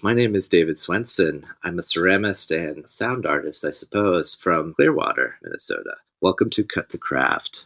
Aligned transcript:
My 0.00 0.14
name 0.14 0.36
is 0.36 0.48
David 0.48 0.78
Swenson. 0.78 1.44
I'm 1.64 1.76
a 1.76 1.82
ceramist 1.82 2.56
and 2.56 2.88
sound 2.88 3.26
artist, 3.26 3.64
I 3.64 3.72
suppose, 3.72 4.36
from 4.36 4.72
Clearwater, 4.74 5.40
Minnesota. 5.42 5.96
Welcome 6.20 6.50
to 6.50 6.62
Cut 6.62 6.90
the 6.90 6.98
Craft. 6.98 7.64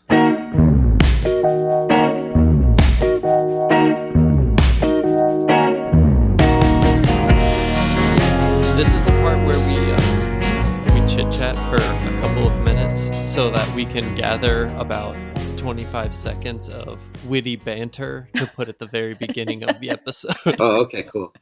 This 8.79 8.95
is 8.95 9.05
the 9.05 9.13
part 9.21 9.37
where 9.45 9.59
we 9.69 9.93
uh, 9.93 10.95
we 10.95 11.07
chit 11.07 11.31
chat 11.31 11.55
for 11.69 11.77
a 11.77 12.21
couple 12.23 12.49
of 12.49 12.59
minutes 12.63 13.11
so 13.31 13.51
that 13.51 13.71
we 13.75 13.85
can 13.85 14.15
gather 14.15 14.69
about 14.79 15.15
25 15.63 16.13
seconds 16.13 16.69
of 16.69 17.01
witty 17.29 17.55
banter 17.55 18.29
to 18.35 18.45
put 18.49 18.69
at 18.69 18.81
the 18.81 18.87
very 18.87 19.15
beginning 19.15 19.63
of 19.63 19.79
the 19.79 19.91
episode. 19.91 20.35
Oh, 20.59 20.81
okay, 20.83 21.05
cool. 21.05 21.33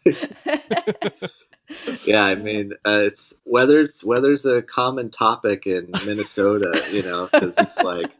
yeah, 2.05 2.25
I 2.25 2.35
mean, 2.35 2.73
uh, 2.87 2.99
it's 3.07 3.33
weather's 3.47 4.05
weather's 4.05 4.45
a 4.45 4.61
common 4.61 5.09
topic 5.11 5.67
in 5.67 5.91
Minnesota, 6.05 6.83
you 6.93 7.03
know, 7.03 7.31
because 7.33 7.57
it's 7.59 7.83
like 7.83 8.11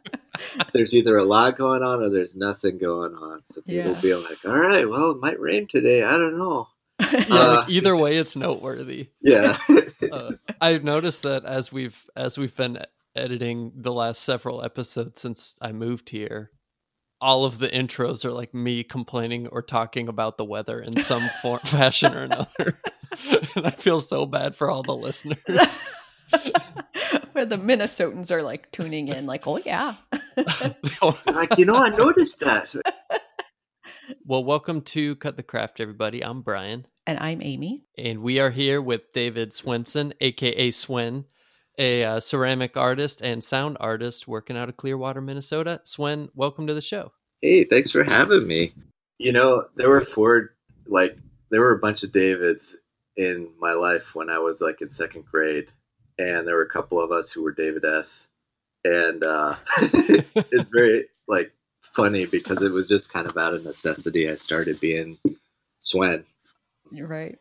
there's 0.73 0.95
either 0.95 1.17
a 1.17 1.23
lot 1.23 1.55
going 1.55 1.83
on 1.83 2.01
or 2.01 2.09
there's 2.09 2.35
nothing 2.35 2.79
going 2.79 3.13
on. 3.13 3.41
So 3.45 3.61
people 3.61 3.91
Yeah. 3.93 4.01
be 4.01 4.15
like, 4.15 4.39
"All 4.43 4.57
right, 4.57 4.89
well, 4.89 5.11
it 5.11 5.17
might 5.19 5.39
rain 5.39 5.67
today. 5.67 6.01
I 6.03 6.17
don't 6.17 6.35
know." 6.37 6.67
Yeah, 7.11 7.25
Uh, 7.29 7.55
like, 7.59 7.69
either 7.69 7.95
way, 7.95 8.17
it's 8.17 8.35
noteworthy. 8.35 9.09
Yeah, 9.21 9.55
Uh, 10.11 10.31
I've 10.59 10.83
noticed 10.83 11.21
that 11.23 11.45
as 11.45 11.71
we've 11.71 12.09
as 12.15 12.39
we've 12.39 12.55
been 12.57 12.79
editing 13.15 13.71
the 13.75 13.91
last 13.91 14.21
several 14.21 14.63
episodes 14.63 15.21
since 15.21 15.57
I 15.61 15.71
moved 15.71 16.09
here, 16.09 16.51
all 17.19 17.45
of 17.45 17.59
the 17.59 17.67
intros 17.67 18.25
are 18.25 18.31
like 18.31 18.53
me 18.53 18.83
complaining 18.83 19.47
or 19.47 19.61
talking 19.61 20.07
about 20.07 20.37
the 20.37 20.45
weather 20.45 20.81
in 20.81 20.97
some 20.97 21.27
form, 21.41 21.59
fashion 21.59 22.13
or 22.13 22.23
another, 22.23 22.79
and 23.55 23.67
I 23.67 23.71
feel 23.71 23.99
so 23.99 24.25
bad 24.25 24.55
for 24.55 24.69
all 24.69 24.83
the 24.83 24.95
listeners. 24.95 25.81
Where 27.33 27.45
the 27.45 27.57
Minnesotans 27.57 28.31
are 28.31 28.41
like 28.41 28.71
tuning 28.71 29.07
in, 29.07 29.25
like, 29.25 29.47
oh 29.47 29.57
yeah. 29.57 29.95
like 31.27 31.57
you 31.57 31.65
know, 31.65 31.75
I 31.75 31.89
noticed 31.89 32.39
that. 32.41 32.73
well, 34.25 34.43
welcome 34.43 34.81
to 34.81 35.15
Cut 35.17 35.37
the 35.37 35.43
Craft, 35.43 35.79
everybody. 35.79 36.23
I'm 36.23 36.41
Brian. 36.41 36.87
and 37.05 37.19
I'm 37.19 37.41
Amy. 37.41 37.85
And 37.97 38.21
we 38.21 38.39
are 38.39 38.49
here 38.49 38.81
with 38.81 39.11
David 39.13 39.53
Swenson, 39.53 40.13
aka 40.21 40.71
Swen, 40.71 41.25
a 41.77 42.03
uh, 42.03 42.19
ceramic 42.19 42.77
artist 42.77 43.21
and 43.21 43.43
sound 43.43 43.77
artist 43.79 44.27
working 44.27 44.57
out 44.57 44.69
of 44.69 44.77
Clearwater, 44.77 45.21
Minnesota. 45.21 45.81
Swen, 45.83 46.29
welcome 46.35 46.67
to 46.67 46.73
the 46.73 46.81
show. 46.81 47.11
Hey, 47.41 47.63
thanks 47.63 47.91
for 47.91 48.03
having 48.03 48.47
me. 48.47 48.73
You 49.17 49.31
know, 49.31 49.65
there 49.75 49.89
were 49.89 50.01
four, 50.01 50.51
like, 50.85 51.17
there 51.49 51.61
were 51.61 51.73
a 51.73 51.79
bunch 51.79 52.03
of 52.03 52.11
Davids 52.11 52.77
in 53.17 53.51
my 53.59 53.73
life 53.73 54.15
when 54.15 54.29
I 54.29 54.39
was 54.39 54.61
like 54.61 54.81
in 54.81 54.89
second 54.89 55.25
grade, 55.25 55.67
and 56.17 56.47
there 56.47 56.55
were 56.55 56.63
a 56.63 56.69
couple 56.69 57.01
of 57.01 57.11
us 57.11 57.31
who 57.31 57.43
were 57.43 57.51
David 57.51 57.85
S. 57.85 58.27
And 58.83 59.23
uh, 59.23 59.55
it's 59.77 60.69
very 60.73 61.05
like 61.27 61.51
funny 61.81 62.25
because 62.25 62.63
it 62.63 62.71
was 62.71 62.87
just 62.87 63.13
kind 63.13 63.27
of 63.27 63.37
out 63.37 63.53
of 63.53 63.63
necessity. 63.63 64.29
I 64.29 64.35
started 64.35 64.79
being 64.79 65.17
Swen. 65.79 66.23
You're 66.91 67.07
right. 67.07 67.37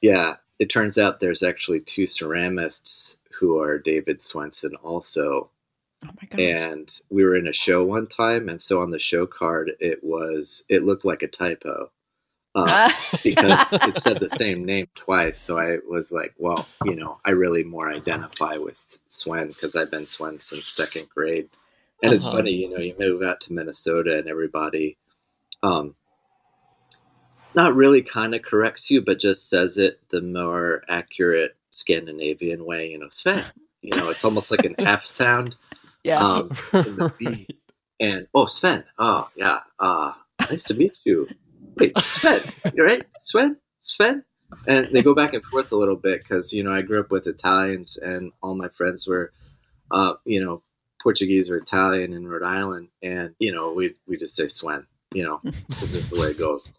Yeah, 0.00 0.36
it 0.58 0.66
turns 0.66 0.98
out 0.98 1.20
there's 1.20 1.42
actually 1.42 1.80
two 1.80 2.04
ceramists 2.04 3.16
who 3.38 3.60
are 3.60 3.78
David 3.78 4.20
Swenson 4.20 4.76
also. 4.76 5.50
Oh 6.04 6.10
my 6.20 6.28
gosh. 6.28 6.38
and 6.38 7.00
we 7.10 7.22
were 7.24 7.36
in 7.36 7.46
a 7.46 7.52
show 7.52 7.84
one 7.84 8.06
time 8.06 8.48
and 8.48 8.60
so 8.60 8.82
on 8.82 8.90
the 8.90 8.98
show 8.98 9.26
card 9.26 9.72
it 9.80 10.02
was 10.02 10.64
it 10.68 10.82
looked 10.82 11.04
like 11.04 11.22
a 11.22 11.28
typo 11.28 11.90
uh, 12.56 12.78
because 13.24 13.78
it 13.84 13.96
said 13.96 14.20
the 14.20 14.28
same 14.30 14.64
name 14.64 14.88
twice 14.94 15.38
so 15.40 15.58
i 15.58 15.78
was 15.88 16.12
like 16.12 16.34
well 16.38 16.70
you 16.82 16.96
know 16.96 17.20
i 17.26 17.30
really 17.30 17.64
more 17.64 17.90
identify 17.92 18.56
with 18.56 19.00
swen 19.08 19.48
because 19.48 19.76
i've 19.76 19.90
been 19.90 20.06
swen 20.06 20.40
since 20.40 20.68
second 20.68 21.08
grade 21.14 21.48
and 22.02 22.12
it's 22.12 22.26
Uh-huh. 22.26 22.28
funny 22.28 22.52
you 22.52 22.70
know 22.70 22.78
you 22.78 22.94
move 22.98 23.22
out 23.22 23.40
to 23.40 23.52
minnesota 23.52 24.18
and 24.18 24.28
everybody 24.28 24.98
um 25.62 25.94
not 27.54 27.74
really 27.76 28.02
kind 28.02 28.34
of 28.34 28.42
corrects 28.42 28.90
you 28.90 29.02
but 29.02 29.20
just 29.20 29.50
says 29.50 29.78
it 29.78 30.00
the 30.10 30.22
more 30.22 30.84
accurate 30.88 31.56
scandinavian 31.72 32.64
way 32.64 32.90
you 32.90 32.98
know 32.98 33.08
sven 33.10 33.44
you 33.82 33.96
know 33.96 34.10
it's 34.10 34.24
almost 34.24 34.50
like 34.50 34.64
an 34.64 34.74
f 34.78 35.04
sound 35.04 35.56
yeah. 36.04 36.18
um, 36.18 36.50
B. 37.18 37.46
and 38.00 38.26
oh 38.34 38.46
Sven, 38.46 38.84
oh 38.98 39.28
yeah, 39.36 39.60
uh, 39.78 40.12
nice 40.40 40.64
to 40.64 40.74
meet 40.74 40.92
you. 41.04 41.28
Wait, 41.76 41.96
Sven, 41.98 42.40
You're 42.74 42.86
right? 42.86 43.04
Sven, 43.18 43.56
Sven, 43.80 44.24
and 44.66 44.88
they 44.88 45.02
go 45.02 45.14
back 45.14 45.34
and 45.34 45.44
forth 45.44 45.72
a 45.72 45.76
little 45.76 45.96
bit 45.96 46.22
because 46.22 46.52
you 46.52 46.62
know 46.62 46.74
I 46.74 46.82
grew 46.82 47.00
up 47.00 47.10
with 47.10 47.26
Italians 47.26 47.96
and 47.96 48.32
all 48.42 48.54
my 48.54 48.68
friends 48.68 49.06
were, 49.06 49.32
uh, 49.90 50.14
you 50.24 50.44
know, 50.44 50.62
Portuguese 51.00 51.50
or 51.50 51.56
Italian 51.56 52.12
in 52.12 52.26
Rhode 52.26 52.42
Island, 52.42 52.88
and 53.02 53.34
you 53.38 53.52
know 53.52 53.72
we 53.72 53.94
we 54.06 54.16
just 54.16 54.36
say 54.36 54.48
Sven, 54.48 54.86
you 55.14 55.24
know, 55.24 55.40
it's 55.44 55.92
just 55.92 56.14
the 56.14 56.20
way 56.20 56.28
it 56.28 56.38
goes. 56.38 56.72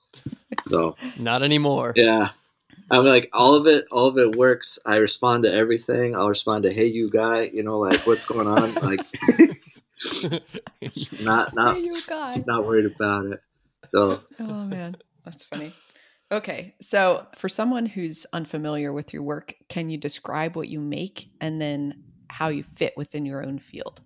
So 0.61 0.95
Not 1.17 1.43
anymore. 1.43 1.93
yeah. 1.95 2.29
I'm 2.91 3.05
like 3.05 3.29
all 3.33 3.55
of 3.55 3.67
it, 3.67 3.85
all 3.91 4.07
of 4.07 4.17
it 4.17 4.35
works. 4.35 4.79
I 4.85 4.97
respond 4.97 5.43
to 5.43 5.53
everything. 5.53 6.15
I'll 6.15 6.29
respond 6.29 6.63
to 6.63 6.73
"Hey, 6.73 6.87
you 6.87 7.09
guy," 7.09 7.49
you 7.53 7.63
know, 7.63 7.79
like 7.79 8.05
what's 8.05 8.25
going 8.25 8.47
on? 8.47 8.75
Like, 8.81 9.01
not 11.19 11.55
not 11.55 11.75
Hey, 11.75 11.83
you 11.83 12.01
guy. 12.07 12.43
not 12.45 12.65
worried 12.65 12.85
about 12.85 13.25
it. 13.27 13.41
So 13.85 14.21
Oh 14.39 14.65
man, 14.65 14.97
that's 15.25 15.43
funny. 15.43 15.73
Okay, 16.31 16.75
so 16.81 17.27
for 17.35 17.47
someone 17.47 17.85
who's 17.85 18.25
unfamiliar 18.33 18.91
with 18.91 19.13
your 19.13 19.23
work, 19.23 19.55
can 19.69 19.89
you 19.89 19.97
describe 19.97 20.55
what 20.55 20.67
you 20.67 20.79
make 20.79 21.29
and 21.39 21.61
then 21.61 22.03
how 22.29 22.49
you 22.49 22.63
fit 22.63 22.93
within 22.97 23.25
your 23.25 23.45
own 23.45 23.59
field? 23.59 24.01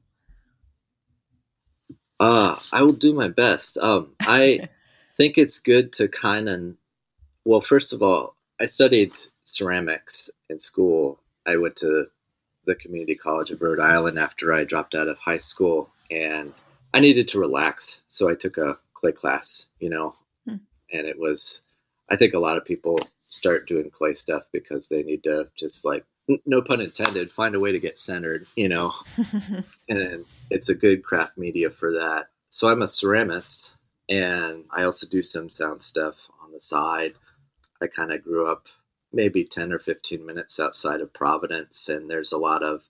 uh 2.19 2.57
I 2.71 2.83
will 2.83 2.93
do 2.93 3.13
my 3.13 3.27
best. 3.27 3.77
Um 3.77 4.15
I 4.21 4.69
think 5.17 5.37
it's 5.37 5.59
good 5.59 5.91
to 5.93 6.07
kind 6.07 6.47
of 6.49 6.75
well, 7.45 7.61
first 7.61 7.93
of 7.93 8.01
all, 8.03 8.36
I 8.59 8.65
studied 8.65 9.13
ceramics 9.43 10.29
in 10.49 10.59
school. 10.59 11.19
I 11.45 11.57
went 11.57 11.75
to 11.77 12.05
the 12.65 12.75
community 12.75 13.15
college 13.15 13.51
of 13.51 13.61
Rhode 13.61 13.79
Island 13.79 14.19
after 14.19 14.53
I 14.53 14.65
dropped 14.65 14.95
out 14.95 15.07
of 15.07 15.17
high 15.19 15.37
school 15.37 15.89
and 16.11 16.53
I 16.93 16.99
needed 16.99 17.27
to 17.29 17.39
relax, 17.39 18.01
so 18.07 18.29
I 18.29 18.35
took 18.35 18.57
a 18.57 18.77
clay 18.93 19.11
class, 19.11 19.67
you 19.79 19.89
know. 19.89 20.15
Hmm. 20.45 20.57
And 20.91 21.07
it 21.07 21.19
was 21.19 21.61
I 22.09 22.15
think 22.15 22.33
a 22.33 22.39
lot 22.39 22.57
of 22.57 22.65
people 22.65 22.99
start 23.29 23.67
doing 23.67 23.89
clay 23.89 24.13
stuff 24.13 24.43
because 24.51 24.87
they 24.87 25.03
need 25.03 25.23
to 25.23 25.47
just 25.57 25.85
like 25.85 26.05
no 26.45 26.61
pun 26.61 26.81
intended, 26.81 27.29
find 27.29 27.55
a 27.55 27.59
way 27.59 27.71
to 27.71 27.79
get 27.79 27.97
centered, 27.97 28.45
you 28.55 28.67
know. 28.67 28.93
and 29.89 30.25
it's 30.49 30.69
a 30.69 30.75
good 30.75 31.03
craft 31.03 31.37
media 31.37 31.69
for 31.69 31.91
that. 31.93 32.27
So 32.49 32.69
I'm 32.69 32.81
a 32.81 32.85
ceramist, 32.85 33.71
and 34.09 34.65
I 34.71 34.83
also 34.83 35.07
do 35.07 35.21
some 35.21 35.49
sound 35.49 35.81
stuff 35.81 36.29
on 36.43 36.51
the 36.51 36.59
side. 36.59 37.13
I 37.81 37.87
kind 37.87 38.11
of 38.11 38.23
grew 38.23 38.47
up 38.47 38.67
maybe 39.13 39.43
10 39.45 39.71
or 39.71 39.79
15 39.79 40.25
minutes 40.25 40.59
outside 40.59 41.01
of 41.01 41.13
Providence, 41.13 41.87
and 41.89 42.09
there's 42.09 42.31
a 42.31 42.37
lot 42.37 42.63
of 42.63 42.81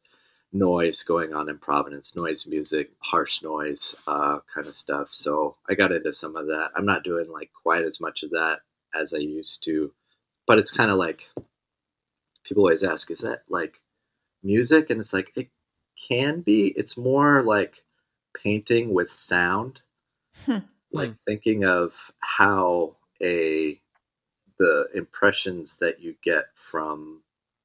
noise 0.53 1.03
going 1.03 1.33
on 1.33 1.49
in 1.49 1.57
Providence 1.59 2.15
noise 2.15 2.47
music, 2.47 2.91
harsh 2.99 3.41
noise 3.43 3.95
uh, 4.07 4.39
kind 4.53 4.67
of 4.67 4.75
stuff. 4.75 5.09
So 5.11 5.57
I 5.69 5.73
got 5.75 5.91
into 5.91 6.13
some 6.13 6.35
of 6.35 6.47
that. 6.47 6.71
I'm 6.75 6.85
not 6.85 7.03
doing 7.03 7.29
like 7.29 7.51
quite 7.53 7.83
as 7.83 7.99
much 8.01 8.23
of 8.23 8.31
that 8.31 8.59
as 8.95 9.13
I 9.13 9.17
used 9.19 9.63
to, 9.65 9.91
but 10.47 10.57
it's 10.57 10.71
kind 10.71 10.89
of 10.89 10.97
like 10.97 11.29
people 12.45 12.63
always 12.63 12.83
ask, 12.83 13.11
is 13.11 13.19
that 13.19 13.43
like 13.49 13.81
music? 14.41 14.89
And 14.89 14.99
it's 14.99 15.13
like, 15.13 15.31
it 15.35 15.49
can 16.07 16.41
be. 16.41 16.67
It's 16.67 16.97
more 16.97 17.43
like 17.43 17.83
painting 18.33 18.93
with 18.93 19.11
sound, 19.11 19.81
Hmm. 20.45 20.59
like 20.91 21.13
thinking 21.15 21.65
of 21.65 22.11
how 22.19 22.95
a 23.21 23.81
the 24.59 24.87
impressions 24.95 25.77
that 25.77 26.01
you 26.01 26.15
get 26.23 26.45
from 26.55 27.21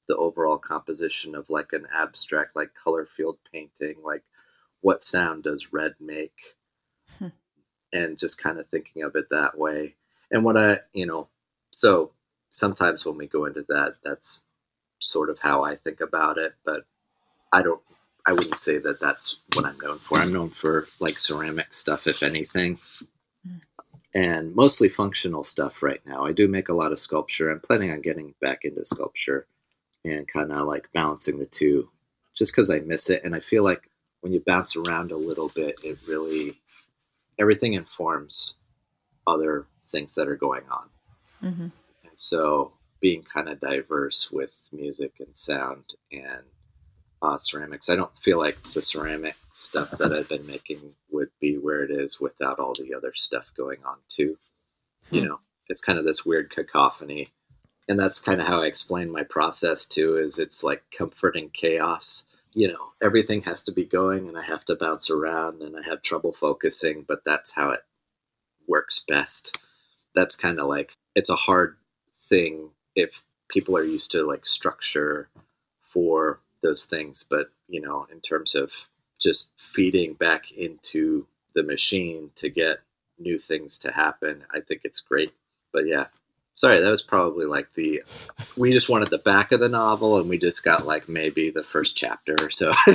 the 0.09 0.17
overall 0.17 0.59
composition 0.59 1.35
of 1.35 1.49
like 1.51 1.73
an 1.73 1.87
abstract 1.95 2.57
like 2.57 2.75
color 2.75 3.07
field 3.07 3.39
painting 3.53 3.97
like 4.05 4.23
what 4.81 5.03
sound 5.03 5.45
does 5.45 5.73
red 5.73 5.95
make? 6.01 6.57
Hmm. 7.19 7.29
and 7.93 8.19
just 8.19 8.43
kind 8.43 8.59
of 8.59 8.67
thinking 8.67 9.03
of 9.03 9.15
it 9.17 9.29
that 9.31 9.59
way. 9.59 9.95
And 10.31 10.45
what 10.45 10.57
i 10.57 10.79
you 10.93 11.07
know 11.07 11.29
so 11.71 12.13
sometimes 12.51 13.05
when 13.07 13.17
we 13.17 13.27
go 13.27 13.45
into 13.47 13.65
that 13.69 13.97
that's 14.03 14.43
sort 15.01 15.31
of 15.31 15.41
how 15.41 15.65
i 15.65 15.75
think 15.75 16.01
about 16.01 16.39
it 16.39 16.55
but 16.65 16.85
i 17.53 17.61
don't 17.63 17.81
i 18.27 18.33
wouldn't 18.33 18.59
say 18.59 18.79
that 18.79 19.01
that's 19.01 19.37
what 19.55 19.67
i'm 19.67 19.79
known 19.83 19.99
for. 19.99 20.19
I'm 20.19 20.33
known 20.33 20.51
for 20.51 20.87
like 21.01 21.19
ceramic 21.19 21.75
stuff 21.75 22.07
if 22.07 22.23
anything 22.23 22.79
and 24.15 24.55
mostly 24.55 24.89
functional 24.89 25.45
stuff 25.45 25.83
right 25.83 26.01
now. 26.07 26.25
I 26.25 26.33
do 26.33 26.49
make 26.49 26.69
a 26.69 26.75
lot 26.75 26.93
of 26.93 26.99
sculpture. 26.99 27.51
I'm 27.51 27.61
planning 27.61 27.91
on 27.91 28.03
getting 28.03 28.35
back 28.41 28.65
into 28.65 28.85
sculpture 28.85 29.47
and 30.05 30.29
kind 30.29 30.53
of 30.53 30.67
like 30.67 30.93
balancing 30.93 31.39
the 31.39 31.47
two 31.47 31.89
just 32.35 32.53
because 32.53 32.71
I 32.71 32.81
miss 32.81 33.11
it. 33.11 33.25
And 33.25 33.35
I 33.35 33.41
feel 33.41 33.65
like 33.65 33.89
when 34.21 34.33
you 34.33 34.43
bounce 34.47 34.77
around 34.77 35.13
a 35.13 35.17
little 35.17 35.49
bit, 35.55 35.77
it 35.83 35.99
really, 36.07 36.61
everything 37.39 37.73
informs 37.75 38.57
other 39.27 39.67
things 39.85 40.15
that 40.15 40.29
are 40.29 40.37
going 40.37 40.65
on. 40.71 40.89
hmm 41.41 41.69
And 42.05 42.17
so 42.17 42.73
being 43.01 43.23
kind 43.23 43.49
of 43.49 43.61
diverse 43.61 44.31
with 44.31 44.69
music 44.73 45.15
and 45.21 45.35
sound 45.37 45.85
and 46.13 46.43
uh, 47.23 47.39
ceramics. 47.39 47.89
I 47.89 47.97
don't 47.97 48.17
feel 48.19 48.39
like 48.39 48.61
the 48.63 48.83
ceramic 48.83 49.37
stuff 49.53 49.93
that 49.93 50.13
I've 50.13 50.29
been 50.29 50.47
making 50.47 50.81
would 51.11 51.31
be 51.41 51.57
where 51.57 51.85
it 51.85 51.91
is 51.91 52.21
without 52.21 52.59
all 52.59 52.75
the 52.75 52.95
other 52.95 53.13
stuff 53.15 53.53
going 53.57 53.79
on 53.85 53.99
too. 54.09 54.39
Hmm. 55.09 55.15
You 55.15 55.25
know, 55.27 55.41
it's 55.69 55.81
kind 55.81 55.99
of 55.99 56.05
this 56.05 56.27
weird 56.27 56.51
cacophony. 56.51 57.31
And 57.89 57.99
that's 57.99 58.21
kind 58.21 58.41
of 58.41 58.47
how 58.47 58.63
I 58.63 58.67
explain 58.67 59.11
my 59.11 59.23
process 59.23 59.87
too 59.87 60.17
is 60.17 60.39
it's 60.39 60.65
like 60.65 60.83
comforting 60.97 61.51
chaos. 61.53 62.25
You 62.55 62.69
know, 62.69 62.93
everything 63.03 63.43
has 63.43 63.63
to 63.65 63.73
be 63.73 63.85
going 63.85 64.29
and 64.29 64.37
I 64.37 64.43
have 64.43 64.65
to 64.67 64.77
bounce 64.77 65.11
around 65.11 65.63
and 65.63 65.77
I 65.77 65.83
have 65.89 66.03
trouble 66.03 66.33
focusing, 66.33 67.05
but 67.07 67.25
that's 67.25 67.53
how 67.53 67.71
it 67.71 67.81
works 68.67 69.05
best. 69.07 69.59
That's 70.15 70.37
kind 70.37 70.61
of 70.61 70.67
like 70.69 70.97
it's 71.15 71.31
a 71.31 71.37
hard 71.37 71.77
thing 72.15 72.71
if 72.95 73.23
people 73.49 73.77
are 73.77 73.85
used 73.85 74.13
to 74.13 74.27
like 74.27 74.47
structure 74.47 75.29
for 75.83 76.41
those 76.63 76.85
things. 76.85 77.25
But, 77.29 77.51
you 77.69 77.81
know, 77.81 78.07
in 78.11 78.21
terms 78.21 78.55
of 78.55 78.73
just 79.21 79.51
feeding 79.59 80.15
back 80.15 80.51
into 80.53 81.27
the 81.55 81.63
machine 81.63 82.31
to 82.37 82.49
get 82.49 82.79
new 83.19 83.39
things 83.39 83.79
to 83.79 83.93
happen, 83.93 84.45
I 84.53 84.61
think 84.61 84.83
it's 84.85 85.01
great. 85.01 85.33
But 85.73 85.87
yeah, 85.87 86.07
sorry, 86.55 86.81
that 86.81 86.91
was 86.91 87.03
probably 87.03 87.47
like 87.47 87.73
the 87.75 88.03
we 88.57 88.73
just 88.73 88.89
wanted 88.89 89.11
the 89.11 89.19
back 89.19 89.53
of 89.53 89.61
the 89.61 89.69
novel 89.69 90.19
and 90.19 90.29
we 90.29 90.39
just 90.39 90.65
got 90.65 90.87
like 90.87 91.09
maybe 91.09 91.51
the 91.51 91.63
first 91.63 91.97
chapter 91.97 92.35
or 92.41 92.51
so. 92.51 92.73
I 92.87 92.93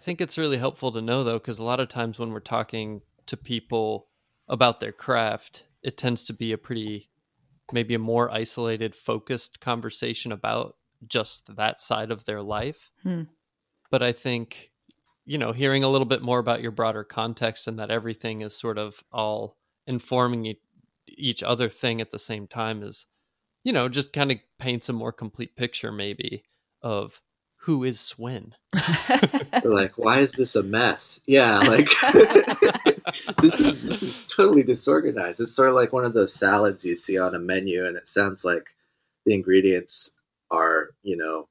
think 0.00 0.20
it's 0.20 0.38
really 0.38 0.58
helpful 0.58 0.92
to 0.92 1.00
know 1.00 1.24
though, 1.24 1.38
because 1.38 1.58
a 1.58 1.64
lot 1.64 1.80
of 1.80 1.88
times 1.88 2.18
when 2.18 2.32
we're 2.32 2.40
talking 2.40 3.02
to 3.26 3.36
people 3.36 4.08
about 4.48 4.80
their 4.80 4.92
craft, 4.92 5.64
it 5.82 5.96
tends 5.96 6.24
to 6.24 6.32
be 6.32 6.52
a 6.52 6.58
pretty 6.58 7.08
maybe 7.72 7.94
a 7.94 7.98
more 7.98 8.30
isolated, 8.30 8.94
focused 8.94 9.60
conversation 9.60 10.32
about 10.32 10.76
just 11.06 11.56
that 11.56 11.80
side 11.80 12.10
of 12.10 12.24
their 12.24 12.42
life. 12.42 12.90
Hmm. 13.02 13.22
But 13.90 14.02
I 14.02 14.12
think, 14.12 14.70
you 15.24 15.38
know, 15.38 15.52
hearing 15.52 15.82
a 15.82 15.88
little 15.88 16.06
bit 16.06 16.22
more 16.22 16.38
about 16.38 16.62
your 16.62 16.70
broader 16.70 17.04
context 17.04 17.66
and 17.66 17.78
that 17.78 17.90
everything 17.90 18.40
is 18.40 18.56
sort 18.56 18.78
of 18.78 19.02
all 19.12 19.56
informing 19.86 20.54
each 21.08 21.42
other 21.42 21.68
thing 21.68 22.00
at 22.00 22.10
the 22.10 22.18
same 22.18 22.46
time 22.46 22.82
is, 22.82 23.06
you 23.62 23.72
know, 23.72 23.88
just 23.88 24.12
kind 24.12 24.32
of 24.32 24.38
paints 24.58 24.88
a 24.88 24.92
more 24.92 25.12
complete 25.12 25.56
picture, 25.56 25.92
maybe, 25.92 26.44
of 26.82 27.22
who 27.64 27.82
is 27.82 27.98
Swen. 27.98 28.54
like, 29.64 29.96
why 29.96 30.18
is 30.18 30.32
this 30.32 30.54
a 30.54 30.62
mess? 30.62 31.18
Yeah, 31.26 31.60
like 31.60 31.88
this 33.40 33.58
is 33.58 33.80
this 33.80 34.02
is 34.02 34.26
totally 34.26 34.62
disorganized. 34.62 35.40
It's 35.40 35.56
sort 35.56 35.70
of 35.70 35.74
like 35.74 35.90
one 35.90 36.04
of 36.04 36.12
those 36.12 36.34
salads 36.34 36.84
you 36.84 36.94
see 36.94 37.18
on 37.18 37.34
a 37.34 37.38
menu, 37.38 37.86
and 37.86 37.96
it 37.96 38.06
sounds 38.06 38.44
like 38.44 38.76
the 39.24 39.32
ingredients 39.32 40.10
are 40.50 40.90
you 41.02 41.16
know 41.16 41.48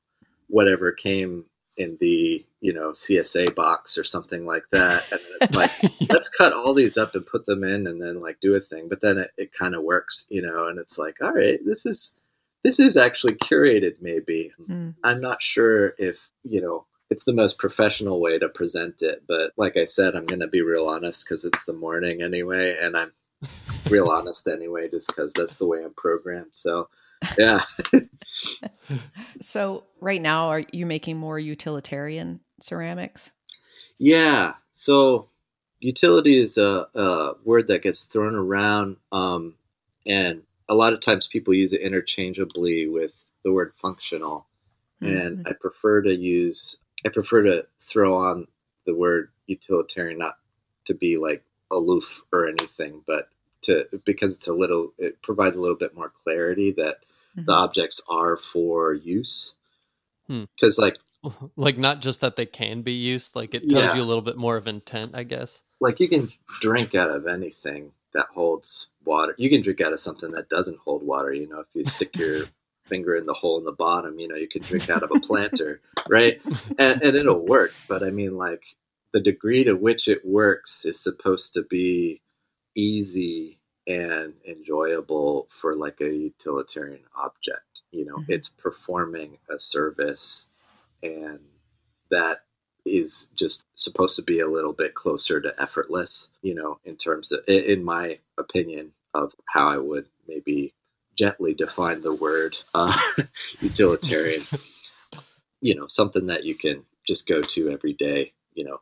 whatever 0.50 0.92
came 0.92 1.45
in 1.77 1.98
the 2.00 2.45
you 2.62 2.74
know 2.74 2.92
CSA 2.92 3.56
box 3.56 3.98
or 3.98 4.04
something 4.04 4.45
like 4.45 4.66
that, 4.71 5.12
and 5.12 5.21
it's 5.42 5.56
like 5.56 5.71
let's 6.12 6.30
cut 6.30 6.54
all 6.54 6.75
these 6.75 6.95
up 6.95 7.16
and 7.16 7.25
put 7.25 7.48
them 7.48 7.63
in, 7.63 7.88
and 7.88 8.00
then 8.00 8.21
like 8.21 8.38
do 8.39 8.54
a 8.54 8.59
thing. 8.59 8.88
But 8.88 9.01
then 9.01 9.18
it, 9.18 9.31
it 9.36 9.51
kind 9.51 9.74
of 9.74 9.81
works, 9.81 10.27
you 10.30 10.44
know, 10.44 10.68
and 10.68 10.77
it's 10.77 11.00
like 11.00 11.16
all 11.24 11.33
right, 11.33 11.57
this 11.66 11.88
is 11.88 12.13
this 12.63 12.80
is 12.80 12.98
actually 12.98 13.36
curated. 13.36 13.95
Maybe 14.01 14.51
mm. 14.60 14.95
I'm 15.04 15.21
not 15.21 15.42
sure 15.42 15.94
if 15.98 16.30
you 16.44 16.62
know 16.62 16.86
it's 17.10 17.25
the 17.25 17.33
most 17.33 17.60
professional 17.60 18.19
way 18.19 18.39
to 18.39 18.50
present 18.50 19.01
it. 19.01 19.24
But 19.27 19.51
like 19.56 19.77
I 19.77 19.86
said, 19.86 20.15
I'm 20.15 20.25
going 20.25 20.39
to 20.39 20.48
be 20.48 20.62
real 20.62 20.88
honest 20.88 21.25
because 21.25 21.45
it's 21.45 21.65
the 21.65 21.74
morning 21.74 22.24
anyway, 22.24 22.75
and 22.81 22.98
I'm 22.98 23.12
real 23.89 24.10
honest 24.12 24.48
anyway, 24.48 24.89
just 24.89 25.07
because 25.07 25.31
that's 25.33 25.57
the 25.57 25.68
way 25.68 25.83
I'm 25.83 25.94
programmed. 25.94 26.51
So, 26.54 26.89
yeah. 27.38 27.62
so 29.42 29.83
right 30.01 30.21
now, 30.21 30.48
are 30.48 30.63
you 30.71 30.88
making 30.88 31.18
more 31.18 31.38
utilitarian 31.38 32.39
ceramics? 32.59 33.33
Yeah. 34.00 34.54
So 34.74 35.30
utility 35.80 36.38
is 36.39 36.57
a, 36.57 36.88
a 36.95 37.33
word 37.44 37.68
that 37.68 37.83
gets 37.83 38.06
thrown 38.06 38.33
around, 38.33 38.98
um, 39.12 39.56
and 40.06 40.42
a 40.73 40.75
lot 40.75 40.93
of 40.93 40.99
times 40.99 41.27
people 41.27 41.53
use 41.53 41.71
it 41.71 41.81
interchangeably 41.81 42.87
with 42.87 43.29
the 43.43 43.51
word 43.51 43.73
functional. 43.75 44.47
And 44.99 45.39
mm-hmm. 45.39 45.47
I 45.47 45.51
prefer 45.53 46.01
to 46.01 46.15
use 46.15 46.77
I 47.05 47.09
prefer 47.09 47.43
to 47.43 47.67
throw 47.79 48.15
on 48.15 48.47
the 48.85 48.95
word 48.95 49.29
utilitarian, 49.45 50.17
not 50.17 50.37
to 50.85 50.93
be 50.93 51.17
like 51.17 51.43
aloof 51.69 52.21
or 52.31 52.47
anything, 52.47 53.03
but 53.05 53.27
to 53.63 53.87
because 54.05 54.35
it's 54.35 54.47
a 54.47 54.53
little 54.53 54.93
it 54.97 55.21
provides 55.21 55.57
a 55.57 55.61
little 55.61 55.77
bit 55.77 55.95
more 55.95 56.11
clarity 56.23 56.71
that 56.71 56.97
mm-hmm. 57.37 57.45
the 57.45 57.53
objects 57.53 58.01
are 58.09 58.35
for 58.37 58.93
use. 58.93 59.53
Because 60.27 60.77
hmm. 60.77 60.81
like 60.81 60.97
like 61.55 61.77
not 61.77 62.01
just 62.01 62.21
that 62.21 62.35
they 62.35 62.45
can 62.45 62.81
be 62.81 62.93
used, 62.93 63.35
like 63.35 63.53
it 63.53 63.69
tells 63.69 63.83
yeah. 63.83 63.95
you 63.95 64.01
a 64.01 64.05
little 64.05 64.21
bit 64.21 64.37
more 64.37 64.57
of 64.57 64.67
intent, 64.67 65.11
I 65.13 65.23
guess. 65.23 65.61
Like 65.79 65.99
you 65.99 66.07
can 66.07 66.31
drink 66.61 66.95
out 66.95 67.11
of 67.11 67.27
anything 67.27 67.91
that 68.13 68.27
holds 68.33 68.92
water. 69.06 69.36
You 69.38 69.50
can 69.50 69.62
drink 69.62 69.81
out 69.81 69.94
of 69.94 70.00
something 70.00 70.31
that 70.31 70.50
doesn't 70.50 70.80
hold 70.80 71.04
water. 71.04 71.33
You 71.33 71.48
know, 71.48 71.60
if 71.60 71.68
you 71.74 71.83
stick 71.83 72.15
your 72.15 72.45
finger 72.86 73.15
in 73.15 73.25
the 73.25 73.33
hole 73.33 73.57
in 73.57 73.65
the 73.65 73.71
bottom. 73.71 74.19
You 74.19 74.27
know, 74.27 74.36
you 74.36 74.48
can 74.48 74.62
drink 74.62 74.89
out 74.89 75.04
of 75.04 75.12
a 75.12 75.19
planter, 75.19 75.81
right? 76.07 76.39
And, 76.77 77.01
and 77.01 77.15
it'll 77.15 77.45
work. 77.45 77.74
But 77.88 78.04
I 78.04 78.12
mean, 78.12 78.38
like 78.38 78.65
the 79.12 79.19
degree 79.19 79.63
to 79.63 79.74
which 79.74 80.07
it 80.07 80.25
works 80.25 80.86
is 80.86 81.00
supposed 81.00 81.54
to 81.54 81.63
be 81.63 82.21
easy 82.75 83.60
and 83.86 84.33
enjoyable 84.48 85.48
for 85.50 85.75
like 85.75 86.01
a 86.01 86.09
utilitarian 86.09 87.04
object. 87.16 87.81
You 87.92 88.06
know, 88.06 88.18
mm-hmm. 88.18 88.31
it's 88.31 88.50
performing 88.50 89.38
a 89.50 89.59
service 89.59 90.48
and 91.01 91.39
that 92.09 92.39
is 92.85 93.30
just 93.35 93.65
supposed 93.75 94.15
to 94.15 94.21
be 94.21 94.39
a 94.39 94.47
little 94.47 94.74
bit 94.74 94.94
closer 94.94 95.39
to 95.39 95.62
effortless, 95.62 96.30
you 96.41 96.53
know, 96.53 96.80
in 96.85 96.95
terms 96.95 97.31
of, 97.31 97.39
in 97.47 97.83
my 97.83 98.19
opinion, 98.38 98.91
of 99.13 99.33
how 99.47 99.68
I 99.68 99.77
would 99.77 100.07
maybe 100.27 100.74
gently 101.15 101.53
define 101.53 102.01
the 102.01 102.15
word 102.15 102.57
uh, 102.74 102.94
utilitarian. 103.62 104.44
you 105.62 105.75
know, 105.75 105.88
something 105.88 106.27
that 106.27 106.44
you 106.44 106.56
can 106.56 106.83
just 107.06 107.27
go 107.27 107.41
to 107.41 107.69
every 107.69 107.94
day. 107.94 108.33
You 108.53 108.65
know, 108.65 108.77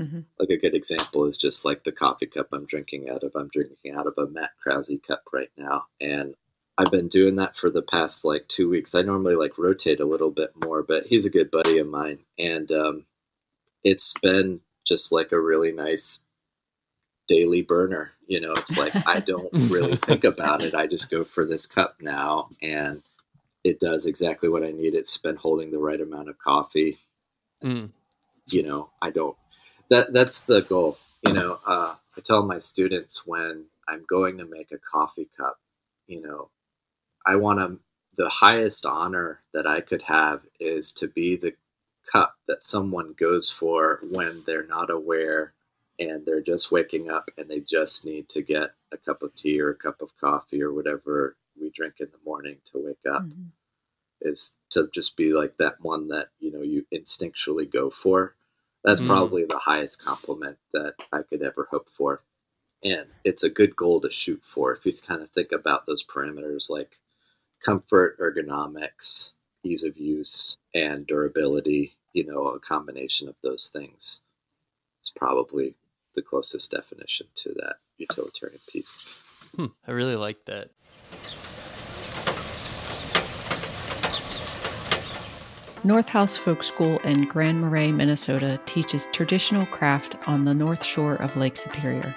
mm-hmm. 0.00 0.20
like 0.38 0.50
a 0.50 0.58
good 0.58 0.74
example 0.74 1.24
is 1.24 1.38
just 1.38 1.64
like 1.64 1.84
the 1.84 1.92
coffee 1.92 2.26
cup 2.26 2.48
I'm 2.52 2.66
drinking 2.66 3.08
out 3.08 3.22
of. 3.22 3.32
I'm 3.34 3.48
drinking 3.48 3.94
out 3.94 4.06
of 4.06 4.14
a 4.18 4.28
Matt 4.28 4.50
Krause 4.62 4.90
cup 5.06 5.22
right 5.32 5.50
now, 5.56 5.84
and 6.00 6.34
I've 6.78 6.90
been 6.90 7.08
doing 7.08 7.36
that 7.36 7.56
for 7.56 7.70
the 7.70 7.82
past 7.82 8.24
like 8.24 8.46
two 8.48 8.68
weeks. 8.68 8.94
I 8.94 9.02
normally 9.02 9.34
like 9.34 9.58
rotate 9.58 10.00
a 10.00 10.06
little 10.06 10.30
bit 10.30 10.50
more, 10.62 10.82
but 10.82 11.06
he's 11.06 11.24
a 11.24 11.30
good 11.30 11.50
buddy 11.50 11.78
of 11.78 11.88
mine, 11.88 12.18
and 12.38 12.70
um, 12.70 13.06
it's 13.86 14.14
been 14.20 14.60
just 14.84 15.12
like 15.12 15.30
a 15.30 15.40
really 15.40 15.72
nice 15.72 16.20
daily 17.28 17.62
burner. 17.62 18.10
You 18.26 18.40
know, 18.40 18.52
it's 18.52 18.76
like 18.76 18.92
I 19.06 19.20
don't 19.20 19.48
really 19.70 19.94
think 19.94 20.24
about 20.24 20.62
it. 20.62 20.74
I 20.74 20.88
just 20.88 21.08
go 21.08 21.22
for 21.22 21.46
this 21.46 21.66
cup 21.66 21.94
now, 22.00 22.48
and 22.60 23.02
it 23.62 23.78
does 23.78 24.04
exactly 24.04 24.48
what 24.48 24.64
I 24.64 24.72
need. 24.72 24.94
It's 24.94 25.16
been 25.18 25.36
holding 25.36 25.70
the 25.70 25.78
right 25.78 26.00
amount 26.00 26.28
of 26.28 26.38
coffee. 26.38 26.98
Mm. 27.62 27.90
You 28.50 28.64
know, 28.64 28.90
I 29.00 29.10
don't. 29.10 29.36
That 29.88 30.12
that's 30.12 30.40
the 30.40 30.62
goal. 30.62 30.98
You 31.24 31.32
know, 31.32 31.58
uh, 31.64 31.94
I 32.16 32.20
tell 32.24 32.44
my 32.44 32.58
students 32.58 33.24
when 33.24 33.66
I'm 33.86 34.04
going 34.10 34.38
to 34.38 34.46
make 34.46 34.72
a 34.72 34.78
coffee 34.78 35.28
cup, 35.36 35.58
you 36.08 36.20
know, 36.20 36.50
I 37.24 37.36
want 37.36 37.60
to. 37.60 37.78
The 38.16 38.30
highest 38.30 38.86
honor 38.86 39.42
that 39.52 39.66
I 39.66 39.80
could 39.80 40.00
have 40.02 40.42
is 40.58 40.90
to 40.92 41.06
be 41.06 41.36
the 41.36 41.52
cup 42.10 42.34
that 42.46 42.62
someone 42.62 43.14
goes 43.18 43.50
for 43.50 44.00
when 44.10 44.42
they're 44.46 44.66
not 44.66 44.90
aware 44.90 45.52
and 45.98 46.24
they're 46.26 46.42
just 46.42 46.70
waking 46.70 47.10
up 47.10 47.30
and 47.36 47.48
they 47.48 47.60
just 47.60 48.04
need 48.04 48.28
to 48.28 48.42
get 48.42 48.70
a 48.92 48.96
cup 48.96 49.22
of 49.22 49.34
tea 49.34 49.60
or 49.60 49.70
a 49.70 49.74
cup 49.74 50.00
of 50.02 50.16
coffee 50.18 50.62
or 50.62 50.72
whatever 50.72 51.36
we 51.60 51.70
drink 51.70 51.94
in 52.00 52.08
the 52.12 52.18
morning 52.24 52.56
to 52.64 52.78
wake 52.78 53.12
up 53.12 53.22
mm-hmm. 53.22 53.48
is 54.20 54.54
to 54.70 54.88
just 54.92 55.16
be 55.16 55.32
like 55.32 55.56
that 55.58 55.74
one 55.80 56.08
that 56.08 56.28
you 56.38 56.52
know 56.52 56.62
you 56.62 56.84
instinctually 56.92 57.70
go 57.70 57.90
for 57.90 58.34
that's 58.84 59.00
mm. 59.00 59.06
probably 59.06 59.44
the 59.44 59.58
highest 59.58 60.04
compliment 60.04 60.58
that 60.72 60.94
i 61.12 61.22
could 61.22 61.42
ever 61.42 61.66
hope 61.70 61.88
for 61.88 62.22
and 62.84 63.06
it's 63.24 63.42
a 63.42 63.50
good 63.50 63.74
goal 63.74 64.00
to 64.00 64.10
shoot 64.10 64.44
for 64.44 64.72
if 64.72 64.84
you 64.84 64.92
kind 65.06 65.22
of 65.22 65.30
think 65.30 65.52
about 65.52 65.86
those 65.86 66.04
parameters 66.04 66.68
like 66.68 66.98
comfort 67.64 68.18
ergonomics 68.18 69.32
ease 69.66 69.84
of 69.84 69.96
use 69.96 70.58
and 70.74 71.06
durability 71.06 71.92
you 72.12 72.24
know 72.24 72.46
a 72.48 72.60
combination 72.60 73.28
of 73.28 73.34
those 73.42 73.68
things 73.68 74.22
it's 75.00 75.10
probably 75.10 75.74
the 76.16 76.22
closest 76.22 76.72
definition 76.72 77.28
to 77.36 77.50
that 77.50 77.76
utilitarian 77.98 78.58
piece. 78.66 79.20
Hmm, 79.54 79.66
I 79.86 79.92
really 79.92 80.16
like 80.16 80.44
that. 80.46 80.70
North 85.84 86.08
House 86.08 86.36
Folk 86.36 86.64
School 86.64 86.98
in 87.00 87.26
Grand 87.26 87.60
Marais, 87.60 87.92
Minnesota 87.92 88.58
teaches 88.66 89.06
traditional 89.12 89.66
craft 89.66 90.16
on 90.26 90.44
the 90.44 90.54
north 90.54 90.82
shore 90.82 91.14
of 91.16 91.36
Lake 91.36 91.56
Superior. 91.56 92.16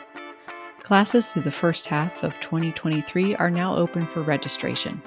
Classes 0.81 1.31
through 1.31 1.43
the 1.43 1.51
first 1.51 1.85
half 1.85 2.23
of 2.23 2.39
2023 2.39 3.35
are 3.35 3.51
now 3.51 3.75
open 3.75 4.07
for 4.07 4.23
registration. 4.23 4.99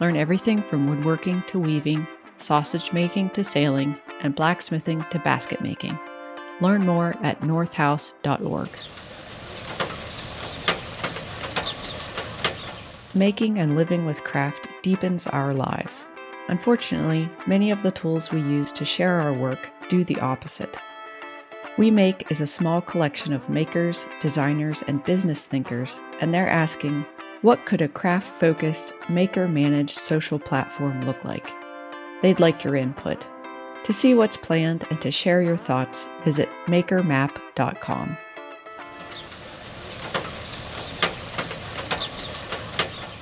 Learn 0.00 0.16
everything 0.16 0.62
from 0.62 0.88
woodworking 0.88 1.42
to 1.48 1.58
weaving, 1.58 2.06
sausage 2.36 2.90
making 2.92 3.30
to 3.30 3.44
sailing, 3.44 3.96
and 4.22 4.34
blacksmithing 4.34 5.04
to 5.10 5.18
basket 5.18 5.60
making. 5.60 5.98
Learn 6.62 6.86
more 6.86 7.14
at 7.22 7.42
northhouse.org. 7.42 8.70
Making 13.14 13.58
and 13.58 13.76
living 13.76 14.06
with 14.06 14.24
craft 14.24 14.68
deepens 14.82 15.26
our 15.26 15.52
lives. 15.52 16.06
Unfortunately, 16.48 17.28
many 17.46 17.70
of 17.70 17.82
the 17.82 17.90
tools 17.90 18.30
we 18.30 18.40
use 18.40 18.72
to 18.72 18.84
share 18.84 19.20
our 19.20 19.34
work 19.34 19.68
do 19.88 20.02
the 20.04 20.18
opposite. 20.20 20.78
We 21.76 21.90
Make 21.90 22.30
is 22.30 22.40
a 22.40 22.46
small 22.46 22.80
collection 22.80 23.32
of 23.32 23.50
makers, 23.50 24.06
designers, 24.20 24.82
and 24.88 25.04
business 25.04 25.46
thinkers, 25.46 26.00
and 26.20 26.32
they're 26.32 26.48
asking, 26.48 27.04
what 27.42 27.64
could 27.64 27.80
a 27.80 27.88
craft 27.88 28.28
focused, 28.28 28.92
maker 29.08 29.48
managed 29.48 29.96
social 29.96 30.38
platform 30.38 31.06
look 31.06 31.24
like? 31.24 31.50
They'd 32.20 32.40
like 32.40 32.64
your 32.64 32.76
input. 32.76 33.26
To 33.84 33.92
see 33.94 34.12
what's 34.12 34.36
planned 34.36 34.84
and 34.90 35.00
to 35.00 35.10
share 35.10 35.40
your 35.40 35.56
thoughts, 35.56 36.06
visit 36.22 36.50
makermap.com. 36.66 38.18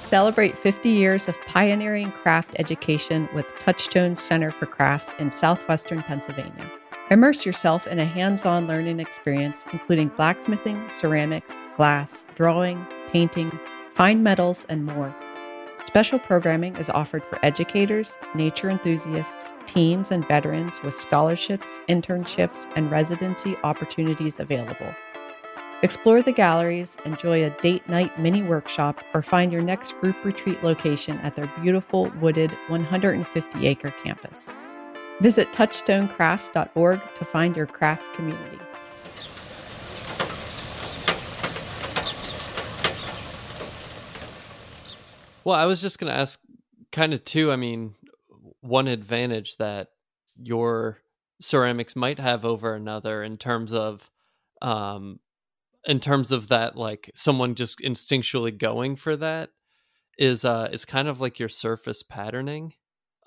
Celebrate 0.00 0.58
50 0.58 0.88
years 0.88 1.28
of 1.28 1.40
pioneering 1.42 2.10
craft 2.10 2.56
education 2.58 3.28
with 3.34 3.56
Touchstone 3.58 4.16
Center 4.16 4.50
for 4.50 4.66
Crafts 4.66 5.14
in 5.20 5.30
southwestern 5.30 6.02
Pennsylvania. 6.02 6.68
Immerse 7.10 7.46
yourself 7.46 7.86
in 7.86 7.98
a 7.98 8.04
hands 8.04 8.44
on 8.44 8.66
learning 8.66 9.00
experience, 9.00 9.64
including 9.72 10.08
blacksmithing, 10.08 10.90
ceramics, 10.90 11.62
glass, 11.76 12.26
drawing, 12.34 12.84
painting, 13.12 13.50
fine 13.98 14.22
metals, 14.22 14.64
and 14.68 14.84
more. 14.84 15.12
Special 15.84 16.20
programming 16.20 16.76
is 16.76 16.88
offered 16.88 17.24
for 17.24 17.44
educators, 17.44 18.16
nature 18.32 18.70
enthusiasts, 18.70 19.54
teens, 19.66 20.12
and 20.12 20.24
veterans 20.28 20.80
with 20.84 20.94
scholarships, 20.94 21.80
internships, 21.88 22.70
and 22.76 22.92
residency 22.92 23.56
opportunities 23.64 24.38
available. 24.38 24.94
Explore 25.82 26.22
the 26.22 26.30
galleries, 26.30 26.96
enjoy 27.04 27.44
a 27.44 27.50
date 27.60 27.88
night 27.88 28.16
mini 28.20 28.40
workshop, 28.40 29.02
or 29.14 29.20
find 29.20 29.50
your 29.50 29.62
next 29.62 29.98
group 29.98 30.24
retreat 30.24 30.62
location 30.62 31.18
at 31.24 31.34
their 31.34 31.50
beautiful 31.60 32.08
wooded 32.20 32.52
150 32.68 33.66
acre 33.66 33.90
campus. 33.90 34.48
Visit 35.20 35.50
touchstonecrafts.org 35.50 37.00
to 37.14 37.24
find 37.24 37.56
your 37.56 37.66
craft 37.66 38.14
community. 38.14 38.60
Well, 45.44 45.56
I 45.56 45.66
was 45.66 45.80
just 45.80 45.98
going 45.98 46.12
to 46.12 46.18
ask 46.18 46.40
kind 46.92 47.14
of 47.14 47.24
too, 47.24 47.50
I 47.50 47.56
mean, 47.56 47.94
one 48.60 48.88
advantage 48.88 49.56
that 49.56 49.88
your 50.40 50.98
ceramics 51.40 51.94
might 51.94 52.18
have 52.18 52.44
over 52.44 52.74
another 52.74 53.22
in 53.22 53.36
terms 53.36 53.72
of 53.72 54.10
um 54.60 55.20
in 55.86 56.00
terms 56.00 56.32
of 56.32 56.48
that 56.48 56.76
like 56.76 57.10
someone 57.14 57.54
just 57.54 57.78
instinctually 57.78 58.56
going 58.56 58.96
for 58.96 59.16
that 59.16 59.50
is 60.18 60.44
uh 60.44 60.68
is 60.72 60.84
kind 60.84 61.06
of 61.06 61.20
like 61.20 61.38
your 61.38 61.48
surface 61.48 62.02
patterning 62.02 62.72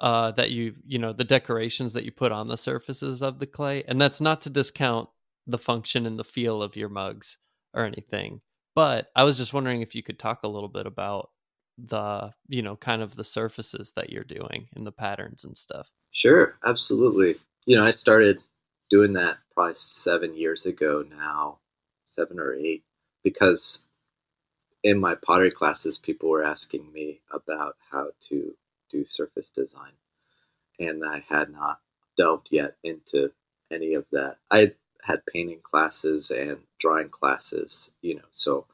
uh 0.01 0.31
that 0.31 0.51
you 0.51 0.75
you 0.85 0.99
know 0.99 1.13
the 1.13 1.23
decorations 1.23 1.93
that 1.93 2.03
you 2.03 2.11
put 2.11 2.33
on 2.33 2.49
the 2.49 2.57
surfaces 2.57 3.21
of 3.21 3.39
the 3.39 3.47
clay. 3.47 3.83
And 3.87 3.99
that's 4.01 4.19
not 4.19 4.41
to 4.41 4.49
discount 4.49 5.09
the 5.47 5.57
function 5.57 6.05
and 6.05 6.19
the 6.19 6.23
feel 6.25 6.61
of 6.61 6.75
your 6.75 6.89
mugs 6.89 7.37
or 7.73 7.85
anything 7.85 8.41
but 8.75 9.07
i 9.15 9.23
was 9.23 9.37
just 9.37 9.53
wondering 9.53 9.81
if 9.81 9.95
you 9.95 10.03
could 10.03 10.19
talk 10.19 10.43
a 10.43 10.49
little 10.49 10.69
bit 10.69 10.85
about 10.85 11.29
the 11.77 12.31
you 12.47 12.61
know 12.61 12.75
kind 12.75 13.01
of 13.01 13.15
the 13.15 13.23
surfaces 13.23 13.93
that 13.95 14.09
you're 14.09 14.23
doing 14.23 14.67
and 14.75 14.85
the 14.85 14.91
patterns 14.91 15.43
and 15.43 15.57
stuff 15.57 15.89
sure 16.11 16.57
absolutely 16.65 17.35
you 17.65 17.75
know 17.75 17.85
i 17.85 17.91
started 17.91 18.39
doing 18.89 19.13
that 19.13 19.37
probably 19.53 19.73
seven 19.75 20.35
years 20.35 20.65
ago 20.65 21.03
now 21.09 21.57
seven 22.11 22.39
or 22.39 22.53
eight, 22.53 22.83
because 23.23 23.83
in 24.83 24.99
my 24.99 25.15
pottery 25.15 25.51
classes, 25.51 25.97
people 25.97 26.29
were 26.29 26.43
asking 26.43 26.91
me 26.91 27.21
about 27.31 27.75
how 27.89 28.09
to 28.29 28.53
do 28.91 29.05
surface 29.05 29.49
design, 29.49 29.93
and 30.79 31.03
I 31.05 31.23
had 31.27 31.49
not 31.49 31.79
delved 32.17 32.49
yet 32.51 32.75
into 32.83 33.31
any 33.71 33.93
of 33.93 34.05
that. 34.11 34.37
I 34.51 34.73
had 35.01 35.25
painting 35.25 35.61
classes 35.63 36.29
and 36.29 36.57
drawing 36.79 37.09
classes, 37.09 37.91
you 38.01 38.15
know, 38.15 38.27
so 38.31 38.67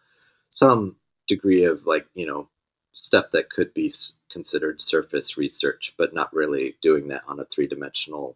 some 0.49 0.97
degree 1.27 1.65
of 1.65 1.85
like, 1.85 2.07
you 2.15 2.25
know, 2.25 2.49
stuff 2.97 3.27
that 3.31 3.49
could 3.49 3.73
be 3.73 3.91
considered 4.31 4.81
surface 4.81 5.37
research, 5.37 5.93
but 5.97 6.13
not 6.13 6.33
really 6.33 6.75
doing 6.81 7.07
that 7.09 7.23
on 7.27 7.39
a 7.39 7.45
three 7.45 7.67
dimensional, 7.67 8.35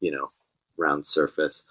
you 0.00 0.10
know, 0.10 0.30
round 0.76 1.06
surface. 1.06 1.62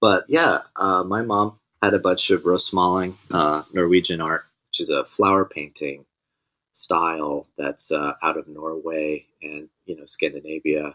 But 0.00 0.24
yeah, 0.28 0.58
uh, 0.76 1.02
my 1.04 1.22
mom 1.22 1.58
had 1.82 1.94
a 1.94 1.98
bunch 1.98 2.30
of 2.30 2.44
rosemaling, 2.44 3.16
uh, 3.32 3.62
Norwegian 3.72 4.20
art, 4.20 4.44
which 4.68 4.80
is 4.80 4.90
a 4.90 5.04
flower 5.04 5.44
painting 5.44 6.04
style 6.72 7.46
that's 7.56 7.90
uh, 7.90 8.12
out 8.22 8.36
of 8.36 8.48
Norway 8.48 9.26
and 9.42 9.68
you 9.86 9.96
know 9.96 10.04
Scandinavia. 10.04 10.94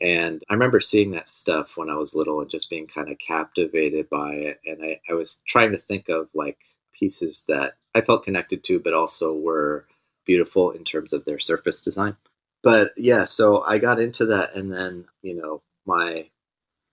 And 0.00 0.42
I 0.50 0.54
remember 0.54 0.80
seeing 0.80 1.12
that 1.12 1.28
stuff 1.28 1.76
when 1.76 1.88
I 1.88 1.94
was 1.94 2.14
little 2.14 2.40
and 2.40 2.50
just 2.50 2.68
being 2.68 2.86
kind 2.86 3.10
of 3.10 3.18
captivated 3.18 4.10
by 4.10 4.34
it. 4.34 4.60
And 4.66 4.82
I, 4.84 5.00
I 5.08 5.14
was 5.14 5.40
trying 5.46 5.70
to 5.70 5.78
think 5.78 6.08
of 6.08 6.28
like 6.34 6.58
pieces 6.92 7.44
that 7.48 7.74
I 7.94 8.00
felt 8.00 8.24
connected 8.24 8.64
to, 8.64 8.80
but 8.80 8.94
also 8.94 9.36
were 9.36 9.86
beautiful 10.26 10.70
in 10.72 10.84
terms 10.84 11.12
of 11.12 11.24
their 11.24 11.38
surface 11.38 11.80
design. 11.80 12.16
But 12.62 12.90
yeah, 12.96 13.24
so 13.24 13.62
I 13.62 13.78
got 13.78 14.00
into 14.00 14.26
that, 14.26 14.54
and 14.56 14.72
then 14.72 15.06
you 15.22 15.34
know 15.34 15.62
my 15.86 16.28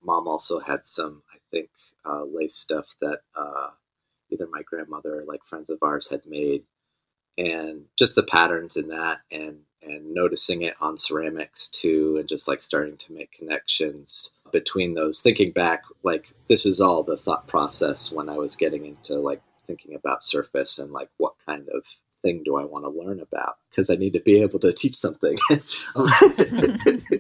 mom 0.04 0.28
also 0.28 0.60
had 0.60 0.86
some, 0.86 1.24
I 1.34 1.38
think, 1.52 1.70
uh, 2.06 2.24
lace 2.26 2.56
stuff 2.56 2.88
that 3.02 3.22
uh, 3.36 3.70
either 4.32 4.48
my 4.52 4.64
grandmother 4.64 5.22
or 5.22 5.26
like 5.26 5.46
friends 5.46 5.70
of 5.70 5.80
ours 5.82 6.10
had 6.10 6.26
made, 6.26 6.64
and 7.38 7.86
just 7.98 8.16
the 8.16 8.24
patterns 8.24 8.78
in 8.78 8.90
that, 8.90 9.20
and 9.32 9.60
and 9.84 10.14
noticing 10.14 10.64
it 10.64 10.76
on 10.82 10.98
ceramics 10.98 11.70
too, 11.70 12.18
and 12.20 12.30
just 12.30 12.48
like 12.48 12.64
starting 12.64 12.98
to 12.98 13.14
make 13.14 13.32
connections 13.32 14.34
between 14.52 14.94
those. 14.96 15.22
Thinking 15.22 15.52
back, 15.52 15.84
like 16.04 16.34
this 16.50 16.66
is 16.66 16.82
all 16.82 17.04
the 17.04 17.18
thought 17.18 17.48
process 17.48 18.12
when 18.12 18.30
I 18.30 18.36
was 18.38 18.56
getting 18.56 18.86
into 18.86 19.16
like 19.16 19.42
thinking 19.66 19.96
about 19.96 20.24
surface 20.24 20.80
and 20.80 20.92
like 20.92 21.10
what 21.18 21.34
kind 21.46 21.68
of 21.70 21.86
thing 22.22 22.44
do 22.44 22.58
I 22.58 22.66
want 22.66 22.86
to 22.86 22.90
learn 22.90 23.20
about? 23.20 23.56
Because 23.70 23.90
I 23.90 23.96
need 23.96 24.14
to 24.14 24.22
be 24.22 24.42
able 24.42 24.60
to 24.60 24.74
teach 24.74 24.96
something. 24.96 25.38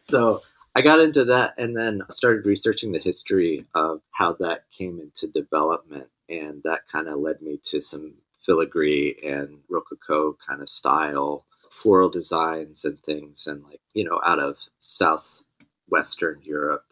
so 0.00 0.42
I 0.74 0.82
got 0.82 1.00
into 1.00 1.24
that 1.26 1.54
and 1.58 1.76
then 1.76 2.02
started 2.10 2.46
researching 2.46 2.92
the 2.92 2.98
history 2.98 3.64
of 3.74 4.00
how 4.10 4.34
that 4.40 4.64
came 4.70 5.00
into 5.00 5.26
development. 5.26 6.08
And 6.28 6.62
that 6.64 6.88
kind 6.90 7.08
of 7.08 7.18
led 7.18 7.40
me 7.42 7.58
to 7.64 7.80
some 7.80 8.14
filigree 8.44 9.18
and 9.24 9.58
rococo 9.68 10.36
kind 10.46 10.60
of 10.62 10.68
style 10.68 11.46
floral 11.70 12.10
designs 12.10 12.84
and 12.84 13.00
things 13.02 13.46
and 13.46 13.62
like 13.64 13.80
you 13.94 14.04
know 14.04 14.20
out 14.26 14.38
of 14.38 14.56
southwestern 14.78 16.38
europe 16.42 16.84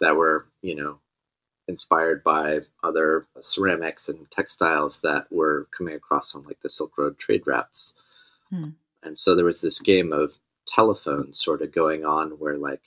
that 0.00 0.16
were 0.16 0.46
you 0.62 0.74
know 0.74 0.98
inspired 1.68 2.22
by 2.22 2.60
other 2.82 3.24
ceramics 3.40 4.08
and 4.08 4.30
textiles 4.30 5.00
that 5.00 5.26
were 5.30 5.66
coming 5.76 5.94
across 5.94 6.34
on 6.34 6.42
like 6.44 6.60
the 6.60 6.68
silk 6.68 6.96
road 6.98 7.18
trade 7.18 7.42
routes 7.46 7.94
hmm. 8.50 8.70
and 9.02 9.16
so 9.16 9.34
there 9.34 9.44
was 9.44 9.60
this 9.60 9.80
game 9.80 10.12
of 10.12 10.32
telephones 10.66 11.38
sort 11.38 11.62
of 11.62 11.72
going 11.72 12.04
on 12.04 12.30
where 12.32 12.56
like 12.56 12.82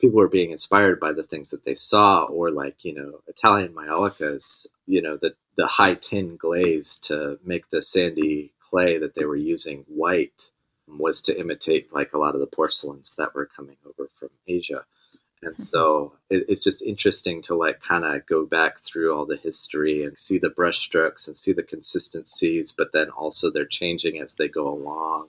people 0.00 0.16
were 0.16 0.28
being 0.28 0.50
inspired 0.50 1.00
by 1.00 1.12
the 1.12 1.22
things 1.22 1.50
that 1.50 1.64
they 1.64 1.74
saw 1.74 2.24
or 2.24 2.50
like 2.50 2.84
you 2.84 2.94
know 2.94 3.20
italian 3.28 3.72
maiolicas 3.72 4.66
you 4.86 5.00
know 5.00 5.16
the 5.16 5.34
the 5.56 5.66
high 5.66 5.94
tin 5.94 6.36
glaze 6.36 6.98
to 6.98 7.38
make 7.44 7.68
the 7.70 7.82
sandy 7.82 8.52
clay 8.60 8.98
that 8.98 9.14
they 9.14 9.24
were 9.24 9.36
using 9.36 9.84
white 9.88 10.50
was 10.88 11.20
to 11.20 11.38
imitate 11.38 11.92
like 11.92 12.12
a 12.12 12.18
lot 12.18 12.34
of 12.34 12.40
the 12.40 12.46
porcelains 12.46 13.16
that 13.16 13.34
were 13.34 13.46
coming 13.46 13.76
over 13.86 14.10
from 14.18 14.28
asia 14.46 14.84
and 15.42 15.58
so 15.60 16.12
it, 16.30 16.44
it's 16.48 16.60
just 16.60 16.82
interesting 16.82 17.42
to 17.42 17.54
like 17.54 17.80
kind 17.80 18.04
of 18.04 18.26
go 18.26 18.46
back 18.46 18.78
through 18.78 19.14
all 19.14 19.26
the 19.26 19.36
history 19.36 20.02
and 20.02 20.18
see 20.18 20.38
the 20.38 20.50
brushstrokes 20.50 21.26
and 21.26 21.36
see 21.36 21.52
the 21.52 21.62
consistencies 21.62 22.72
but 22.72 22.92
then 22.92 23.10
also 23.10 23.50
they're 23.50 23.66
changing 23.66 24.18
as 24.18 24.34
they 24.34 24.48
go 24.48 24.68
along 24.68 25.28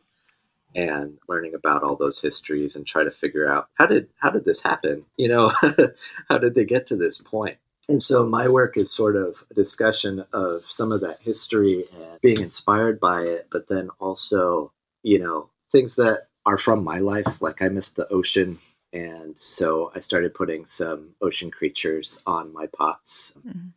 and 0.75 1.17
learning 1.27 1.55
about 1.55 1.83
all 1.83 1.95
those 1.95 2.21
histories 2.21 2.75
and 2.75 2.85
try 2.85 3.03
to 3.03 3.11
figure 3.11 3.51
out 3.51 3.69
how 3.73 3.85
did 3.85 4.07
how 4.17 4.29
did 4.29 4.45
this 4.45 4.61
happen? 4.61 5.05
You 5.17 5.29
know 5.29 5.51
how 6.29 6.37
did 6.37 6.53
they 6.55 6.65
get 6.65 6.87
to 6.87 6.95
this 6.95 7.19
point? 7.19 7.57
And 7.89 8.03
so 8.03 8.25
my 8.25 8.47
work 8.47 8.77
is 8.77 8.91
sort 8.91 9.15
of 9.15 9.43
a 9.49 9.53
discussion 9.53 10.25
of 10.33 10.63
some 10.69 10.91
of 10.91 11.01
that 11.01 11.19
history 11.21 11.85
and 11.93 12.21
being 12.21 12.41
inspired 12.41 12.99
by 12.99 13.21
it 13.21 13.47
but 13.51 13.67
then 13.67 13.89
also 13.99 14.71
you 15.03 15.19
know 15.19 15.49
things 15.71 15.95
that 15.95 16.27
are 16.45 16.57
from 16.57 16.83
my 16.83 16.99
life 16.99 17.41
like 17.41 17.61
i 17.61 17.69
miss 17.69 17.89
the 17.91 18.07
ocean 18.09 18.57
and 18.93 19.37
so 19.37 19.91
i 19.95 19.99
started 19.99 20.33
putting 20.33 20.65
some 20.65 21.09
ocean 21.21 21.51
creatures 21.51 22.21
on 22.25 22.53
my 22.53 22.67
pots 22.67 23.37
mm-hmm. 23.45 23.67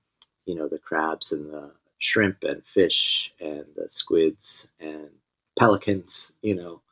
you 0.46 0.54
know 0.54 0.68
the 0.68 0.78
crabs 0.78 1.32
and 1.32 1.50
the 1.50 1.70
shrimp 2.00 2.42
and 2.42 2.64
fish 2.64 3.32
and 3.40 3.64
the 3.76 3.88
squids 3.88 4.68
and 4.80 5.10
pelicans. 5.58 6.32
You 6.42 6.56
know, 6.56 6.82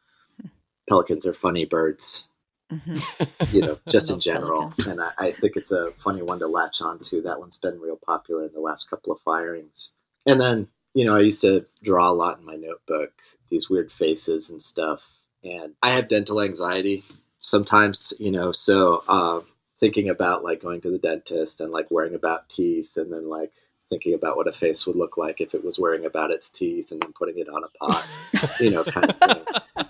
pelicans 0.88 1.26
are 1.26 1.34
funny 1.34 1.64
birds. 1.64 2.28
Mm-hmm. 2.72 3.24
You 3.50 3.62
know, 3.62 3.78
just 3.88 4.10
in 4.10 4.20
general, 4.20 4.60
pelicans. 4.60 4.86
and 4.86 5.00
I, 5.00 5.10
I 5.18 5.32
think 5.32 5.56
it's 5.56 5.72
a 5.72 5.90
funny 5.92 6.20
one 6.20 6.38
to 6.40 6.46
latch 6.46 6.82
on 6.82 6.98
to. 7.04 7.22
That 7.22 7.40
one's 7.40 7.56
been 7.56 7.80
real 7.80 7.96
popular 7.96 8.44
in 8.44 8.52
the 8.52 8.60
last 8.60 8.90
couple 8.90 9.10
of 9.10 9.20
firings. 9.20 9.94
And 10.26 10.38
then, 10.38 10.68
you 10.92 11.06
know, 11.06 11.16
I 11.16 11.20
used 11.20 11.40
to 11.42 11.64
draw 11.82 12.10
a 12.10 12.12
lot 12.12 12.38
in 12.38 12.44
my 12.44 12.56
notebook, 12.56 13.12
these 13.48 13.70
weird 13.70 13.90
faces 13.90 14.50
and 14.50 14.62
stuff. 14.62 15.08
And 15.42 15.74
I 15.82 15.92
have 15.92 16.08
dental 16.08 16.42
anxiety 16.42 17.04
sometimes, 17.38 18.12
you 18.18 18.30
know, 18.32 18.52
so 18.52 19.02
um, 19.08 19.44
thinking 19.78 20.08
about 20.08 20.44
like 20.44 20.60
going 20.60 20.80
to 20.82 20.90
the 20.90 20.98
dentist 20.98 21.60
and 21.60 21.70
like 21.70 21.90
worrying 21.90 22.14
about 22.14 22.48
teeth 22.48 22.96
and 22.96 23.12
then 23.12 23.28
like 23.28 23.52
thinking 23.88 24.14
about 24.14 24.36
what 24.36 24.48
a 24.48 24.52
face 24.52 24.86
would 24.86 24.96
look 24.96 25.16
like 25.16 25.40
if 25.40 25.54
it 25.54 25.64
was 25.64 25.78
worrying 25.78 26.04
about 26.04 26.30
its 26.30 26.50
teeth 26.50 26.90
and 26.90 27.00
then 27.00 27.12
putting 27.12 27.38
it 27.38 27.48
on 27.48 27.64
a 27.64 27.68
pot, 27.78 28.06
you 28.60 28.70
know, 28.70 28.84
kind 28.84 29.10
of 29.10 29.16
thing. 29.16 29.44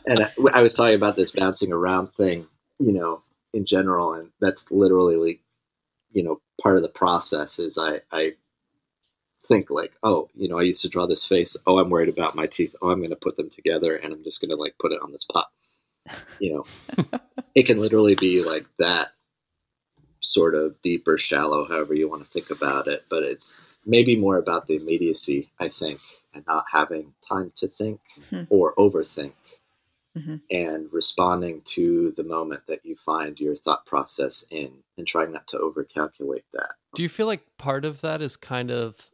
And 0.07 0.25
I, 0.25 0.33
I, 0.55 0.63
was 0.63 0.75
talking 0.75 0.95
about 0.95 1.17
this 1.17 1.33
bouncing 1.33 1.73
around 1.73 2.13
thing, 2.13 2.47
you 2.79 2.93
know, 2.93 3.23
in 3.53 3.67
general, 3.67 4.15
and 4.15 4.31
that's 4.41 4.71
literally, 4.71 5.17
like, 5.17 5.41
you 6.13 6.23
know, 6.23 6.41
part 6.63 6.77
of 6.77 6.83
the 6.83 6.89
process 6.89 7.59
is 7.59 7.77
I, 7.77 8.01
I 8.13 8.33
think 9.49 9.71
like, 9.71 9.93
oh, 10.03 10.29
you 10.35 10.49
know, 10.49 10.59
I 10.59 10.63
used 10.63 10.83
to 10.83 10.89
draw 10.89 11.07
this 11.07 11.27
face. 11.27 11.57
Oh, 11.67 11.79
I'm 11.79 11.91
worried 11.91 12.09
about 12.09 12.37
my 12.37 12.47
teeth. 12.47 12.77
Oh, 12.81 12.91
I'm 12.91 12.99
going 12.99 13.11
to 13.11 13.17
put 13.17 13.37
them 13.37 13.51
together 13.51 13.97
and 13.97 14.13
I'm 14.13 14.23
just 14.23 14.41
going 14.41 14.51
to 14.51 14.57
like 14.57 14.75
put 14.81 14.93
it 14.93 15.01
on 15.03 15.11
this 15.11 15.25
pot. 15.25 15.49
You 16.41 16.55
know, 16.55 17.11
it 17.55 17.65
can 17.65 17.81
literally 17.81 18.15
be 18.15 18.45
like 18.45 18.67
that 18.79 19.09
sort 20.21 20.55
of 20.55 20.81
deep 20.83 21.09
or 21.09 21.19
shallow, 21.19 21.67
however 21.67 21.95
you 21.95 22.09
want 22.09 22.25
to 22.25 22.31
think 22.31 22.51
about 22.51 22.87
it. 22.87 23.05
But 23.09 23.23
it's 23.23 23.59
maybe 23.87 24.17
more 24.17 24.37
about 24.37 24.67
the 24.67 24.77
immediacy, 24.77 25.51
I 25.59 25.69
think, 25.69 26.01
and 26.35 26.45
not 26.47 26.65
having 26.71 27.15
time 27.27 27.53
to 27.57 27.69
think 27.69 28.01
mm-hmm. 28.31 28.45
or 28.51 28.75
overthink 28.75 29.33
mm-hmm. 30.17 30.37
and 30.51 30.89
responding 30.93 31.63
to 31.65 32.13
the 32.17 32.25
moment 32.25 32.67
that 32.67 32.85
you 32.85 32.97
find 32.97 33.39
your 33.41 33.57
thought 33.57 33.87
process 33.87 34.45
in 34.51 34.73
and 34.97 35.07
trying 35.07 35.33
not 35.33 35.47
to 35.49 35.59
overcalculate 35.59 36.45
that. 36.53 36.73
Do 36.95 37.03
you 37.03 37.09
feel 37.09 37.27
like 37.27 37.45
part 37.57 37.85
of 37.85 38.01
that 38.03 38.21
is 38.21 38.37
kind 38.37 38.71
of 38.71 39.11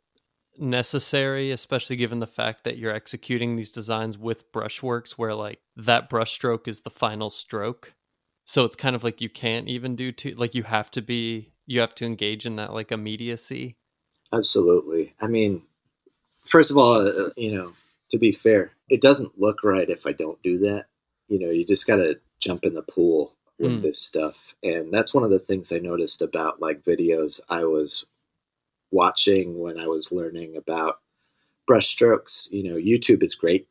necessary, 0.58 1.50
especially 1.50 1.96
given 1.96 2.20
the 2.20 2.26
fact 2.26 2.64
that 2.64 2.78
you're 2.78 2.94
executing 2.94 3.56
these 3.56 3.72
designs 3.72 4.18
with 4.18 4.50
brushworks 4.52 5.12
where 5.12 5.34
like 5.34 5.60
that 5.76 6.10
brushstroke 6.10 6.68
is 6.68 6.82
the 6.82 6.90
final 6.90 7.30
stroke? 7.30 7.94
So 8.44 8.64
it's 8.64 8.76
kind 8.76 8.94
of 8.94 9.04
like 9.04 9.20
you 9.20 9.28
can't 9.28 9.68
even 9.68 9.96
do 9.96 10.12
two 10.12 10.34
like 10.34 10.54
you 10.54 10.64
have 10.64 10.90
to 10.92 11.02
be 11.02 11.52
you 11.66 11.80
have 11.80 11.94
to 11.96 12.04
engage 12.04 12.46
in 12.46 12.56
that 12.56 12.72
like 12.72 12.92
immediacy. 12.92 13.76
Absolutely. 14.32 15.14
I 15.20 15.28
mean, 15.28 15.62
first 16.44 16.70
of 16.70 16.76
all, 16.76 16.96
uh, 16.96 17.30
you 17.36 17.54
know, 17.54 17.72
to 18.10 18.18
be 18.18 18.32
fair, 18.32 18.72
it 18.88 19.00
doesn't 19.00 19.38
look 19.38 19.64
right 19.64 19.88
if 19.88 20.06
I 20.06 20.12
don't 20.12 20.42
do 20.42 20.58
that. 20.58 20.86
You 21.28 21.38
know, 21.38 21.50
you 21.50 21.64
just 21.64 21.86
got 21.86 21.96
to 21.96 22.18
jump 22.40 22.64
in 22.64 22.74
the 22.74 22.82
pool 22.82 23.34
with 23.58 23.78
mm. 23.78 23.82
this 23.82 23.98
stuff. 23.98 24.54
And 24.62 24.92
that's 24.92 25.14
one 25.14 25.24
of 25.24 25.30
the 25.30 25.38
things 25.38 25.72
I 25.72 25.78
noticed 25.78 26.22
about 26.22 26.60
like 26.60 26.84
videos 26.84 27.40
I 27.48 27.64
was 27.64 28.04
watching 28.94 29.58
when 29.58 29.78
I 29.78 29.86
was 29.88 30.12
learning 30.12 30.56
about 30.56 31.00
brushstrokes. 31.68 32.50
You 32.52 32.62
know, 32.62 32.76
YouTube 32.76 33.22
is 33.22 33.34
great. 33.34 33.66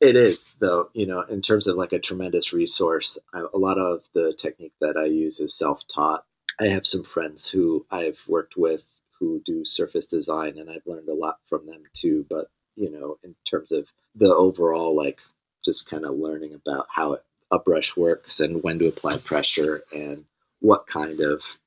It 0.00 0.14
is, 0.14 0.56
though, 0.60 0.90
you 0.92 1.06
know, 1.06 1.22
in 1.22 1.40
terms 1.40 1.66
of 1.66 1.76
like 1.76 1.92
a 1.94 1.98
tremendous 1.98 2.52
resource. 2.52 3.18
I, 3.32 3.46
a 3.54 3.58
lot 3.58 3.78
of 3.78 4.04
the 4.14 4.34
technique 4.34 4.74
that 4.80 4.96
I 4.96 5.06
use 5.06 5.40
is 5.40 5.54
self 5.54 5.82
taught. 5.88 6.24
I 6.60 6.66
have 6.66 6.86
some 6.86 7.02
friends 7.02 7.48
who 7.48 7.86
I've 7.90 8.22
worked 8.28 8.56
with 8.56 8.86
who 9.18 9.40
do 9.46 9.64
surface 9.64 10.06
design, 10.06 10.58
and 10.58 10.70
I've 10.70 10.86
learned 10.86 11.08
a 11.08 11.14
lot 11.14 11.38
from 11.46 11.66
them 11.66 11.82
too. 11.94 12.26
But, 12.28 12.48
you 12.76 12.90
know, 12.90 13.16
in 13.24 13.34
terms 13.50 13.72
of 13.72 13.90
the 14.14 14.34
overall, 14.34 14.94
like, 14.94 15.20
just 15.64 15.88
kind 15.88 16.04
of 16.04 16.14
learning 16.16 16.52
about 16.52 16.86
how 16.94 17.14
it, 17.14 17.22
a 17.50 17.58
brush 17.58 17.96
works 17.96 18.40
and 18.40 18.62
when 18.62 18.78
to 18.78 18.88
apply 18.88 19.16
pressure 19.18 19.84
and 19.94 20.24
what 20.60 20.86
kind 20.86 21.20
of 21.20 21.58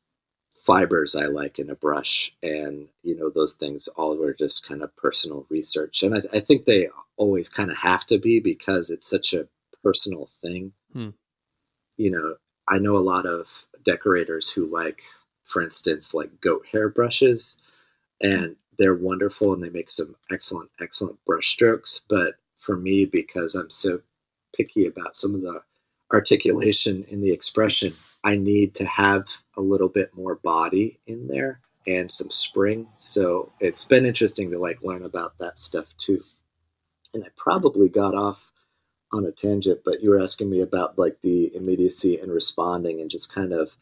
fibers 0.59 1.15
I 1.15 1.25
like 1.25 1.57
in 1.59 1.69
a 1.69 1.75
brush, 1.75 2.31
and 2.43 2.87
you 3.03 3.15
know 3.15 3.29
those 3.29 3.53
things 3.53 3.87
all 3.89 4.17
were 4.17 4.33
just 4.33 4.67
kind 4.67 4.83
of 4.83 4.95
personal 4.95 5.45
research, 5.49 6.03
and 6.03 6.15
I, 6.15 6.21
I 6.33 6.39
think 6.39 6.65
they 6.65 6.89
always 7.17 7.49
kind 7.49 7.71
of 7.71 7.77
have 7.77 8.05
to 8.07 8.17
be 8.17 8.39
because 8.39 8.89
it's 8.89 9.09
such 9.09 9.33
a 9.33 9.47
personal 9.83 10.25
thing. 10.25 10.73
Hmm. 10.93 11.09
You 11.97 12.11
know, 12.11 12.35
I 12.67 12.79
know 12.79 12.97
a 12.97 12.99
lot 12.99 13.25
of 13.25 13.65
decorators 13.83 14.49
who 14.49 14.65
like, 14.67 15.01
for 15.43 15.61
instance, 15.61 16.13
like 16.13 16.41
goat 16.41 16.65
hair 16.71 16.89
brushes, 16.89 17.61
and 18.21 18.55
they're 18.77 18.95
wonderful 18.95 19.53
and 19.53 19.63
they 19.63 19.69
make 19.69 19.89
some 19.89 20.15
excellent, 20.31 20.69
excellent 20.79 21.23
brush 21.25 21.49
strokes. 21.49 22.01
But 22.09 22.35
for 22.55 22.77
me, 22.77 23.05
because 23.05 23.55
I'm 23.55 23.69
so 23.69 24.01
picky 24.55 24.87
about 24.87 25.15
some 25.15 25.35
of 25.35 25.41
the 25.41 25.61
articulation 26.11 27.05
in 27.09 27.21
the 27.21 27.31
expression, 27.31 27.93
I 28.23 28.35
need 28.35 28.75
to 28.75 28.85
have 28.85 29.27
a 29.55 29.61
little 29.61 29.89
bit 29.89 30.15
more 30.15 30.35
body 30.35 30.99
in 31.07 31.27
there 31.27 31.61
and 31.87 32.11
some 32.11 32.29
spring. 32.29 32.87
So 32.97 33.51
it's 33.59 33.85
been 33.85 34.05
interesting 34.05 34.51
to 34.51 34.59
like 34.59 34.83
learn 34.83 35.03
about 35.03 35.37
that 35.39 35.57
stuff 35.57 35.85
too. 35.97 36.21
And 37.13 37.23
I 37.23 37.27
probably 37.35 37.89
got 37.89 38.13
off 38.13 38.51
on 39.11 39.25
a 39.25 39.31
tangent, 39.31 39.81
but 39.83 40.01
you 40.01 40.09
were 40.09 40.21
asking 40.21 40.49
me 40.49 40.61
about 40.61 40.99
like 40.99 41.21
the 41.21 41.55
immediacy 41.55 42.19
and 42.19 42.31
responding 42.31 43.01
and 43.01 43.09
just 43.09 43.33
kind 43.33 43.53
of 43.53 43.75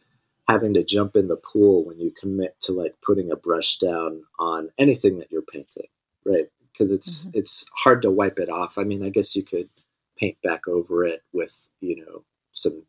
having 0.48 0.74
to 0.74 0.84
jump 0.84 1.16
in 1.16 1.28
the 1.28 1.36
pool 1.36 1.84
when 1.86 2.00
you 2.00 2.12
commit 2.12 2.56
to 2.62 2.72
like 2.72 2.96
putting 3.06 3.32
a 3.32 3.36
brush 3.36 3.78
down 3.78 4.24
on 4.40 4.70
anything 4.78 5.20
that 5.20 5.32
you're 5.32 5.42
painting, 5.42 5.88
right? 6.26 6.48
Because 6.72 6.92
it's 6.92 7.26
mm-hmm. 7.26 7.40
it's 7.40 7.66
hard 7.76 8.02
to 8.04 8.12
wipe 8.12 8.40
it 8.40 8.50
off. 8.50 8.78
I 8.78 8.84
mean, 8.84 9.04
I 9.04 9.10
guess 9.10 9.36
you 9.36 9.44
could 9.44 9.70
paint 10.18 10.38
back 10.42 10.68
over 10.68 11.06
it 11.06 11.22
with, 11.34 11.68
you 11.82 12.06
know, 12.06 12.24
some 12.54 12.84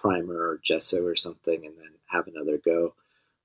primer 0.00 0.34
or 0.34 0.60
gesso 0.64 1.04
or 1.04 1.14
something 1.14 1.66
and 1.66 1.76
then 1.76 1.90
have 2.06 2.26
another 2.26 2.58
go. 2.58 2.94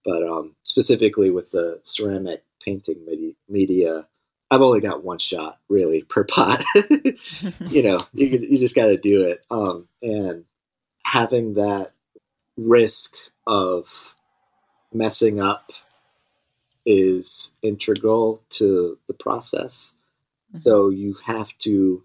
But 0.04 0.24
um, 0.24 0.56
specifically 0.63 1.30
with 1.30 1.52
the 1.52 1.80
ceramic 1.84 2.44
painting 2.63 3.06
media, 3.50 4.08
I've 4.50 4.62
only 4.62 4.80
got 4.80 5.04
one 5.04 5.20
shot 5.20 5.60
really 5.70 6.04
per 6.04 6.24
pot. 6.30 6.63
you 7.68 7.84
know, 7.84 7.98
you, 8.13 8.28
you 8.28 8.58
just 8.58 8.76
got 8.76 8.88
to 8.88 8.98
do 8.98 9.24
it. 9.24 9.44
Um, 9.52 9.88
and 10.02 10.46
having 11.04 11.56
that 11.56 11.91
risk 12.58 13.13
of 13.48 14.15
messing 14.94 15.41
up 15.41 15.72
is 16.86 17.54
integral 17.62 18.44
to 18.50 18.98
the 19.08 19.13
process. 19.13 19.96
Mm-hmm. 20.48 20.58
So 20.58 20.89
you 20.89 21.18
have 21.26 21.56
to, 21.60 22.04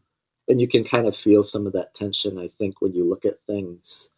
and 0.49 0.61
you 0.61 0.67
can 0.67 0.85
kind 0.85 1.07
of 1.07 1.17
feel 1.17 1.43
some 1.43 1.67
of 1.67 1.75
that 1.75 1.95
tension, 1.95 2.39
I 2.39 2.49
think, 2.49 2.81
when 2.81 2.95
you 2.95 3.05
look 3.05 3.25
at 3.25 3.45
things 3.47 4.09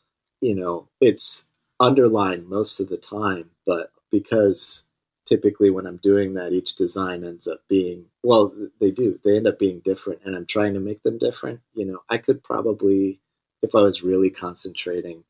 you 0.43 0.57
know, 0.57 0.89
it's 1.01 1.47
underlined 1.81 2.49
most 2.49 2.81
of 2.81 2.89
the 2.89 2.99
time, 2.99 3.49
but 3.65 3.93
because 4.11 4.85
typically 5.25 5.71
when 5.71 5.87
I'm 5.87 5.99
doing 5.99 6.35
that, 6.35 6.53
each 6.53 6.75
design 6.75 7.25
ends 7.25 7.47
up 7.49 7.61
being, 7.69 8.07
well, 8.23 8.53
they 8.81 8.91
do, 8.91 9.19
they 9.25 9.37
end 9.37 9.47
up 9.47 9.59
being 9.59 9.81
different, 9.85 10.21
and 10.25 10.35
I'm 10.35 10.47
trying 10.47 10.75
to 10.75 10.81
make 10.81 11.03
them 11.05 11.17
different. 11.19 11.61
You 11.75 11.87
know, 11.87 12.01
I 12.11 12.19
could 12.19 12.43
probably, 12.43 13.21
if 13.63 13.75
I 13.75 13.81
was 13.81 14.03
really 14.03 14.31
concentrating, 14.31 15.25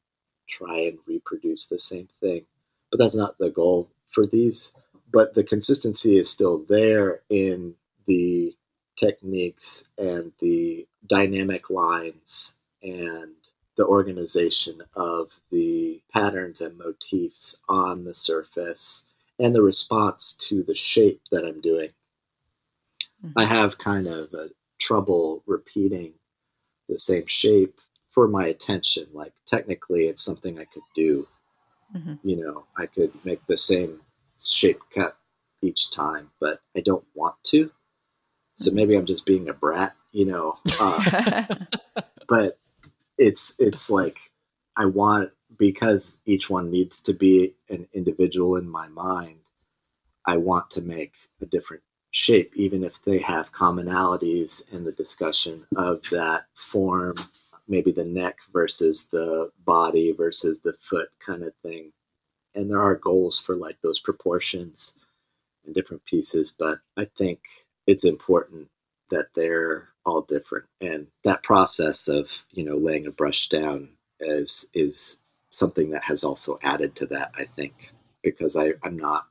try 0.49 0.79
and 0.81 0.99
reproduce 1.07 1.67
the 1.67 1.79
same 1.79 2.09
thing, 2.21 2.47
but 2.91 2.99
that's 2.99 3.17
not 3.17 3.39
the 3.39 3.51
goal 3.51 3.91
for 4.09 4.27
these. 4.27 4.73
But 5.13 5.35
the 5.35 5.45
consistency 5.45 6.17
is 6.17 6.31
still 6.31 6.65
there 6.69 7.21
in 7.29 7.75
the 8.07 8.57
techniques 8.97 9.85
and 9.99 10.33
the 10.41 10.87
dynamic 11.07 11.69
lines 11.69 12.55
and 12.83 13.35
the 13.77 13.87
organization 13.87 14.83
of 14.95 15.31
the 15.51 16.01
patterns 16.13 16.61
and 16.61 16.77
motifs 16.79 17.57
on 17.69 18.05
the 18.05 18.15
surface 18.15 19.07
and 19.39 19.55
the 19.55 19.63
response 19.63 20.37
to 20.49 20.63
the 20.63 20.75
shape 20.75 21.21
that 21.31 21.45
I'm 21.45 21.61
doing. 21.61 21.91
Mm-hmm. 23.25 23.39
I 23.39 23.45
have 23.45 23.79
kind 23.79 24.07
of 24.07 24.33
a 24.35 24.51
trouble 24.79 25.43
repeating 25.47 26.13
the 26.89 26.99
same 26.99 27.27
shape 27.27 27.81
for 28.09 28.29
my 28.29 28.47
attention. 28.47 29.07
Like 29.13 29.33
technically, 29.47 30.07
it's 30.07 30.23
something 30.23 30.59
I 30.59 30.65
could 30.65 30.83
do. 30.95 31.27
Mm-hmm. 31.97 32.29
You 32.29 32.45
know, 32.45 32.65
I 32.77 32.87
could 32.87 33.13
make 33.25 33.47
the 33.47 33.57
same 33.57 34.01
shape 34.41 34.81
cut 34.95 35.17
each 35.63 35.91
time, 35.91 36.31
but 36.41 36.61
I 36.77 36.81
don't 36.81 37.05
want 37.15 37.37
to. 37.45 37.71
So 38.57 38.69
mm-hmm. 38.69 38.77
maybe 38.77 38.97
I'm 38.97 39.07
just 39.07 39.25
being 39.25 39.49
a 39.49 39.55
brat, 39.55 39.95
you 40.11 40.27
know. 40.27 40.59
Uh, 40.79 41.45
but 42.29 42.59
it's 43.23 43.55
it's 43.59 43.89
like 43.89 44.19
I 44.77 44.87
want 44.87 45.31
because 45.57 46.21
each 46.27 46.51
one 46.51 46.71
needs 46.71 47.01
to 47.03 47.13
be 47.13 47.55
an 47.69 47.87
individual 47.93 48.57
in 48.57 48.69
my 48.69 48.89
mind. 48.89 49.39
I 50.27 50.37
want 50.39 50.71
to 50.73 50.83
make 50.83 51.15
a 51.41 51.47
different 51.47 51.83
shape, 52.11 52.51
even 52.55 52.85
if 52.85 53.03
they 53.05 53.19
have 53.19 53.53
commonalities 53.53 54.71
in 54.73 54.85
the 54.85 54.93
discussion 54.93 55.67
of 55.77 56.03
that 56.11 56.47
form, 56.55 57.17
maybe 57.69 57.93
the 57.93 58.05
neck 58.05 58.39
versus 58.53 59.07
the 59.13 59.51
body 59.65 60.13
versus 60.13 60.61
the 60.61 60.75
foot 60.81 61.09
kind 61.25 61.43
of 61.43 61.55
thing. 61.63 61.93
And 62.55 62.71
there 62.71 62.83
are 62.83 62.97
goals 62.97 63.39
for 63.39 63.57
like 63.57 63.81
those 63.83 64.01
proportions 64.01 64.99
and 65.65 65.75
different 65.75 66.05
pieces, 66.05 66.55
but 66.57 66.79
I 66.97 67.07
think 67.07 67.41
it's 67.87 68.05
important 68.05 68.69
that 69.11 69.29
they're 69.35 69.89
all 70.05 70.23
different. 70.23 70.67
And 70.81 71.07
that 71.25 71.43
process 71.43 72.09
of, 72.09 72.31
you 72.51 72.65
know, 72.65 72.77
laying 72.77 73.07
a 73.07 73.11
brush 73.13 73.49
down 73.49 73.91
is 74.21 74.67
is 74.75 75.19
something 75.51 75.91
that 75.91 76.05
has 76.05 76.25
also 76.25 76.59
added 76.63 76.95
to 76.97 77.07
that, 77.07 77.33
I 77.37 77.45
think, 77.45 77.93
because 78.23 78.57
I, 78.57 78.73
I'm 78.83 78.97
not 78.97 79.27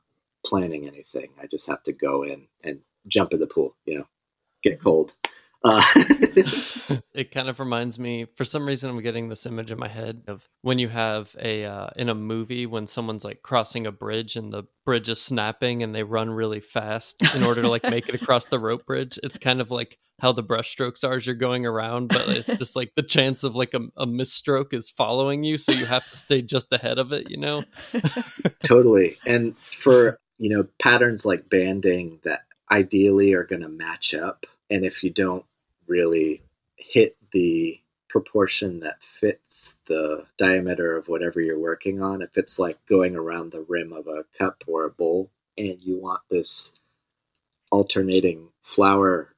planning 0.46 0.86
anything. 0.86 1.30
I 1.42 1.46
just 1.46 1.68
have 1.68 1.82
to 1.84 1.92
go 1.92 2.24
in 2.24 2.46
and 2.64 2.80
jump 3.08 3.32
in 3.32 3.40
the 3.40 3.46
pool, 3.46 3.76
you 3.86 3.98
know, 3.98 4.06
get 4.62 4.80
cold. 4.80 5.14
Uh, 5.64 5.82
it 7.14 7.30
kind 7.30 7.48
of 7.48 7.60
reminds 7.60 7.98
me, 7.98 8.26
for 8.36 8.44
some 8.44 8.66
reason, 8.66 8.90
I'm 8.90 9.00
getting 9.00 9.28
this 9.28 9.46
image 9.46 9.70
in 9.70 9.78
my 9.78 9.88
head 9.88 10.22
of 10.26 10.48
when 10.62 10.78
you 10.78 10.88
have 10.88 11.34
a 11.40 11.64
uh, 11.64 11.88
in 11.96 12.08
a 12.08 12.14
movie 12.14 12.66
when 12.66 12.86
someone's 12.86 13.24
like 13.24 13.42
crossing 13.42 13.86
a 13.86 13.92
bridge 13.92 14.36
and 14.36 14.52
the 14.52 14.64
bridge 14.84 15.08
is 15.08 15.22
snapping 15.22 15.82
and 15.82 15.94
they 15.94 16.02
run 16.02 16.30
really 16.30 16.60
fast 16.60 17.22
in 17.34 17.44
order 17.44 17.62
to 17.62 17.68
like 17.68 17.84
make 17.84 18.08
it 18.08 18.14
across 18.14 18.46
the 18.46 18.58
rope 18.58 18.86
bridge. 18.86 19.18
It's 19.22 19.38
kind 19.38 19.60
of 19.60 19.70
like 19.70 19.98
how 20.20 20.32
the 20.32 20.42
brushstrokes 20.42 21.06
are 21.08 21.14
as 21.14 21.26
you're 21.26 21.36
going 21.36 21.64
around, 21.64 22.08
but 22.08 22.28
it's 22.28 22.56
just 22.56 22.74
like 22.74 22.92
the 22.96 23.02
chance 23.02 23.44
of 23.44 23.54
like 23.54 23.74
a, 23.74 23.80
a 23.96 24.06
misstroke 24.06 24.72
is 24.72 24.90
following 24.90 25.44
you, 25.44 25.58
so 25.58 25.72
you 25.72 25.86
have 25.86 26.06
to 26.08 26.16
stay 26.16 26.42
just 26.42 26.72
ahead 26.72 26.98
of 26.98 27.12
it. 27.12 27.30
You 27.30 27.38
know, 27.38 27.64
totally. 28.64 29.16
And 29.26 29.56
for 29.58 30.18
you 30.38 30.50
know 30.50 30.66
patterns 30.80 31.24
like 31.24 31.48
banding 31.48 32.18
that 32.24 32.42
ideally 32.70 33.34
are 33.34 33.44
going 33.44 33.62
to 33.62 33.68
match 33.68 34.12
up, 34.12 34.46
and 34.68 34.84
if 34.84 35.04
you 35.04 35.10
don't 35.10 35.44
really 35.92 36.42
hit 36.76 37.16
the 37.32 37.78
proportion 38.08 38.80
that 38.80 39.02
fits 39.02 39.76
the 39.86 40.26
diameter 40.38 40.96
of 40.96 41.08
whatever 41.08 41.40
you're 41.40 41.58
working 41.58 42.02
on. 42.02 42.22
If 42.22 42.36
it's 42.36 42.58
like 42.58 42.78
going 42.86 43.14
around 43.14 43.52
the 43.52 43.64
rim 43.68 43.92
of 43.92 44.06
a 44.06 44.24
cup 44.38 44.64
or 44.66 44.84
a 44.84 44.90
bowl 44.90 45.30
and 45.56 45.78
you 45.80 45.98
want 45.98 46.20
this 46.30 46.78
alternating 47.70 48.48
flower 48.60 49.34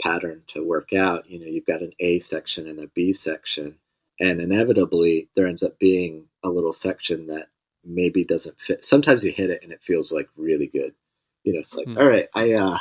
pattern 0.00 0.42
to 0.48 0.66
work 0.66 0.92
out, 0.92 1.28
you 1.30 1.40
know, 1.40 1.46
you've 1.46 1.66
got 1.66 1.82
an 1.82 1.92
A 2.00 2.18
section 2.18 2.66
and 2.68 2.78
a 2.78 2.88
B 2.88 3.12
section. 3.12 3.76
And 4.20 4.40
inevitably, 4.40 5.28
there 5.34 5.46
ends 5.46 5.62
up 5.62 5.78
being 5.78 6.26
a 6.42 6.50
little 6.50 6.72
section 6.72 7.26
that 7.26 7.46
maybe 7.84 8.24
doesn't 8.24 8.60
fit. 8.60 8.84
Sometimes 8.84 9.24
you 9.24 9.32
hit 9.32 9.50
it 9.50 9.62
and 9.62 9.72
it 9.72 9.82
feels 9.82 10.12
like 10.12 10.28
really 10.36 10.68
good. 10.68 10.94
You 11.44 11.54
know, 11.54 11.60
it's 11.60 11.76
like, 11.76 11.86
mm-hmm. 11.86 11.98
all 11.98 12.06
right, 12.06 12.28
I, 12.34 12.52
uh, 12.52 12.78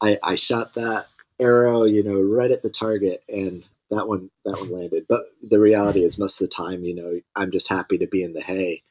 I, 0.00 0.18
I 0.22 0.34
shot 0.34 0.74
that 0.74 1.06
arrow, 1.38 1.84
you 1.84 2.02
know, 2.02 2.20
right 2.20 2.50
at 2.50 2.62
the 2.62 2.70
target, 2.70 3.22
and 3.28 3.66
that 3.90 4.08
one 4.08 4.30
that 4.44 4.58
one 4.58 4.72
landed. 4.72 5.06
But 5.08 5.22
the 5.42 5.58
reality 5.58 6.02
is, 6.02 6.18
most 6.18 6.40
of 6.40 6.48
the 6.48 6.54
time, 6.54 6.84
you 6.84 6.94
know, 6.94 7.20
I'm 7.36 7.50
just 7.50 7.68
happy 7.68 7.98
to 7.98 8.06
be 8.06 8.22
in 8.22 8.32
the 8.32 8.40
hay, 8.40 8.82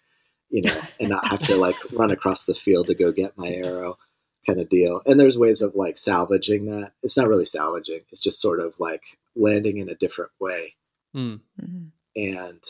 you 0.49 0.61
know, 0.61 0.75
and 0.99 1.09
not 1.09 1.27
have 1.27 1.39
to 1.43 1.55
like 1.55 1.75
run 1.91 2.11
across 2.11 2.45
the 2.45 2.53
field 2.53 2.87
to 2.87 2.95
go 2.95 3.11
get 3.11 3.37
my 3.37 3.49
arrow, 3.49 3.97
kind 4.45 4.59
of 4.59 4.69
deal. 4.69 5.01
And 5.05 5.19
there's 5.19 5.37
ways 5.37 5.61
of 5.61 5.75
like 5.75 5.97
salvaging 5.97 6.65
that. 6.65 6.91
It's 7.03 7.17
not 7.17 7.27
really 7.27 7.45
salvaging. 7.45 8.01
It's 8.11 8.21
just 8.21 8.41
sort 8.41 8.59
of 8.59 8.79
like 8.79 9.03
landing 9.35 9.77
in 9.77 9.89
a 9.89 9.95
different 9.95 10.31
way, 10.39 10.75
mm. 11.15 11.39
mm-hmm. 11.61 11.87
and 12.15 12.63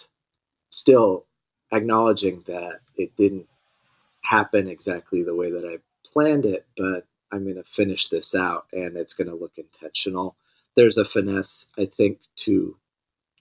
still 0.69 1.25
acknowledging 1.71 2.43
that 2.47 2.79
it 2.95 3.15
didn't 3.15 3.47
happen 4.23 4.67
exactly 4.67 5.23
the 5.23 5.35
way 5.35 5.51
that 5.51 5.65
I 5.65 5.79
planned 6.11 6.45
it, 6.45 6.65
but 6.77 7.05
I'm 7.31 7.43
going 7.43 7.55
to 7.55 7.63
finish 7.63 8.09
this 8.09 8.35
out 8.35 8.67
and 8.73 8.97
it's 8.97 9.13
going 9.13 9.29
to 9.29 9.35
look 9.35 9.57
intentional. 9.57 10.35
There's 10.75 10.97
a 10.97 11.05
finesse, 11.05 11.69
I 11.77 11.85
think, 11.85 12.19
to 12.37 12.77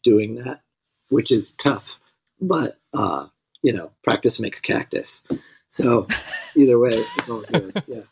doing 0.02 0.36
that, 0.36 0.60
which 1.08 1.30
is 1.30 1.52
tough. 1.52 2.00
But, 2.40 2.78
uh, 2.92 3.26
you 3.62 3.72
know, 3.72 3.92
practice 4.02 4.40
makes 4.40 4.60
cactus. 4.60 5.22
So 5.68 6.08
either 6.56 6.78
way, 6.78 6.90
it's 7.18 7.30
all 7.30 7.42
good. 7.42 7.82
Yeah. 7.86 8.02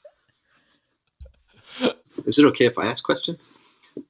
Is 2.27 2.39
it 2.39 2.45
okay 2.47 2.67
if 2.67 2.79
I 2.79 2.87
ask 2.87 3.05
questions? 3.05 3.53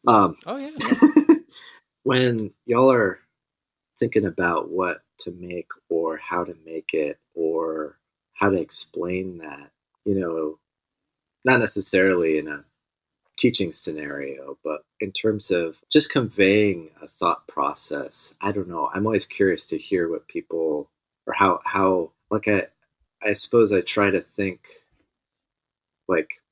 Um, 0.07 0.37
oh, 0.46 0.59
yeah. 0.59 1.37
when 2.02 2.52
y'all 2.66 2.90
are 2.90 3.20
thinking 3.98 4.24
about 4.24 4.70
what 4.70 5.02
to 5.20 5.31
make 5.33 5.68
or 5.88 6.16
how 6.16 6.44
to 6.44 6.57
make 6.64 6.94
it 6.94 7.18
or 7.35 7.98
how 8.33 8.50
to 8.50 8.61
explain 8.61 9.38
that, 9.38 9.70
you 10.04 10.18
know, 10.18 10.59
not 11.48 11.61
necessarily 11.61 12.37
in 12.38 12.46
a 12.46 12.62
teaching 13.38 13.72
scenario, 13.72 14.58
but 14.62 14.82
in 15.00 15.12
terms 15.12 15.50
of 15.50 15.80
just 15.90 16.12
conveying 16.12 16.90
a 17.02 17.06
thought 17.06 17.46
process, 17.48 18.34
I 18.42 18.52
don't 18.52 18.68
know. 18.68 18.90
I'm 18.92 19.06
always 19.06 19.24
curious 19.24 19.64
to 19.66 19.78
hear 19.78 20.11
what 20.11 20.28
people 20.28 20.90
or 21.26 21.32
how 21.32 21.61
how 21.64 22.12
like 22.30 22.48
I 22.48 22.64
I 23.22 23.32
suppose 23.32 23.72
I 23.72 23.80
try 23.80 24.11
to 24.11 24.20
think 24.20 24.61
like 26.06 26.42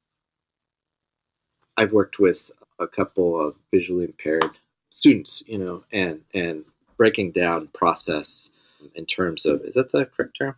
I've 1.77 1.93
worked 1.93 2.19
with 2.19 2.51
a 2.79 2.89
couple 2.89 3.39
of 3.39 3.55
visually 3.71 4.07
impaired 4.07 4.51
students, 4.89 5.43
you 5.47 5.59
know, 5.59 5.85
and 5.93 6.23
and 6.33 6.65
breaking 6.97 7.33
down 7.33 7.69
process 7.75 8.53
in 8.95 9.05
terms 9.05 9.45
of 9.45 9.61
is 9.63 9.75
that 9.75 9.93
the 9.93 10.07
correct 10.07 10.39
term? 10.39 10.57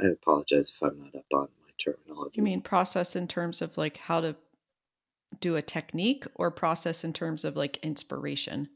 I 0.00 0.06
apologize 0.08 0.70
if 0.70 0.82
I'm 0.82 1.00
not 1.00 1.14
up 1.16 1.24
on 1.32 1.48
terminology. 1.78 2.32
You 2.34 2.42
mean 2.42 2.60
process 2.60 3.16
in 3.16 3.28
terms 3.28 3.62
of 3.62 3.76
like 3.76 3.96
how 3.96 4.20
to 4.20 4.36
do 5.40 5.56
a 5.56 5.62
technique 5.62 6.24
or 6.34 6.50
process 6.50 7.04
in 7.04 7.12
terms 7.12 7.44
of 7.44 7.56
like 7.56 7.78
inspiration? 7.78 8.68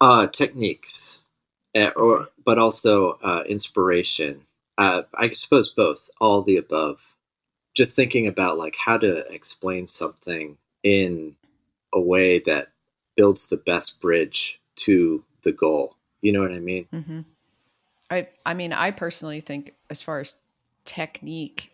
Uh, 0.00 0.26
techniques, 0.26 1.20
uh, 1.74 1.90
or 1.96 2.28
but 2.44 2.58
also 2.58 3.18
uh, 3.22 3.44
inspiration. 3.48 4.42
Uh, 4.78 5.02
I 5.14 5.30
suppose 5.30 5.70
both, 5.70 6.10
all 6.20 6.42
the 6.42 6.56
above. 6.56 7.14
Just 7.74 7.96
thinking 7.96 8.26
about 8.26 8.58
like 8.58 8.76
how 8.82 8.98
to 8.98 9.24
explain 9.32 9.86
something 9.86 10.56
in 10.82 11.36
a 11.92 12.00
way 12.00 12.38
that 12.40 12.68
builds 13.16 13.48
the 13.48 13.56
best 13.56 14.00
bridge 14.00 14.60
to 14.76 15.24
the 15.42 15.52
goal. 15.52 15.96
You 16.20 16.32
know 16.32 16.40
what 16.40 16.52
I 16.52 16.60
mean? 16.60 16.86
Mm-hmm. 16.92 17.20
I 18.10 18.28
I 18.44 18.54
mean 18.54 18.72
I 18.72 18.90
personally 18.90 19.40
think 19.40 19.74
as 19.90 20.02
far 20.02 20.20
as 20.20 20.36
technique 20.84 21.72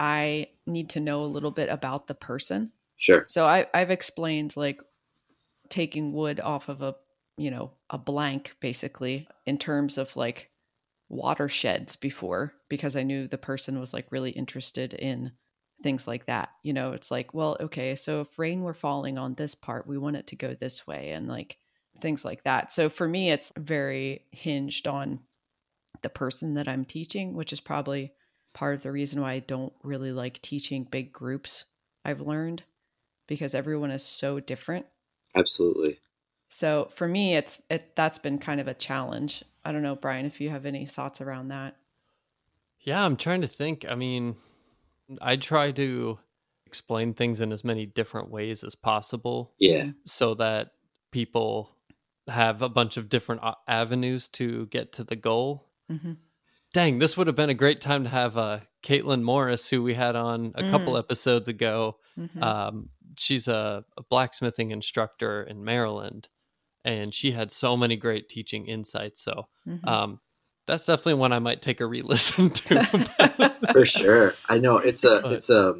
I 0.00 0.46
need 0.66 0.88
to 0.90 1.00
know 1.00 1.22
a 1.22 1.26
little 1.26 1.50
bit 1.50 1.68
about 1.68 2.06
the 2.06 2.14
person. 2.14 2.72
Sure. 2.96 3.26
So 3.28 3.46
I, 3.46 3.66
I've 3.74 3.90
explained 3.90 4.56
like 4.56 4.82
taking 5.68 6.14
wood 6.14 6.40
off 6.40 6.70
of 6.70 6.80
a, 6.80 6.96
you 7.36 7.50
know, 7.50 7.72
a 7.90 7.98
blank 7.98 8.56
basically 8.60 9.28
in 9.44 9.58
terms 9.58 9.98
of 9.98 10.16
like 10.16 10.50
watersheds 11.10 11.96
before 11.96 12.54
because 12.70 12.96
I 12.96 13.02
knew 13.02 13.28
the 13.28 13.38
person 13.38 13.78
was 13.78 13.92
like 13.92 14.10
really 14.10 14.30
interested 14.30 14.94
in 14.94 15.32
things 15.82 16.08
like 16.08 16.26
that. 16.26 16.48
You 16.62 16.72
know, 16.72 16.92
it's 16.92 17.10
like, 17.10 17.34
well, 17.34 17.58
okay, 17.60 17.94
so 17.94 18.22
if 18.22 18.38
rain 18.38 18.62
were 18.62 18.74
falling 18.74 19.18
on 19.18 19.34
this 19.34 19.54
part, 19.54 19.86
we 19.86 19.98
want 19.98 20.16
it 20.16 20.26
to 20.28 20.36
go 20.36 20.54
this 20.54 20.86
way 20.86 21.10
and 21.10 21.28
like 21.28 21.58
things 22.00 22.24
like 22.24 22.44
that. 22.44 22.72
So 22.72 22.88
for 22.88 23.06
me, 23.06 23.30
it's 23.30 23.52
very 23.58 24.24
hinged 24.30 24.86
on 24.86 25.20
the 26.02 26.08
person 26.08 26.54
that 26.54 26.68
I'm 26.68 26.86
teaching, 26.86 27.34
which 27.34 27.52
is 27.52 27.60
probably 27.60 28.12
part 28.52 28.74
of 28.74 28.82
the 28.82 28.92
reason 28.92 29.20
why 29.20 29.32
I 29.32 29.38
don't 29.40 29.72
really 29.82 30.12
like 30.12 30.42
teaching 30.42 30.84
big 30.84 31.12
groups, 31.12 31.66
I've 32.04 32.20
learned, 32.20 32.62
because 33.26 33.54
everyone 33.54 33.90
is 33.90 34.04
so 34.04 34.40
different. 34.40 34.86
Absolutely. 35.34 35.98
So 36.48 36.88
for 36.92 37.06
me, 37.06 37.36
it's 37.36 37.62
it 37.70 37.94
that's 37.94 38.18
been 38.18 38.38
kind 38.38 38.60
of 38.60 38.66
a 38.68 38.74
challenge. 38.74 39.44
I 39.64 39.72
don't 39.72 39.82
know, 39.82 39.94
Brian, 39.94 40.26
if 40.26 40.40
you 40.40 40.50
have 40.50 40.66
any 40.66 40.84
thoughts 40.86 41.20
around 41.20 41.48
that. 41.48 41.76
Yeah, 42.80 43.04
I'm 43.04 43.16
trying 43.16 43.42
to 43.42 43.46
think. 43.46 43.84
I 43.88 43.94
mean, 43.94 44.36
I 45.20 45.36
try 45.36 45.70
to 45.72 46.18
explain 46.66 47.14
things 47.14 47.40
in 47.40 47.52
as 47.52 47.62
many 47.62 47.86
different 47.86 48.30
ways 48.30 48.64
as 48.64 48.74
possible. 48.74 49.52
Yeah. 49.58 49.90
So 50.04 50.34
that 50.34 50.72
people 51.12 51.76
have 52.26 52.62
a 52.62 52.68
bunch 52.68 52.96
of 52.96 53.08
different 53.08 53.42
avenues 53.68 54.28
to 54.28 54.66
get 54.66 54.92
to 54.94 55.04
the 55.04 55.16
goal. 55.16 55.68
Mm-hmm. 55.90 56.12
Dang, 56.72 56.98
this 56.98 57.16
would 57.16 57.26
have 57.26 57.36
been 57.36 57.50
a 57.50 57.54
great 57.54 57.80
time 57.80 58.04
to 58.04 58.10
have 58.10 58.36
uh, 58.36 58.60
Caitlin 58.82 59.22
Morris, 59.22 59.68
who 59.68 59.82
we 59.82 59.94
had 59.94 60.14
on 60.14 60.52
a 60.54 60.62
mm. 60.62 60.70
couple 60.70 60.96
episodes 60.96 61.48
ago. 61.48 61.96
Mm-hmm. 62.18 62.42
Um, 62.42 62.88
she's 63.18 63.48
a, 63.48 63.84
a, 63.96 64.02
blacksmithing 64.04 64.70
instructor 64.70 65.42
in 65.42 65.64
Maryland, 65.64 66.28
and 66.84 67.12
she 67.12 67.32
had 67.32 67.50
so 67.50 67.76
many 67.76 67.96
great 67.96 68.28
teaching 68.28 68.66
insights. 68.66 69.22
So 69.22 69.48
mm-hmm. 69.66 69.88
um, 69.88 70.20
that's 70.66 70.86
definitely 70.86 71.14
one 71.14 71.32
I 71.32 71.40
might 71.40 71.60
take 71.60 71.80
a 71.80 71.86
re-listen 71.86 72.50
to. 72.50 73.54
For 73.72 73.84
sure, 73.84 74.34
I 74.48 74.58
know 74.58 74.78
it's 74.78 75.04
a 75.04 75.20
but, 75.22 75.32
it's 75.32 75.50
a 75.50 75.74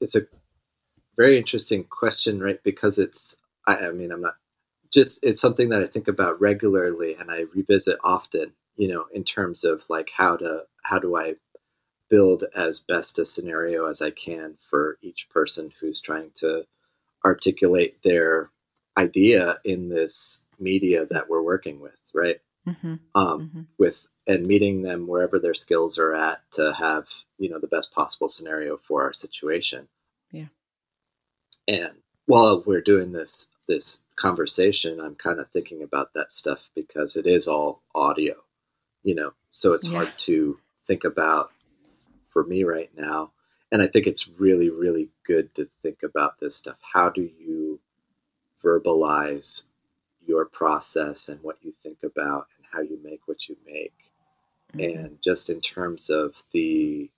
it's 0.00 0.14
a 0.14 0.22
very 1.16 1.38
interesting 1.38 1.84
question, 1.84 2.40
right? 2.40 2.62
Because 2.62 2.98
it's 2.98 3.36
I, 3.66 3.76
I 3.76 3.90
mean 3.92 4.12
I'm 4.12 4.20
not 4.20 4.34
just 4.92 5.18
it's 5.22 5.40
something 5.40 5.70
that 5.70 5.80
I 5.80 5.86
think 5.86 6.08
about 6.08 6.40
regularly 6.40 7.14
and 7.14 7.30
I 7.30 7.44
revisit 7.54 7.98
often 8.04 8.52
you 8.78 8.88
know 8.88 9.06
in 9.14 9.24
terms 9.24 9.64
of 9.64 9.84
like 9.90 10.10
how 10.16 10.36
to 10.36 10.62
how 10.84 10.98
do 10.98 11.16
i 11.16 11.34
build 12.10 12.44
as 12.56 12.80
best 12.80 13.18
a 13.20 13.26
scenario 13.26 13.86
as 13.86 14.02
i 14.02 14.10
can 14.10 14.56
for 14.70 14.98
each 15.02 15.28
person 15.30 15.72
who's 15.80 16.00
trying 16.00 16.30
to 16.34 16.64
articulate 17.26 18.02
their 18.04 18.50
idea 18.98 19.58
in 19.64 19.90
this 19.90 20.42
media 20.60 21.06
that 21.06 21.28
we're 21.30 21.42
working 21.42 21.80
with 21.80 22.00
right 22.14 22.40
mm-hmm. 22.68 22.96
Um, 23.14 23.40
mm-hmm. 23.40 23.62
with 23.78 24.08
and 24.28 24.46
meeting 24.46 24.82
them 24.82 25.08
wherever 25.08 25.38
their 25.40 25.54
skills 25.54 25.98
are 25.98 26.14
at 26.14 26.40
to 26.52 26.74
have 26.74 27.08
you 27.38 27.50
know 27.50 27.60
the 27.60 27.68
best 27.68 27.92
possible 27.94 28.28
scenario 28.28 28.78
for 28.78 29.02
our 29.02 29.12
situation 29.14 29.88
yeah 30.32 30.46
And 31.68 31.92
while 32.26 32.62
we're 32.66 32.82
doing 32.82 33.12
this 33.12 33.48
this 33.68 34.02
conversation, 34.16 35.00
I'm 35.00 35.16
kind 35.16 35.40
of 35.40 35.48
thinking 35.50 35.82
about 35.82 36.14
that 36.14 36.32
stuff 36.32 36.70
because 36.74 37.16
it 37.16 37.26
is 37.26 37.48
all 37.48 37.82
audio, 37.94 38.34
you 39.02 39.14
know. 39.14 39.32
So 39.52 39.72
it's 39.72 39.88
Yeah. 39.88 39.98
hard 39.98 40.12
to 40.20 40.58
think 40.86 41.04
about 41.04 41.52
for 42.24 42.44
me 42.44 42.64
right 42.64 42.90
now. 42.96 43.32
And 43.72 43.82
I 43.82 43.86
think 43.86 44.06
it's 44.06 44.28
really, 44.28 44.70
really 44.70 45.10
good 45.24 45.54
to 45.56 45.66
think 45.82 46.02
about 46.02 46.40
this 46.40 46.56
stuff. 46.56 46.78
How 46.94 47.10
do 47.10 47.22
you 47.22 47.80
verbalize 48.62 49.64
your 50.26 50.44
process 50.46 51.28
and 51.28 51.42
what 51.42 51.58
you 51.62 51.72
think 51.72 52.02
about 52.02 52.48
and 52.56 52.66
how 52.72 52.80
you 52.80 52.98
make 53.02 53.26
what 53.26 53.48
you 53.48 53.56
make? 53.66 53.92
Mm-hmm. 54.74 54.98
and 55.06 55.18
just 55.24 55.48
in 55.48 55.62
terms 55.62 56.10
of 56.10 56.42
the 56.52 57.10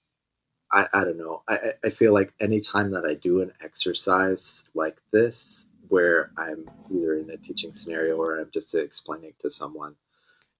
I, 0.70 0.86
I 0.94 1.02
don't 1.02 1.18
know 1.18 1.42
I, 1.48 1.56
I- 1.56 1.74
I 1.86 1.90
feel 1.90 2.14
like 2.14 2.32
anytime 2.38 2.92
that 2.92 3.04
i 3.04 3.14
do 3.14 3.40
an 3.42 3.52
exercise 3.60 4.70
like 4.74 5.02
this 5.10 5.66
where 5.88 6.30
i'm 6.36 6.70
either 6.94 7.14
in 7.16 7.28
a 7.30 7.36
teaching 7.36 7.72
scenario 7.74 8.16
or 8.18 8.38
i'm 8.38 8.50
just 8.54 8.72
explaining 8.76 9.32
to 9.40 9.50
someone 9.50 9.96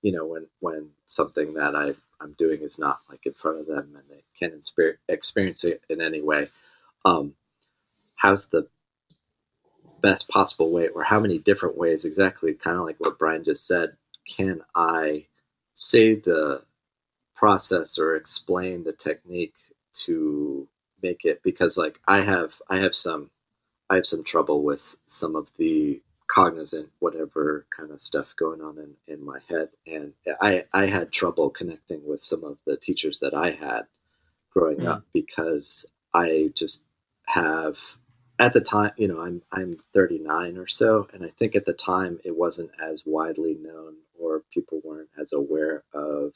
you 0.02 0.12
know 0.12 0.26
when 0.26 0.46
when 0.60 0.90
something 1.06 1.54
that 1.54 1.74
I, 1.76 1.94
i'm 2.20 2.34
doing 2.38 2.60
is 2.62 2.78
not 2.78 3.00
like 3.08 3.26
in 3.26 3.34
front 3.34 3.60
of 3.60 3.66
them 3.66 3.96
and 3.96 4.04
they 4.08 4.22
can 4.38 4.60
experience 5.08 5.64
it 5.64 5.82
in 5.88 6.00
any 6.00 6.22
way 6.22 6.48
um, 7.04 7.34
how's 8.16 8.48
the 8.48 8.66
best 10.02 10.28
possible 10.28 10.72
way 10.72 10.88
or 10.88 11.02
how 11.02 11.20
many 11.20 11.38
different 11.38 11.76
ways 11.76 12.04
exactly 12.04 12.54
kind 12.54 12.78
of 12.78 12.84
like 12.84 12.96
what 12.98 13.18
brian 13.18 13.44
just 13.44 13.66
said 13.66 13.90
can 14.26 14.62
i 14.74 15.26
say 15.74 16.14
the 16.14 16.62
process 17.34 17.98
or 17.98 18.16
explain 18.16 18.84
the 18.84 18.92
technique 18.92 19.56
to 19.94 20.68
make 21.02 21.24
it? 21.24 21.42
Because 21.42 21.78
like 21.78 21.98
i 22.06 22.20
have 22.20 22.54
i 22.68 22.76
have 22.76 22.94
some 22.94 23.30
i 23.90 23.96
have 23.96 24.06
some 24.06 24.24
trouble 24.24 24.62
with 24.62 24.96
some 25.06 25.36
of 25.36 25.50
the 25.56 26.02
cognizant 26.31 26.90
whatever 27.01 27.66
kind 27.77 27.93
of 27.93 28.01
stuff 28.01 28.35
going 28.37 28.62
on 28.62 28.79
in, 28.79 28.95
in 29.14 29.25
my 29.25 29.40
head 29.49 29.71
and 29.87 30.14
i 30.43 30.64
i 30.75 30.87
had 30.87 31.12
trouble 31.12 31.51
connecting 31.51 32.03
with 32.07 32.23
some 32.23 32.45
of 32.45 32.59
the 32.66 32.77
teachers 32.79 33.21
that 33.21 33.35
i 33.35 33.51
had 33.51 33.83
growing 34.53 34.81
Mm. 34.81 34.88
up 34.88 35.05
because 35.14 35.87
i 36.14 36.51
just 36.57 36.85
have 37.29 37.79
at 38.40 38.53
the 38.55 38.61
time 38.62 38.93
you 38.99 39.09
know 39.09 39.21
i'm 39.21 39.43
i'm 39.53 39.79
39 39.95 40.59
or 40.59 40.66
so 40.69 41.09
and 41.14 41.25
i 41.25 41.29
think 41.29 41.57
at 41.57 41.66
the 41.66 41.75
time 41.75 42.21
it 42.25 42.37
wasn't 42.37 42.71
as 42.83 43.05
widely 43.07 43.55
known 43.57 43.97
or 44.19 44.45
people 44.53 44.81
weren't 44.85 45.11
as 45.21 45.33
aware 45.33 45.85
of 45.95 46.33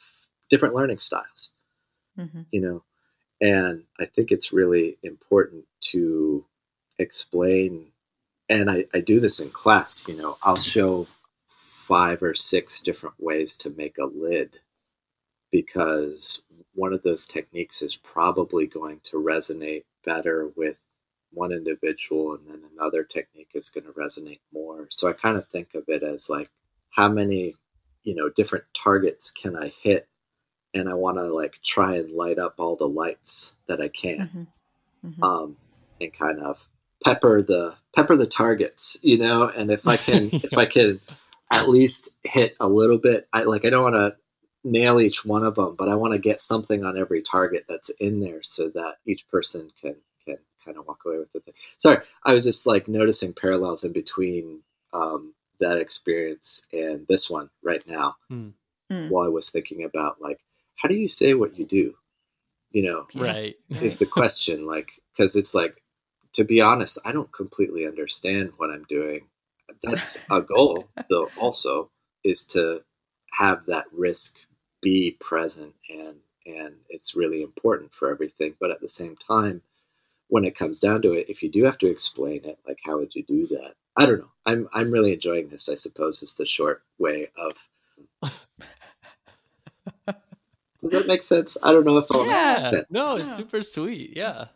different 0.51 0.75
learning 0.75 0.99
styles 1.01 1.53
Mhm. 2.19 2.47
you 2.53 2.61
know 2.61 2.85
and 3.41 3.85
i 4.01 4.07
think 4.07 4.33
it's 4.33 4.53
really 4.53 4.99
important 5.05 5.65
to 5.81 6.47
explain 6.99 7.93
and 8.49 8.71
I, 8.71 8.85
I 8.95 9.01
do 9.01 9.21
this 9.21 9.41
in 9.41 9.51
class 9.51 10.07
you 10.09 10.17
know 10.17 10.37
i'll 10.43 10.57
show 10.57 11.07
five 11.49 12.23
or 12.23 12.35
six 12.35 12.81
different 12.81 13.17
ways 13.19 13.57
to 13.59 13.71
make 13.71 13.99
a 13.99 14.07
lid 14.07 14.59
because 15.51 16.43
one 16.75 16.93
of 16.93 17.03
those 17.03 17.27
techniques 17.27 17.83
is 17.83 17.97
probably 17.97 18.67
going 18.67 19.01
to 19.05 19.17
resonate 19.23 19.85
better 20.05 20.51
with 20.57 20.81
one 21.33 21.53
individual 21.53 22.35
and 22.35 22.49
then 22.49 22.63
another 22.77 23.05
technique 23.05 23.51
is 23.55 23.71
going 23.71 23.85
to 23.85 23.93
resonate 23.93 24.41
more 24.53 24.87
so 24.91 25.09
i 25.09 25.13
kind 25.13 25.37
of 25.37 25.47
think 25.49 25.75
of 25.75 25.85
it 25.89 26.03
as 26.03 26.31
like 26.31 26.51
how 26.91 27.09
many 27.09 27.55
you 28.05 28.15
know 28.15 28.29
different 28.31 28.65
targets 28.75 29.31
can 29.31 29.57
i 29.57 29.69
hit 29.69 30.09
and 30.75 30.89
i 30.89 30.95
want 30.95 31.17
to 31.19 31.25
like 31.25 31.59
try 31.65 31.97
and 31.97 32.13
light 32.13 32.39
up 32.39 32.55
all 32.59 32.77
the 32.77 32.89
lights 32.89 33.55
that 33.69 33.81
i 33.81 33.89
can 33.89 34.31
Mhm. 35.05 35.13
Mhm. 35.21 35.25
um, 35.25 35.57
and 36.01 36.13
kind 36.13 36.41
of 36.41 36.69
pepper 37.05 37.43
the 37.43 37.77
pepper 37.95 38.17
the 38.17 38.27
targets, 38.27 38.99
you 39.03 39.19
know. 39.19 39.49
And 39.49 39.71
if 39.71 39.87
I 39.87 39.97
can, 39.97 40.31
if 40.33 40.57
I 40.57 40.67
can 40.67 41.01
at 41.51 41.69
least 41.69 42.11
hit 42.25 42.57
a 42.61 42.69
little 42.69 42.99
bit, 42.99 43.29
I 43.33 43.45
like 43.45 43.65
I 43.65 43.71
don't 43.71 43.93
want 43.93 43.95
to 43.95 44.17
nail 44.65 45.01
each 45.01 45.25
one 45.25 45.45
of 45.45 45.55
them, 45.57 45.77
but 45.77 45.89
I 45.89 45.95
want 45.95 46.15
to 46.15 46.19
get 46.19 46.41
something 46.41 46.85
on 46.85 46.99
every 46.99 47.23
target 47.23 47.65
that's 47.69 47.91
in 48.01 48.21
there 48.21 48.43
so 48.43 48.69
that 48.71 48.97
each 49.07 49.29
person 49.29 49.71
can 49.81 49.97
can 50.27 50.39
kind 50.65 50.79
of 50.79 50.87
walk 50.87 51.01
away 51.07 51.19
with 51.19 51.47
it. 51.47 51.55
Sorry, 51.79 51.99
I 52.25 52.33
was 52.33 52.45
just 52.45 52.67
like 52.67 52.89
noticing 52.89 53.33
parallels 53.35 53.85
in 53.85 53.93
between 53.93 54.63
um, 54.93 55.35
that 55.61 55.79
experience 55.79 56.67
and 56.73 57.07
this 57.09 57.29
one 57.29 57.51
right 57.63 57.87
now. 57.87 58.17
Mm. 58.31 58.53
While 59.11 59.27
I 59.27 59.29
was 59.29 59.51
thinking 59.51 59.85
about 59.85 60.21
like, 60.21 60.41
how 60.77 60.89
do 60.89 60.95
you 60.95 61.09
say 61.09 61.35
what 61.35 61.59
you 61.59 61.65
do? 61.67 61.95
You 62.71 62.83
know, 62.83 63.07
Right. 63.15 63.57
is 63.71 63.99
the 63.99 64.07
question 64.07 64.67
like 64.67 64.91
because 65.13 65.37
it's 65.37 65.55
like 65.55 65.81
to 66.35 66.45
be 66.45 66.61
honest 66.63 66.99
i 67.07 67.13
don't 67.13 67.33
completely 67.33 67.87
understand 67.87 68.53
what 68.59 68.71
i'm 68.71 68.85
doing 68.89 69.27
that's 69.83 70.19
a 70.31 70.43
goal 70.43 70.89
though 71.11 71.33
also 71.37 71.91
is 72.25 72.47
to 72.47 72.83
have 73.33 73.65
that 73.67 73.87
risk 73.93 74.39
be 74.83 75.17
present 75.21 75.75
and 75.91 76.17
and 76.47 76.75
it's 76.91 77.17
really 77.17 77.43
important 77.43 77.95
for 77.95 78.11
everything 78.11 78.55
but 78.61 78.71
at 78.71 78.81
the 78.81 78.89
same 78.89 79.17
time 79.17 79.63
when 80.29 80.45
it 80.45 80.57
comes 80.57 80.81
down 80.81 81.03
to 81.03 81.13
it 81.15 81.29
if 81.29 81.43
you 81.43 81.51
do 81.51 81.65
have 81.65 81.79
to 81.79 81.91
explain 81.91 82.45
it 82.45 82.59
like 82.67 82.79
how 82.85 82.99
would 82.99 83.15
you 83.15 83.23
do 83.25 83.47
that 83.47 83.75
i 83.97 84.07
don't 84.07 84.21
know 84.21 84.31
i'm 84.47 84.69
i'm 84.75 84.91
really 84.91 85.13
enjoying 85.13 85.49
this 85.49 85.69
i 85.69 85.75
suppose 85.75 86.23
is 86.23 86.35
the 86.35 86.47
short 86.47 86.83
way 86.99 87.29
of 87.37 87.69
does 90.83 90.93
that 90.93 91.07
make 91.07 91.23
sense 91.23 91.57
i 91.63 91.73
don't 91.73 91.85
know 91.87 91.99
if 91.99 92.07
i'll 92.13 92.25
Yeah. 92.27 92.71
Yeah. 92.73 92.81
No, 92.91 93.15
it's 93.17 93.25
Yeah. 93.25 93.37
super 93.37 93.63
sweet. 93.63 94.17
Yeah. 94.17 94.47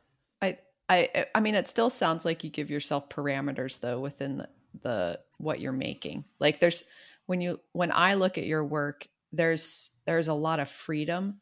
I, 0.89 1.27
I, 1.35 1.41
mean, 1.41 1.55
it 1.55 1.67
still 1.67 1.91
sounds 1.91 2.25
like 2.25 2.45
you 2.45 2.51
give 2.51 2.71
yourself 2.71 3.09
parameters 3.09 3.81
though 3.81 4.01
within 4.01 4.39
the, 4.39 4.49
the 4.83 5.21
what 5.37 5.61
you're 5.61 5.73
making. 5.73 6.25
Like 6.41 6.61
there's 6.61 6.85
when 7.27 7.41
you 7.41 7.61
when 7.73 7.93
I 7.93 8.15
look 8.15 8.39
at 8.39 8.47
your 8.47 8.65
work, 8.65 9.07
there's 9.33 9.91
there's 10.07 10.29
a 10.29 10.35
lot 10.35 10.61
of 10.61 10.69
freedom 10.69 11.41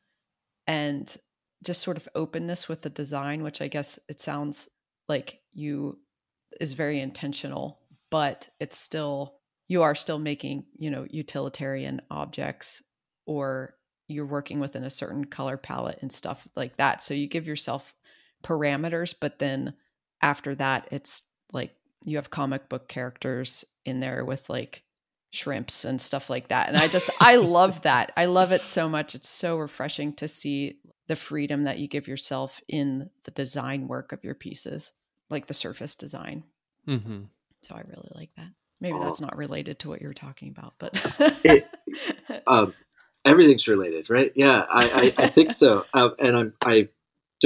and 0.67 1.17
just 1.63 1.83
sort 1.83 1.97
of 1.97 2.09
openness 2.15 2.69
with 2.69 2.83
the 2.83 2.91
design, 2.91 3.43
which 3.43 3.63
I 3.63 3.69
guess 3.69 3.99
it 4.09 4.21
sounds 4.21 4.69
like 5.09 5.41
you 5.53 5.99
is 6.61 6.73
very 6.73 7.01
intentional, 7.01 7.79
but 8.11 8.49
it's 8.59 8.77
still 8.77 9.37
you 9.69 9.83
are 9.83 9.95
still 9.95 10.19
making 10.19 10.65
you 10.77 10.91
know 10.91 11.07
utilitarian 11.09 12.03
objects 12.11 12.83
or 13.27 13.75
you're 14.09 14.27
working 14.27 14.61
within 14.61 14.85
a 14.85 14.91
certain 14.91 15.25
color 15.25 15.57
palette 15.57 15.99
and 16.01 16.13
stuff 16.13 16.47
like 16.55 16.77
that. 16.77 17.03
So 17.03 17.15
you 17.15 17.27
give 17.27 17.47
yourself 17.47 17.95
parameters, 18.47 19.15
but 19.21 19.41
then 19.41 19.75
after 20.23 20.57
that, 20.57 20.89
it's 20.93 21.25
like 21.53 21.75
you 22.05 22.19
have 22.19 22.31
comic 22.31 22.71
book 22.71 22.89
characters 22.89 23.67
in 23.87 24.01
there 24.01 24.25
with 24.25 24.51
like 24.51 24.85
shrimps 25.33 25.85
and 25.85 26.01
stuff 26.01 26.31
like 26.31 26.49
that. 26.49 26.69
And 26.69 26.79
I 26.79 26.89
just, 26.89 27.11
I 27.21 27.37
love 27.39 27.83
that. 27.83 28.13
I 28.17 28.27
love 28.27 28.53
it 28.53 28.63
so 28.63 28.89
much. 28.89 29.15
It's 29.17 29.29
so 29.31 29.59
refreshing 29.59 30.15
to 30.15 30.29
see 30.29 30.81
the 31.09 31.17
freedom 31.17 31.65
that 31.65 31.81
you 31.81 31.89
give 31.89 32.09
yourself 32.09 32.63
in 32.69 33.11
the 33.25 33.33
design 33.33 33.89
work 33.89 34.13
of 34.13 34.25
your 34.25 34.37
pieces, 34.37 34.93
like 35.31 35.47
the 35.49 35.55
surface 35.55 35.97
design. 35.97 36.45
hmm 36.87 37.23
So 37.63 37.75
I 37.77 37.83
really 37.89 38.11
like 38.15 38.35
that. 38.37 38.49
Maybe 38.81 38.99
that's 39.01 39.21
not 39.21 39.37
related 39.37 39.81
to 39.81 39.89
what 39.91 40.03
you're 40.03 40.15
talking 40.15 40.51
about, 40.51 40.75
but 40.79 40.95
It- 41.45 41.71
um, 42.47 42.75
everything's 43.25 43.69
related, 43.69 44.11
right? 44.11 44.33
Yeah, 44.37 44.67
I, 44.71 45.15
I, 45.19 45.25
I 45.25 45.29
think 45.29 45.53
so. 45.53 45.87
Um, 45.95 46.15
and 46.21 46.37
I'm, 46.37 46.55
I 46.65 46.89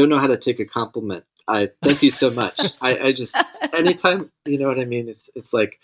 don't 0.01 0.09
know 0.09 0.19
how 0.19 0.27
to 0.29 0.39
take 0.39 0.61
a 0.61 0.65
compliment. 0.65 1.25
I 1.47 1.69
thank 1.83 2.03
you 2.03 2.11
so 2.11 2.31
much. 2.31 2.61
I, 2.81 2.99
I 2.99 3.13
just 3.13 3.37
anytime 3.75 4.31
you 4.47 4.59
know 4.59 4.69
what 4.69 4.79
I 4.79 4.85
mean. 4.85 5.09
It's 5.09 5.31
it's 5.35 5.53
like 5.53 5.81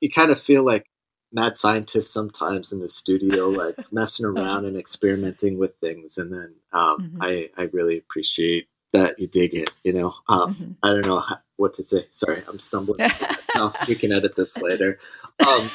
you 0.00 0.10
kind 0.10 0.30
of 0.30 0.40
feel 0.40 0.64
like 0.64 0.86
mad 1.32 1.56
scientists 1.56 2.12
sometimes 2.12 2.72
in 2.72 2.80
the 2.80 2.88
studio, 2.88 3.48
like 3.48 3.76
messing 3.92 4.26
around 4.26 4.64
and 4.64 4.76
experimenting 4.76 5.58
with 5.58 5.74
things. 5.76 6.18
And 6.18 6.32
then 6.32 6.54
um, 6.72 7.12
Mhm. 7.14 7.18
I 7.20 7.50
I 7.56 7.64
really 7.72 7.98
appreciate 7.98 8.68
that 8.92 9.18
you 9.18 9.26
dig 9.26 9.54
it. 9.54 9.70
You 9.84 9.92
know, 9.92 10.14
um, 10.28 10.54
Mhm. 10.54 10.76
I 10.82 10.88
don't 10.92 11.06
know 11.06 11.20
how, 11.20 11.38
what 11.56 11.74
to 11.74 11.82
say. 11.82 12.06
Sorry, 12.10 12.42
I'm 12.48 12.58
stumbling 12.58 12.98
myself. 13.20 13.76
We 13.88 13.94
can 13.94 14.12
edit 14.12 14.36
this 14.36 14.58
later. 14.60 14.98
Um, 15.46 15.70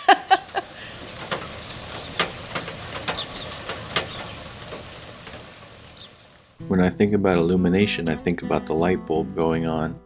When 6.67 6.81
I 6.81 6.89
think 6.89 7.13
about 7.13 7.37
illumination, 7.37 8.09
I 8.09 8.15
think 8.15 8.41
about 8.41 8.65
the 8.65 8.73
light 8.73 9.05
bulb 9.05 9.33
going 9.35 9.65
on. 9.65 9.97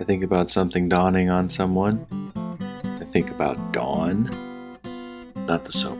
I 0.00 0.04
think 0.04 0.24
about 0.24 0.48
something 0.48 0.88
dawning 0.88 1.28
on 1.28 1.50
someone. 1.50 2.06
I 2.84 3.04
think 3.04 3.30
about 3.30 3.72
dawn, 3.72 4.30
not 5.46 5.66
the 5.66 5.72
soap. 5.72 5.98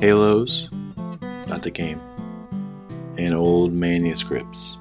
Halos, 0.00 0.70
not 1.46 1.62
the 1.62 1.70
game. 1.70 2.00
And 3.18 3.34
old 3.34 3.74
manuscripts. 3.74 4.78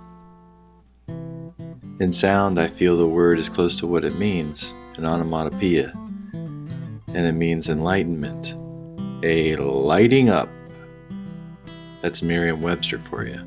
In 1.08 2.13
sound, 2.13 2.58
I 2.58 2.67
feel 2.67 2.95
the 2.95 3.06
word 3.06 3.38
is 3.38 3.50
close 3.50 3.76
to 3.78 3.88
what 3.88 4.06
it 4.06 4.17
means 4.17 4.74
an 4.98 5.06
onomatopoeia. 5.06 5.91
And 6.34 7.28
it 7.28 7.34
means 7.34 7.67
enlightenment, 7.67 8.56
a 9.24 9.58
lighting 9.58 10.30
up. 10.30 10.48
That's 12.06 12.22
Merriam 12.22 12.62
Webster 12.62 13.00
for 13.00 13.26
you. 13.26 13.41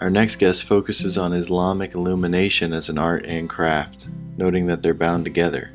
Our 0.00 0.08
next 0.08 0.36
guest 0.36 0.62
focuses 0.62 1.18
on 1.18 1.32
Islamic 1.32 1.96
illumination 1.96 2.72
as 2.72 2.88
an 2.88 2.96
art 2.96 3.26
and 3.26 3.50
craft, 3.50 4.06
noting 4.36 4.66
that 4.66 4.84
they're 4.84 4.94
bound 4.94 5.24
together. 5.24 5.72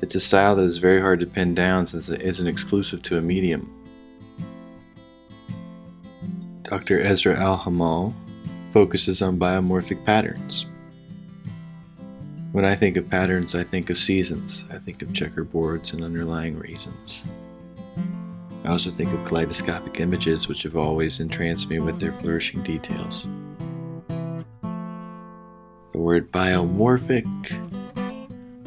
It's 0.00 0.14
a 0.14 0.20
style 0.20 0.56
that 0.56 0.62
is 0.62 0.78
very 0.78 1.02
hard 1.02 1.20
to 1.20 1.26
pin 1.26 1.54
down 1.54 1.86
since 1.86 2.08
it 2.08 2.22
isn't 2.22 2.46
exclusive 2.46 3.02
to 3.02 3.18
a 3.18 3.20
medium. 3.20 3.70
Dr. 6.62 6.98
Ezra 6.98 7.38
Al 7.38 7.58
Hamal 7.58 8.14
focuses 8.70 9.20
on 9.20 9.38
biomorphic 9.38 10.02
patterns. 10.06 10.64
When 12.52 12.64
I 12.64 12.74
think 12.74 12.96
of 12.96 13.10
patterns, 13.10 13.54
I 13.54 13.64
think 13.64 13.90
of 13.90 13.98
seasons. 13.98 14.64
I 14.70 14.78
think 14.78 15.02
of 15.02 15.08
checkerboards 15.08 15.92
and 15.92 16.02
underlying 16.02 16.58
reasons. 16.58 17.22
I 18.66 18.70
also 18.70 18.90
think 18.90 19.12
of 19.12 19.24
kaleidoscopic 19.24 20.00
images, 20.00 20.48
which 20.48 20.64
have 20.64 20.76
always 20.76 21.20
entranced 21.20 21.70
me 21.70 21.78
with 21.78 22.00
their 22.00 22.12
flourishing 22.12 22.64
details. 22.64 23.24
The 24.08 24.44
word 25.94 26.32
biomorphic, 26.32 27.24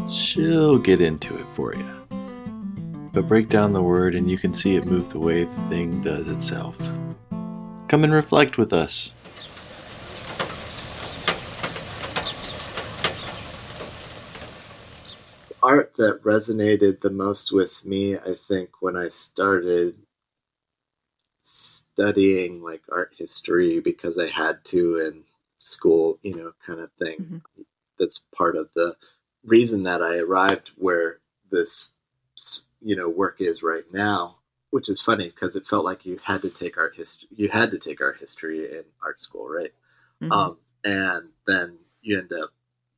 she'll 0.09 0.79
get 0.79 1.01
into 1.01 1.37
it 1.37 1.45
for 1.47 1.75
you. 1.75 1.85
But 3.11 3.27
break 3.27 3.49
down 3.49 3.73
the 3.73 3.83
word 3.83 4.15
and 4.15 4.31
you 4.31 4.37
can 4.37 4.53
see 4.53 4.77
it 4.77 4.85
move 4.85 5.09
the 5.09 5.19
way 5.19 5.43
the 5.43 5.61
thing 5.63 5.99
does 5.99 6.29
itself. 6.29 6.77
Come 7.89 8.05
and 8.05 8.13
reflect 8.13 8.57
with 8.57 8.71
us. 8.71 9.11
Art 15.69 15.93
that 15.97 16.23
resonated 16.23 17.01
the 17.01 17.11
most 17.11 17.51
with 17.51 17.85
me, 17.85 18.17
I 18.17 18.33
think, 18.33 18.81
when 18.81 18.97
I 18.97 19.09
started 19.09 19.95
studying 21.43 22.63
like 22.63 22.81
art 22.91 23.13
history 23.15 23.79
because 23.79 24.17
I 24.17 24.27
had 24.27 24.65
to 24.65 24.97
in 24.97 25.23
school, 25.59 26.17
you 26.23 26.35
know, 26.35 26.53
kind 26.65 26.79
of 26.79 26.91
thing. 26.93 27.17
Mm-hmm. 27.19 27.61
That's 27.99 28.25
part 28.35 28.55
of 28.55 28.69
the 28.75 28.95
reason 29.45 29.83
that 29.83 30.01
I 30.01 30.17
arrived 30.17 30.71
where 30.75 31.19
this, 31.51 31.91
you 32.81 32.95
know, 32.95 33.09
work 33.09 33.39
is 33.39 33.61
right 33.61 33.85
now. 33.93 34.37
Which 34.71 34.89
is 34.89 35.01
funny 35.01 35.25
because 35.25 35.55
it 35.55 35.65
felt 35.65 35.83
like 35.83 36.05
you 36.05 36.19
had 36.23 36.43
to 36.43 36.49
take 36.49 36.77
art 36.77 36.95
history. 36.95 37.27
You 37.35 37.49
had 37.49 37.71
to 37.71 37.79
take 37.79 38.01
art 38.01 38.17
history 38.19 38.65
in 38.65 38.83
art 39.03 39.19
school, 39.19 39.49
right? 39.49 39.73
Mm-hmm. 40.21 40.31
Um, 40.31 40.59
and 40.83 41.29
then 41.47 41.79
you 42.01 42.19
end 42.19 42.31
up 42.31 42.51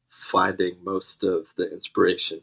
finding 0.10 0.76
most 0.84 1.24
of 1.24 1.54
the 1.56 1.72
inspiration 1.72 2.42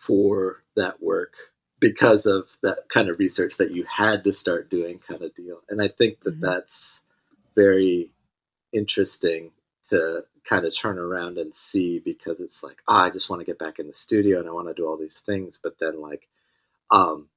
for 0.00 0.62
that 0.76 1.02
work 1.02 1.34
because 1.78 2.24
of 2.24 2.56
that 2.62 2.88
kind 2.88 3.10
of 3.10 3.18
research 3.18 3.58
that 3.58 3.70
you 3.70 3.84
had 3.84 4.24
to 4.24 4.32
start 4.32 4.70
doing 4.70 4.98
kind 4.98 5.20
of 5.20 5.34
deal 5.34 5.60
and 5.68 5.82
i 5.82 5.88
think 5.88 6.20
that 6.20 6.34
mm-hmm. 6.34 6.46
that's 6.46 7.04
very 7.54 8.10
interesting 8.72 9.50
to 9.84 10.22
kind 10.44 10.64
of 10.64 10.74
turn 10.74 10.98
around 10.98 11.36
and 11.36 11.54
see 11.54 11.98
because 11.98 12.40
it's 12.40 12.62
like 12.62 12.82
oh, 12.88 12.96
i 12.96 13.10
just 13.10 13.28
want 13.28 13.40
to 13.40 13.46
get 13.46 13.58
back 13.58 13.78
in 13.78 13.86
the 13.86 13.92
studio 13.92 14.38
and 14.38 14.48
i 14.48 14.52
want 14.52 14.68
to 14.68 14.74
do 14.74 14.86
all 14.86 14.96
these 14.96 15.20
things 15.20 15.60
but 15.62 15.78
then 15.78 16.00
like 16.00 16.28
um 16.90 17.28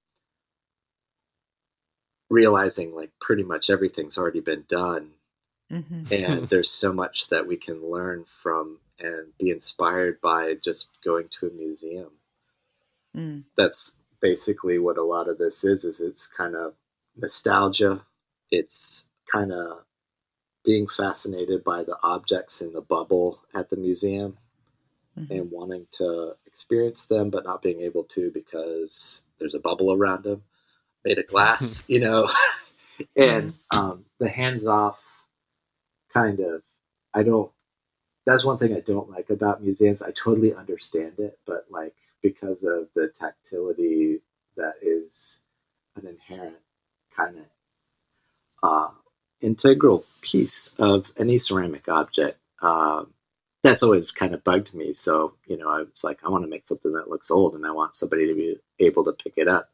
realizing 2.29 2.95
like 2.95 3.11
pretty 3.19 3.43
much 3.43 3.69
everything's 3.69 4.17
already 4.17 4.39
been 4.39 4.63
done 4.69 5.11
mm-hmm. 5.69 6.03
and 6.13 6.47
there's 6.49 6.71
so 6.71 6.93
much 6.93 7.27
that 7.27 7.45
we 7.45 7.57
can 7.57 7.91
learn 7.91 8.23
from 8.25 8.79
and 8.99 9.33
be 9.37 9.49
inspired 9.49 10.21
by 10.21 10.53
just 10.63 10.87
going 11.03 11.27
to 11.27 11.47
a 11.47 11.51
museum 11.51 12.11
Mm. 13.15 13.43
That's 13.57 13.93
basically 14.21 14.79
what 14.79 14.97
a 14.97 15.03
lot 15.03 15.27
of 15.27 15.37
this 15.37 15.63
is. 15.63 15.85
Is 15.85 15.99
it's 15.99 16.27
kind 16.27 16.55
of 16.55 16.73
nostalgia. 17.15 18.01
It's 18.51 19.05
kind 19.31 19.51
of 19.51 19.83
being 20.63 20.87
fascinated 20.87 21.63
by 21.63 21.83
the 21.83 21.97
objects 22.03 22.61
in 22.61 22.73
the 22.73 22.81
bubble 22.81 23.39
at 23.53 23.69
the 23.69 23.75
museum 23.75 24.37
mm-hmm. 25.17 25.31
and 25.31 25.51
wanting 25.51 25.87
to 25.91 26.35
experience 26.45 27.05
them, 27.05 27.29
but 27.29 27.43
not 27.43 27.61
being 27.61 27.81
able 27.81 28.03
to 28.05 28.31
because 28.31 29.23
there's 29.39 29.55
a 29.55 29.59
bubble 29.59 29.91
around 29.91 30.23
them 30.23 30.43
made 31.03 31.17
of 31.17 31.27
glass, 31.27 31.83
you 31.87 31.99
know. 31.99 32.29
and 33.15 33.53
mm-hmm. 33.53 33.79
um, 33.79 34.05
the 34.19 34.29
hands 34.29 34.65
off 34.65 35.01
kind 36.13 36.39
of, 36.39 36.61
I 37.13 37.23
don't. 37.23 37.51
That's 38.25 38.45
one 38.45 38.57
thing 38.57 38.73
I 38.73 38.79
don't 38.79 39.09
like 39.09 39.29
about 39.29 39.61
museums. 39.61 40.01
I 40.01 40.11
totally 40.11 40.53
understand 40.53 41.19
it, 41.19 41.39
but 41.45 41.65
like 41.69 41.93
because 42.23 42.63
of 42.63 42.87
the 42.95 43.09
tactility 43.09 44.21
that 44.57 44.73
is 44.81 45.43
an 45.95 46.07
inherent 46.07 46.55
kind 47.15 47.37
of 47.37 47.45
uh, 48.63 48.91
integral 49.41 50.05
piece 50.21 50.71
of 50.79 51.11
any 51.17 51.37
ceramic 51.37 51.87
object. 51.89 52.39
Um, 52.61 53.13
that's 53.61 53.83
always 53.83 54.11
kind 54.11 54.33
of 54.33 54.43
bugged 54.43 54.73
me. 54.73 54.93
So, 54.93 55.35
you 55.45 55.57
know, 55.57 55.69
I 55.69 55.83
was 55.83 56.03
like, 56.03 56.19
I 56.23 56.29
want 56.29 56.43
to 56.43 56.49
make 56.49 56.65
something 56.65 56.93
that 56.93 57.09
looks 57.09 57.29
old 57.29 57.55
and 57.55 57.65
I 57.65 57.71
want 57.71 57.95
somebody 57.95 58.27
to 58.27 58.33
be 58.33 58.57
able 58.79 59.03
to 59.05 59.13
pick 59.13 59.33
it 59.37 59.47
up. 59.47 59.69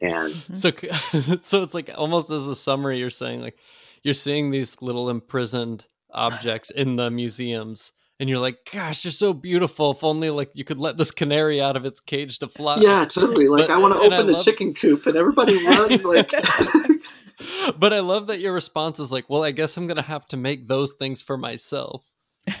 And 0.00 0.34
mm-hmm. 0.34 0.54
so, 0.54 1.36
so 1.40 1.62
it's 1.62 1.74
like 1.74 1.90
almost 1.94 2.30
as 2.30 2.46
a 2.46 2.54
summary, 2.54 2.98
you're 2.98 3.10
saying 3.10 3.40
like, 3.40 3.58
you're 4.02 4.14
seeing 4.14 4.50
these 4.50 4.80
little 4.82 5.08
imprisoned 5.08 5.86
objects 6.12 6.70
in 6.70 6.96
the 6.96 7.10
museums 7.10 7.92
and 8.18 8.28
you're 8.28 8.38
like, 8.38 8.68
gosh, 8.72 9.04
you're 9.04 9.12
so 9.12 9.32
beautiful. 9.32 9.90
If 9.90 10.02
only 10.02 10.30
like 10.30 10.50
you 10.54 10.64
could 10.64 10.78
let 10.78 10.96
this 10.96 11.10
canary 11.10 11.60
out 11.60 11.76
of 11.76 11.84
its 11.84 12.00
cage 12.00 12.38
to 12.38 12.48
fly. 12.48 12.78
Yeah, 12.80 13.04
totally. 13.04 13.48
Like 13.48 13.68
but, 13.68 13.74
I 13.74 13.78
want 13.78 13.94
to 13.94 14.00
open 14.00 14.26
the 14.26 14.32
love... 14.34 14.44
chicken 14.44 14.74
coop 14.74 15.06
and 15.06 15.16
everybody 15.16 15.54
run 15.66 16.02
like 16.02 16.30
But 17.78 17.92
I 17.92 18.00
love 18.00 18.28
that 18.28 18.40
your 18.40 18.52
response 18.52 18.98
is 18.98 19.12
like, 19.12 19.28
well, 19.28 19.44
I 19.44 19.50
guess 19.50 19.76
I'm 19.76 19.86
gonna 19.86 20.02
have 20.02 20.26
to 20.28 20.36
make 20.36 20.66
those 20.66 20.92
things 20.92 21.20
for 21.20 21.36
myself. 21.36 22.10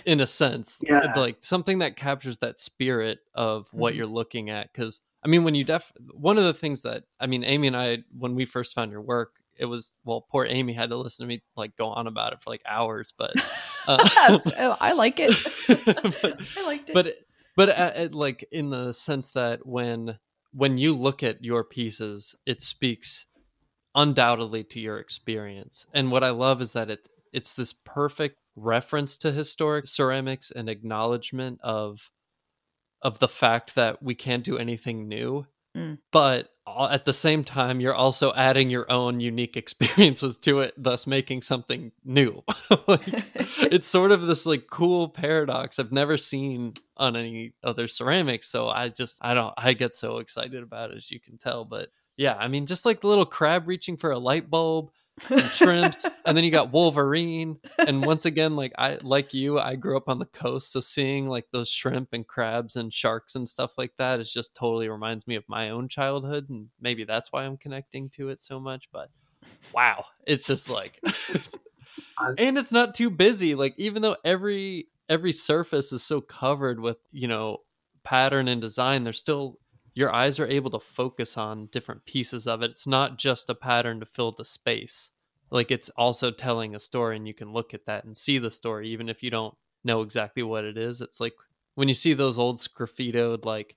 In 0.04 0.18
a 0.18 0.26
sense. 0.26 0.80
yeah. 0.82 1.14
Like 1.16 1.38
something 1.42 1.78
that 1.78 1.96
captures 1.96 2.38
that 2.38 2.58
spirit 2.58 3.20
of 3.34 3.68
what 3.72 3.92
mm-hmm. 3.92 3.98
you're 3.98 4.06
looking 4.06 4.50
at. 4.50 4.74
Cause 4.74 5.00
I 5.24 5.28
mean 5.28 5.44
when 5.44 5.54
you 5.54 5.64
def 5.64 5.92
one 6.12 6.38
of 6.38 6.44
the 6.44 6.54
things 6.54 6.82
that 6.82 7.04
I 7.20 7.26
mean, 7.26 7.44
Amy 7.44 7.68
and 7.68 7.76
I 7.76 7.98
when 8.16 8.34
we 8.34 8.44
first 8.46 8.74
found 8.74 8.90
your 8.90 9.00
work, 9.00 9.36
it 9.58 9.66
was 9.66 9.96
well 10.04 10.26
poor 10.30 10.46
amy 10.46 10.72
had 10.72 10.90
to 10.90 10.96
listen 10.96 11.24
to 11.24 11.28
me 11.28 11.42
like 11.56 11.76
go 11.76 11.88
on 11.88 12.06
about 12.06 12.32
it 12.32 12.40
for 12.40 12.50
like 12.50 12.62
hours 12.66 13.12
but 13.16 13.32
uh, 13.86 13.98
oh, 14.58 14.76
i 14.80 14.92
like 14.92 15.18
it. 15.18 15.34
But, 15.66 16.40
i 16.56 16.66
liked 16.66 16.90
it. 16.90 16.94
but 16.94 17.14
but 17.56 17.68
uh, 17.70 18.08
like 18.12 18.46
in 18.52 18.70
the 18.70 18.92
sense 18.92 19.30
that 19.32 19.66
when 19.66 20.18
when 20.52 20.78
you 20.78 20.94
look 20.94 21.22
at 21.22 21.44
your 21.44 21.64
pieces 21.64 22.34
it 22.46 22.62
speaks 22.62 23.26
undoubtedly 23.94 24.62
to 24.62 24.78
your 24.78 24.98
experience. 24.98 25.86
And 25.94 26.10
what 26.10 26.22
i 26.22 26.30
love 26.30 26.60
is 26.60 26.72
that 26.74 26.90
it 26.90 27.08
it's 27.32 27.54
this 27.54 27.72
perfect 27.72 28.36
reference 28.54 29.16
to 29.18 29.32
historic 29.32 29.86
ceramics 29.86 30.50
and 30.50 30.68
acknowledgement 30.68 31.60
of 31.62 32.10
of 33.02 33.18
the 33.18 33.28
fact 33.28 33.74
that 33.74 34.02
we 34.02 34.14
can't 34.14 34.44
do 34.44 34.56
anything 34.56 35.06
new 35.06 35.46
mm. 35.76 35.98
but 36.12 36.50
at 36.90 37.04
the 37.04 37.12
same 37.12 37.44
time 37.44 37.80
you're 37.80 37.94
also 37.94 38.32
adding 38.34 38.70
your 38.70 38.90
own 38.90 39.20
unique 39.20 39.56
experiences 39.56 40.36
to 40.36 40.60
it 40.60 40.74
thus 40.76 41.06
making 41.06 41.42
something 41.42 41.92
new 42.04 42.42
like, 42.88 43.02
it's 43.70 43.86
sort 43.86 44.12
of 44.12 44.22
this 44.22 44.46
like 44.46 44.66
cool 44.70 45.08
paradox 45.08 45.78
i've 45.78 45.92
never 45.92 46.16
seen 46.16 46.74
on 46.96 47.16
any 47.16 47.52
other 47.62 47.86
ceramics 47.86 48.48
so 48.48 48.68
i 48.68 48.88
just 48.88 49.18
i 49.22 49.34
don't 49.34 49.54
i 49.56 49.72
get 49.72 49.94
so 49.94 50.18
excited 50.18 50.62
about 50.62 50.90
it 50.90 50.96
as 50.96 51.10
you 51.10 51.20
can 51.20 51.38
tell 51.38 51.64
but 51.64 51.88
yeah 52.16 52.36
i 52.38 52.48
mean 52.48 52.66
just 52.66 52.84
like 52.84 53.00
the 53.00 53.06
little 53.06 53.26
crab 53.26 53.68
reaching 53.68 53.96
for 53.96 54.10
a 54.10 54.18
light 54.18 54.50
bulb 54.50 54.90
shrimps, 55.50 56.06
and 56.24 56.36
then 56.36 56.44
you 56.44 56.50
got 56.50 56.72
Wolverine. 56.72 57.58
And 57.78 58.04
once 58.04 58.24
again, 58.24 58.56
like 58.56 58.72
I 58.78 58.98
like 59.02 59.34
you, 59.34 59.58
I 59.58 59.76
grew 59.76 59.96
up 59.96 60.08
on 60.08 60.18
the 60.18 60.26
coast, 60.26 60.72
so 60.72 60.80
seeing 60.80 61.28
like 61.28 61.46
those 61.52 61.70
shrimp 61.70 62.10
and 62.12 62.26
crabs 62.26 62.76
and 62.76 62.92
sharks 62.92 63.34
and 63.34 63.48
stuff 63.48 63.78
like 63.78 63.92
that 63.98 64.20
is 64.20 64.30
just 64.30 64.54
totally 64.54 64.88
reminds 64.88 65.26
me 65.26 65.36
of 65.36 65.44
my 65.48 65.70
own 65.70 65.88
childhood, 65.88 66.48
and 66.50 66.68
maybe 66.80 67.04
that's 67.04 67.32
why 67.32 67.44
I'm 67.44 67.56
connecting 67.56 68.08
to 68.10 68.28
it 68.28 68.42
so 68.42 68.60
much. 68.60 68.88
But 68.92 69.10
wow, 69.72 70.04
it's 70.26 70.46
just 70.46 70.70
like, 70.70 71.00
and 72.38 72.58
it's 72.58 72.72
not 72.72 72.94
too 72.94 73.10
busy. 73.10 73.54
Like 73.54 73.74
even 73.78 74.02
though 74.02 74.16
every 74.24 74.88
every 75.08 75.32
surface 75.32 75.92
is 75.92 76.02
so 76.02 76.20
covered 76.20 76.80
with 76.80 76.98
you 77.12 77.28
know 77.28 77.58
pattern 78.04 78.48
and 78.48 78.60
design, 78.60 79.04
there's 79.04 79.18
still 79.18 79.58
your 79.96 80.14
eyes 80.14 80.38
are 80.38 80.46
able 80.46 80.70
to 80.70 80.78
focus 80.78 81.38
on 81.38 81.70
different 81.72 82.04
pieces 82.04 82.46
of 82.46 82.60
it. 82.60 82.70
It's 82.70 82.86
not 82.86 83.16
just 83.16 83.48
a 83.48 83.54
pattern 83.54 83.98
to 84.00 84.06
fill 84.06 84.30
the 84.30 84.44
space. 84.44 85.10
Like 85.50 85.70
it's 85.70 85.88
also 85.90 86.30
telling 86.30 86.74
a 86.74 86.80
story 86.80 87.16
and 87.16 87.26
you 87.26 87.32
can 87.32 87.54
look 87.54 87.72
at 87.72 87.86
that 87.86 88.04
and 88.04 88.14
see 88.14 88.36
the 88.36 88.50
story 88.50 88.90
even 88.90 89.08
if 89.08 89.22
you 89.22 89.30
don't 89.30 89.56
know 89.84 90.02
exactly 90.02 90.42
what 90.42 90.64
it 90.64 90.76
is. 90.76 91.00
It's 91.00 91.18
like 91.18 91.32
when 91.76 91.88
you 91.88 91.94
see 91.94 92.12
those 92.12 92.38
old 92.38 92.58
sgraffitoed 92.58 93.46
like 93.46 93.76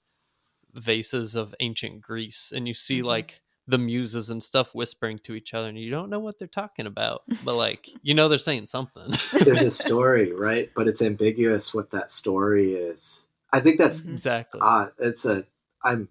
vases 0.73 1.35
of 1.35 1.55
ancient 1.61 2.01
Greece 2.01 2.51
and 2.53 2.67
you 2.67 2.73
see 2.73 2.97
mm-hmm. 2.97 3.07
like 3.07 3.39
the 3.65 3.77
muses 3.77 4.29
and 4.29 4.43
stuff 4.43 4.75
whispering 4.75 5.19
to 5.19 5.35
each 5.35 5.53
other 5.53 5.69
and 5.69 5.77
you 5.77 5.89
don't 5.89 6.09
know 6.09 6.19
what 6.19 6.37
they're 6.37 6.47
talking 6.47 6.85
about 6.85 7.21
but 7.45 7.55
like 7.55 7.87
you 8.01 8.15
know 8.15 8.27
they're 8.27 8.39
saying 8.39 8.65
something 8.65 9.13
there's 9.43 9.61
a 9.61 9.69
story 9.83 10.33
right 10.33 10.71
but 10.75 10.87
it's 10.87 11.03
ambiguous 11.03 11.71
what 11.71 11.91
that 11.91 12.09
story 12.09 12.73
is 12.73 13.27
i 13.53 13.59
think 13.59 13.77
that's 13.77 14.05
exactly 14.05 14.59
uh, 14.63 14.87
it's 14.97 15.23
a 15.23 15.45
I'm 15.83 16.09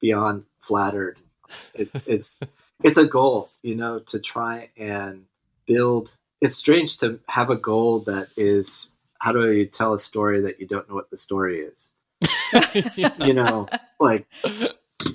beyond 0.00 0.44
flattered. 0.60 1.18
It's 1.74 1.94
it's 2.06 2.42
it's 2.82 2.98
a 2.98 3.06
goal, 3.06 3.50
you 3.62 3.74
know, 3.74 4.00
to 4.00 4.18
try 4.18 4.70
and 4.76 5.24
build 5.66 6.14
it's 6.40 6.56
strange 6.56 6.98
to 6.98 7.18
have 7.28 7.50
a 7.50 7.56
goal 7.56 8.00
that 8.00 8.28
is 8.36 8.90
how 9.18 9.32
do 9.32 9.50
you 9.52 9.66
tell 9.66 9.92
a 9.92 9.98
story 9.98 10.40
that 10.42 10.60
you 10.60 10.66
don't 10.66 10.88
know 10.88 10.94
what 10.94 11.10
the 11.10 11.16
story 11.16 11.60
is? 11.60 11.94
you 13.18 13.34
know, 13.34 13.68
like 13.98 14.26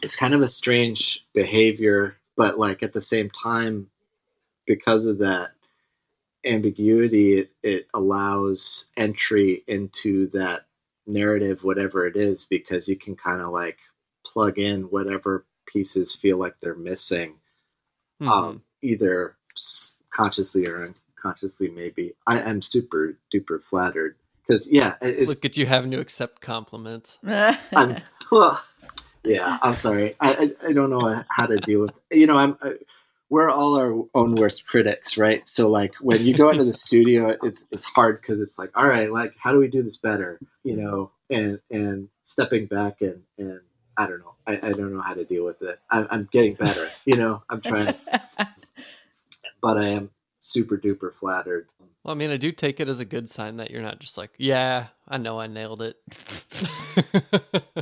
it's 0.02 0.16
kind 0.16 0.34
of 0.34 0.42
a 0.42 0.48
strange 0.48 1.26
behavior, 1.34 2.18
but 2.36 2.60
like 2.60 2.84
at 2.84 2.94
the 2.94 3.02
same 3.02 3.30
time, 3.30 3.90
because 4.66 5.06
of 5.06 5.20
that 5.20 5.52
ambiguity, 6.46 7.34
it, 7.34 7.52
it 7.62 7.88
allows 7.94 8.90
entry 8.98 9.64
into 9.68 10.28
that 10.28 10.66
narrative, 11.06 11.64
whatever 11.64 12.06
it 12.08 12.16
is, 12.16 12.46
because 12.46 12.88
you 12.88 12.96
can 12.96 13.16
kind 13.16 13.42
of 13.42 13.50
like 13.50 13.80
plug 14.26 14.58
in 14.60 14.84
whatever 14.84 15.46
pieces 15.66 16.16
feel 16.16 16.38
like 16.38 16.56
they're 16.62 16.76
missing, 16.76 17.40
Mhm. 18.22 18.32
um, 18.32 18.64
either 18.82 19.36
consciously 20.12 20.68
or 20.68 20.86
unconsciously. 20.86 21.70
Maybe 21.70 22.14
I 22.28 22.40
am 22.40 22.62
super 22.62 23.18
duper 23.34 23.62
flattered 23.64 24.16
because 24.46 24.70
yeah, 24.72 24.96
it's 25.02 25.28
Look 25.28 25.46
at 25.46 25.58
you 25.58 25.66
having 25.66 25.92
to 25.92 26.00
accept 26.00 26.42
compliments. 26.42 27.20
I'm, 27.26 27.98
well, 28.32 28.62
yeah, 29.24 29.58
I'm 29.62 29.76
sorry. 29.76 30.16
I, 30.20 30.34
I 30.64 30.70
I 30.70 30.74
don't 30.74 30.90
know 30.90 31.24
how 31.30 31.46
to 31.46 31.58
deal 31.58 31.82
with. 31.82 32.00
You 32.12 32.28
know, 32.28 32.38
I'm. 32.38 32.58
I, 32.62 32.74
we're 33.34 33.50
all 33.50 33.76
our 33.80 34.00
own 34.14 34.36
worst 34.36 34.68
critics, 34.68 35.18
right? 35.18 35.48
So 35.48 35.68
like 35.68 35.96
when 35.96 36.24
you 36.24 36.36
go 36.36 36.52
into 36.52 36.66
the 36.66 36.74
studio, 36.88 37.36
it's 37.42 37.66
it's 37.72 37.84
hard 37.84 38.22
because 38.22 38.40
it's 38.40 38.60
like, 38.60 38.70
all 38.76 38.88
right, 38.88 39.12
like 39.12 39.34
how 39.40 39.52
do 39.52 39.58
we 39.58 39.68
do 39.70 39.82
this 39.82 39.98
better? 39.98 40.40
You 40.64 40.78
know, 40.78 41.12
and 41.32 41.60
and 41.72 42.10
stepping 42.22 42.68
back 42.68 43.02
and 43.02 43.24
and 43.40 43.60
I 43.98 44.06
don't 44.06 44.20
know. 44.20 44.36
I, 44.46 44.58
I 44.58 44.74
don't 44.74 44.94
know 44.94 45.02
how 45.02 45.16
to 45.16 45.26
deal 45.26 45.46
with 45.46 45.64
it. 45.64 45.80
I'm, 45.90 46.08
I'm 46.12 46.30
getting 46.32 46.54
better. 46.54 46.88
You 47.06 47.16
know, 47.16 47.42
I'm 47.50 47.62
trying, 47.62 47.96
but 49.64 49.78
I 49.80 49.88
am 49.88 50.12
super 50.40 50.78
duper 50.78 51.12
flattered. 51.12 51.68
Well, 52.04 52.14
I 52.14 52.18
mean, 52.18 52.32
I 52.32 52.38
do 52.38 52.52
take 52.52 52.82
it 52.82 52.90
as 52.90 53.00
a 53.00 53.06
good 53.06 53.30
sign 53.30 53.58
that 53.58 53.72
you're 53.72 53.82
not 53.82 54.00
just 54.00 54.18
like, 54.18 54.32
yeah, 54.38 54.88
I 55.08 55.18
know 55.18 55.40
I 55.40 55.48
nailed 55.48 55.82
it. 55.82 55.96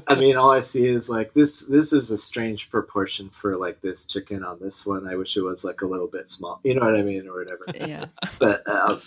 I 0.07 0.13
mean, 0.13 0.37
all 0.37 0.51
I 0.57 0.61
see 0.61 0.85
is 0.85 1.09
like 1.09 1.33
this. 1.33 1.65
This 1.65 1.91
is 1.91 2.11
a 2.11 2.19
strange 2.19 2.69
proportion 2.69 3.29
for 3.31 3.57
like 3.57 3.81
this 3.81 4.05
chicken 4.05 4.43
on 4.43 4.59
this 4.59 4.85
one. 4.85 5.07
I 5.07 5.15
wish 5.15 5.37
it 5.37 5.41
was 5.41 5.65
like 5.65 5.81
a 5.81 5.87
little 5.87 6.07
bit 6.07 6.29
small. 6.29 6.59
You 6.63 6.75
know 6.75 6.85
what 6.85 6.95
I 6.95 7.01
mean, 7.01 7.27
or 7.27 7.39
whatever. 7.39 7.65
yeah. 7.73 8.05
But 8.37 8.67
um, 8.69 9.01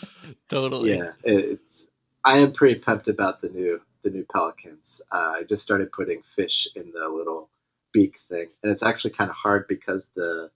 totally. 0.49 0.97
yeah, 0.97 1.13
it's. 1.23 1.89
I 2.25 2.39
am 2.39 2.53
pretty 2.53 2.81
pumped 2.81 3.07
about 3.07 3.41
the 3.41 3.51
new 3.51 3.81
the 4.03 4.11
new 4.11 4.27
pelicans. 4.33 5.01
Uh, 5.13 5.35
I 5.37 5.43
just 5.45 5.63
started 5.63 5.93
putting 5.93 6.23
fish 6.23 6.67
in 6.75 6.91
the 6.91 7.09
little 7.09 7.51
beak 7.93 8.19
thing, 8.19 8.49
and 8.65 8.73
it's 8.73 8.83
actually 8.83 9.13
kind 9.13 9.31
of 9.31 9.37
hard 9.37 9.69
because 9.69 10.11
the 10.17 10.51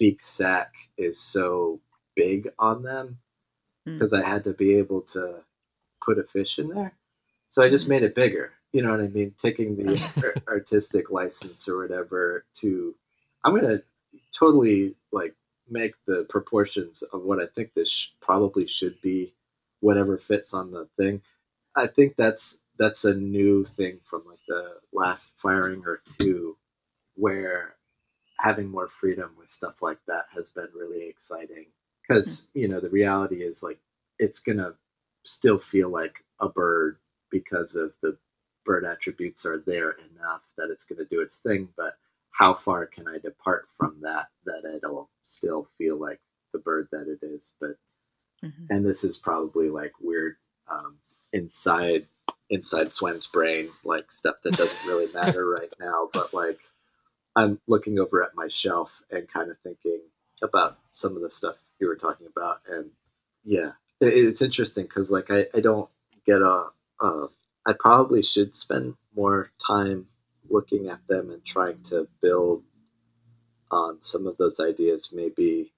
beak 0.00 0.20
sac 0.20 0.72
is 0.98 1.20
so 1.20 1.78
big 2.16 2.48
on 2.58 2.82
them. 2.82 3.18
Mm. 3.88 3.98
Because 3.98 4.14
I 4.14 4.26
had 4.26 4.44
to 4.44 4.52
be 4.52 4.74
able 4.76 5.02
to 5.02 5.42
put 6.04 6.18
a 6.18 6.24
fish 6.24 6.58
in 6.58 6.68
there, 6.68 6.92
so 7.48 7.62
I 7.62 7.68
just 7.70 7.88
made 7.88 8.02
it 8.02 8.14
bigger. 8.14 8.52
You 8.72 8.82
know 8.82 8.90
what 8.90 9.00
I 9.00 9.08
mean? 9.08 9.34
Taking 9.40 9.76
the 9.76 10.42
artistic 10.48 11.10
license 11.10 11.68
or 11.68 11.78
whatever 11.78 12.44
to, 12.56 12.94
I'm 13.44 13.54
gonna 13.54 13.78
totally 14.32 14.94
like 15.12 15.34
make 15.68 15.94
the 16.06 16.24
proportions 16.28 17.02
of 17.02 17.22
what 17.22 17.40
I 17.40 17.46
think 17.46 17.74
this 17.74 17.90
sh- 17.90 18.08
probably 18.20 18.66
should 18.66 19.00
be, 19.00 19.34
whatever 19.80 20.18
fits 20.18 20.52
on 20.54 20.70
the 20.70 20.86
thing. 20.96 21.22
I 21.76 21.86
think 21.86 22.16
that's 22.16 22.62
that's 22.78 23.04
a 23.04 23.14
new 23.14 23.64
thing 23.64 24.00
from 24.04 24.24
like 24.26 24.40
the 24.48 24.76
last 24.92 25.32
firing 25.36 25.82
or 25.86 26.00
two, 26.18 26.56
where 27.14 27.76
having 28.38 28.68
more 28.68 28.88
freedom 28.88 29.32
with 29.38 29.50
stuff 29.50 29.82
like 29.82 29.98
that 30.06 30.26
has 30.34 30.50
been 30.50 30.68
really 30.74 31.06
exciting. 31.08 31.66
Because 32.10 32.48
you 32.54 32.68
know 32.68 32.80
the 32.80 32.90
reality 32.90 33.36
is 33.42 33.62
like 33.62 33.78
it's 34.18 34.40
gonna 34.40 34.74
still 35.24 35.58
feel 35.58 35.90
like 35.90 36.24
a 36.40 36.48
bird 36.48 36.98
because 37.30 37.76
of 37.76 37.94
the 38.02 38.18
bird 38.64 38.84
attributes 38.84 39.46
are 39.46 39.58
there 39.66 39.92
enough 39.92 40.42
that 40.58 40.70
it's 40.70 40.84
going 40.84 40.98
to 40.98 41.04
do 41.06 41.20
its 41.22 41.36
thing 41.36 41.68
but 41.76 41.96
how 42.32 42.54
far 42.54 42.86
can 42.86 43.08
i 43.08 43.18
depart 43.18 43.68
from 43.78 43.96
that 44.02 44.28
that 44.46 44.64
it'll 44.64 45.08
still 45.22 45.68
feel 45.78 45.98
like 45.98 46.20
the 46.52 46.58
bird 46.58 46.88
that 46.92 47.08
it 47.08 47.24
is 47.24 47.54
but 47.60 47.76
Mhm. 48.44 48.66
and 48.70 48.86
this 48.86 49.04
is 49.04 49.18
probably 49.18 49.70
like 49.70 49.92
weird 50.00 50.36
um, 50.70 50.98
inside 51.32 52.06
inside 52.48 52.90
Swen's 52.90 53.26
brain, 53.26 53.68
like 53.84 54.10
stuff 54.10 54.36
that 54.44 54.56
doesn't 54.56 54.86
really 54.88 55.12
matter 55.12 55.48
right 55.48 55.72
now. 55.80 56.08
But 56.12 56.32
like, 56.34 56.60
I'm 57.36 57.60
looking 57.68 57.98
over 57.98 58.22
at 58.24 58.34
my 58.34 58.48
shelf 58.48 59.02
and 59.10 59.28
kind 59.28 59.50
of 59.50 59.58
thinking 59.58 60.00
about 60.42 60.78
some 60.90 61.16
of 61.16 61.22
the 61.22 61.30
stuff 61.30 61.56
you 61.80 61.88
were 61.88 61.96
talking 61.96 62.26
about, 62.26 62.58
and 62.68 62.90
yeah, 63.44 63.72
it, 64.00 64.08
it's 64.08 64.42
interesting 64.42 64.84
because 64.84 65.10
like 65.10 65.30
I, 65.30 65.44
I 65.54 65.60
don't 65.60 65.90
get 66.26 66.42
a. 66.42 66.68
Uh, 67.00 67.26
I 67.66 67.72
probably 67.78 68.22
should 68.22 68.54
spend 68.54 68.96
more 69.14 69.50
time 69.64 70.06
looking 70.48 70.88
at 70.88 71.06
them 71.08 71.30
and 71.30 71.44
trying 71.44 71.82
to 71.84 72.08
build 72.22 72.64
on 73.70 74.02
some 74.02 74.26
of 74.26 74.36
those 74.38 74.60
ideas, 74.60 75.12
maybe 75.14 75.72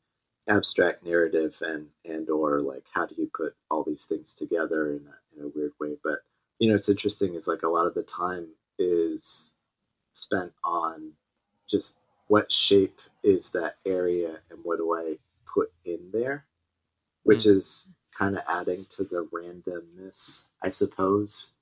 abstract 0.49 1.05
narrative 1.05 1.57
and 1.61 1.87
and 2.05 2.29
or 2.29 2.59
like 2.61 2.85
how 2.93 3.07
do 3.07 3.15
you 3.17 3.31
put 3.35 3.55
all 3.71 3.85
these 3.85 4.05
things 4.05 4.35
together 4.35 4.91
in 4.91 5.07
a, 5.07 5.39
in 5.39 5.47
a 5.47 5.53
weird 5.55 5.73
way 5.81 5.97
but 6.03 6.19
you 6.59 6.69
know 6.69 6.75
it's 6.75 6.89
interesting 6.89 7.35
is 7.35 7.47
like 7.47 7.63
a 7.63 7.69
lot 7.69 7.87
of 7.87 7.95
the 7.95 8.03
time 8.03 8.49
is 8.79 9.55
spent 10.15 10.53
on 10.65 11.13
just 11.71 11.97
what 12.27 12.51
shape 12.51 12.99
is 13.23 13.51
that 13.51 13.77
area 13.87 14.39
and 14.51 14.59
what 14.65 14.79
do 14.79 14.95
i 14.95 15.17
put 15.53 15.73
in 15.85 16.11
there 16.13 16.47
which 17.25 17.47
is 17.47 17.89
kind 18.17 18.37
of 18.37 18.43
adding 18.49 18.85
to 18.91 19.05
the 19.05 19.27
randomness 19.33 20.43
i 20.63 20.69
suppose. 20.69 21.53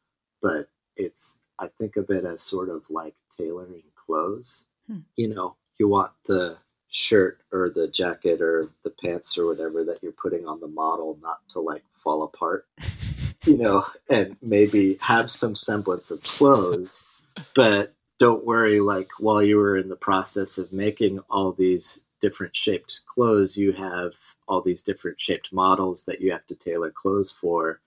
But 0.42 0.68
it's 0.96 1.38
i 1.58 1.68
think 1.78 1.96
of 1.96 2.10
it 2.10 2.24
as 2.24 2.42
sort 2.42 2.68
of 2.68 2.88
like 2.90 3.14
tailoring 3.36 3.82
clothes. 3.94 4.64
Hmm. 4.86 5.00
you 5.16 5.28
know 5.28 5.56
you 5.78 5.88
want 5.88 6.12
the 6.26 6.58
shirt 6.88 7.40
or 7.52 7.70
the 7.70 7.86
jacket 7.88 8.40
or 8.40 8.68
the 8.84 8.92
pants 9.02 9.38
or 9.38 9.46
whatever 9.46 9.84
that 9.84 10.02
you're 10.02 10.12
putting 10.12 10.46
on 10.46 10.58
the 10.60 10.66
model 10.66 11.18
not 11.22 11.38
to 11.50 11.60
like 11.60 11.84
fall 11.94 12.24
apart 12.24 12.66
you 13.44 13.56
know 13.56 13.86
and 14.08 14.36
maybe 14.42 14.96
have 15.00 15.30
some 15.30 15.54
semblance 15.54 16.10
of 16.10 16.22
clothes. 16.22 17.08
But 17.54 17.94
don't 18.18 18.44
worry 18.44 18.80
like 18.80 19.08
while 19.18 19.42
you 19.42 19.56
were 19.56 19.76
in 19.76 19.88
the 19.88 19.96
process 19.96 20.58
of 20.58 20.72
making 20.72 21.20
all 21.30 21.52
these 21.52 22.02
different 22.20 22.54
shaped 22.56 23.00
clothes 23.06 23.56
you 23.56 23.72
have 23.72 24.14
all 24.48 24.60
these 24.60 24.82
different 24.82 25.20
shaped 25.20 25.52
models 25.52 26.04
that 26.04 26.20
you 26.20 26.30
have 26.32 26.46
to 26.46 26.54
tailor 26.54 26.90
clothes 26.90 27.34
for 27.40 27.80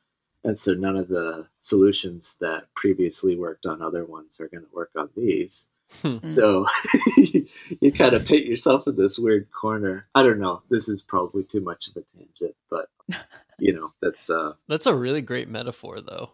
and 0.43 0.57
so 0.57 0.73
none 0.73 0.97
of 0.97 1.07
the 1.07 1.47
solutions 1.59 2.35
that 2.41 2.65
previously 2.75 3.35
worked 3.37 3.65
on 3.65 3.81
other 3.81 4.05
ones 4.05 4.39
are 4.39 4.47
going 4.47 4.63
to 4.63 4.75
work 4.75 4.91
on 4.95 5.09
these 5.15 5.67
Hmm. 6.01 6.17
so 6.23 6.65
you 7.17 7.91
kind 7.91 8.13
of 8.15 8.25
paint 8.25 8.47
yourself 8.47 8.87
in 8.87 8.95
this 8.95 9.19
weird 9.19 9.47
corner. 9.51 10.07
I 10.15 10.23
don't 10.23 10.39
know. 10.39 10.63
This 10.69 10.89
is 10.89 11.03
probably 11.03 11.43
too 11.43 11.61
much 11.61 11.87
of 11.87 11.97
a 11.97 12.17
tangent, 12.17 12.55
but 12.71 12.89
you 13.59 13.73
know, 13.73 13.91
that's 14.01 14.29
uh 14.29 14.53
That's 14.67 14.87
a 14.87 14.95
really 14.95 15.21
great 15.21 15.49
metaphor, 15.49 16.01
though. 16.01 16.31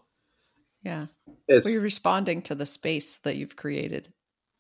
Yeah. 0.84 1.08
it's 1.48 1.66
Well, 1.66 1.74
you're 1.74 1.82
responding 1.84 2.42
to 2.44 2.56
the 2.56 2.66
space 2.66 3.18
that 3.18 3.36
you've 3.36 3.58
created 3.58 4.14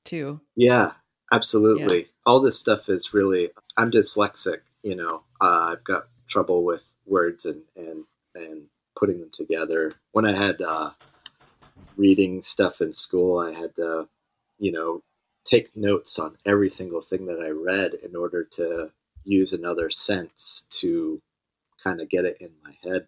too. 0.03 0.41
yeah, 0.55 0.91
absolutely. 1.31 2.07
All 2.25 2.39
this 2.39 2.59
stuff 2.59 2.89
is 2.89 3.13
really 3.13 3.49
I'm 3.77 3.91
dyslexic, 3.91 4.59
you 4.83 4.95
know. 4.95 5.23
Uh, 5.41 5.71
I've 5.73 5.83
got 5.83 6.03
trouble 6.27 6.63
with 6.63 6.95
words 7.05 7.45
and 7.45 7.63
and 7.75 8.03
and 8.35 8.63
putting 8.97 9.19
them 9.19 9.31
together. 9.33 9.93
When 10.11 10.25
I 10.25 10.33
had 10.33 10.61
uh 10.61 10.91
reading 11.97 12.41
stuff 12.41 12.81
in 12.81 12.93
school, 12.93 13.39
I 13.39 13.51
had 13.53 13.75
to, 13.75 14.07
you 14.57 14.71
know, 14.71 15.01
take 15.45 15.75
notes 15.75 16.19
on 16.19 16.37
every 16.45 16.69
single 16.69 17.01
thing 17.01 17.25
that 17.25 17.39
I 17.41 17.49
read 17.49 17.93
in 17.95 18.15
order 18.15 18.43
to 18.53 18.91
use 19.25 19.53
another 19.53 19.89
sense 19.89 20.65
to 20.71 21.21
kind 21.83 22.01
of 22.01 22.09
get 22.09 22.25
it 22.25 22.37
in 22.39 22.51
my 22.63 22.75
head. 22.83 23.07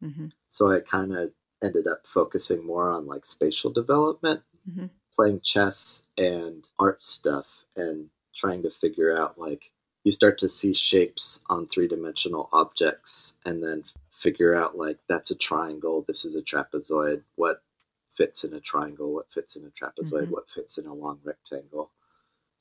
hmm 0.00 0.26
So 0.48 0.70
I 0.70 0.80
kind 0.80 1.12
of 1.14 1.32
ended 1.62 1.86
up 1.86 2.06
focusing 2.06 2.64
more 2.64 2.90
on 2.90 3.06
like 3.06 3.24
spatial 3.26 3.70
development, 3.72 4.42
Mhm. 4.68 4.90
Playing 5.16 5.40
chess 5.42 6.06
and 6.18 6.68
art 6.78 7.02
stuff, 7.04 7.64
and 7.76 8.10
trying 8.34 8.62
to 8.62 8.70
figure 8.70 9.16
out 9.16 9.38
like 9.38 9.72
you 10.04 10.12
start 10.12 10.38
to 10.38 10.48
see 10.48 10.74
shapes 10.74 11.40
on 11.48 11.66
three 11.66 11.88
dimensional 11.88 12.48
objects 12.52 13.34
and 13.46 13.62
then 13.62 13.82
figure 14.10 14.54
out 14.54 14.76
like 14.78 14.98
that's 15.08 15.30
a 15.30 15.36
triangle, 15.36 16.04
this 16.06 16.24
is 16.24 16.36
a 16.36 16.42
trapezoid, 16.42 17.22
what 17.36 17.62
fits 18.10 18.44
in 18.44 18.54
a 18.54 18.60
triangle, 18.60 19.12
what 19.12 19.30
fits 19.30 19.56
in 19.56 19.64
a 19.64 19.70
trapezoid, 19.70 20.26
Mhm. 20.26 20.30
what 20.30 20.48
fits 20.48 20.78
in 20.78 20.86
a 20.86 20.94
long 20.94 21.20
rectangle 21.24 21.90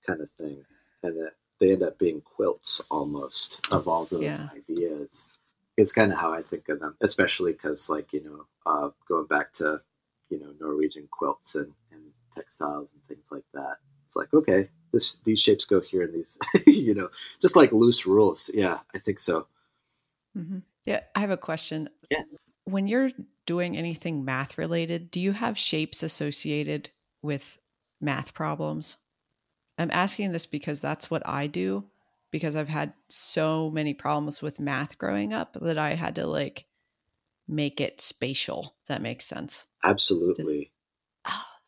kind 0.05 0.21
of 0.21 0.29
thing. 0.31 0.65
And 1.03 1.17
it, 1.17 1.33
they 1.59 1.71
end 1.73 1.83
up 1.83 1.97
being 1.99 2.21
quilts 2.21 2.81
almost 2.91 3.67
of 3.71 3.87
all 3.87 4.05
those 4.05 4.41
Yeah. 4.41 4.49
ideas 4.55 5.29
it's 5.77 5.91
kind 5.91 6.11
of 6.13 6.17
how 6.17 6.31
I 6.33 6.41
think 6.41 6.69
of 6.69 6.79
them, 6.79 6.95
especially 7.01 7.51
because, 7.51 7.89
like, 7.89 8.13
you 8.13 8.23
know, 8.23 8.45
uh, 8.65 8.89
going 9.09 9.25
back 9.27 9.51
to, 9.53 9.81
you 10.29 10.39
know, 10.39 10.53
Norwegian 10.59 11.07
quilts 11.11 11.55
and 11.55 11.73
textiles 12.35 12.93
and 12.93 13.03
things 13.03 13.29
like 13.31 13.45
that. 13.53 13.77
It's 14.07 14.15
like, 14.15 14.33
okay, 14.33 14.69
this 14.91 15.17
these 15.23 15.41
shapes 15.41 15.65
go 15.65 15.79
here 15.79 16.03
and 16.03 16.13
these, 16.13 16.37
you 16.67 16.93
know, 16.93 17.09
just 17.41 17.55
like 17.55 17.71
loose 17.71 18.05
rules. 18.05 18.51
Yeah, 18.53 18.79
I 18.93 18.99
think 18.99 19.19
so. 19.19 19.47
Mm-hmm. 20.37 20.59
Yeah, 20.85 21.01
I 21.15 21.19
have 21.19 21.31
a 21.31 21.37
question. 21.37 21.89
Yeah. 22.11 22.23
When 22.65 22.87
you're 22.87 23.11
doing 23.45 23.77
anything 23.77 24.25
math 24.25 24.57
related, 24.57 25.11
do 25.11 25.19
you 25.19 25.31
have 25.31 25.57
shapes 25.57 26.03
associated 26.03 26.89
with 27.21 27.57
math 28.01 28.33
problems? 28.33 28.97
I'm 29.77 29.91
asking 29.91 30.31
this 30.31 30.45
because 30.45 30.79
that's 30.79 31.11
what 31.11 31.21
I 31.25 31.47
do 31.47 31.85
because 32.31 32.55
I've 32.55 32.69
had 32.69 32.93
so 33.09 33.69
many 33.69 33.93
problems 33.93 34.41
with 34.41 34.59
math 34.59 34.97
growing 34.97 35.33
up 35.33 35.57
that 35.61 35.77
I 35.77 35.93
had 35.93 36.15
to 36.15 36.27
like 36.27 36.65
make 37.47 37.79
it 37.79 38.01
spatial. 38.01 38.75
That 38.87 39.01
makes 39.01 39.25
sense. 39.25 39.67
Absolutely. 39.83 40.71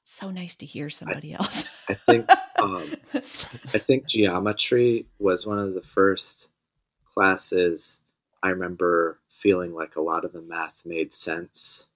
So 0.09 0.31
nice 0.31 0.55
to 0.55 0.65
hear 0.65 0.89
somebody 0.89 1.33
else. 1.33 1.65
I 1.89 1.93
think 1.93 2.29
um, 2.59 2.95
I 3.13 3.77
think 3.77 4.07
geometry 4.07 5.05
was 5.19 5.45
one 5.45 5.59
of 5.59 5.73
the 5.73 5.81
first 5.81 6.49
classes 7.13 7.99
I 8.41 8.49
remember 8.49 9.19
feeling 9.27 9.73
like 9.75 9.97
a 9.97 10.01
lot 10.01 10.23
of 10.23 10.31
the 10.31 10.41
math 10.41 10.83
made 10.85 11.11
sense 11.11 11.87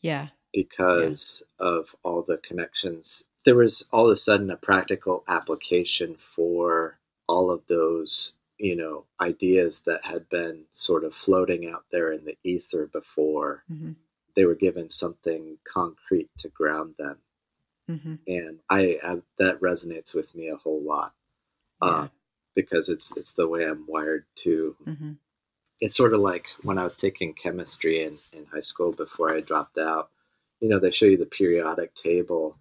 yeah. 0.00 0.28
because 0.52 1.44
of 1.60 1.94
all 2.02 2.22
the 2.22 2.38
connections. 2.38 3.26
There 3.44 3.54
was 3.54 3.86
all 3.92 4.06
of 4.06 4.12
a 4.12 4.16
sudden 4.16 4.50
a 4.50 4.56
practical 4.56 5.22
application 5.28 6.16
for 6.16 6.98
all 7.28 7.52
of 7.52 7.64
those, 7.68 8.34
you 8.58 8.74
know, 8.74 9.04
ideas 9.20 9.82
that 9.82 10.04
had 10.04 10.28
been 10.28 10.64
sort 10.72 11.04
of 11.04 11.14
floating 11.14 11.70
out 11.70 11.84
there 11.92 12.10
in 12.10 12.24
the 12.24 12.36
ether 12.42 12.88
before. 12.88 13.62
hmm 13.68 13.92
They 14.34 14.46
were 14.46 14.56
given 14.56 14.90
something 14.90 15.58
concrete 15.62 16.30
to 16.38 16.48
ground 16.48 16.96
them, 16.98 17.18
hmm 17.98 18.14
and 18.26 18.60
I, 18.70 18.98
I 19.02 19.16
that 19.38 19.60
resonates 19.60 20.14
with 20.14 20.34
me 20.34 20.48
a 20.48 20.56
whole 20.56 20.80
lot 20.80 21.12
uh, 21.80 22.08
because 22.54 22.88
it's 22.88 23.16
it's 23.16 23.32
the 23.32 23.48
way 23.48 23.64
I'm 23.64 23.86
wired 23.86 24.24
to 24.36 24.76
hmm 24.84 25.12
it's 25.80 25.96
sort 25.96 26.14
of 26.14 26.20
like 26.20 26.46
when 26.62 26.78
I 26.78 26.84
was 26.84 26.96
taking 26.96 27.34
chemistry 27.34 28.02
in, 28.02 28.18
in 28.32 28.46
high 28.46 28.60
school 28.60 28.92
before 28.92 29.34
I 29.34 29.40
dropped 29.40 29.78
out. 29.78 30.10
You 30.60 30.68
know, 30.68 30.78
they 30.78 30.92
show 30.92 31.06
you 31.06 31.16
the 31.16 31.26
periodic 31.26 31.92
table, 31.94 32.56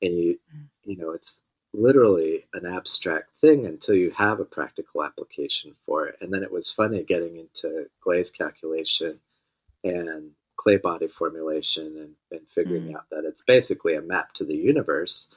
and 0.00 0.16
you, 0.16 0.38
you 0.84 0.96
know, 0.96 1.10
it's 1.10 1.42
literally 1.74 2.46
an 2.54 2.66
abstract 2.66 3.30
thing 3.40 3.66
until 3.66 3.96
you 3.96 4.12
have 4.12 4.38
a 4.38 4.44
practical 4.44 5.02
application 5.02 5.74
for 5.84 6.06
it. 6.06 6.16
And 6.20 6.32
then 6.32 6.44
it 6.44 6.52
was 6.52 6.70
funny 6.72 7.02
getting 7.02 7.36
into 7.38 7.88
glaze 8.02 8.30
calculation 8.30 9.18
and 9.84 10.30
clay 10.60 10.76
body 10.76 11.08
formulation 11.08 11.86
and, 11.96 12.14
and 12.30 12.46
figuring 12.48 12.82
Mm. 12.92 12.96
out 12.96 13.08
that 13.10 13.24
it's 13.24 13.42
basically 13.42 13.94
a 13.94 14.02
map 14.02 14.34
to 14.34 14.44
the 14.44 14.56
universe. 14.56 15.28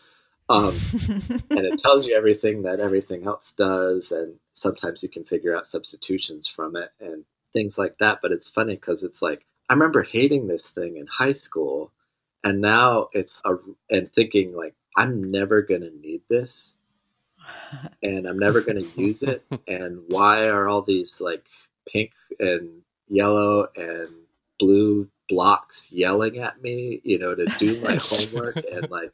Um, 0.49 0.75
and 1.49 1.65
it 1.65 1.79
tells 1.79 2.05
you 2.05 2.15
everything 2.15 2.63
that 2.63 2.81
everything 2.81 3.25
else 3.25 3.53
does 3.53 4.11
and 4.11 4.37
sometimes 4.53 5.01
you 5.01 5.07
can 5.09 5.23
figure 5.23 5.55
out 5.55 5.65
substitutions 5.65 6.47
from 6.47 6.75
it 6.75 6.89
and 6.99 7.23
things 7.53 7.77
like 7.77 7.97
that 7.99 8.19
but 8.21 8.31
it's 8.33 8.49
funny 8.49 8.75
because 8.75 9.03
it's 9.03 9.21
like 9.21 9.45
i 9.69 9.73
remember 9.73 10.03
hating 10.03 10.47
this 10.47 10.69
thing 10.71 10.97
in 10.97 11.07
high 11.07 11.31
school 11.33 11.91
and 12.43 12.59
now 12.61 13.07
it's 13.13 13.41
a 13.45 13.55
and 13.89 14.09
thinking 14.11 14.53
like 14.55 14.75
i'm 14.97 15.31
never 15.31 15.61
going 15.61 15.81
to 15.81 15.91
need 16.01 16.21
this 16.29 16.75
and 18.01 18.27
i'm 18.27 18.39
never 18.39 18.61
going 18.61 18.83
to 18.83 19.01
use 19.01 19.23
it 19.23 19.45
and 19.67 20.01
why 20.07 20.47
are 20.47 20.67
all 20.67 20.81
these 20.81 21.21
like 21.21 21.45
pink 21.87 22.11
and 22.39 22.81
yellow 23.07 23.67
and 23.75 24.09
blue 24.59 25.07
blocks 25.29 25.89
yelling 25.91 26.39
at 26.39 26.61
me 26.61 27.01
you 27.03 27.19
know 27.19 27.35
to 27.35 27.47
do 27.47 27.79
my 27.79 27.95
homework 28.01 28.61
and 28.71 28.89
like 28.89 29.13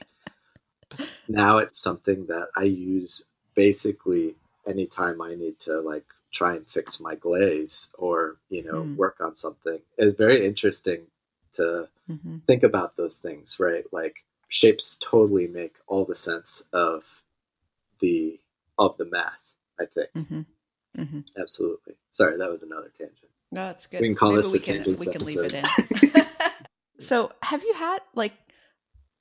now 1.28 1.58
it's 1.58 1.80
something 1.80 2.26
that 2.28 2.48
I 2.58 2.64
use 2.64 3.26
basically 3.56 4.36
anytime 4.68 5.22
I 5.22 5.36
need 5.36 5.60
to 5.62 5.80
like 5.82 6.06
try 6.32 6.56
and 6.56 6.68
fix 6.68 7.00
my 7.00 7.16
glaze 7.16 7.92
or 7.98 8.38
you 8.50 8.64
know 8.64 8.88
Hmm. 8.88 8.96
work 8.96 9.18
on 9.22 9.36
something. 9.36 9.80
It's 9.98 10.16
very 10.18 10.46
interesting 10.46 11.08
to 11.54 11.88
hmm 12.08 12.40
think 12.48 12.64
about 12.64 12.98
those 12.98 13.18
things, 13.18 13.58
right? 13.60 13.86
Like 13.94 14.18
shapes 14.50 14.98
totally 15.02 15.48
make 15.48 15.76
all 15.88 16.06
the 16.06 16.16
sense 16.16 16.66
of 16.74 17.04
the 18.00 18.40
of 18.80 18.98
the 18.98 19.06
math. 19.06 19.56
I 19.80 19.86
think 19.86 20.10
hmm 20.14 20.42
hmm 20.96 21.22
absolutely. 21.40 21.96
Sorry, 22.12 22.38
that 22.38 22.50
was 22.50 22.64
another 22.64 22.92
tangent. 22.98 23.29
No, 23.52 23.66
that's 23.68 23.88
good. 23.88 24.02
We 24.02 24.08
can 24.08 24.16
call 24.16 24.30
Maybe 24.30 24.42
this 24.42 24.52
the 24.52 24.60
can, 24.60 24.76
tangents 24.76 25.08
we 25.08 25.12
can 25.12 25.26
leave 25.26 25.44
it 25.44 25.54
episode. 25.54 26.16
in. 26.16 26.26
so, 27.00 27.32
have 27.44 27.64
you 27.64 27.74
had 27.74 28.00
like 28.16 28.34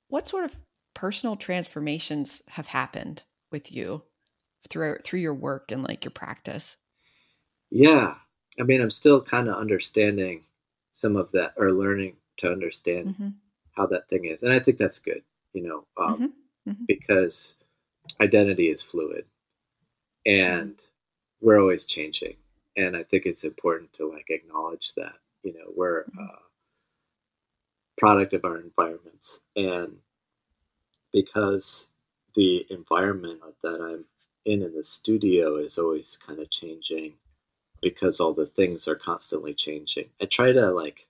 what 0.09 0.27
sort 0.27 0.45
of 0.45 0.59
personal 0.93 1.35
transformations 1.35 2.41
have 2.49 2.67
happened 2.67 3.23
with 3.51 3.71
you 3.71 4.03
through 4.69 4.97
through 5.03 5.19
your 5.19 5.33
work 5.33 5.71
and 5.71 5.83
like 5.83 6.05
your 6.05 6.11
practice? 6.11 6.77
Yeah, 7.71 8.15
I 8.59 8.63
mean, 8.63 8.81
I'm 8.81 8.89
still 8.89 9.21
kind 9.21 9.47
of 9.47 9.55
understanding 9.55 10.43
some 10.91 11.15
of 11.15 11.31
that 11.31 11.53
or 11.57 11.71
learning 11.71 12.15
to 12.37 12.51
understand 12.51 13.15
hmm 13.17 13.29
how 13.75 13.85
that 13.85 14.07
thing 14.09 14.25
is 14.25 14.43
and 14.43 14.51
i 14.51 14.59
think 14.59 14.77
that's 14.77 14.99
good 14.99 15.23
you 15.53 15.63
know 15.63 15.85
um, 16.03 16.19
Mhm, 16.19 16.31
mhm. 16.67 16.87
because 16.87 17.55
identity 18.21 18.67
is 18.67 18.83
fluid 18.83 19.25
and 20.25 20.81
we're 21.41 21.59
always 21.59 21.85
changing 21.85 22.35
and 22.79 22.97
i 22.97 23.03
think 23.03 23.25
it's 23.27 23.45
important 23.45 23.93
to 23.93 24.09
like 24.09 24.27
acknowledge 24.31 24.93
that 24.95 25.15
you 25.43 25.53
know 25.53 25.67
we're 25.77 26.05
Mhm. 26.05 26.19
uh, 26.29 26.39
product 27.97 28.33
of 28.33 28.45
our 28.45 28.61
environments. 28.61 29.41
And 29.55 29.99
because 31.13 31.89
the 32.35 32.65
environment 32.69 33.41
that 33.63 33.81
i'm 33.81 34.05
in 34.45 34.63
in 34.63 34.73
the 34.75 34.83
studio 34.83 35.57
is 35.57 35.77
always 35.77 36.17
kind 36.25 36.39
of 36.39 36.49
changing 36.51 37.13
because 37.81 38.19
all 38.19 38.33
the 38.33 38.45
things 38.45 38.87
are 38.87 38.95
constantly 38.95 39.53
changing 39.53 40.09
i 40.21 40.25
try 40.25 40.51
to 40.53 40.71
like 40.71 41.07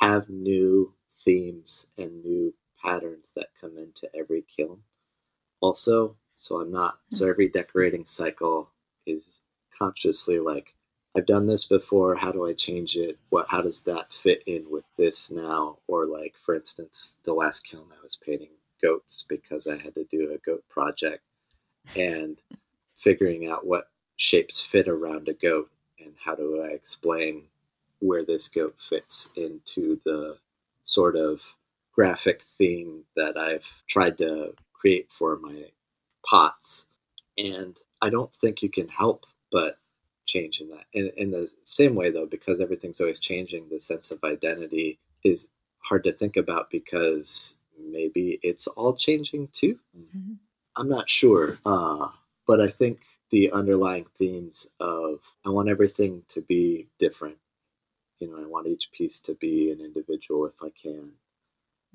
have 0.00 0.28
new 0.30 0.92
themes 1.24 1.88
and 1.98 2.24
new 2.24 2.54
patterns 2.84 3.32
that 3.36 3.48
come 3.60 3.76
into 3.78 4.08
every 4.16 4.44
kiln. 4.56 4.80
Also 5.60 6.16
so 6.36 6.60
i'm 6.60 6.72
not 6.72 6.98
so 7.10 7.28
every 7.28 7.48
decorating 7.48 8.04
cycle 8.06 8.70
is 9.06 9.42
consciously 9.78 10.40
like 10.40 10.74
i've 11.16 11.26
done 11.26 11.46
this 11.46 11.66
before 11.66 12.14
how 12.16 12.32
do 12.32 12.46
i 12.46 12.52
change 12.52 12.96
it 12.96 13.18
what 13.30 13.46
how 13.48 13.60
does 13.60 13.80
that 13.82 14.12
fit 14.12 14.42
in 14.46 14.64
with 14.70 14.84
this 14.96 15.30
now 15.30 15.78
or 15.86 16.06
like 16.06 16.34
for 16.44 16.54
instance 16.54 17.18
the 17.24 17.32
last 17.32 17.64
kiln 17.64 17.86
i 17.92 18.02
was 18.02 18.18
painting 18.24 18.50
goats 18.82 19.24
because 19.28 19.66
i 19.66 19.76
had 19.76 19.94
to 19.94 20.04
do 20.10 20.32
a 20.32 20.50
goat 20.50 20.62
project 20.68 21.22
and 21.96 22.42
figuring 22.96 23.48
out 23.48 23.66
what 23.66 23.90
shapes 24.16 24.60
fit 24.60 24.88
around 24.88 25.28
a 25.28 25.34
goat 25.34 25.70
and 26.00 26.12
how 26.22 26.34
do 26.34 26.62
i 26.62 26.68
explain 26.68 27.44
where 28.00 28.24
this 28.24 28.48
goat 28.48 28.76
fits 28.78 29.30
into 29.36 30.00
the 30.04 30.36
sort 30.84 31.16
of 31.16 31.42
graphic 31.92 32.40
theme 32.40 33.02
that 33.16 33.36
I've 33.36 33.66
tried 33.88 34.18
to 34.18 34.54
create 34.72 35.10
for 35.10 35.36
my 35.36 35.64
pots. 36.24 36.86
And 37.36 37.76
I 38.00 38.08
don't 38.08 38.32
think 38.32 38.62
you 38.62 38.70
can 38.70 38.88
help 38.88 39.26
but 39.50 39.78
change 40.28 40.60
in 40.60 40.68
that. 40.68 40.84
In, 40.92 41.10
in 41.16 41.30
the 41.32 41.50
same 41.64 41.96
way, 41.96 42.10
though, 42.10 42.26
because 42.26 42.60
everything's 42.60 43.00
always 43.00 43.18
changing, 43.18 43.68
the 43.68 43.80
sense 43.80 44.12
of 44.12 44.22
identity 44.22 45.00
is 45.24 45.48
hard 45.80 46.04
to 46.04 46.12
think 46.12 46.36
about 46.36 46.70
because 46.70 47.56
maybe 47.80 48.38
it's 48.42 48.68
all 48.68 48.94
changing 48.94 49.48
too. 49.48 49.80
Mhm. 49.96 50.36
I'm 50.76 50.88
not 50.88 51.10
sure. 51.10 51.58
Uh, 51.66 52.08
but 52.46 52.60
I 52.60 52.68
think 52.68 53.00
the 53.30 53.50
underlying 53.52 54.06
themes 54.18 54.68
of 54.80 55.20
I 55.44 55.50
want 55.50 55.68
everything 55.68 56.22
to 56.28 56.40
be 56.42 56.86
different. 56.98 57.38
You 58.20 58.28
know, 58.28 58.38
I 58.42 58.46
want 58.46 58.66
each 58.68 58.90
piece 58.92 59.20
to 59.20 59.34
be 59.34 59.70
an 59.72 59.80
individual 59.80 60.46
if 60.46 60.54
I 60.62 60.70
can. 60.70 61.12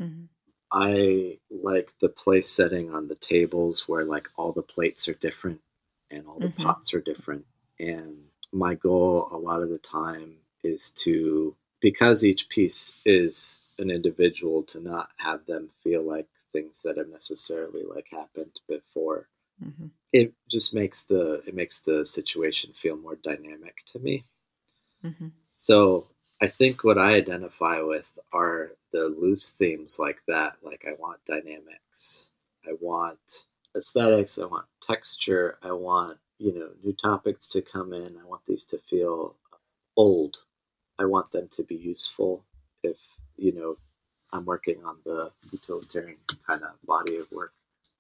Mhm. 0.02 0.28
I 0.72 1.40
like 1.52 1.94
the 2.02 2.10
place 2.10 2.50
setting 2.50 2.94
on 2.94 3.08
the 3.08 3.16
tables 3.16 3.88
where 3.88 4.04
like 4.06 4.30
all 4.38 4.52
the 4.54 4.64
plates 4.64 5.08
are 5.08 5.14
different 5.14 5.62
and 6.10 6.28
all 6.28 6.40
the 6.40 6.48
Mhm. 6.48 6.64
pots 6.64 6.94
are 6.94 7.02
different. 7.02 7.46
And 7.80 8.18
my 8.52 8.76
goal 8.76 9.28
a 9.32 9.38
lot 9.38 9.62
of 9.62 9.70
the 9.70 9.80
time 9.80 10.36
is 10.64 10.92
to 10.92 11.56
because 11.82 12.24
each 12.24 12.48
piece 12.50 13.02
is 13.06 13.60
an 13.80 13.90
individual 13.90 14.64
to 14.64 14.80
not 14.80 15.10
have 15.18 15.46
them 15.46 15.70
feel 15.84 16.04
like 16.04 16.28
things 16.54 16.82
that 16.84 16.98
have 16.98 17.10
necessarily 17.10 17.84
like 17.84 18.08
happened 18.12 18.60
before. 18.70 19.28
Mhm. 19.62 19.90
It 20.14 20.34
just 20.50 20.74
makes 20.74 21.02
the 21.04 21.44
it 21.48 21.56
makes 21.56 21.80
the 21.80 22.06
situation 22.06 22.72
feel 22.74 22.96
more 22.98 23.16
dynamic 23.18 23.84
to 23.88 24.00
me. 24.00 24.24
Mhm. 25.04 25.32
So 25.58 26.08
I 26.42 26.48
think 26.48 26.84
what 26.84 26.98
I 26.98 27.16
identify 27.16 27.82
with 27.82 28.20
are 28.32 28.76
the 28.92 29.10
loose 29.18 29.52
themes 29.52 29.98
like 30.00 30.22
that. 30.28 30.58
Like 30.62 30.86
I 30.88 30.94
want 30.94 31.24
dynamics, 31.26 32.30
I 32.68 32.74
want 32.80 33.46
aesthetics, 33.76 34.38
I 34.40 34.46
want 34.46 34.68
texture, 34.82 35.58
I 35.64 35.72
want 35.72 36.20
you 36.40 36.54
know 36.54 36.70
new 36.84 36.94
topics 36.94 37.48
to 37.50 37.62
come 37.62 37.94
in. 37.94 38.18
I 38.18 38.26
want 38.26 38.44
these 38.48 38.66
to 38.68 38.80
feel 38.90 39.36
old. 39.98 40.38
I 41.00 41.06
want 41.06 41.32
them 41.32 41.50
to 41.56 41.64
be 41.64 41.76
useful. 41.76 42.46
If 42.84 42.98
you 43.38 43.54
know, 43.54 43.78
I'm 44.34 44.46
working 44.46 44.84
on 44.86 44.98
the 45.06 45.32
utilitarian 45.52 46.20
kind 46.48 46.64
of 46.64 46.72
body 46.86 47.18
of 47.18 47.32
work, 47.32 47.54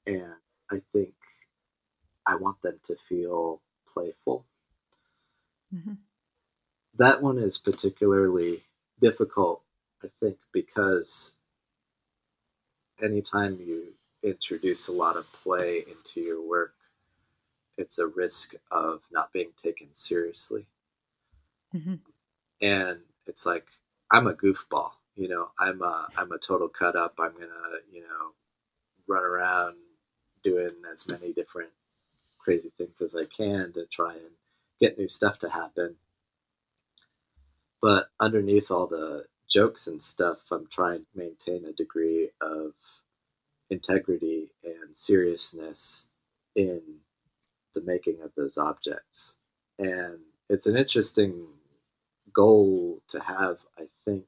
and 0.07 0.33
I 0.71 0.81
think 0.93 1.13
I 2.25 2.35
want 2.35 2.61
them 2.61 2.79
to 2.83 2.97
feel 2.97 3.61
playful 3.87 4.45
Mhm. 5.71 5.97
that 6.95 7.21
one 7.21 7.37
is 7.37 7.57
particularly 7.57 8.63
difficult, 8.99 9.63
I 10.03 10.07
think, 10.19 10.37
because 10.51 11.33
anytime 13.01 13.59
you 13.59 13.93
introduce 14.23 14.87
a 14.87 14.91
lot 14.91 15.17
of 15.17 15.31
play 15.31 15.85
into 15.89 16.21
your 16.21 16.41
work, 16.41 16.73
it's 17.77 17.99
a 17.99 18.07
risk 18.07 18.55
of 18.71 19.01
not 19.11 19.33
being 19.33 19.51
taken 19.61 19.93
seriously. 19.93 20.65
Mm-hmm. 21.75 21.95
And 22.61 22.99
it's 23.27 23.45
like 23.45 23.65
I'm 24.11 24.27
a 24.27 24.33
goofball, 24.33 24.91
you 25.15 25.27
know. 25.27 25.49
I'm 25.59 25.81
a 25.81 26.07
I'm 26.17 26.31
a 26.31 26.37
total 26.37 26.69
cut 26.69 26.95
up. 26.95 27.15
I'm 27.19 27.33
gonna 27.33 27.79
you 27.91 28.01
know 28.01 28.33
run 29.07 29.23
around 29.23 29.75
doing 30.43 30.71
as 30.91 31.07
many 31.07 31.33
different 31.33 31.71
crazy 32.37 32.71
things 32.77 33.01
as 33.01 33.15
I 33.15 33.25
can 33.25 33.71
to 33.73 33.85
try 33.85 34.13
and 34.13 34.31
get 34.79 34.97
new 34.97 35.07
stuff 35.07 35.39
to 35.39 35.49
happen. 35.49 35.95
But 37.81 38.07
underneath 38.19 38.71
all 38.71 38.87
the 38.87 39.25
jokes 39.49 39.87
and 39.87 40.01
stuff, 40.01 40.39
I'm 40.51 40.67
trying 40.67 40.99
to 40.99 41.05
maintain 41.15 41.65
a 41.65 41.73
degree 41.73 42.29
of 42.41 42.73
integrity 43.69 44.49
and 44.63 44.95
seriousness 44.95 46.07
in 46.55 46.81
the 47.73 47.81
making 47.81 48.21
of 48.21 48.31
those 48.35 48.57
objects. 48.57 49.35
And 49.79 50.19
it's 50.49 50.67
an 50.67 50.77
interesting 50.77 51.47
goal 52.31 53.01
to 53.09 53.19
have, 53.19 53.59
I 53.77 53.85
think, 54.05 54.25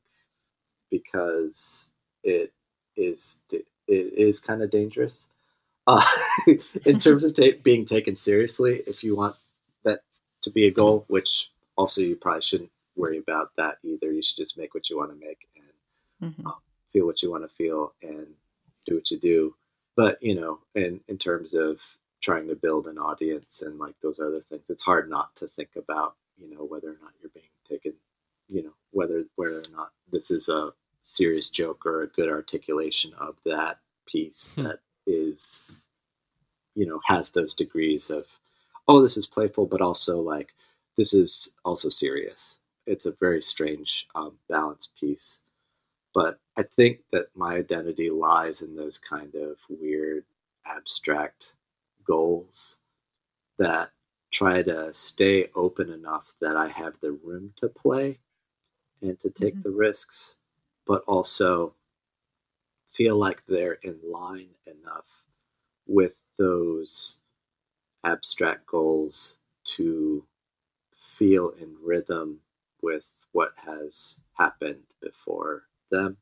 because 0.89 1.89
it 2.23 2.53
is 2.95 3.39
it 3.49 3.65
is 3.87 4.39
kind 4.39 4.61
of 4.61 4.71
dangerous 4.71 5.27
uh, 5.87 6.03
in 6.85 6.99
terms 6.99 7.23
of 7.23 7.33
ta- 7.33 7.57
being 7.63 7.85
taken 7.85 8.15
seriously. 8.15 8.81
If 8.87 9.03
you 9.03 9.15
want 9.15 9.35
that 9.83 10.01
to 10.43 10.49
be 10.49 10.67
a 10.67 10.71
goal, 10.71 11.05
which 11.07 11.51
also 11.75 12.01
you 12.01 12.15
probably 12.15 12.41
shouldn't 12.41 12.71
worry 12.95 13.17
about 13.17 13.51
that 13.57 13.77
either. 13.83 14.11
You 14.11 14.23
should 14.23 14.37
just 14.37 14.57
make 14.57 14.73
what 14.73 14.89
you 14.89 14.97
want 14.97 15.11
to 15.11 15.25
make 15.25 15.47
and 16.21 16.31
mm-hmm. 16.31 16.47
um, 16.47 16.55
feel 16.91 17.05
what 17.05 17.21
you 17.21 17.31
want 17.31 17.43
to 17.43 17.55
feel 17.55 17.93
and 18.01 18.27
do 18.85 18.95
what 18.95 19.11
you 19.11 19.19
do. 19.19 19.55
But 19.95 20.21
you 20.21 20.35
know, 20.35 20.59
in 20.73 21.01
in 21.07 21.17
terms 21.17 21.53
of 21.53 21.81
trying 22.21 22.47
to 22.47 22.55
build 22.55 22.87
an 22.87 22.97
audience 22.97 23.61
and 23.61 23.79
like 23.79 23.95
those 24.01 24.19
other 24.19 24.39
things, 24.39 24.69
it's 24.69 24.83
hard 24.83 25.09
not 25.09 25.35
to 25.35 25.47
think 25.47 25.69
about 25.75 26.15
you 26.37 26.49
know 26.53 26.65
whether 26.65 26.89
or 26.89 26.97
not 27.01 27.13
you're 27.21 27.31
being 27.33 27.45
taken, 27.67 27.93
you 28.49 28.63
know 28.63 28.73
whether 28.91 29.25
whether 29.35 29.59
or 29.59 29.71
not 29.75 29.91
this 30.11 30.31
is 30.31 30.49
a 30.49 30.71
serious 31.01 31.49
joke 31.49 31.85
or 31.85 32.01
a 32.01 32.07
good 32.07 32.29
articulation 32.29 33.13
of 33.19 33.35
that 33.45 33.77
piece 34.07 34.51
hmm. 34.55 34.63
that 34.63 34.79
is 35.05 35.63
you 36.75 36.85
know 36.85 36.99
has 37.05 37.31
those 37.31 37.53
degrees 37.53 38.09
of 38.09 38.25
oh 38.87 39.01
this 39.01 39.17
is 39.17 39.27
playful 39.27 39.65
but 39.65 39.81
also 39.81 40.19
like 40.19 40.53
this 40.97 41.13
is 41.13 41.51
also 41.63 41.89
serious 41.89 42.57
it's 42.87 43.05
a 43.05 43.15
very 43.19 43.41
strange 43.41 44.07
um, 44.15 44.33
balance 44.49 44.89
piece 44.99 45.41
but 46.13 46.39
i 46.57 46.63
think 46.63 46.99
that 47.11 47.27
my 47.35 47.55
identity 47.55 48.09
lies 48.09 48.61
in 48.61 48.75
those 48.75 48.97
kind 48.97 49.35
of 49.35 49.57
weird 49.69 50.23
abstract 50.65 51.54
goals 52.05 52.77
that 53.57 53.91
try 54.31 54.61
to 54.61 54.93
stay 54.93 55.47
open 55.55 55.89
enough 55.89 56.33
that 56.41 56.55
i 56.55 56.67
have 56.67 56.99
the 57.01 57.11
room 57.11 57.53
to 57.55 57.67
play 57.67 58.19
and 59.01 59.19
to 59.19 59.29
take 59.29 59.53
mm-hmm. 59.53 59.69
the 59.69 59.75
risks 59.75 60.35
but 60.85 61.03
also 61.07 61.73
feel 62.93 63.17
like 63.17 63.45
they're 63.45 63.79
in 63.83 63.99
line 64.09 64.49
enough 64.65 65.25
with 65.87 66.21
those 66.37 67.19
abstract 68.03 68.65
goals 68.65 69.37
to 69.63 70.23
feel 70.93 71.49
in 71.61 71.75
rhythm 71.83 72.39
with 72.81 73.11
what 73.31 73.53
has 73.57 74.19
happened 74.37 74.83
before 75.01 75.63
them. 75.91 76.17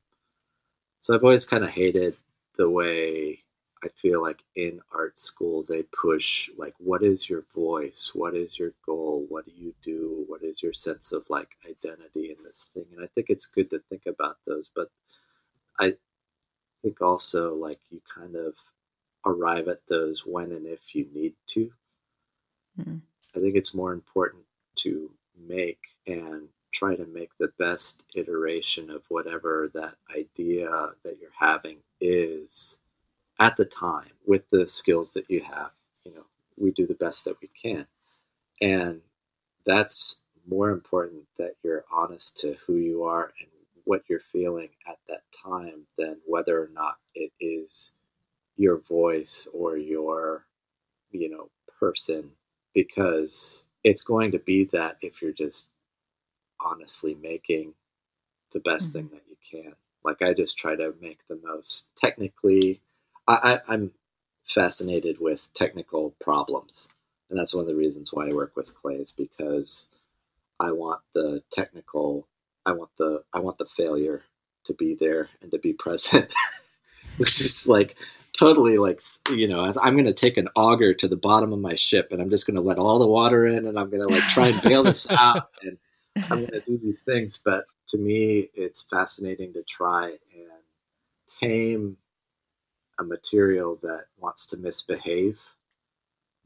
So 1.01 1.13
I've 1.13 1.23
always 1.23 1.45
kind 1.45 1.63
of 1.63 1.69
hated 1.69 2.15
the 2.57 2.69
way 2.69 3.42
I 3.83 3.89
feel 3.89 4.21
like 4.21 4.43
in 4.55 4.79
art 4.93 5.19
school 5.19 5.65
they 5.67 5.83
push 5.83 6.49
like 6.57 6.73
what 6.77 7.03
is 7.03 7.29
your 7.29 7.43
voice? 7.53 8.11
What 8.13 8.33
is 8.33 8.57
your 8.57 8.73
goal? 8.85 9.25
What 9.27 9.45
do 9.45 9.51
you 9.55 9.73
do? 9.81 10.23
What 10.27 10.41
is 10.43 10.63
your 10.63 10.73
sense 10.73 11.11
of 11.11 11.29
like 11.29 11.49
identity 11.69 12.29
in 12.31 12.37
this 12.43 12.69
thing? 12.73 12.85
And 12.95 13.03
I 13.03 13.07
think 13.07 13.27
it's 13.29 13.45
good 13.45 13.69
to 13.71 13.79
think 13.89 14.03
about 14.05 14.37
those, 14.45 14.71
but 14.73 14.87
I 15.79 15.95
think 16.81 17.01
also 17.01 17.53
like 17.55 17.79
you 17.89 18.01
kind 18.13 18.35
of 18.35 18.55
arrive 19.25 19.67
at 19.67 19.87
those 19.87 20.25
when 20.25 20.51
and 20.51 20.65
if 20.65 20.95
you 20.95 21.07
need 21.13 21.33
to. 21.47 21.71
Mm-hmm. 22.79 22.97
I 23.35 23.39
think 23.39 23.55
it's 23.55 23.73
more 23.73 23.93
important 23.93 24.43
to 24.77 25.11
make 25.47 25.79
and 26.07 26.49
try 26.71 26.95
to 26.95 27.05
make 27.05 27.29
the 27.39 27.51
best 27.59 28.05
iteration 28.15 28.89
of 28.89 29.03
whatever 29.09 29.69
that 29.73 29.95
idea 30.17 30.69
that 31.03 31.17
you're 31.19 31.29
having 31.39 31.77
is 32.01 32.77
at 33.39 33.57
the 33.57 33.65
time 33.65 34.09
with 34.25 34.49
the 34.49 34.67
skills 34.67 35.13
that 35.13 35.29
you 35.29 35.41
have. 35.41 35.71
You 36.03 36.15
know, 36.15 36.25
we 36.57 36.71
do 36.71 36.85
the 36.85 36.93
best 36.95 37.25
that 37.25 37.37
we 37.41 37.49
can. 37.49 37.85
And 38.61 39.01
that's 39.65 40.17
more 40.47 40.69
important 40.69 41.23
that 41.37 41.55
you're 41.63 41.85
honest 41.91 42.37
to 42.37 42.55
who 42.65 42.75
you 42.75 43.03
are 43.03 43.31
and 43.39 43.49
what 43.85 44.03
you're 44.09 44.19
feeling 44.19 44.69
at 44.87 44.97
that 45.07 45.23
time 45.31 45.85
than 45.97 46.17
whether 46.25 46.61
or 46.61 46.69
not 46.73 46.97
it 47.15 47.31
is 47.39 47.91
your 48.57 48.77
voice 48.77 49.47
or 49.53 49.77
your 49.77 50.45
you 51.11 51.29
know 51.29 51.49
person 51.79 52.29
because 52.73 53.63
it's 53.83 54.03
going 54.03 54.31
to 54.31 54.39
be 54.39 54.65
that 54.65 54.97
if 55.01 55.21
you're 55.21 55.31
just 55.31 55.69
honestly 56.63 57.15
making 57.15 57.73
the 58.53 58.59
best 58.61 58.93
mm-hmm. 58.93 59.07
thing 59.07 59.09
that 59.11 59.23
you 59.27 59.35
can 59.61 59.73
like 60.03 60.21
i 60.21 60.33
just 60.33 60.57
try 60.57 60.75
to 60.75 60.93
make 61.01 61.19
the 61.27 61.39
most 61.43 61.87
technically 61.97 62.79
I, 63.27 63.35
I, 63.67 63.73
i'm 63.73 63.91
fascinated 64.45 65.17
with 65.19 65.49
technical 65.53 66.13
problems 66.19 66.87
and 67.29 67.39
that's 67.39 67.53
one 67.53 67.61
of 67.61 67.67
the 67.67 67.75
reasons 67.75 68.11
why 68.13 68.27
i 68.27 68.33
work 68.33 68.55
with 68.55 68.75
clay 68.75 68.95
is 68.95 69.11
because 69.11 69.87
i 70.59 70.71
want 70.71 71.01
the 71.13 71.41
technical 71.51 72.27
I 72.65 72.71
want 72.73 72.91
the 72.97 73.23
I 73.33 73.39
want 73.39 73.57
the 73.57 73.65
failure 73.65 74.23
to 74.65 74.73
be 74.73 74.95
there 74.95 75.29
and 75.41 75.51
to 75.51 75.59
be 75.59 75.73
present, 75.73 76.33
which 77.17 77.41
is 77.41 77.67
like 77.67 77.95
totally 78.37 78.77
like 78.77 79.01
you 79.29 79.47
know 79.47 79.71
I'm 79.81 79.93
going 79.93 80.05
to 80.05 80.13
take 80.13 80.37
an 80.37 80.49
auger 80.55 80.93
to 80.93 81.07
the 81.07 81.17
bottom 81.17 81.53
of 81.53 81.59
my 81.59 81.75
ship 81.75 82.11
and 82.11 82.21
I'm 82.21 82.29
just 82.29 82.47
going 82.47 82.55
to 82.55 82.61
let 82.61 82.77
all 82.77 82.99
the 82.99 83.07
water 83.07 83.45
in 83.45 83.67
and 83.67 83.77
I'm 83.77 83.89
going 83.89 84.03
to 84.03 84.09
like 84.09 84.23
try 84.23 84.47
and 84.49 84.61
bail 84.61 84.83
this 84.83 85.09
out 85.11 85.49
and 85.61 85.77
I'm 86.29 86.39
going 86.39 86.47
to 86.47 86.61
do 86.61 86.77
these 86.77 87.01
things. 87.01 87.41
But 87.43 87.65
to 87.89 87.97
me, 87.97 88.49
it's 88.53 88.83
fascinating 88.83 89.53
to 89.53 89.63
try 89.63 90.17
and 90.33 90.61
tame 91.39 91.97
a 93.03 93.07
material 93.07 93.79
that 93.83 94.05
wants 94.17 94.47
to 94.47 94.57
misbehave. 94.57 95.39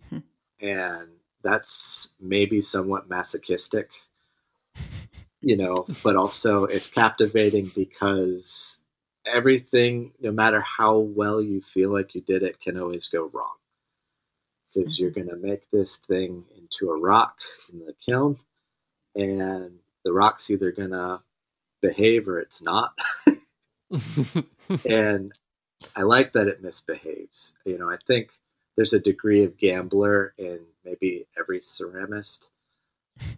Hmm. 0.09 0.19
And 0.61 1.09
that's 1.43 2.09
maybe 2.19 2.61
somewhat 2.61 3.09
masochistic 3.09 3.89
you 5.41 5.55
know, 5.55 5.85
but 6.03 6.15
also 6.15 6.65
it's 6.65 6.89
captivating 6.89 7.71
because 7.75 8.79
everything, 9.25 10.13
no 10.19 10.31
matter 10.31 10.61
how 10.61 10.97
well 10.97 11.41
you 11.41 11.61
feel 11.61 11.91
like 11.91 12.15
you 12.15 12.21
did 12.21 12.43
it, 12.43 12.59
can 12.59 12.77
always 12.77 13.07
go 13.07 13.29
wrong. 13.33 13.55
Because 14.73 14.95
mm-hmm. 14.95 15.03
you're 15.03 15.11
going 15.11 15.29
to 15.29 15.35
make 15.35 15.69
this 15.71 15.97
thing 15.97 16.45
into 16.57 16.91
a 16.91 16.99
rock 16.99 17.39
in 17.71 17.79
the 17.79 17.93
kiln, 17.93 18.37
and 19.15 19.79
the 20.03 20.13
rock's 20.13 20.49
either 20.49 20.71
going 20.71 20.91
to 20.91 21.21
behave 21.81 22.27
or 22.27 22.39
it's 22.39 22.61
not. 22.61 22.97
and 24.89 25.31
I 25.95 26.03
like 26.03 26.33
that 26.33 26.47
it 26.47 26.61
misbehaves. 26.61 27.55
You 27.65 27.77
know, 27.77 27.89
I 27.89 27.97
think 28.05 28.31
there's 28.75 28.93
a 28.93 28.99
degree 28.99 29.43
of 29.43 29.57
gambler 29.57 30.33
in 30.37 30.59
maybe 30.83 31.27
every 31.37 31.59
ceramist 31.59 32.49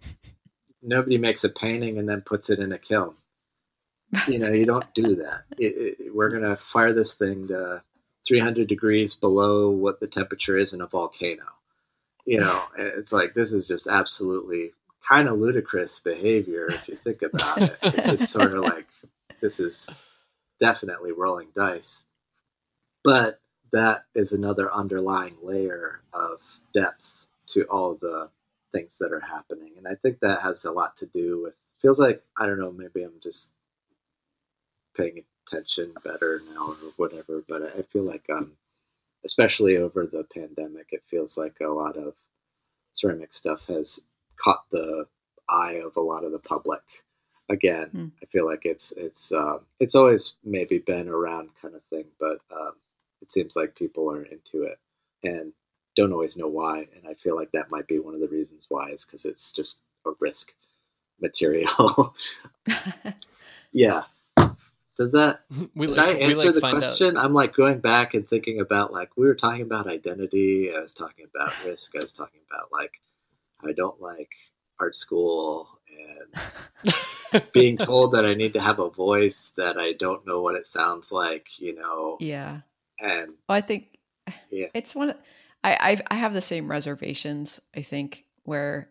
nobody 0.82 1.18
makes 1.18 1.44
a 1.44 1.50
painting 1.50 1.98
and 1.98 2.08
then 2.08 2.22
puts 2.22 2.50
it 2.50 2.60
in 2.60 2.72
a 2.72 2.78
kiln. 2.78 3.16
You 4.28 4.40
know, 4.40 4.52
you 4.52 4.66
don't 4.66 4.92
do 4.94 5.16
that. 5.16 5.44
It, 5.60 5.98
it, 6.00 6.16
we're 6.16 6.30
going 6.30 6.44
to 6.44 6.56
fire 6.56 6.94
this 6.94 7.16
thing 7.16 7.50
to 7.50 7.84
300 8.28 8.68
degrees 8.68 9.14
below 9.16 9.70
what 9.70 10.00
the 10.00 10.08
temperature 10.08 10.56
is 10.56 10.74
in 10.74 10.82
a 10.82 10.88
volcano. 10.88 11.44
You 12.26 12.40
know, 12.40 12.64
it's 12.78 13.12
like 13.12 13.34
this 13.34 13.52
is 13.52 13.68
just 13.68 13.88
absolutely 13.88 14.72
kind 15.08 15.28
of 15.28 15.40
ludicrous 15.40 16.00
behavior 16.00 16.68
if 16.68 16.88
you 16.88 16.96
think 16.96 17.22
about 17.22 17.62
it. 17.62 17.78
It's 17.82 18.06
just 18.06 18.32
sort 18.32 18.54
of 18.54 18.64
like 18.64 18.88
this 19.42 19.60
is 19.60 19.90
definitely 20.60 21.12
rolling 21.12 21.50
dice. 21.54 22.04
But 23.04 23.40
that 23.72 24.06
is 24.16 24.34
another 24.34 24.74
underlying 24.74 25.38
layer 25.44 26.02
of 26.14 26.40
depth 26.74 27.28
to 27.48 27.64
all 27.66 27.96
the 27.96 28.30
things 28.72 28.98
that 29.00 29.12
are 29.12 29.20
happening. 29.22 29.74
And 29.78 29.88
I 29.88 29.96
think 29.96 30.20
that 30.20 30.42
has 30.42 30.66
a 30.66 30.72
lot 30.72 30.98
to 30.98 31.06
do 31.08 31.42
with 31.42 31.56
feels 31.82 32.00
like 32.00 32.24
I 32.38 32.46
don't 32.48 32.60
know, 32.60 32.72
maybe 32.72 33.04
I'm 33.04 33.20
just 33.24 33.54
paying 34.96 35.24
attention 35.48 35.94
better 36.04 36.42
now 36.54 36.70
or 36.70 36.76
whatever, 36.98 37.44
but 37.48 37.64
I 37.64 37.82
feel 37.84 38.04
like 38.04 38.26
um 38.30 38.54
especially 39.26 39.78
over 39.78 40.06
the 40.08 40.26
pandemic, 40.34 40.88
it 40.92 41.04
feels 41.10 41.38
like 41.38 41.58
a 41.62 41.68
lot 41.68 41.98
of 41.98 42.16
ceramic 42.94 43.34
stuff 43.34 43.68
has 43.68 44.02
caught 44.38 44.64
the 44.72 45.06
eye 45.50 45.82
of 45.86 45.96
a 45.98 46.02
lot 46.02 46.24
of 46.24 46.32
the 46.32 46.40
public. 46.40 46.82
Again, 47.50 47.90
Hmm. 47.90 48.08
I 48.22 48.26
feel 48.28 48.46
like 48.46 48.62
it's 48.66 48.94
it's 48.94 49.32
um, 49.32 49.62
it's 49.80 49.96
always 49.96 50.36
maybe 50.44 50.80
been 50.80 51.10
around 51.10 51.50
kind 51.62 51.76
of 51.76 51.84
thing, 51.86 52.06
but 52.20 52.40
um, 52.52 52.74
it 53.30 53.34
seems 53.34 53.56
like 53.56 53.76
people 53.76 54.12
are 54.12 54.24
into 54.24 54.64
it 54.64 54.80
and 55.24 55.54
don't 55.96 56.12
always 56.14 56.36
know 56.36 56.48
why. 56.48 56.80
And 56.80 57.08
I 57.08 57.14
feel 57.14 57.36
like 57.36 57.52
that 57.52 57.70
might 57.70 57.88
be 57.88 58.00
one 58.00 58.16
of 58.16 58.22
the 58.22 58.28
reasons 58.28 58.66
why 58.70 58.90
is 58.90 59.06
because 59.06 59.24
it's 59.24 59.52
just 59.52 59.82
a 60.08 60.12
risk 60.20 60.52
material. 61.22 62.16
yeah. 63.72 64.04
Does 64.98 65.12
that 65.12 65.42
we 65.76 65.86
did 65.86 65.98
like, 65.98 66.08
I 66.08 66.12
answer 66.14 66.46
like, 66.46 66.56
the 66.56 66.62
find 66.62 66.78
out- 66.78 66.80
question? 66.80 67.18
I'm 67.18 67.34
like 67.34 67.54
going 67.54 67.80
back 67.82 68.16
and 68.16 68.28
thinking 68.28 68.60
about 68.60 68.92
like 68.92 69.16
we 69.16 69.28
were 69.28 69.36
talking 69.36 69.62
about 69.62 69.88
identity. 69.88 70.72
I 70.76 70.80
was 70.80 70.94
talking 70.94 71.28
about 71.36 71.54
risk. 71.64 71.96
I 71.96 72.02
was 72.02 72.14
talking 72.14 72.42
about 72.50 72.72
like 72.72 73.00
I 73.64 73.74
don't 73.74 74.02
like 74.02 74.32
art 74.80 74.96
school 74.96 75.68
and 76.34 77.44
being 77.54 77.78
told 77.78 78.14
that 78.14 78.26
I 78.26 78.34
need 78.34 78.54
to 78.54 78.62
have 78.62 78.80
a 78.80 78.90
voice 78.90 79.54
that 79.56 79.78
I 79.78 79.94
don't 79.94 80.26
know 80.26 80.42
what 80.42 80.56
it 80.56 80.66
sounds 80.66 81.12
like. 81.12 81.60
You 81.60 81.76
know, 81.76 82.18
yeah. 82.20 82.62
And 83.02 83.34
Well, 83.48 83.58
I 83.58 83.62
think 83.62 83.98
Yeah. 84.50 84.68
it's 84.74 84.96
one. 84.96 85.14
I 85.64 85.78
I've, 85.80 86.02
I 86.10 86.16
have 86.16 86.34
the 86.34 86.42
same 86.42 86.70
reservations. 86.70 87.60
I 87.76 87.82
think 87.82 88.26
where 88.44 88.90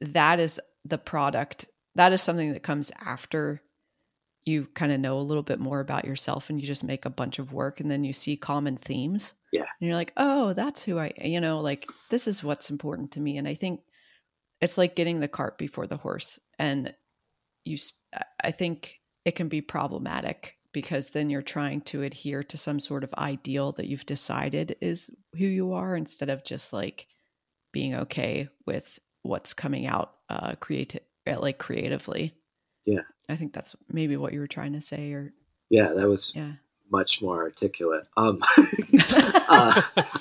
that 0.00 0.40
is 0.40 0.60
the 0.84 0.98
product. 0.98 1.66
That 1.94 2.12
is 2.12 2.22
something 2.22 2.52
that 2.52 2.62
comes 2.62 2.90
after 3.00 3.60
you 4.46 4.66
kind 4.74 4.92
of 4.92 5.00
know 5.00 5.18
a 5.18 5.22
little 5.22 5.42
bit 5.42 5.58
more 5.58 5.80
about 5.80 6.04
yourself, 6.04 6.50
and 6.50 6.60
you 6.60 6.66
just 6.66 6.84
make 6.84 7.06
a 7.06 7.10
bunch 7.10 7.38
of 7.38 7.52
work, 7.54 7.80
and 7.80 7.90
then 7.90 8.04
you 8.04 8.12
see 8.12 8.36
common 8.36 8.76
themes. 8.76 9.34
Yeah. 9.52 9.62
and 9.62 9.86
you're 9.88 9.96
like, 9.96 10.12
oh, 10.16 10.52
that's 10.52 10.82
who 10.82 10.98
I. 10.98 11.12
You 11.22 11.40
know, 11.40 11.60
like 11.60 11.88
this 12.10 12.26
is 12.28 12.44
what's 12.44 12.68
important 12.70 13.12
to 13.12 13.20
me, 13.20 13.38
and 13.38 13.48
I 13.48 13.54
think 13.54 13.80
it's 14.60 14.76
like 14.78 14.96
getting 14.96 15.20
the 15.20 15.28
cart 15.28 15.56
before 15.58 15.86
the 15.86 15.96
horse, 15.96 16.38
and 16.58 16.94
you. 17.64 17.76
I 18.42 18.50
think 18.52 19.00
it 19.24 19.32
can 19.34 19.48
be 19.48 19.60
problematic 19.60 20.56
because 20.74 21.10
then 21.10 21.30
you're 21.30 21.40
trying 21.40 21.80
to 21.80 22.02
adhere 22.02 22.42
to 22.42 22.58
some 22.58 22.78
sort 22.78 23.02
of 23.04 23.14
ideal 23.14 23.72
that 23.72 23.86
you've 23.86 24.04
decided 24.04 24.76
is 24.82 25.08
who 25.38 25.46
you 25.46 25.72
are 25.72 25.96
instead 25.96 26.28
of 26.28 26.44
just 26.44 26.74
like 26.74 27.06
being 27.72 27.94
okay 27.94 28.48
with 28.66 28.98
what's 29.22 29.54
coming 29.54 29.86
out 29.86 30.16
uh 30.28 30.54
creative 30.56 31.00
like 31.38 31.56
creatively 31.58 32.34
Yeah. 32.84 33.00
i 33.30 33.36
think 33.36 33.54
that's 33.54 33.74
maybe 33.88 34.18
what 34.18 34.34
you 34.34 34.40
were 34.40 34.46
trying 34.46 34.74
to 34.74 34.82
say 34.82 35.12
or 35.12 35.32
yeah, 35.70 35.92
that 35.94 36.06
was 36.08 36.34
yeah 36.36 36.52
much 36.90 37.20
more 37.22 37.42
articulate. 37.42 38.04
Um, 38.16 38.40
uh, 39.12 39.80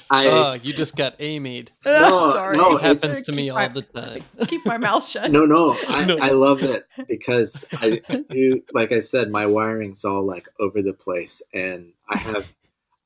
I 0.09 0.27
oh, 0.27 0.53
you 0.61 0.73
just 0.73 0.95
got 0.95 1.15
Amy'd. 1.19 1.71
No, 1.85 2.31
sorry 2.31 2.57
no, 2.57 2.77
It 2.77 2.81
happens 2.81 3.23
to 3.23 3.31
me 3.31 3.43
Keep 3.45 3.51
all 3.53 3.57
my- 3.59 3.67
the 3.67 3.81
time. 3.81 4.23
keep 4.47 4.65
my 4.65 4.77
mouth 4.77 5.07
shut 5.07 5.31
no, 5.31 5.45
no, 5.45 5.77
I, 5.87 6.05
No. 6.05 6.17
I 6.19 6.29
love 6.31 6.63
it 6.63 6.83
because 7.07 7.67
I, 7.73 8.01
I 8.09 8.17
do. 8.29 8.63
Like 8.73 8.91
I 8.91 8.99
said, 8.99 9.29
my 9.31 9.45
wiring's 9.45 10.05
all 10.05 10.25
like 10.25 10.47
over 10.59 10.81
the 10.81 10.93
place, 10.93 11.41
and 11.53 11.93
I 12.09 12.17
have. 12.17 12.51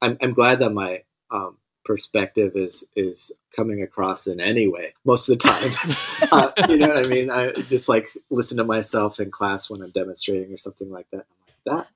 I'm, 0.01 0.17
I'm 0.21 0.33
glad 0.33 0.59
that 0.59 0.71
my 0.71 1.03
um, 1.31 1.57
perspective 1.83 2.51
is 2.55 2.85
is 2.95 3.31
coming 3.55 3.81
across 3.81 4.27
in 4.27 4.39
any 4.39 4.67
way 4.67 4.93
most 5.05 5.27
of 5.29 5.39
the 5.39 5.47
time. 5.47 6.27
uh, 6.31 6.51
you 6.69 6.77
know 6.77 6.89
what 6.89 7.05
I 7.05 7.09
mean? 7.09 7.31
I 7.31 7.51
just 7.53 7.89
like 7.89 8.07
listen 8.29 8.57
to 8.57 8.63
myself 8.63 9.19
in 9.19 9.31
class 9.31 9.69
when 9.69 9.81
I'm 9.81 9.89
demonstrating 9.89 10.53
or 10.53 10.57
something 10.59 10.91
like 10.91 11.07
that. 11.11 11.25
I'm 11.67 11.75
like 11.75 11.85
that. 11.85 11.87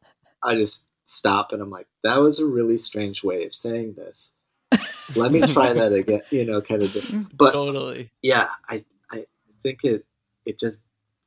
I 0.44 0.56
just 0.56 0.86
stop 1.12 1.52
and 1.52 1.62
I'm 1.62 1.70
like, 1.70 1.88
that 2.04 2.20
was 2.22 2.40
a 2.40 2.46
really 2.46 2.78
strange 2.78 3.24
way 3.24 3.46
of 3.46 3.54
saying 3.54 3.94
this. 3.96 4.34
Let 5.16 5.32
me 5.32 5.46
try 5.46 5.74
that 5.74 5.92
again. 5.94 6.22
You 6.32 6.46
know, 6.46 6.62
kind 6.62 6.84
of. 6.84 6.92
thing. 6.92 7.28
But 7.38 7.52
totally. 7.54 8.12
yeah 8.22 8.50
i 8.70 8.84
i 9.12 9.26
think 9.64 9.80
it 9.84 10.06
it 10.46 10.60
just 10.60 10.82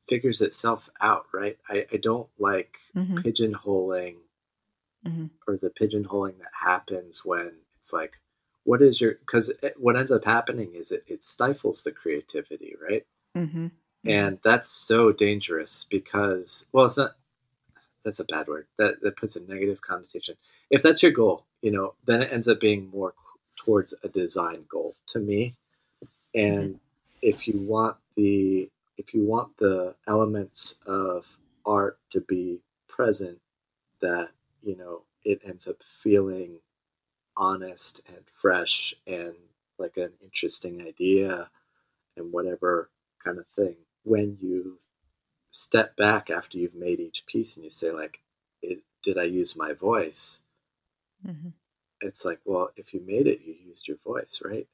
figures 0.08 0.40
itself 0.40 0.88
out 1.00 1.26
right 1.32 1.58
i 1.68 1.86
i 1.92 1.96
don't 1.96 2.28
like 2.38 2.78
Mhm, 2.96 3.18
pigeonholing 3.24 4.16
mhm. 5.06 5.30
or 5.48 5.56
the 5.56 5.70
pigeonholing 5.70 6.38
that 6.38 6.52
happens 6.60 7.22
when 7.24 7.52
it's 7.78 7.92
like 7.92 8.20
what 8.64 8.80
is 8.82 9.00
your 9.00 9.14
because 9.14 9.52
what 9.76 9.96
ends 9.96 10.12
up 10.12 10.24
happening 10.24 10.70
is 10.74 10.92
it, 10.92 11.02
it 11.08 11.22
stifles 11.22 11.82
the 11.82 11.92
creativity 11.92 12.74
right 12.88 13.04
Mhm. 13.36 13.70
and 14.04 14.38
that's 14.44 14.68
so 14.68 15.10
dangerous 15.12 15.84
because 15.90 16.66
well 16.72 16.86
it's 16.86 16.96
not 16.98 17.12
that's 18.04 18.20
a 18.20 18.24
bad 18.24 18.46
word 18.48 18.66
that 18.78 19.00
that 19.02 19.16
puts 19.16 19.36
a 19.36 19.42
negative 19.42 19.80
connotation. 19.80 20.36
If 20.70 20.82
that's 20.82 21.02
your 21.02 21.12
goal 21.12 21.44
you 21.62 21.70
know 21.70 21.94
then 22.04 22.22
it 22.22 22.32
ends 22.32 22.48
up 22.48 22.60
being 22.60 22.90
more 22.90 23.14
towards 23.56 23.94
a 24.02 24.08
design 24.08 24.64
goal 24.68 24.94
to 25.08 25.18
me. 25.18 25.54
And 26.34 26.74
mm-hmm. 26.74 26.76
if 27.22 27.46
you 27.48 27.58
want 27.58 27.96
the 28.16 28.68
if 28.96 29.14
you 29.14 29.24
want 29.24 29.56
the 29.56 29.94
elements 30.06 30.76
of 30.86 31.26
art 31.66 31.98
to 32.10 32.20
be 32.20 32.60
present 32.88 33.40
that 34.00 34.30
you 34.62 34.76
know 34.76 35.02
it 35.24 35.40
ends 35.44 35.66
up 35.66 35.76
feeling 35.82 36.58
honest 37.36 38.02
and 38.08 38.24
fresh 38.32 38.94
and 39.06 39.34
like 39.78 39.96
an 39.96 40.12
interesting 40.22 40.82
idea 40.82 41.50
and 42.16 42.32
whatever 42.32 42.90
kind 43.24 43.38
of 43.38 43.46
thing 43.56 43.74
when 44.04 44.36
you 44.40 44.78
step 45.74 45.96
back 45.96 46.30
after 46.30 46.56
you've 46.56 46.76
made 46.76 47.00
each 47.00 47.26
piece 47.26 47.56
and 47.56 47.64
you 47.64 47.70
say 47.70 47.90
like 47.90 48.20
it, 48.62 48.84
did 49.02 49.18
i 49.18 49.24
use 49.24 49.56
my 49.56 49.72
voice 49.72 50.40
Mhm. 51.26 51.52
it's 52.00 52.24
like 52.24 52.38
well 52.44 52.70
if 52.76 52.94
you 52.94 53.00
made 53.00 53.26
it 53.26 53.40
you 53.44 53.54
used 53.54 53.88
your 53.88 53.96
voice 53.98 54.40
right 54.44 54.68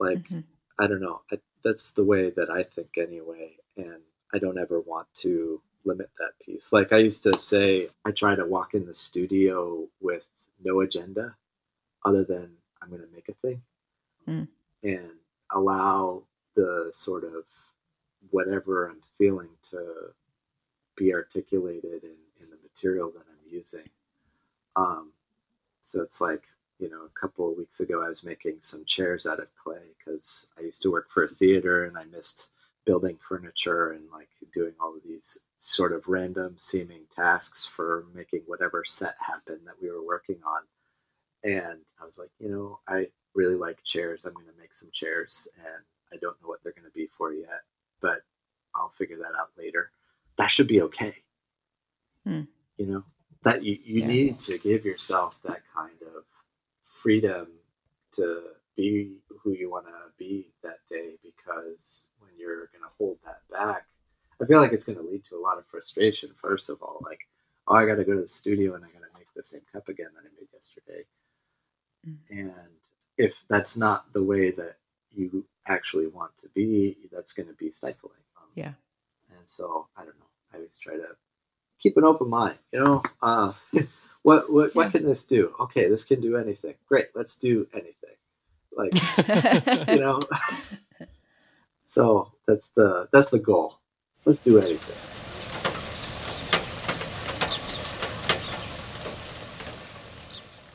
like 0.00 0.18
Mhm. 0.30 0.44
i 0.80 0.88
don't 0.88 1.00
know 1.00 1.22
I, 1.30 1.38
that's 1.62 1.92
the 1.92 2.04
way 2.04 2.30
that 2.30 2.50
i 2.50 2.64
think 2.64 2.98
anyway 2.98 3.56
and 3.76 4.02
i 4.34 4.38
don't 4.38 4.58
ever 4.58 4.80
want 4.80 5.06
to 5.26 5.62
limit 5.84 6.10
that 6.18 6.32
piece 6.44 6.72
like 6.72 6.92
i 6.92 6.98
used 6.98 7.22
to 7.24 7.38
say 7.38 7.88
i 8.04 8.10
try 8.10 8.34
to 8.34 8.44
walk 8.44 8.74
in 8.74 8.84
the 8.86 8.94
studio 8.96 9.88
with 10.00 10.28
no 10.64 10.80
agenda 10.80 11.36
other 12.04 12.24
than 12.24 12.56
i'm 12.82 12.90
going 12.90 13.00
to 13.02 13.14
make 13.14 13.28
a 13.28 13.34
thing 13.34 13.62
Mm. 14.28 14.48
and 14.82 15.12
allow 15.52 16.24
the 16.56 16.90
sort 16.92 17.24
of 17.24 17.44
whatever 18.30 18.88
i'm 18.88 19.00
feeling 19.18 19.50
to 19.70 20.14
be 20.96 21.12
articulated 21.12 22.04
in, 22.04 22.16
in 22.40 22.50
the 22.50 22.58
material 22.62 23.10
that 23.10 23.24
i'm 23.28 23.52
using 23.52 23.88
um, 24.76 25.12
so 25.80 26.00
it's 26.00 26.20
like, 26.20 26.44
you 26.78 26.88
know, 26.88 27.04
a 27.04 27.20
couple 27.20 27.50
of 27.50 27.58
weeks 27.58 27.80
ago, 27.80 28.02
I 28.04 28.08
was 28.08 28.24
making 28.24 28.56
some 28.60 28.84
chairs 28.84 29.26
out 29.26 29.40
of 29.40 29.54
clay 29.56 29.82
because 29.98 30.46
I 30.58 30.62
used 30.62 30.82
to 30.82 30.90
work 30.90 31.10
for 31.10 31.24
a 31.24 31.28
theater 31.28 31.84
and 31.84 31.98
I 31.98 32.04
missed 32.04 32.50
building 32.84 33.16
furniture 33.18 33.92
and 33.92 34.10
like 34.10 34.28
doing 34.52 34.72
all 34.80 34.96
of 34.96 35.02
these 35.04 35.38
sort 35.58 35.92
of 35.92 36.08
random 36.08 36.54
seeming 36.58 37.02
tasks 37.14 37.64
for 37.64 38.06
making 38.14 38.42
whatever 38.46 38.84
set 38.84 39.14
happen 39.20 39.60
that 39.64 39.80
we 39.80 39.90
were 39.90 40.04
working 40.04 40.38
on. 40.44 40.62
And 41.44 41.80
I 42.00 42.06
was 42.06 42.18
like, 42.18 42.30
you 42.38 42.48
know, 42.48 42.80
I 42.88 43.08
really 43.34 43.54
like 43.56 43.82
chairs. 43.84 44.24
I'm 44.24 44.34
going 44.34 44.46
to 44.46 44.60
make 44.60 44.74
some 44.74 44.90
chairs 44.92 45.46
and 45.58 45.84
I 46.12 46.16
don't 46.20 46.40
know 46.42 46.48
what 46.48 46.62
they're 46.62 46.72
going 46.72 46.86
to 46.86 46.94
be 46.94 47.08
for 47.16 47.32
yet, 47.32 47.62
but 48.00 48.20
I'll 48.74 48.90
figure 48.90 49.16
that 49.18 49.38
out 49.38 49.50
later. 49.58 49.90
That 50.42 50.50
should 50.50 50.66
be 50.66 50.82
okay. 50.82 51.14
Hmm. 52.26 52.42
You 52.76 52.86
know, 52.86 53.04
that 53.44 53.62
you, 53.62 53.78
you 53.84 54.00
Yeah. 54.00 54.06
need 54.08 54.40
to 54.40 54.58
give 54.58 54.84
yourself 54.84 55.40
that 55.44 55.62
kind 55.72 56.02
of 56.02 56.24
freedom 56.82 57.46
to 58.14 58.42
be 58.76 59.18
who 59.40 59.52
you 59.52 59.70
want 59.70 59.86
to 59.86 59.92
be 60.18 60.48
that 60.64 60.78
day 60.90 61.12
because 61.22 62.08
when 62.18 62.32
you're 62.36 62.66
going 62.72 62.82
to 62.82 62.94
hold 62.98 63.18
that 63.24 63.40
back 63.50 63.86
i 64.40 64.46
feel 64.46 64.60
like 64.60 64.72
it's 64.72 64.84
going 64.86 64.96
to 64.98 65.04
lead 65.04 65.22
to 65.24 65.36
a 65.36 65.40
lot 65.48 65.58
of 65.58 65.66
frustration 65.66 66.30
first 66.40 66.70
of 66.70 66.80
all 66.82 66.98
like 67.02 67.20
oh 67.68 67.74
i 67.76 67.84
got 67.86 67.96
to 67.96 68.04
go 68.04 68.14
to 68.14 68.22
the 68.22 68.28
studio 68.28 68.74
and 68.74 68.84
i 68.84 68.88
got 68.88 69.00
to 69.00 69.18
make 69.18 69.26
the 69.36 69.42
same 69.42 69.60
cup 69.72 69.88
again 69.88 70.08
that 70.14 70.20
i 70.28 70.30
made 70.40 70.48
yesterday 70.52 71.04
Mm. 72.06 72.16
and 72.30 72.72
if 73.16 73.44
that's 73.48 73.76
not 73.76 74.12
the 74.12 74.22
way 74.24 74.50
that 74.50 74.76
you 75.10 75.44
actually 75.66 76.08
want 76.08 76.36
to 76.38 76.48
be 76.48 76.96
that's 77.12 77.32
going 77.32 77.48
to 77.48 77.54
be 77.54 77.70
stifling 77.70 78.24
um, 78.38 78.48
Yeah. 78.54 78.72
and 79.30 79.46
so 79.46 79.86
i 79.96 80.00
don't 80.04 80.18
know 80.18 80.31
i 80.52 80.56
always 80.56 80.78
try 80.78 80.94
to 80.96 81.08
keep 81.78 81.96
an 81.96 82.04
open 82.04 82.28
mind 82.28 82.58
you 82.72 82.80
know? 82.82 83.02
Uh 83.20 83.52
what 84.22 84.52
what, 84.52 84.74
Yeah. 84.74 84.82
what 84.84 84.92
can 84.92 85.04
this 85.04 85.24
do? 85.24 85.52
Okay 85.58 85.88
this 85.88 86.04
can 86.04 86.20
do 86.20 86.36
anything. 86.36 86.74
Great 86.88 87.06
let's 87.14 87.36
do 87.36 87.66
anything. 87.74 88.16
Like 88.76 88.94
you 89.88 90.00
know? 90.00 90.20
So 91.86 92.32
that's 92.46 92.68
the 92.68 93.06
that's 93.12 93.28
the 93.30 93.38
goal. 93.38 93.78
Let's 94.24 94.40
do 94.40 94.58
anything. 94.58 94.96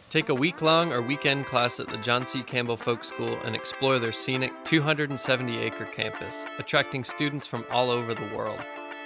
Take 0.09 0.29
a 0.29 0.33
week 0.35 0.61
long 0.61 0.93
or 0.93 1.01
weekend 1.01 1.45
class 1.47 1.79
at 1.79 1.89
the 1.89 1.97
John 1.97 2.25
C. 2.25 2.41
Campbell 2.41 2.77
Folk 2.77 3.03
School 3.03 3.37
and 3.43 3.55
explore 3.55 3.99
their 3.99 4.11
scenic 4.13 4.53
270 4.63 5.57
acre 5.59 5.85
campus, 5.85 6.45
attracting 6.59 7.03
students 7.03 7.45
from 7.45 7.65
all 7.69 7.89
over 7.91 8.13
the 8.13 8.27
world. 8.35 8.59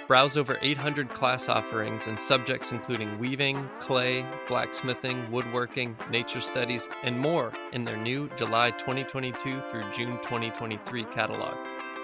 Browse 0.08 0.36
over 0.36 0.58
800 0.60 1.08
class 1.10 1.48
offerings 1.48 2.06
and 2.06 2.18
subjects 2.18 2.72
including 2.72 3.18
weaving, 3.18 3.68
clay, 3.78 4.26
blacksmithing, 4.48 5.30
woodworking, 5.30 5.96
nature 6.10 6.40
studies, 6.40 6.88
and 7.02 7.18
more 7.18 7.52
in 7.72 7.84
their 7.84 7.96
new 7.96 8.28
July 8.36 8.72
2022 8.72 9.60
through 9.70 9.90
June 9.92 10.18
2023 10.18 11.04
catalog. 11.04 11.54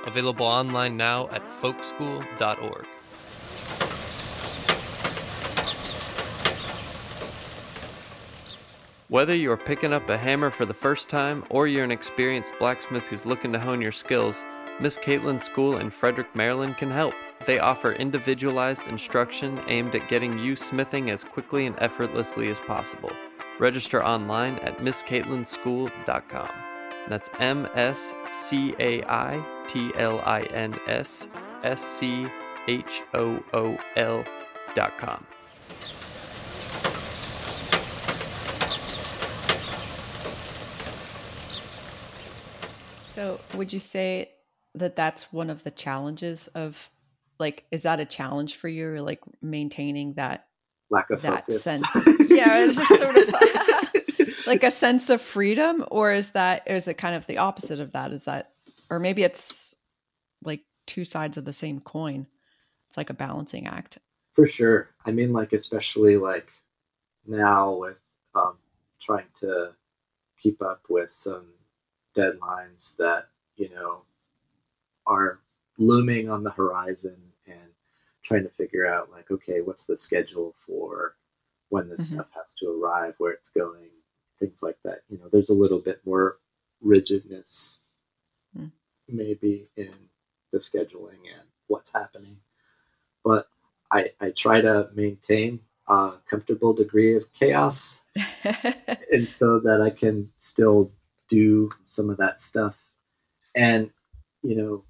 Available 0.06 0.46
online 0.46 0.96
now 0.96 1.28
at 1.30 1.46
folkschool.org. 1.48 2.86
Whether 9.08 9.34
you're 9.34 9.56
picking 9.56 9.92
up 9.94 10.08
a 10.10 10.18
hammer 10.18 10.50
for 10.50 10.66
the 10.66 10.74
first 10.74 11.08
time 11.08 11.42
or 11.48 11.66
you're 11.66 11.84
an 11.84 11.90
experienced 11.90 12.52
blacksmith 12.58 13.08
who's 13.08 13.26
looking 13.26 13.52
to 13.54 13.58
hone 13.58 13.80
your 13.80 13.92
skills, 13.92 14.44
Miss 14.80 14.98
Caitlin's 14.98 15.42
School 15.42 15.78
in 15.78 15.90
Frederick, 15.90 16.36
Maryland 16.36 16.76
can 16.76 16.90
help. 16.90 17.14
They 17.48 17.58
offer 17.60 17.92
individualized 17.92 18.88
instruction 18.88 19.58
aimed 19.68 19.94
at 19.94 20.06
getting 20.10 20.38
you 20.38 20.54
smithing 20.54 21.08
as 21.08 21.24
quickly 21.24 21.64
and 21.64 21.74
effortlessly 21.78 22.50
as 22.50 22.60
possible. 22.60 23.10
Register 23.58 24.04
online 24.04 24.56
at 24.58 24.76
MissCaitlinSchool.com. 24.80 26.50
That's 27.08 27.30
M 27.38 27.66
S 27.74 28.12
C 28.28 28.74
A 28.78 29.02
I 29.04 29.42
T 29.66 29.92
L 29.96 30.20
I 30.26 30.42
N 30.42 30.78
S 30.86 31.28
S 31.62 31.80
C 31.80 32.26
H 32.66 33.02
O 33.14 33.42
O 33.54 33.78
L 33.96 34.24
dot 34.74 34.98
com. 34.98 35.26
So, 43.08 43.40
would 43.56 43.72
you 43.72 43.80
say 43.80 44.32
that 44.74 44.96
that's 44.96 45.32
one 45.32 45.48
of 45.48 45.64
the 45.64 45.70
challenges 45.70 46.48
of 46.48 46.90
like 47.38 47.64
is 47.70 47.82
that 47.84 48.00
a 48.00 48.04
challenge 48.04 48.56
for 48.56 48.68
you 48.68 49.00
like 49.00 49.20
maintaining 49.42 50.14
that 50.14 50.46
Lack 50.90 51.10
of 51.10 51.22
that 51.22 51.46
focus. 51.46 51.62
sense? 51.62 51.86
yeah, 52.30 52.64
it's 52.64 52.76
just 52.76 52.94
sort 52.96 53.16
of 53.16 54.46
like 54.46 54.62
a 54.62 54.70
sense 54.70 55.10
of 55.10 55.20
freedom 55.20 55.84
or 55.90 56.12
is 56.12 56.30
that 56.30 56.62
is 56.66 56.88
it 56.88 56.94
kind 56.94 57.14
of 57.14 57.26
the 57.26 57.38
opposite 57.38 57.80
of 57.80 57.92
that? 57.92 58.12
Is 58.12 58.24
that 58.24 58.52
or 58.90 58.98
maybe 58.98 59.22
it's 59.22 59.76
like 60.42 60.62
two 60.86 61.04
sides 61.04 61.36
of 61.36 61.44
the 61.44 61.52
same 61.52 61.80
coin. 61.80 62.26
It's 62.88 62.96
like 62.96 63.10
a 63.10 63.14
balancing 63.14 63.66
act. 63.66 63.98
For 64.34 64.48
sure. 64.48 64.88
I 65.04 65.10
mean, 65.10 65.32
like 65.32 65.52
especially 65.52 66.16
like 66.16 66.48
now 67.26 67.74
with 67.74 68.00
um, 68.34 68.56
trying 69.00 69.26
to 69.40 69.74
keep 70.38 70.62
up 70.62 70.82
with 70.88 71.10
some 71.10 71.46
deadlines 72.16 72.96
that 72.96 73.28
you 73.56 73.68
know 73.70 74.02
are 75.06 75.40
looming 75.78 76.30
on 76.30 76.42
the 76.42 76.50
horizon, 76.50 77.16
trying 78.28 78.42
to 78.42 78.50
figure 78.50 78.86
out 78.86 79.10
like, 79.10 79.30
okay, 79.30 79.62
what's 79.62 79.86
the 79.86 79.96
schedule 79.96 80.54
for 80.66 81.16
when 81.70 81.88
this 81.88 82.10
Mhm. 82.10 82.14
stuff 82.14 82.30
has 82.32 82.52
to 82.54 82.68
arrive, 82.70 83.14
where 83.18 83.32
it's 83.32 83.48
going, 83.48 83.90
things 84.38 84.62
like 84.62 84.78
that. 84.82 85.02
You 85.08 85.16
know, 85.18 85.28
there's 85.30 85.48
a 85.48 85.54
little 85.54 85.80
bit 85.80 86.04
more 86.06 86.38
rigidness, 86.82 87.78
Mm. 88.56 88.70
maybe 89.08 89.68
in 89.76 90.10
the 90.52 90.58
scheduling 90.58 91.20
and 91.34 91.48
what's 91.68 91.90
happening, 91.92 92.38
but 93.24 93.48
I, 93.90 94.12
I 94.20 94.30
try 94.32 94.60
to 94.60 94.90
maintain 94.94 95.60
a 95.88 96.14
comfortable 96.28 96.74
degree 96.74 97.16
of 97.16 97.32
chaos 97.32 98.02
and 99.12 99.30
so 99.30 99.58
that 99.60 99.80
I 99.80 99.90
can 99.90 100.30
still 100.38 100.92
do 101.28 101.70
some 101.86 102.10
of 102.10 102.18
that 102.18 102.40
stuff 102.40 102.76
and 103.54 103.90
you 104.42 104.54
know 104.56 104.84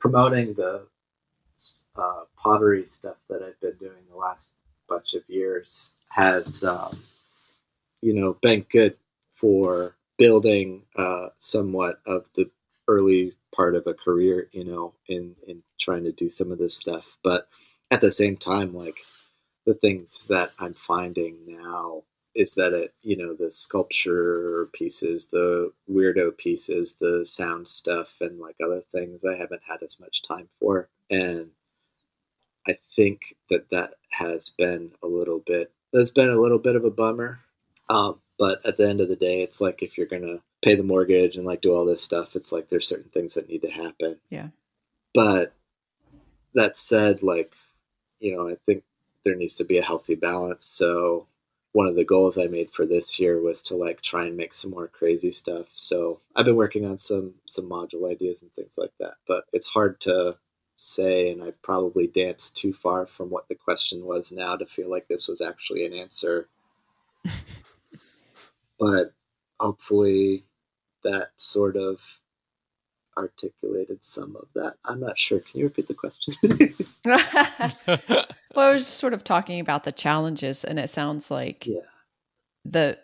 promoting 0.00 0.54
the 0.54 0.86
uh, 1.96 2.24
pottery 2.36 2.86
stuff 2.86 3.16
that 3.28 3.42
I've 3.42 3.60
been 3.60 3.76
doing 3.78 4.02
the 4.10 4.16
last 4.16 4.54
bunch 4.88 5.14
of 5.14 5.22
years 5.28 5.92
has 6.10 6.64
um, 6.64 6.96
you 8.02 8.14
know 8.14 8.34
been 8.42 8.66
good 8.70 8.96
for 9.32 9.96
building 10.18 10.82
uh, 10.96 11.28
somewhat 11.38 12.00
of 12.06 12.26
the 12.36 12.50
early 12.88 13.34
part 13.54 13.74
of 13.76 13.86
a 13.86 13.94
career 13.94 14.48
you 14.52 14.64
know 14.64 14.94
in 15.08 15.34
in 15.48 15.62
trying 15.80 16.04
to 16.04 16.12
do 16.12 16.30
some 16.30 16.52
of 16.52 16.58
this 16.58 16.76
stuff. 16.76 17.16
But 17.22 17.48
at 17.90 18.00
the 18.00 18.12
same 18.12 18.36
time 18.36 18.74
like 18.74 18.98
the 19.66 19.74
things 19.74 20.26
that 20.28 20.52
i'm 20.60 20.74
finding 20.74 21.36
now 21.46 22.02
is 22.34 22.54
that 22.54 22.72
it 22.72 22.94
you 23.02 23.16
know 23.16 23.34
the 23.34 23.52
sculpture 23.52 24.68
pieces 24.72 25.26
the 25.28 25.72
weirdo 25.90 26.36
pieces 26.36 26.94
the 27.00 27.24
sound 27.24 27.68
stuff 27.68 28.16
and 28.20 28.40
like 28.40 28.56
other 28.64 28.80
things 28.80 29.24
i 29.24 29.36
haven't 29.36 29.62
had 29.68 29.82
as 29.82 30.00
much 30.00 30.22
time 30.22 30.48
for. 30.60 30.88
And 31.10 31.50
i 32.68 32.74
think 32.90 33.34
that 33.50 33.70
that 33.70 33.94
has 34.10 34.50
been 34.50 34.92
a 35.02 35.06
little 35.06 35.42
bit 35.46 35.72
that's 35.94 36.10
been 36.10 36.28
a 36.28 36.40
little 36.40 36.58
bit 36.58 36.76
of 36.76 36.84
a 36.84 36.90
bummer. 36.90 37.38
Um, 37.88 38.20
but 38.36 38.66
at 38.66 38.76
the 38.76 38.88
end 38.88 39.00
of 39.00 39.08
the 39.08 39.16
day 39.16 39.42
it's 39.42 39.60
like 39.60 39.82
if 39.82 39.96
you're 39.96 40.08
gonna 40.08 40.38
pay 40.62 40.74
the 40.74 40.82
mortgage 40.82 41.36
and 41.36 41.46
like 41.46 41.60
do 41.60 41.72
all 41.72 41.84
this 41.84 42.02
stuff 42.02 42.34
it's 42.34 42.52
like 42.52 42.68
there's 42.68 42.88
certain 42.88 43.10
things 43.10 43.34
that 43.34 43.48
need 43.48 43.62
to 43.62 43.70
happen. 43.70 44.18
Yeah. 44.28 44.48
but 45.14 45.54
that 46.54 46.76
said 46.76 47.22
like 47.22 47.52
you 48.20 48.34
know 48.34 48.48
i 48.48 48.56
think 48.66 48.82
there 49.24 49.34
needs 49.34 49.56
to 49.56 49.64
be 49.64 49.78
a 49.78 49.84
healthy 49.84 50.16
balance. 50.16 50.66
So 50.66 51.26
one 51.72 51.86
of 51.86 51.94
the 51.96 52.04
goals 52.04 52.38
i 52.38 52.46
made 52.46 52.70
for 52.70 52.86
this 52.86 53.20
year 53.20 53.40
was 53.40 53.62
to 53.64 53.76
like 53.76 54.02
try 54.02 54.26
and 54.26 54.36
make 54.36 54.54
some 54.54 54.72
more 54.72 54.88
crazy 54.88 55.30
stuff. 55.30 55.66
So 55.74 56.20
i've 56.34 56.46
been 56.46 56.56
working 56.56 56.86
on 56.86 56.98
some 56.98 57.34
some 57.46 57.68
module 57.68 58.10
ideas 58.10 58.42
and 58.42 58.52
things 58.52 58.74
like 58.78 58.92
that 58.98 59.14
but 59.28 59.44
it's 59.52 59.66
hard 59.66 60.00
to 60.00 60.36
say 60.84 61.30
and 61.30 61.42
i 61.42 61.50
probably 61.62 62.06
danced 62.06 62.56
too 62.56 62.72
far 62.72 63.06
from 63.06 63.30
what 63.30 63.48
the 63.48 63.54
question 63.54 64.04
was 64.04 64.32
now 64.32 64.56
to 64.56 64.66
feel 64.66 64.90
like 64.90 65.08
this 65.08 65.28
was 65.28 65.40
actually 65.40 65.84
an 65.86 65.92
answer. 65.94 66.48
But 68.78 69.12
hopefully 69.60 70.44
that 71.04 71.28
sort 71.36 71.76
of 71.76 72.00
articulated 73.16 74.04
some 74.04 74.36
of 74.36 74.48
that. 74.54 74.74
I'm 74.84 75.00
not 75.00 75.18
sure. 75.18 75.38
Can 75.38 75.60
you 75.60 75.66
repeat 75.66 75.86
the 75.86 75.94
question? 75.94 76.34
Well, 78.54 78.70
I 78.70 78.72
was 78.72 78.84
just 78.84 78.98
sort 78.98 79.14
of 79.14 79.24
talking 79.24 79.58
about 79.58 79.82
the 79.82 79.90
challenges, 79.90 80.62
and 80.62 80.78
it 80.78 80.88
sounds 80.88 81.28
like 81.28 81.66
yeah. 81.66 81.80
the 82.64 82.98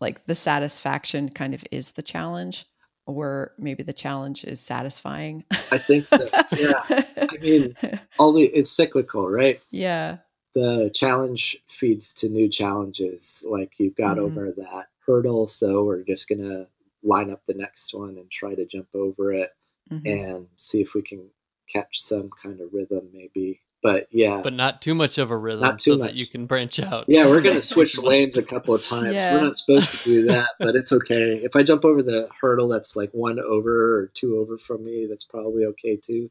like 0.00 0.26
the 0.26 0.34
satisfaction 0.34 1.28
kind 1.28 1.54
of 1.54 1.64
is 1.70 1.92
the 1.92 2.02
challenge, 2.02 2.66
or 3.06 3.52
maybe 3.58 3.82
the 3.82 3.92
challenge 3.92 4.44
is 4.44 4.60
satisfying. 4.60 5.44
I 5.72 5.78
think 5.78 6.06
so. 6.06 6.26
Yeah. 6.56 6.82
I 7.30 7.36
mean, 7.40 7.76
all 8.18 8.32
the 8.32 8.44
it's 8.44 8.70
cyclical, 8.70 9.28
right? 9.28 9.60
yeah, 9.70 10.18
The 10.54 10.90
challenge 10.94 11.56
feeds 11.68 12.12
to 12.14 12.28
new 12.28 12.48
challenges. 12.48 13.44
Like 13.48 13.74
you've 13.78 13.96
got 13.96 14.16
Mhm. 14.16 14.22
over 14.22 14.52
that 14.52 14.86
hurdle, 15.06 15.48
so 15.48 15.84
we're 15.84 16.02
just 16.02 16.28
gonna 16.28 16.66
line 17.02 17.30
up 17.30 17.42
the 17.46 17.54
next 17.54 17.94
one 17.94 18.16
and 18.18 18.30
try 18.30 18.54
to 18.54 18.64
jump 18.66 18.88
over 18.94 19.32
it 19.32 19.50
Mhm. 19.92 20.06
and 20.06 20.48
see 20.56 20.80
if 20.80 20.94
we 20.94 21.02
can 21.02 21.30
catch 21.72 22.00
some 22.00 22.30
kind 22.30 22.60
of 22.60 22.72
rhythm, 22.72 23.08
maybe. 23.12 23.60
But 23.82 24.08
yeah, 24.10 24.40
but 24.42 24.52
not 24.52 24.82
too 24.82 24.94
much 24.94 25.18
of 25.18 25.30
a 25.30 25.36
rhythm 25.36 25.60
Not 25.62 25.78
too 25.78 25.92
so 25.92 25.98
much. 25.98 26.10
that 26.10 26.16
you 26.16 26.26
can 26.26 26.46
branch 26.46 26.80
out. 26.80 27.04
yeah, 27.08 27.26
we're 27.26 27.40
gonna 27.40 27.62
switch 27.74 27.98
lanes 27.98 28.36
a 28.36 28.42
couple 28.42 28.74
of 28.74 28.82
times. 28.82 29.14
Yeah. 29.14 29.34
We're 29.34 29.42
not 29.42 29.54
supposed 29.54 29.98
to 29.98 30.04
do 30.04 30.26
that, 30.26 30.48
but 30.58 30.74
it's 30.74 30.92
okay. 30.92 31.36
If 31.36 31.54
I 31.54 31.62
jump 31.62 31.84
over 31.84 32.02
the 32.02 32.28
hurdle 32.40 32.68
that's 32.68 32.96
like 32.96 33.10
one 33.12 33.38
over 33.38 33.98
or 33.98 34.06
two 34.14 34.38
over 34.38 34.58
from 34.58 34.84
me, 34.84 35.06
that's 35.06 35.24
probably 35.24 35.64
okay 35.66 35.96
too. 35.96 36.30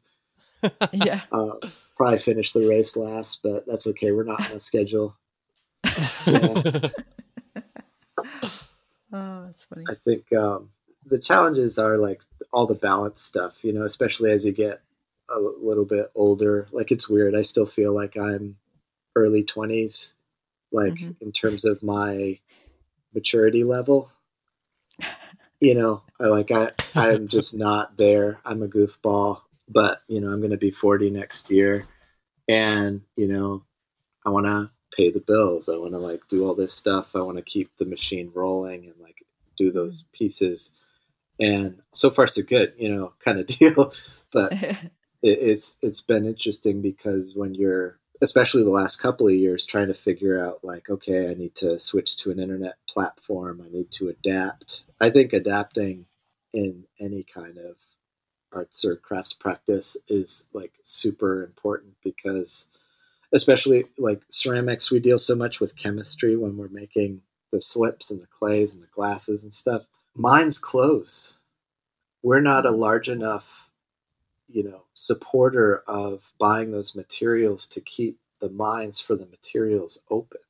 yeah. 0.92 1.22
uh, 1.32 1.52
probably 1.96 2.18
finish 2.18 2.52
the 2.52 2.66
race 2.66 2.96
last, 2.96 3.42
but 3.42 3.66
that's 3.66 3.86
okay. 3.86 4.12
We're 4.12 4.24
not 4.24 4.40
on 4.50 4.56
a 4.56 4.60
schedule. 4.60 5.16
Yeah. 6.26 6.80
Oh, 9.12 9.44
that's 9.46 9.64
funny. 9.64 9.84
I 9.88 9.94
think 9.94 10.32
um, 10.32 10.70
the 11.06 11.18
challenges 11.18 11.78
are 11.78 11.96
like 11.96 12.20
all 12.52 12.66
the 12.66 12.74
balance 12.74 13.22
stuff, 13.22 13.64
you 13.64 13.72
know, 13.72 13.84
especially 13.84 14.30
as 14.30 14.44
you 14.44 14.52
get 14.52 14.80
a 15.28 15.38
little 15.38 15.84
bit 15.84 16.10
older. 16.14 16.66
Like 16.72 16.90
it's 16.92 17.08
weird. 17.08 17.34
I 17.34 17.42
still 17.42 17.66
feel 17.66 17.92
like 17.94 18.16
I'm 18.16 18.56
early 19.14 19.42
20s, 19.44 20.14
like 20.72 20.94
Mhm. 20.94 21.16
in 21.20 21.32
terms 21.32 21.64
of 21.64 21.82
my 21.82 22.38
maturity 23.14 23.64
level. 23.64 24.10
You 25.60 25.74
know, 25.74 26.02
I 26.20 26.26
like 26.26 26.50
I 26.50 26.72
I'm 26.94 27.28
just 27.28 27.54
not 27.54 27.96
there. 27.96 28.40
I'm 28.44 28.62
a 28.62 28.68
goofball, 28.68 29.40
but 29.68 30.02
you 30.06 30.20
know, 30.20 30.28
I'm 30.28 30.40
going 30.40 30.50
to 30.50 30.58
be 30.58 30.70
40 30.70 31.10
next 31.10 31.50
year 31.50 31.86
and, 32.48 33.02
you 33.16 33.28
know, 33.28 33.64
I 34.24 34.30
want 34.30 34.46
to 34.46 34.70
pay 34.94 35.10
the 35.10 35.20
bills. 35.20 35.68
I 35.68 35.76
want 35.76 35.92
to 35.92 35.98
like 35.98 36.28
do 36.28 36.46
all 36.46 36.54
this 36.54 36.72
stuff. 36.74 37.16
I 37.16 37.20
want 37.20 37.38
to 37.38 37.42
keep 37.42 37.76
the 37.76 37.86
machine 37.86 38.30
rolling 38.34 38.84
and 38.84 38.94
like 39.00 39.24
do 39.56 39.70
those 39.72 40.04
pieces. 40.12 40.72
And 41.40 41.80
so 41.92 42.10
far 42.10 42.26
so 42.26 42.42
good, 42.42 42.74
you 42.78 42.94
know, 42.94 43.14
kind 43.18 43.38
of 43.40 43.46
deal. 43.58 43.92
But 44.32 44.52
it, 45.22 45.38
it's 45.40 45.78
it's 45.82 46.00
been 46.02 46.26
interesting 46.26 46.82
because 46.82 47.34
when 47.36 47.54
you're 47.54 47.98
especially 48.22 48.62
the 48.62 48.70
last 48.70 48.96
couple 48.96 49.28
of 49.28 49.34
years 49.34 49.66
trying 49.66 49.88
to 49.88 49.94
figure 49.94 50.44
out 50.44 50.60
like 50.64 50.88
okay 50.90 51.30
i 51.30 51.34
need 51.34 51.54
to 51.54 51.78
switch 51.78 52.16
to 52.16 52.30
an 52.30 52.40
internet 52.40 52.76
platform 52.88 53.62
i 53.64 53.70
need 53.70 53.90
to 53.90 54.08
adapt. 54.08 54.84
I 55.00 55.10
think 55.10 55.32
adapting 55.32 56.06
in 56.54 56.84
any 57.00 57.24
kind 57.24 57.58
of 57.58 57.76
arts 58.52 58.84
or 58.84 58.96
crafts 58.96 59.34
practice 59.34 59.96
is 60.08 60.46
like 60.54 60.72
super 60.82 61.44
important 61.44 61.94
because 62.02 62.68
especially 63.32 63.84
like 63.98 64.22
ceramics 64.30 64.90
we 64.90 65.00
deal 65.00 65.18
so 65.18 65.34
much 65.34 65.60
with 65.60 65.76
chemistry 65.76 66.36
when 66.36 66.56
we're 66.56 66.68
making 66.68 67.20
the 67.52 67.60
slips 67.60 68.10
and 68.10 68.20
the 68.20 68.26
clays 68.26 68.74
and 68.74 68.82
the 68.82 68.88
glazes 68.94 69.44
and 69.44 69.52
stuff. 69.52 69.86
Minds 70.16 70.58
close. 70.58 71.36
We're 72.22 72.40
not 72.40 72.66
a 72.66 72.70
large 72.70 73.08
enough 73.08 73.65
you 74.48 74.62
know 74.62 74.82
supporter 74.94 75.82
of 75.86 76.32
buying 76.38 76.70
those 76.70 76.94
materials 76.94 77.66
to 77.66 77.80
keep 77.80 78.18
the 78.40 78.50
mines 78.50 79.00
for 79.00 79.16
the 79.16 79.26
materials 79.26 80.00
open. 80.10 80.40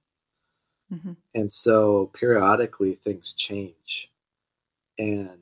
Mm-hmm. 0.93 1.13
And 1.35 1.51
so 1.51 2.11
periodically 2.15 2.95
things 2.95 3.33
change. 3.33 4.11
And 4.99 5.41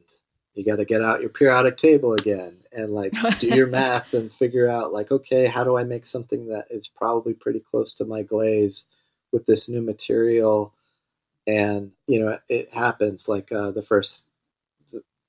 you 0.54 0.64
got 0.64 0.76
to 0.76 0.84
get 0.84 1.02
out 1.02 1.20
your 1.20 1.30
periodic 1.30 1.76
table 1.76 2.14
again 2.14 2.56
and 2.72 2.92
like 2.92 3.12
do 3.38 3.48
your 3.48 3.66
math 3.68 4.14
and 4.14 4.32
figure 4.32 4.68
out 4.68 4.92
like 4.92 5.10
okay, 5.10 5.46
how 5.46 5.64
do 5.64 5.76
I 5.76 5.84
make 5.84 6.06
something 6.06 6.46
that 6.48 6.66
is 6.70 6.88
probably 6.88 7.34
pretty 7.34 7.60
close 7.60 7.94
to 7.96 8.04
my 8.04 8.22
glaze 8.22 8.86
with 9.32 9.46
this 9.46 9.68
new 9.68 9.82
material? 9.82 10.74
And 11.46 11.92
you 12.06 12.20
know, 12.20 12.38
it 12.48 12.72
happens 12.72 13.28
like 13.28 13.52
uh, 13.52 13.72
the 13.72 13.82
first 13.82 14.28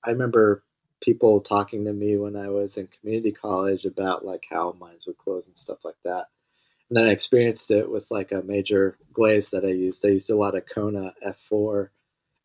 I 0.05 0.11
remember 0.11 0.63
people 1.05 1.39
talking 1.39 1.85
to 1.85 1.93
me 1.93 2.17
when 2.17 2.35
I 2.35 2.49
was 2.49 2.77
in 2.77 2.87
community 2.87 3.31
college 3.31 3.85
about 3.85 4.25
like 4.25 4.43
how 4.49 4.75
mines 4.79 5.05
would 5.05 5.19
close 5.19 5.45
and 5.45 5.55
stuff 5.55 5.85
like 5.85 6.01
that. 6.03 6.25
And 6.89 6.97
then 6.97 7.05
I 7.05 7.11
experienced 7.11 7.69
it 7.69 7.89
with 7.89 8.09
like 8.09 8.31
a 8.31 8.41
major 8.41 8.97
glaze 9.13 9.51
that 9.51 9.63
I 9.63 9.69
used. 9.69 10.03
I 10.03 10.09
used 10.09 10.31
a 10.31 10.35
lot 10.35 10.55
of 10.55 10.67
Kona 10.67 11.13
F4, 11.25 11.89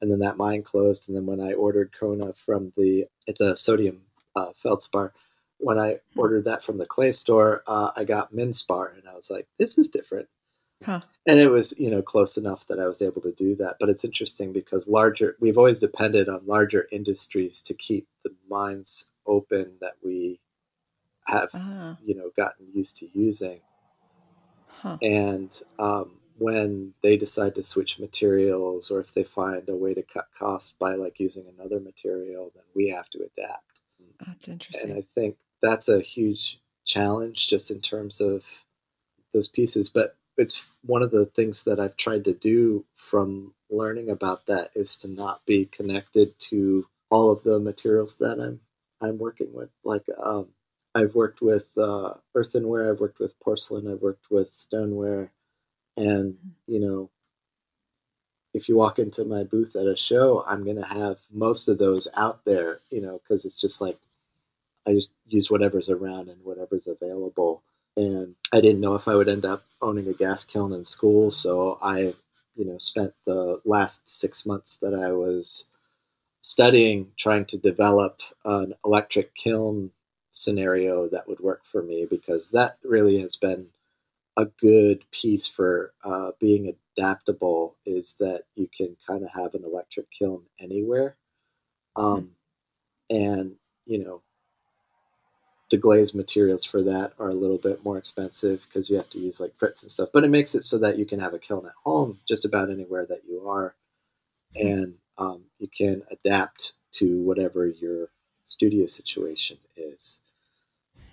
and 0.03 0.11
then 0.11 0.19
that 0.21 0.37
mine 0.37 0.63
closed. 0.63 1.09
And 1.09 1.17
then 1.17 1.25
when 1.25 1.41
I 1.41 1.55
ordered 1.55 1.93
Kona 1.99 2.35
from 2.35 2.73
the, 2.77 3.07
it's 3.27 3.41
a 3.41 3.57
sodium 3.57 4.03
uh, 4.37 4.53
feldspar. 4.57 5.15
When 5.59 5.79
I 5.79 6.01
ordered 6.17 6.45
that 6.45 6.63
from 6.63 6.79
the 6.79 6.87
clay 6.87 7.13
store, 7.13 7.63
uh, 7.67 7.91
I 7.97 8.05
got 8.05 8.33
Minspar, 8.33 8.97
and 8.97 9.09
I 9.09 9.15
was 9.15 9.31
like, 9.31 9.47
this 9.59 9.79
is 9.79 9.89
different. 9.89 10.29
Huh. 10.85 11.03
And 11.27 11.39
it 11.39 11.51
was, 11.51 11.79
you 11.79 11.91
know, 11.91 12.03
close 12.03 12.37
enough 12.39 12.67
that 12.69 12.81
I 12.81 12.87
was 12.87 13.03
able 13.03 13.21
to 13.23 13.33
do 13.33 13.55
that. 13.57 13.77
But 13.79 13.91
it's 13.91 14.05
interesting 14.05 14.53
because 14.53 14.89
larger, 14.89 15.37
we've 15.41 15.59
always 15.59 15.79
depended 15.79 16.29
on 16.29 16.47
larger 16.47 16.89
industries 16.91 17.61
to 17.63 17.75
keep 17.75 18.09
the 18.25 18.35
mines 18.49 19.11
open 19.27 19.75
that 19.81 19.95
we 20.05 20.41
have, 21.27 21.51
Ah, 21.55 21.99
you 22.05 22.15
know, 22.15 22.31
gotten 22.37 22.67
used 22.75 22.97
to 22.99 23.09
using. 23.15 23.61
huh. 24.69 24.97
And 25.03 25.61
um, 25.79 26.13
when 26.39 26.95
they 27.03 27.17
decide 27.19 27.55
to 27.57 27.65
switch 27.65 27.99
materials 27.99 28.91
or 28.91 29.01
if 29.01 29.13
they 29.15 29.25
find 29.25 29.69
a 29.69 29.77
way 29.77 29.95
to 29.95 30.03
cut 30.03 30.29
costs 30.37 30.73
by 30.73 30.95
like 30.95 31.21
using 31.21 31.45
another 31.59 31.81
material, 31.81 32.51
then 32.55 32.65
we 32.75 32.89
have 32.89 33.11
to 33.11 33.19
adapt. 33.19 33.83
That's 34.27 34.49
interesting. 34.49 34.91
And. 34.91 34.99
I 34.99 35.03
think 35.15 35.37
that's 35.63 35.89
a 35.89 36.01
huge 36.01 36.61
challenge 36.87 37.49
just 37.49 37.71
in 37.71 37.81
terms 37.81 38.21
of 38.21 38.45
those 39.35 39.49
pieces. 39.49 39.91
But 39.91 40.17
it's 40.41 40.71
one 40.87 41.03
of 41.03 41.11
the 41.11 41.27
things 41.27 41.65
that 41.65 41.79
I've 41.79 41.99
tried 41.99 42.25
to 42.25 42.33
do 42.33 42.87
from 42.97 43.53
learning 43.69 44.09
about 44.09 44.47
that 44.47 44.71
is 44.75 44.97
to 44.99 45.09
not 45.09 45.45
be 45.45 45.67
connected 45.67 46.39
to 46.49 46.87
all 47.11 47.31
of 47.31 47.43
the 47.43 47.59
materials 47.61 48.17
that 48.17 48.41
I'm 48.41 48.61
I'm 49.03 49.19
working 49.19 49.53
with. 49.53 49.69
Like 49.85 50.07
um, 50.19 50.49
I've 50.95 51.15
worked 51.15 51.43
with 51.43 51.71
uh, 51.77 52.15
earthenware, 52.35 52.91
I've 52.91 53.01
worked 53.01 53.19
with 53.21 53.39
porcelain, 53.41 53.87
I've 53.87 54.01
worked 54.01 54.31
with 54.31 54.55
stoneware, 54.55 55.31
and 55.99 56.39
you 56.67 56.81
know, 56.81 57.11
if 58.55 58.67
you 58.71 58.77
walk 58.77 58.99
into 58.99 59.27
my 59.27 59.45
booth 59.45 59.77
at 59.77 59.87
a 59.87 59.97
show, 59.97 60.43
I'm 60.49 60.65
gonna 60.65 60.87
have 60.87 61.19
most 61.31 61.69
of 61.69 61.77
those 61.77 62.09
out 62.17 62.47
there, 62.47 62.81
you 62.89 63.03
know, 63.03 63.21
because 63.23 63.45
it's 63.45 63.61
just 63.61 63.83
like 63.83 63.99
I 64.87 64.95
just 64.95 65.13
use 65.27 65.51
whatever's 65.51 65.91
around 65.91 66.31
and 66.31 66.43
whatever's 66.45 66.89
available. 66.89 67.63
And 68.01 68.35
I 68.51 68.63
didn't 68.63 68.81
know 68.81 68.95
if 68.95 69.09
I 69.09 69.15
would 69.15 69.29
end 69.29 69.45
up 69.45 69.63
owning 69.83 70.09
a 70.09 70.15
gas 70.15 70.43
kiln 70.43 70.73
in 70.73 70.87
school, 70.87 71.31
so 71.31 71.79
I, 71.83 72.15
you 72.57 72.65
know, 72.65 72.79
spent 72.79 73.13
the 73.27 73.61
last 73.67 74.09
six 74.09 74.47
months 74.47 74.79
that 74.79 74.95
I 74.95 75.13
was 75.13 75.67
studying 76.43 77.13
trying 77.19 77.45
to 77.45 77.59
develop 77.59 78.23
an 78.47 78.73
electric 78.87 79.35
kiln 79.35 79.91
scenario 80.31 81.09
that 81.11 81.29
would 81.29 81.41
work 81.41 81.61
for 81.67 81.83
me 81.83 82.07
because 82.09 82.51
that 82.53 82.79
really 82.83 83.21
has 83.21 83.37
been 83.37 83.67
a 84.39 84.47
good 84.47 85.05
piece 85.11 85.47
for 85.47 85.93
uh, 86.03 86.31
being 86.41 86.75
adaptable 86.97 87.77
is 87.85 88.17
that 88.19 88.45
you 88.57 88.67
can 88.75 88.97
kind 89.07 89.25
of 89.25 89.31
have 89.31 89.55
an 89.55 89.65
electric 89.65 90.11
kiln 90.11 90.45
anywhere. 90.59 91.17
Um, 91.97 92.31
and 93.11 93.57
you 93.85 94.03
know 94.03 94.23
the 95.71 95.79
glazed 95.79 96.15
materials 96.15 96.65
for 96.65 96.83
that 96.83 97.13
are 97.19 97.29
a 97.29 97.35
little 97.35 97.59
bit 97.59 97.85
more 97.85 97.97
expensive 97.99 98.65
because 98.69 98.91
you 98.91 98.97
have 98.97 99.09
to 99.11 99.19
use 99.19 99.41
like 99.41 99.57
frits 99.59 99.83
and 99.83 99.91
stuff 99.91 100.09
but 100.13 100.25
it 100.25 100.31
makes 100.31 100.55
it 100.55 100.65
so 100.65 100.79
that 100.79 100.99
you 100.99 101.05
can 101.07 101.21
have 101.21 101.35
a 101.35 101.39
kiln 101.39 101.65
at 101.67 101.73
home 101.85 102.19
just 102.29 102.45
about 102.45 102.71
anywhere 102.71 103.07
that 103.07 103.23
you 103.29 103.49
are 103.49 103.75
and 104.57 104.95
um, 105.19 105.45
you 105.59 105.69
can 105.69 106.03
adapt 106.11 106.73
to 106.93 107.23
whatever 107.23 107.67
your 107.67 108.09
studio 108.45 108.87
situation 108.87 109.57
is 109.77 110.21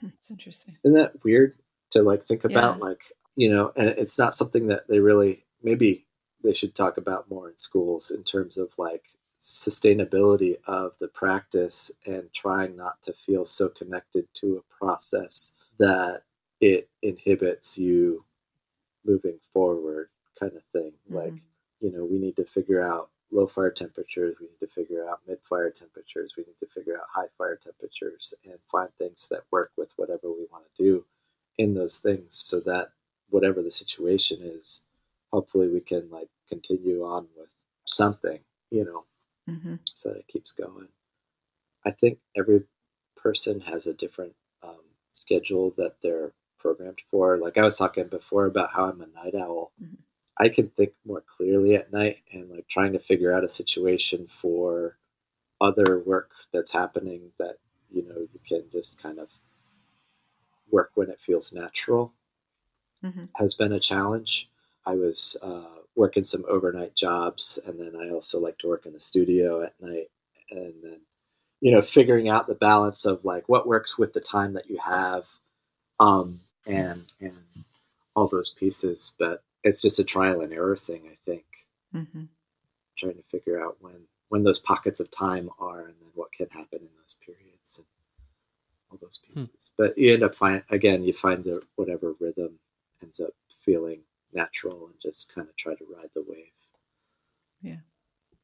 It's 0.04 0.30
interesting. 0.32 0.76
isn't 0.84 0.98
that 0.98 1.24
weird 1.24 1.56
to 1.92 2.02
like 2.02 2.24
think 2.26 2.44
about 2.44 2.78
Yeah. 2.78 2.84
like 2.84 3.02
you 3.36 3.50
know 3.54 3.72
and 3.76 3.90
it's 3.90 4.18
not 4.18 4.34
something 4.34 4.68
that 4.68 4.88
they 4.88 5.00
really 5.00 5.46
maybe 5.64 6.06
they 6.44 6.54
should 6.54 6.74
talk 6.76 6.98
about 6.98 7.30
more 7.30 7.50
in 7.50 7.58
schools 7.58 8.12
in 8.12 8.24
terms 8.24 8.58
of 8.58 8.70
like 8.78 9.04
sustainability 9.42 10.56
of 10.68 10.98
the 11.00 11.08
practice 11.10 11.92
and 12.06 12.32
trying 12.34 12.76
not 12.76 13.02
to 13.04 13.14
feel 13.14 13.46
so 13.46 13.70
connected 13.70 14.28
to 14.34 14.58
a 14.58 14.74
process 14.76 15.54
that 15.80 16.24
it 16.62 16.90
inhibits 17.04 17.78
you 17.78 18.24
moving 19.06 19.40
forward 19.54 20.10
kind 20.40 20.56
of 20.56 20.64
thing 20.74 20.94
like 21.10 21.34
Mhm. 21.34 21.42
you 21.80 21.92
know 21.92 22.06
we 22.06 22.18
need 22.20 22.36
to 22.36 22.46
figure 22.46 22.82
out 22.82 23.10
low 23.32 23.48
fire 23.48 23.72
temperatures 23.72 24.40
we 24.40 24.48
need 24.48 24.60
to 24.60 24.68
figure 24.68 25.08
out 25.08 25.26
mid 25.28 25.42
fire 25.44 25.70
temperatures 25.72 26.36
we 26.38 26.44
need 26.44 26.58
to 26.58 26.68
figure 26.68 26.98
out 27.00 27.08
high 27.10 27.28
fire 27.38 27.56
temperatures 27.56 28.34
and 28.46 28.60
find 28.72 28.94
things 28.96 29.28
that 29.30 29.44
work 29.52 29.72
with 29.78 29.94
whatever 29.98 30.32
we 30.32 30.46
want 30.52 30.66
to 30.76 30.84
do 30.84 31.06
in 31.58 31.74
those 31.74 32.00
things 32.00 32.36
so 32.38 32.60
that 32.62 32.92
whatever 33.30 33.62
the 33.62 33.72
situation 33.72 34.42
is 34.42 34.84
hopefully 35.32 35.68
we 35.68 35.82
can 35.82 36.10
like 36.10 36.30
continue 36.50 37.04
on 37.04 37.28
with 37.36 37.54
something 37.86 38.40
you 38.72 38.84
know 38.84 39.06
hmm 39.48 39.76
so 39.94 40.10
that 40.10 40.20
it 40.20 40.28
keeps 40.28 40.52
going. 40.52 40.90
I 41.86 41.92
think 41.92 42.20
every 42.38 42.64
person 43.16 43.62
has 43.62 43.88
a 43.88 43.94
different 43.94 44.34
um, 44.64 44.82
schedule 45.12 45.74
that 45.78 45.96
they're 46.04 46.34
programmed 46.60 47.02
for. 47.12 47.38
Like 47.38 47.58
i 47.58 47.64
was 47.64 47.78
talking 47.78 48.08
before 48.08 48.46
about 48.48 48.72
how 48.74 48.86
i'm 48.90 49.02
a 49.02 49.08
night 49.08 49.36
owl. 49.36 49.72
Mhm. 49.82 49.98
i 50.40 50.50
can 50.50 50.70
think 50.70 50.94
more 51.06 51.22
clearly 51.22 51.76
at 51.76 51.92
night 51.94 52.22
and 52.34 52.50
like 52.52 52.68
trying 52.68 52.94
to 52.94 53.00
figure 53.00 53.34
out 53.34 53.44
a 53.46 53.50
situation 53.50 54.28
for 54.28 54.98
other 55.62 56.00
work 56.00 56.32
that's 56.54 56.74
happening 56.74 57.32
that 57.40 57.58
you 57.92 58.04
know 58.04 58.20
you 58.34 58.40
can 58.48 58.64
just 58.72 59.00
kind 59.02 59.20
of 59.20 59.40
work 60.70 60.92
when 60.96 61.10
it 61.10 61.20
feels 61.20 61.52
natural 61.54 62.14
hmm 63.02 63.26
has 63.36 63.56
been 63.56 63.72
a 63.72 63.80
challenge. 63.80 64.50
I 64.86 64.96
was 64.96 65.38
uh, 65.42 65.77
working 65.98 66.26
some 66.26 66.46
overnight 66.50 66.96
jobs, 66.96 67.60
and 67.68 67.80
then 67.80 67.96
I 68.02 68.12
also 68.12 68.40
like 68.40 68.60
to 68.60 68.70
work 68.70 68.88
in 68.88 68.94
the 68.94 69.02
studio 69.02 69.64
at 69.64 69.76
night, 69.82 70.10
and 70.52 70.76
then 70.84 71.02
you 71.62 71.72
know 71.74 71.82
figuring 71.84 72.30
out 72.30 72.48
the 72.48 72.56
balance 72.56 73.06
of 73.06 73.26
like 73.26 73.50
what 73.50 73.68
works 73.68 73.98
with 73.98 74.14
the 74.14 74.22
time 74.22 74.54
that 74.54 74.70
you 74.70 74.80
have, 74.80 75.28
um, 76.00 76.42
and 76.68 77.04
and 77.22 77.38
all 78.16 78.28
those 78.28 78.52
pieces. 78.52 79.16
But 79.20 79.44
it's 79.64 79.82
just 79.82 80.00
a 80.00 80.06
trial 80.06 80.42
and 80.42 80.54
error 80.54 80.78
thing, 80.78 81.04
I 81.12 81.16
think, 81.26 81.46
Mm-hmm. 81.96 82.26
trying 82.98 83.16
to 83.16 83.24
figure 83.32 83.64
out 83.64 83.78
when 83.82 84.08
when 84.30 84.44
those 84.44 84.60
pockets 84.60 85.00
of 85.02 85.12
time 85.12 85.50
are, 85.60 85.82
and 85.82 85.96
then 86.02 86.12
what 86.16 86.32
can 86.34 86.50
happen 86.50 86.80
in 86.82 86.90
those 87.02 87.18
periods, 87.26 87.80
and 87.80 87.88
all 88.92 89.00
those 89.02 89.20
pieces. 89.28 89.72
But 89.78 89.98
you 89.98 90.14
end 90.14 90.24
up 90.24 90.36
find 90.36 90.64
again, 90.70 91.04
you 91.04 91.14
find 91.14 91.44
the 91.44 91.64
whatever 91.76 92.16
rhythm 92.20 92.60
ends 93.04 93.22
up 93.22 93.32
feeling 93.66 94.02
natural 94.34 94.88
and 94.88 94.96
just 95.02 95.34
kind 95.34 95.48
of 95.48 95.56
try 95.56 95.76
to 95.76 95.86
ride 95.96 96.10
the 96.14 96.24
wave. 96.28 96.52
Yeah. 97.62 97.78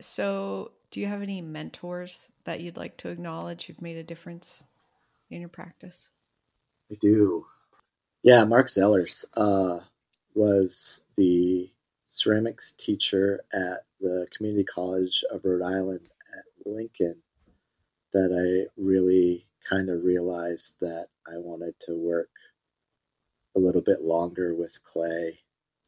So, 0.02 0.72
do 0.92 1.00
you 1.00 1.08
have 1.08 1.22
any 1.22 1.42
mentors 1.42 2.30
that 2.44 2.62
you'd 2.62 2.78
like 2.78 2.98
to 2.98 3.10
acknowledge 3.10 3.66
who've 3.66 3.82
made 3.82 3.98
a 3.98 4.04
difference 4.04 4.64
in 5.30 5.40
your 5.40 5.50
practice? 5.50 6.12
I 6.92 6.96
do. 7.02 7.46
Yeah, 8.22 8.44
Mark 8.44 8.68
Zellers 8.68 9.26
uh, 9.36 9.80
was 10.34 11.04
the 11.18 11.70
ceramics 12.08 12.74
teacher 12.74 13.42
at 13.54 13.86
the 14.00 14.28
Community 14.36 14.64
College 14.64 15.24
of 15.32 15.44
Rhode 15.44 15.64
Island 15.64 16.10
at 16.38 16.44
Lincoln 16.66 17.18
that 18.14 18.32
I 18.32 18.70
really 18.80 19.46
kind 19.68 19.90
of 19.90 20.04
realized 20.04 20.76
that 20.82 21.08
I 21.28 21.38
wanted 21.38 21.76
to 21.82 21.96
work 21.96 22.30
a 23.56 23.60
little 23.60 23.82
bit 23.82 24.02
longer 24.02 24.54
with 24.54 24.84
clay 24.84 25.40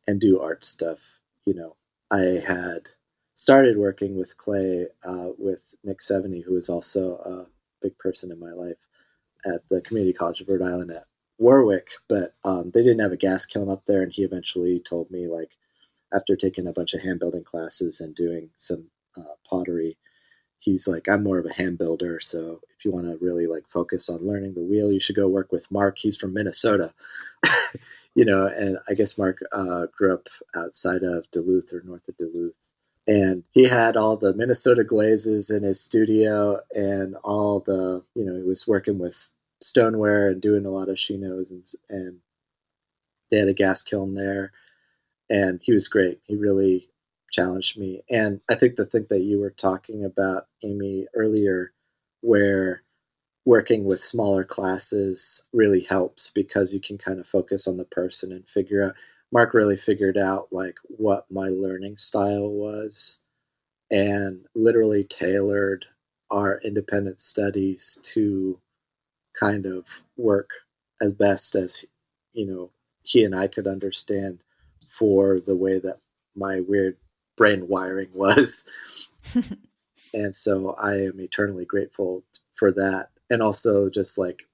and 0.08 0.20
do 0.20 0.40
art 0.40 0.66
stuff. 0.66 1.22
You 1.46 1.54
know, 1.54 1.76
I 2.12 2.42
had 2.48 2.90
started 3.34 3.78
working 3.78 4.18
with 4.18 4.38
clay 4.38 4.88
uh, 5.04 5.30
with 5.38 5.76
Nick 5.84 6.00
Seveny, 6.00 6.44
who 6.44 6.56
is 6.56 6.70
also 6.70 7.18
a 7.18 7.48
big 7.82 7.98
person 7.98 8.32
in 8.32 8.40
my 8.40 8.52
life 8.52 8.78
at 9.46 9.68
the 9.70 9.82
Community 9.82 10.14
College 10.14 10.42
of 10.42 10.50
Rhode 10.50 10.62
Island 10.62 10.92
at 10.92 11.06
Warwick, 11.38 11.90
but 12.08 12.34
um, 12.44 12.72
they 12.74 12.82
didn't 12.82 13.02
have 13.02 13.12
a 13.12 13.18
gas 13.18 13.46
kiln 13.46 13.70
up 13.70 13.84
there. 13.86 14.02
And 14.02 14.12
he 14.12 14.24
eventually 14.24 14.80
told 14.80 15.12
me, 15.12 15.28
like, 15.28 15.58
after 16.14 16.36
taking 16.36 16.68
a 16.68 16.74
bunch 16.74 16.94
of 16.94 17.02
hand 17.02 17.20
building 17.20 17.44
classes 17.44 18.00
and 18.00 18.16
doing 18.16 18.50
some 18.56 18.90
uh, 19.18 19.36
pottery, 19.48 19.98
he's 20.60 20.88
like, 20.88 21.08
I'm 21.08 21.24
more 21.24 21.40
of 21.40 21.46
a 21.46 21.54
hand 21.54 21.78
builder. 21.78 22.20
So 22.20 22.62
if 22.78 22.86
you 22.86 22.92
want 22.92 23.06
to 23.06 23.24
really 23.24 23.48
like 23.48 23.68
focus 23.70 24.10
on 24.10 24.26
learning 24.26 24.54
the 24.54 24.64
wheel, 24.64 24.92
you 24.92 25.00
should 25.00 25.16
go 25.16 25.28
work 25.28 25.52
with 25.52 25.72
Mark. 25.72 25.98
He's 26.00 26.18
from 26.18 26.34
Minnesota, 26.34 26.94
you 28.16 28.24
know, 28.26 28.48
and 28.48 28.80
I 28.88 28.94
guess 28.94 29.18
Mark 29.18 29.40
uh, 29.52 29.88
grew 29.96 30.14
up 30.14 30.30
outside 30.56 31.04
of 31.04 31.30
Duluth 31.32 31.74
or 31.74 31.82
north 31.86 32.08
of 32.08 32.18
Duluth. 32.18 32.72
And 33.08 33.48
he 33.52 33.66
had 33.68 33.98
all 33.98 34.18
the 34.18 34.34
Minnesota 34.34 34.84
glazes 34.84 35.52
in 35.52 35.62
his 35.62 35.80
studio 35.80 36.60
and 36.74 37.16
all 37.24 37.60
the, 37.60 38.04
you 38.16 38.26
know, 38.26 38.36
he 38.36 38.42
was 38.42 38.68
working 38.68 38.98
with 38.98 39.32
stoneware 39.62 40.30
and 40.30 40.42
doing 40.42 40.66
a 40.66 40.72
lot 40.72 40.90
of 40.90 40.96
shinos 40.96 41.52
and, 41.52 41.66
and 41.90 42.20
they 43.30 43.38
had 43.38 43.48
a 43.48 43.54
gas 43.54 43.84
kiln 43.84 44.16
there. 44.16 44.52
And 45.30 45.60
he 45.62 45.74
was 45.74 45.88
great. 45.88 46.20
He 46.24 46.36
really 46.36 46.90
challenged 47.32 47.78
me. 47.78 48.02
And 48.10 48.42
I 48.50 48.56
think 48.56 48.76
the 48.76 48.86
thing 48.86 49.06
that 49.10 49.22
you 49.22 49.40
were 49.40 49.52
talking 49.52 50.04
about, 50.04 50.48
Amy, 50.64 51.06
earlier, 51.14 51.74
where 52.22 52.82
working 53.46 53.86
with 53.86 54.02
smaller 54.02 54.44
classes 54.44 55.44
really 55.54 55.82
helps 55.82 56.32
because 56.32 56.74
you 56.74 56.80
can 56.80 56.98
kind 56.98 57.20
of 57.20 57.28
focus 57.28 57.68
on 57.68 57.78
the 57.78 57.86
person 57.86 58.32
and 58.32 58.50
figure 58.50 58.84
out. 58.84 58.96
Mark 59.32 59.54
really 59.54 59.76
figured 59.76 60.18
out 60.18 60.48
like 60.52 60.76
what 60.84 61.26
my 61.30 61.50
learning 61.50 61.98
style 61.98 62.50
was 62.50 63.20
and 63.92 64.46
literally 64.56 65.04
tailored 65.04 65.86
our 66.32 66.60
independent 66.64 67.20
studies 67.20 68.00
to 68.04 68.60
kind 69.40 69.66
of 69.66 70.02
work 70.18 70.50
as 71.02 71.14
best 71.14 71.56
as 71.56 71.86
you 72.34 72.46
know 72.46 72.72
he 73.04 73.24
and 73.24 73.36
I 73.36 73.48
could 73.48 73.68
understand 73.68 74.40
for 74.88 75.40
the 75.40 75.56
way 75.56 75.80
that 75.80 76.00
my 76.36 76.62
weird 76.62 76.98
brain 77.38 77.68
wiring 77.68 78.10
was. 78.14 78.66
and 80.14 80.36
so 80.36 80.76
I 80.80 80.96
am 80.96 81.20
eternally 81.20 81.66
grateful 81.66 82.24
for 82.54 82.72
that. 82.72 83.10
And 83.30 83.42
also 83.42 83.90
just 83.90 84.18
like 84.18 84.48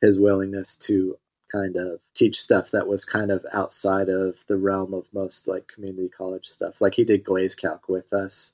his 0.00 0.18
willingness 0.18 0.76
to 0.76 1.16
kind 1.50 1.76
of 1.76 2.00
teach 2.14 2.40
stuff 2.40 2.70
that 2.70 2.86
was 2.86 3.04
kind 3.04 3.30
of 3.30 3.44
outside 3.52 4.08
of 4.08 4.44
the 4.48 4.56
realm 4.56 4.92
of 4.92 5.08
most 5.12 5.48
like 5.48 5.66
community 5.66 6.08
college 6.08 6.46
stuff. 6.46 6.80
Like 6.80 6.94
he 6.94 7.04
did 7.04 7.24
glaze 7.24 7.54
calc 7.54 7.88
with 7.88 8.12
us, 8.12 8.52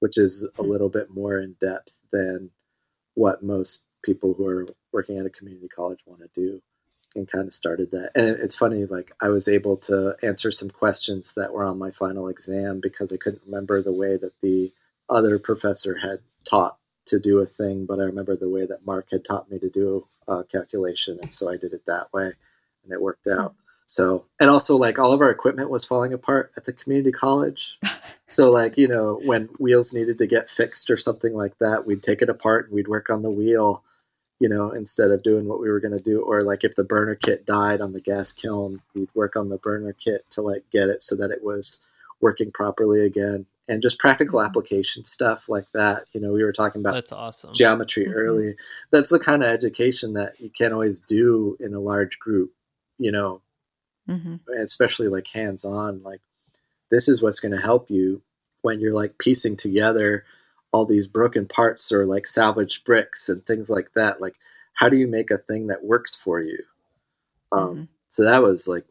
which 0.00 0.16
is 0.16 0.48
a 0.58 0.62
hmm. 0.62 0.70
little 0.70 0.88
bit 0.88 1.10
more 1.10 1.38
in 1.38 1.56
depth 1.60 1.98
than 2.12 2.50
what 3.14 3.42
most 3.42 3.84
people 4.04 4.34
who 4.34 4.46
are 4.46 4.66
working 4.92 5.18
at 5.18 5.26
a 5.26 5.30
community 5.30 5.68
college 5.68 6.00
want 6.06 6.20
to 6.20 6.28
do 6.34 6.62
and 7.16 7.28
kind 7.28 7.48
of 7.48 7.54
started 7.54 7.90
that. 7.90 8.12
And 8.14 8.38
it's 8.38 8.54
funny, 8.54 8.84
like 8.84 9.12
I 9.20 9.28
was 9.28 9.48
able 9.48 9.78
to 9.78 10.14
answer 10.22 10.50
some 10.50 10.70
questions 10.70 11.32
that 11.34 11.52
were 11.52 11.64
on 11.64 11.78
my 11.78 11.90
final 11.90 12.28
exam 12.28 12.80
because 12.80 13.12
I 13.12 13.16
couldn't 13.16 13.42
remember 13.46 13.82
the 13.82 13.92
way 13.92 14.16
that 14.16 14.34
the 14.42 14.72
other 15.08 15.38
professor 15.38 15.96
had 15.96 16.18
taught 16.44 16.76
to 17.06 17.18
do 17.18 17.38
a 17.38 17.46
thing, 17.46 17.86
but 17.86 18.00
I 18.00 18.04
remember 18.04 18.36
the 18.36 18.48
way 18.48 18.66
that 18.66 18.86
Mark 18.86 19.10
had 19.10 19.24
taught 19.24 19.50
me 19.50 19.58
to 19.58 19.70
do 19.70 20.06
a 20.28 20.44
calculation, 20.44 21.18
and 21.20 21.32
so 21.32 21.50
I 21.50 21.56
did 21.56 21.72
it 21.72 21.86
that 21.86 22.12
way, 22.12 22.32
and 22.84 22.92
it 22.92 23.00
worked 23.00 23.26
out. 23.26 23.54
So, 23.88 24.24
and 24.40 24.50
also 24.50 24.76
like 24.76 24.98
all 24.98 25.12
of 25.12 25.20
our 25.20 25.30
equipment 25.30 25.70
was 25.70 25.84
falling 25.84 26.12
apart 26.12 26.52
at 26.56 26.64
the 26.64 26.72
community 26.72 27.12
college. 27.12 27.78
so, 28.26 28.50
like, 28.50 28.76
you 28.76 28.88
know, 28.88 29.20
when 29.24 29.44
wheels 29.58 29.94
needed 29.94 30.18
to 30.18 30.26
get 30.26 30.50
fixed 30.50 30.90
or 30.90 30.96
something 30.96 31.34
like 31.34 31.56
that, 31.58 31.86
we'd 31.86 32.02
take 32.02 32.20
it 32.20 32.28
apart 32.28 32.66
and 32.66 32.74
we'd 32.74 32.88
work 32.88 33.10
on 33.10 33.22
the 33.22 33.30
wheel 33.30 33.84
you 34.38 34.48
know, 34.48 34.70
instead 34.70 35.10
of 35.10 35.22
doing 35.22 35.48
what 35.48 35.60
we 35.60 35.70
were 35.70 35.80
going 35.80 35.96
to 35.96 36.02
do. 36.02 36.20
Or 36.20 36.42
like 36.42 36.64
if 36.64 36.74
the 36.74 36.84
burner 36.84 37.14
kit 37.14 37.46
died 37.46 37.80
on 37.80 37.92
the 37.92 38.00
gas 38.00 38.32
kiln, 38.32 38.80
we'd 38.94 39.08
work 39.14 39.36
on 39.36 39.48
the 39.48 39.58
burner 39.58 39.92
kit 39.92 40.24
to 40.30 40.42
like 40.42 40.64
get 40.70 40.88
it 40.88 41.02
so 41.02 41.16
that 41.16 41.30
it 41.30 41.42
was 41.42 41.80
working 42.20 42.50
properly 42.52 43.04
again. 43.04 43.46
And 43.68 43.82
just 43.82 43.98
practical 43.98 44.40
application 44.40 45.02
stuff 45.02 45.48
like 45.48 45.66
that. 45.74 46.04
You 46.12 46.20
know, 46.20 46.32
we 46.32 46.44
were 46.44 46.52
talking 46.52 46.80
about 46.80 46.94
that's 46.94 47.10
awesome 47.10 47.52
geometry 47.52 48.04
mm-hmm. 48.04 48.14
early. 48.14 48.54
That's 48.92 49.10
the 49.10 49.18
kind 49.18 49.42
of 49.42 49.48
education 49.48 50.12
that 50.12 50.38
you 50.38 50.50
can't 50.50 50.72
always 50.72 51.00
do 51.00 51.56
in 51.58 51.74
a 51.74 51.80
large 51.80 52.18
group. 52.20 52.52
You 52.98 53.10
know, 53.10 53.42
mm-hmm. 54.08 54.36
especially 54.62 55.08
like 55.08 55.26
hands 55.26 55.64
on. 55.64 56.02
Like 56.02 56.20
this 56.90 57.08
is 57.08 57.22
what's 57.22 57.40
going 57.40 57.52
to 57.52 57.60
help 57.60 57.90
you 57.90 58.22
when 58.62 58.80
you're 58.80 58.94
like 58.94 59.18
piecing 59.18 59.56
together 59.56 60.24
all 60.72 60.84
these 60.84 61.06
broken 61.06 61.46
parts 61.46 61.92
or 61.92 62.04
like 62.04 62.26
salvaged 62.26 62.84
bricks 62.84 63.28
and 63.28 63.44
things 63.46 63.70
like 63.70 63.92
that 63.94 64.20
like 64.20 64.34
how 64.74 64.88
do 64.88 64.96
you 64.96 65.06
make 65.06 65.30
a 65.30 65.38
thing 65.38 65.68
that 65.68 65.84
works 65.84 66.16
for 66.16 66.40
you 66.40 66.58
um, 67.52 67.60
mm-hmm. 67.60 67.84
so 68.08 68.24
that 68.24 68.42
was 68.42 68.68
like 68.68 68.84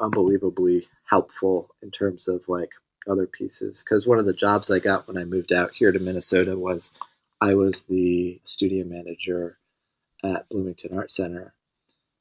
unbelievably 0.00 0.86
helpful 1.04 1.68
in 1.82 1.90
terms 1.90 2.28
of 2.28 2.48
like 2.48 2.70
other 3.08 3.26
pieces 3.26 3.82
because 3.84 4.06
one 4.06 4.18
of 4.18 4.26
the 4.26 4.32
jobs 4.32 4.70
i 4.70 4.78
got 4.78 5.06
when 5.08 5.16
i 5.16 5.24
moved 5.24 5.52
out 5.52 5.72
here 5.74 5.92
to 5.92 5.98
minnesota 5.98 6.56
was 6.58 6.92
i 7.40 7.54
was 7.54 7.84
the 7.84 8.40
studio 8.42 8.84
manager 8.84 9.58
at 10.22 10.48
bloomington 10.48 10.96
art 10.96 11.10
center 11.10 11.54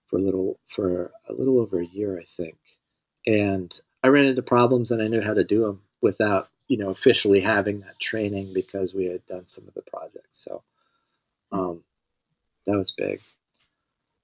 for 0.08 0.18
a 0.18 0.22
little 0.22 0.60
for 0.68 1.12
a 1.28 1.34
little 1.34 1.60
over 1.60 1.80
a 1.80 1.86
year 1.86 2.20
i 2.20 2.24
think 2.24 2.58
and 3.28 3.82
i 4.04 4.08
ran 4.08 4.26
into 4.26 4.42
problems 4.42 4.92
and 4.92 5.02
i 5.02 5.08
knew 5.08 5.22
how 5.22 5.34
to 5.34 5.44
do 5.44 5.62
them 5.62 5.82
without 6.02 6.50
you 6.70 6.78
know, 6.78 6.90
officially 6.90 7.42
having 7.42 7.82
that 7.82 8.00
training 8.00 8.54
because 8.54 8.94
we 8.94 9.06
had 9.06 9.26
done 9.26 9.48
some 9.48 9.68
of 9.68 9.74
the 9.74 9.82
projects. 9.82 10.44
So 10.46 10.64
um, 11.52 11.84
that 12.66 12.78
was 12.78 12.92
big. 12.92 13.20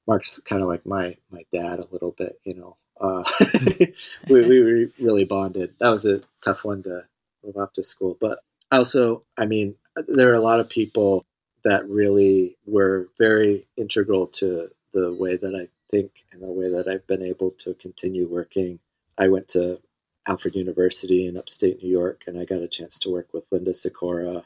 Mark's 0.07 0.39
kind 0.39 0.61
of 0.61 0.67
like 0.67 0.85
my 0.85 1.17
my 1.31 1.43
dad 1.51 1.79
a 1.79 1.87
little 1.91 2.11
bit, 2.11 2.39
you 2.43 2.53
know. 2.53 2.77
We, 4.29 4.41
we 4.47 4.91
really 4.99 5.25
bonded. 5.25 5.75
That 5.79 5.89
was 5.89 6.05
a 6.05 6.21
tough 6.41 6.65
one 6.65 6.83
to 6.83 7.05
move 7.43 7.57
off 7.57 7.73
to 7.73 7.83
school, 7.83 8.17
but 8.19 8.39
also, 8.71 9.23
I 9.37 9.45
mean, 9.45 9.75
there 10.07 10.31
are 10.31 10.35
a 10.35 10.39
lot 10.39 10.59
of 10.59 10.69
people 10.69 11.25
that 11.63 11.87
really 11.89 12.57
were 12.65 13.09
very 13.17 13.67
integral 13.77 14.27
to 14.27 14.69
the 14.93 15.13
way 15.13 15.37
that 15.37 15.55
I 15.55 15.67
think 15.89 16.11
and 16.31 16.41
the 16.41 16.51
way 16.51 16.69
that 16.69 16.87
I've 16.87 17.07
been 17.07 17.21
able 17.21 17.51
to 17.59 17.73
continue 17.75 18.27
working. 18.27 18.79
I 19.17 19.27
went 19.27 19.47
to 19.49 19.79
Alfred 20.27 20.55
University 20.55 21.27
in 21.27 21.37
upstate 21.37 21.81
New 21.81 21.89
York, 21.89 22.23
and 22.27 22.39
I 22.39 22.45
got 22.45 22.61
a 22.61 22.67
chance 22.67 22.97
to 22.99 23.11
work 23.11 23.27
with 23.33 23.47
Linda 23.51 23.73
Sikora 23.73 24.43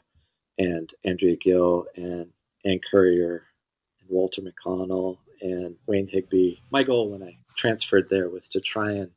and 0.58 0.92
Andrea 1.04 1.36
Gill 1.36 1.86
and 1.96 2.30
Anne 2.64 2.80
Currier 2.90 3.44
and 4.00 4.10
Walter 4.10 4.42
McConnell 4.42 5.18
and 5.40 5.76
Wayne 5.86 6.08
Higby. 6.08 6.60
My 6.70 6.82
goal 6.82 7.10
when 7.10 7.22
I 7.22 7.38
transferred 7.60 8.08
there 8.08 8.28
was 8.28 8.48
to 8.48 8.60
try 8.60 8.92
and 8.92 9.10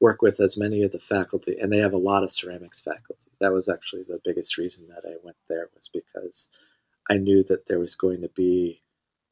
work 0.00 0.22
with 0.22 0.40
as 0.40 0.56
many 0.56 0.82
of 0.82 0.92
the 0.92 0.98
faculty, 0.98 1.56
and 1.60 1.72
they 1.72 1.78
have 1.78 1.92
a 1.92 1.98
lot 1.98 2.22
of 2.22 2.30
ceramics 2.30 2.80
faculty. 2.80 3.30
That 3.40 3.52
was 3.52 3.68
actually 3.68 4.02
the 4.02 4.20
biggest 4.24 4.58
reason 4.58 4.88
that 4.88 5.04
I 5.06 5.14
went 5.22 5.36
there 5.48 5.68
was 5.74 5.90
because 5.92 6.48
I 7.10 7.18
knew 7.18 7.42
that 7.44 7.68
there 7.68 7.78
was 7.78 7.94
going 7.94 8.22
to 8.22 8.30
be 8.30 8.82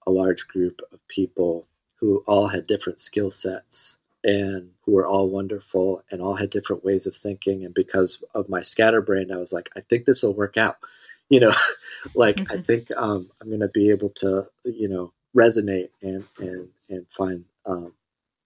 a 0.07 0.11
large 0.11 0.47
group 0.49 0.81
of 0.93 1.07
people 1.09 1.67
who 1.97 2.23
all 2.27 2.49
had 2.49 2.67
different 2.67 2.99
skill 2.99 3.31
sets 3.31 3.99
and 4.25 4.71
who 4.85 4.93
were 4.93 5.07
all 5.07 5.29
wonderful 5.31 6.03
and 6.11 6.21
all 6.21 6.35
had 6.35 6.51
different 6.51 6.85
ways 6.85 7.07
of 7.07 7.17
thinking. 7.17 7.65
And 7.65 7.75
because 7.75 8.23
of 8.35 8.49
my 8.49 8.61
scatterbrain, 8.61 9.33
I 9.33 9.37
was 9.37 9.53
like, 9.53 9.71
I 9.77 9.81
think 9.81 10.05
this 10.05 10.23
will 10.23 10.35
work 10.35 10.57
out. 10.57 10.77
You 11.29 11.41
know, 11.41 11.53
like 12.15 12.37
mm-hmm. 12.37 12.53
I 12.53 12.61
think 12.61 12.89
um, 12.95 13.31
I'm 13.41 13.49
going 13.49 13.61
to 13.61 13.69
be 13.69 13.89
able 13.89 14.11
to, 14.17 14.45
you 14.65 14.87
know, 14.87 15.15
resonate 15.35 15.89
and 16.03 16.25
and 16.39 16.69
and 16.91 17.07
find 17.09 17.47
um, 17.65 17.95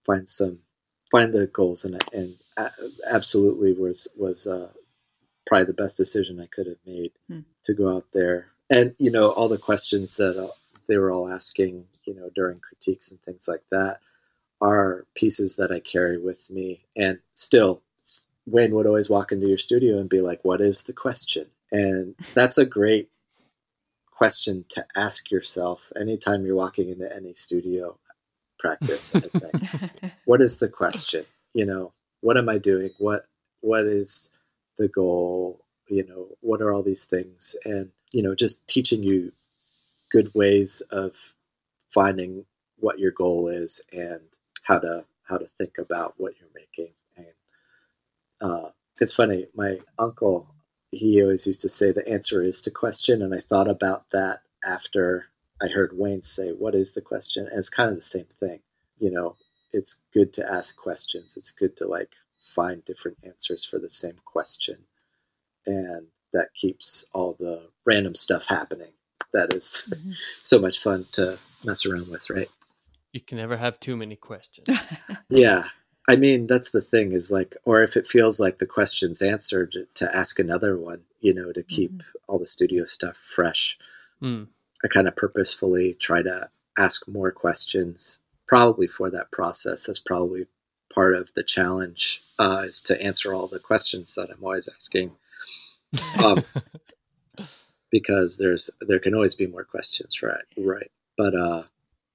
find 0.07 0.27
some 0.27 0.59
find 1.11 1.33
the 1.33 1.45
goals 1.47 1.85
and 1.85 2.03
and 2.13 2.33
absolutely 3.09 3.73
was 3.73 4.07
was 4.17 4.47
uh, 4.47 4.69
probably 5.45 5.65
the 5.65 5.73
best 5.73 5.97
decision 5.97 6.39
I 6.39 6.47
could 6.47 6.67
have 6.67 6.79
made 6.85 7.11
hmm. 7.27 7.41
to 7.65 7.73
go 7.73 7.95
out 7.95 8.05
there. 8.13 8.47
And 8.69 8.95
you 8.97 9.11
know, 9.11 9.31
all 9.31 9.47
the 9.47 9.57
questions 9.57 10.15
that 10.15 10.37
uh, 10.41 10.51
they 10.87 10.97
were 10.97 11.11
all 11.11 11.29
asking, 11.29 11.85
you 12.05 12.15
know, 12.15 12.29
during 12.35 12.59
critiques 12.59 13.11
and 13.11 13.21
things 13.21 13.47
like 13.47 13.63
that 13.71 13.99
are 14.59 15.05
pieces 15.15 15.55
that 15.57 15.71
I 15.71 15.79
carry 15.79 16.17
with 16.17 16.49
me. 16.49 16.83
And 16.95 17.19
still, 17.35 17.83
Wayne 18.47 18.73
would 18.73 18.87
always 18.87 19.09
walk 19.09 19.31
into 19.31 19.47
your 19.47 19.57
studio 19.57 19.99
and 19.99 20.09
be 20.09 20.21
like, 20.21 20.43
What 20.43 20.61
is 20.61 20.83
the 20.83 20.93
question? 20.93 21.45
And 21.71 22.15
that's 22.33 22.57
a 22.57 22.65
great 22.65 23.09
question 24.11 24.65
to 24.69 24.83
ask 24.95 25.29
yourself 25.29 25.91
anytime 25.99 26.43
you're 26.43 26.55
walking 26.55 26.89
into 26.89 27.13
any 27.15 27.35
studio 27.35 27.99
practice. 28.59 29.15
I 29.15 29.21
think. 29.21 30.13
what 30.25 30.41
is 30.41 30.57
the 30.57 30.69
question? 30.69 31.25
You 31.53 31.65
know, 31.65 31.93
what 32.21 32.37
am 32.37 32.49
I 32.49 32.57
doing? 32.57 32.91
What 32.99 33.25
what 33.61 33.85
is 33.85 34.29
the 34.77 34.87
goal? 34.87 35.61
You 35.89 36.05
know, 36.05 36.27
what 36.41 36.61
are 36.61 36.73
all 36.73 36.83
these 36.83 37.05
things? 37.05 37.55
And, 37.63 37.91
you 38.13 38.21
know, 38.21 38.35
just 38.35 38.65
teaching 38.67 39.03
you 39.03 39.31
good 40.11 40.33
ways 40.33 40.81
of 40.91 41.15
finding 41.93 42.45
what 42.77 42.99
your 42.99 43.11
goal 43.11 43.47
is 43.47 43.81
and 43.91 44.21
how 44.63 44.79
to 44.79 45.05
how 45.23 45.37
to 45.37 45.45
think 45.45 45.77
about 45.77 46.15
what 46.17 46.33
you're 46.39 46.49
making. 46.55 46.93
And 47.15 47.27
uh, 48.41 48.69
it's 48.99 49.15
funny, 49.15 49.47
my 49.55 49.79
uncle 49.97 50.53
he 50.91 51.21
always 51.21 51.45
used 51.47 51.61
to 51.61 51.69
say 51.69 51.91
the 51.91 52.07
answer 52.07 52.41
is 52.41 52.61
to 52.61 52.71
question, 52.71 53.21
and 53.21 53.33
I 53.33 53.39
thought 53.39 53.69
about 53.69 54.09
that 54.11 54.41
after 54.63 55.25
I 55.61 55.67
heard 55.67 55.97
Wayne 55.97 56.23
say, 56.23 56.51
"What 56.51 56.75
is 56.75 56.91
the 56.91 57.01
question?" 57.01 57.47
And 57.47 57.57
it's 57.57 57.69
kind 57.69 57.89
of 57.89 57.95
the 57.97 58.03
same 58.05 58.25
thing, 58.25 58.61
you 58.99 59.11
know. 59.11 59.35
It's 59.73 60.01
good 60.13 60.33
to 60.33 60.51
ask 60.51 60.75
questions. 60.75 61.35
It's 61.37 61.51
good 61.51 61.75
to 61.77 61.87
like 61.87 62.11
find 62.39 62.83
different 62.85 63.17
answers 63.23 63.65
for 63.65 63.79
the 63.79 63.89
same 63.89 64.15
question. 64.25 64.85
And 65.65 66.07
that 66.33 66.53
keeps 66.55 67.05
all 67.13 67.33
the 67.39 67.69
random 67.85 68.15
stuff 68.15 68.45
happening. 68.47 68.93
That 69.33 69.53
is 69.53 69.89
Mhm. 69.91 70.15
so 70.43 70.59
much 70.59 70.79
fun 70.79 71.05
to 71.13 71.37
mess 71.63 71.85
around 71.85 72.07
with, 72.09 72.29
right? 72.29 72.49
You 73.11 73.21
can 73.21 73.37
never 73.37 73.57
have 73.57 73.79
too 73.79 73.97
many 73.97 74.15
questions. 74.15 74.67
Yeah. 75.29 75.69
I 76.09 76.15
mean, 76.15 76.47
that's 76.47 76.69
the 76.71 76.79
thing 76.81 77.11
is 77.11 77.31
like, 77.31 77.57
or 77.65 77.83
if 77.83 77.97
it 77.97 78.07
feels 78.07 78.39
like 78.39 78.59
the 78.59 78.65
question's 78.65 79.21
answered, 79.21 79.75
to 79.95 80.15
ask 80.15 80.39
another 80.39 80.77
one, 80.77 81.03
you 81.19 81.33
know, 81.33 81.51
to 81.51 81.63
keep 81.63 82.01
all 82.27 82.39
the 82.39 82.47
studio 82.47 82.85
stuff 82.85 83.17
fresh. 83.17 83.77
Mm. 84.21 84.47
I 84.83 84.87
kind 84.87 85.07
of 85.07 85.15
purposefully 85.15 85.95
try 85.95 86.21
to 86.21 86.49
ask 86.77 87.07
more 87.07 87.31
questions, 87.31 88.21
probably 88.47 88.87
for 88.87 89.09
that 89.11 89.31
process. 89.31 89.85
That's 89.85 89.99
probably 89.99 90.45
part 90.93 91.15
of 91.15 91.33
the 91.33 91.43
challenge 91.43 92.21
uh, 92.39 92.63
is 92.65 92.81
to 92.81 93.01
answer 93.01 93.33
all 93.33 93.47
the 93.47 93.59
questions 93.59 94.15
that 94.15 94.29
I'm 94.29 94.43
always 94.43 94.69
asking. 94.73 95.11
Um, 96.23 96.43
because 97.91 98.37
there's 98.37 98.69
there 98.81 98.99
can 98.99 99.15
always 99.15 99.35
be 99.35 99.47
more 99.47 99.63
questions, 99.63 100.21
right? 100.21 100.43
Right. 100.57 100.91
But 101.17 101.35
uh, 101.35 101.63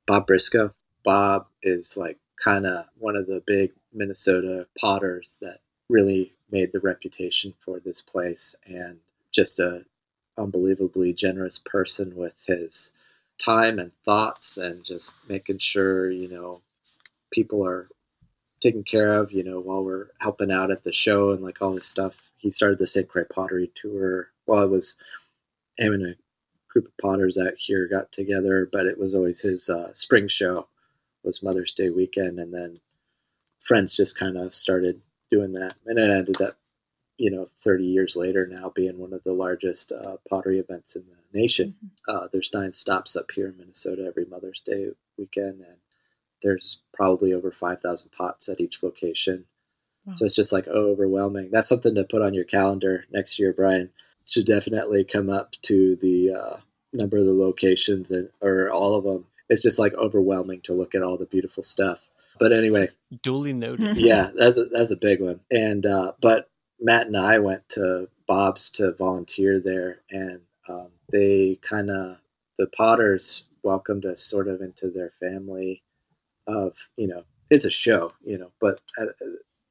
Bob 0.07 0.27
Briscoe, 0.27 0.75
Bob 1.05 1.47
is 1.63 1.97
like 1.97 2.19
kind 2.43 2.67
of 2.67 2.87
one 2.99 3.17
of 3.17 3.27
the 3.27 3.43
big 3.47 3.73
Minnesota 3.93 4.67
potters 4.79 5.37
that 5.41 5.61
really 5.89 6.33
made 6.51 6.73
the 6.73 6.81
reputation 6.81 7.55
for 7.65 7.81
this 7.81 8.03
place, 8.03 8.55
and 8.67 8.99
just 9.33 9.59
a 9.59 9.85
unbelievably 10.39 11.15
generous 11.15 11.59
person 11.59 12.17
with 12.17 12.45
his 12.47 12.93
time 13.39 13.79
and 13.79 13.93
thoughts, 14.05 14.57
and 14.57 14.85
just 14.85 15.15
making 15.29 15.59
sure 15.59 16.11
you 16.11 16.29
know 16.29 16.61
people 17.33 17.67
are 17.67 17.89
taken 18.63 18.85
care 18.85 19.11
of. 19.11 19.33
You 19.33 19.45
know, 19.45 19.61
while 19.61 19.85
we're 19.85 20.09
helping 20.19 20.51
out 20.53 20.71
at 20.71 20.85
the 20.85 20.93
show 20.93 21.31
and 21.31 21.43
like 21.43 21.61
all 21.63 21.75
this 21.75 21.87
stuff. 21.87 22.21
He 22.37 22.51
started 22.51 22.79
the. 22.79 23.05
Croix 23.09 23.25
Pottery 23.25 23.71
Tour 23.77 24.31
while 24.47 24.61
I 24.61 24.65
was 24.65 24.97
him 25.79 25.93
and 25.93 26.07
a 26.07 26.15
group 26.69 26.87
of 26.87 26.97
potters 27.01 27.39
out 27.39 27.55
here 27.57 27.87
got 27.89 28.13
together, 28.13 28.69
but 28.71 28.87
it 28.87 28.99
was 28.99 29.15
always 29.15 29.41
his 29.41 29.69
uh, 29.69 29.93
spring 29.95 30.29
show 30.29 30.67
was 31.23 31.43
Mother's 31.43 31.73
Day 31.73 31.91
weekend, 31.91 32.39
and 32.39 32.53
then 32.53 32.81
friends 33.61 33.97
just 33.97 34.19
kind 34.19 34.37
of 34.37 34.55
started 34.55 35.01
doing 35.31 35.53
that, 35.53 35.75
and 35.87 35.99
it 35.99 36.11
ended 36.11 36.41
up, 36.41 36.57
you 37.19 37.31
know, 37.31 37.47
30 37.59 37.85
years 37.85 38.17
later 38.17 38.47
now 38.47 38.73
being 38.75 38.99
one 38.99 39.13
of 39.13 39.23
the 39.25 39.33
largest 39.33 39.93
uh, 39.93 40.17
pottery 40.29 40.59
events 40.59 40.97
in 40.97 41.05
the 41.07 41.39
nation. 41.39 41.75
Uh, 42.09 42.27
there's 42.33 42.51
nine 42.53 42.73
stops 42.73 43.17
up 43.17 43.31
here 43.35 43.49
in 43.49 43.57
Minnesota 43.57 44.05
every 44.07 44.25
Mother's 44.25 44.61
Day 44.61 44.89
weekend, 45.19 45.61
and 45.61 45.77
there's 46.43 46.81
probably 46.93 47.33
over 47.33 47.51
5,000 47.51 48.11
pots 48.13 48.49
at 48.49 48.61
each 48.61 48.83
location. 48.83 49.45
Wow. 50.05 50.15
So 50.15 50.25
it's 50.25 50.35
just 50.35 50.53
like 50.53 50.67
overwhelming. 50.67 51.51
That's 51.51 51.69
something 51.69 51.95
to 51.95 52.05
put 52.05 52.23
on 52.23 52.35
your 52.35 52.45
calendar 52.45 53.05
next 53.13 53.39
year, 53.39 53.53
Brian 53.53 53.91
should 54.27 54.47
definitely 54.47 55.05
come 55.05 55.29
up 55.31 55.53
to 55.63 55.97
the 55.97 56.33
uh, 56.33 56.57
number 56.93 57.19
of 57.19 57.25
the 57.25 57.35
locations 57.35 58.11
and 58.11 58.29
or 58.41 58.71
all 58.71 58.95
of 58.95 59.05
them. 59.05 59.27
It's 59.49 59.63
just 59.63 59.79
like 59.79 59.95
overwhelming 59.95 60.61
to 60.63 60.73
look 60.73 60.95
at 60.95 61.03
all 61.03 61.17
the 61.17 61.27
beautiful 61.27 61.63
stuff. 61.63 62.09
But 62.39 62.53
anyway, 62.53 62.89
Duly 63.23 63.53
noted. 63.53 63.97
yeah, 63.99 64.31
that's 64.35 64.59
a, 64.59 64.65
that's 64.65 64.91
a 64.91 64.97
big 64.97 65.21
one. 65.21 65.41
And 65.51 65.85
uh, 65.85 66.13
but 66.21 66.49
Matt 66.83 67.07
and 67.07 67.17
I 67.17 67.39
went 67.39 67.69
to 67.71 68.09
Bob's 68.27 68.71
to 68.73 68.93
volunteer 68.93 69.61
there, 69.61 70.03
and 70.11 70.41
um, 70.69 70.89
they 71.11 71.59
kind 71.63 71.91
of 71.91 72.19
the 72.59 72.67
Potters 72.67 73.45
welcomed 73.63 74.05
us 74.05 74.23
sort 74.23 74.49
of 74.49 74.61
into 74.61 74.91
their 74.91 75.13
family. 75.21 75.83
Of 76.47 76.77
you 76.97 77.07
know, 77.07 77.25
it's 77.51 77.65
a 77.65 77.71
show, 77.71 78.13
you 78.25 78.37
know, 78.37 78.51
but 78.61 78.81
at, 78.99 79.09
at 79.09 79.17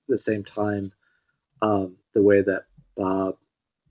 the 0.08 0.18
same 0.18 0.44
time, 0.44 0.94
um, 1.62 1.98
the 2.14 2.24
way 2.24 2.42
that 2.42 2.66
Bob 2.96 3.38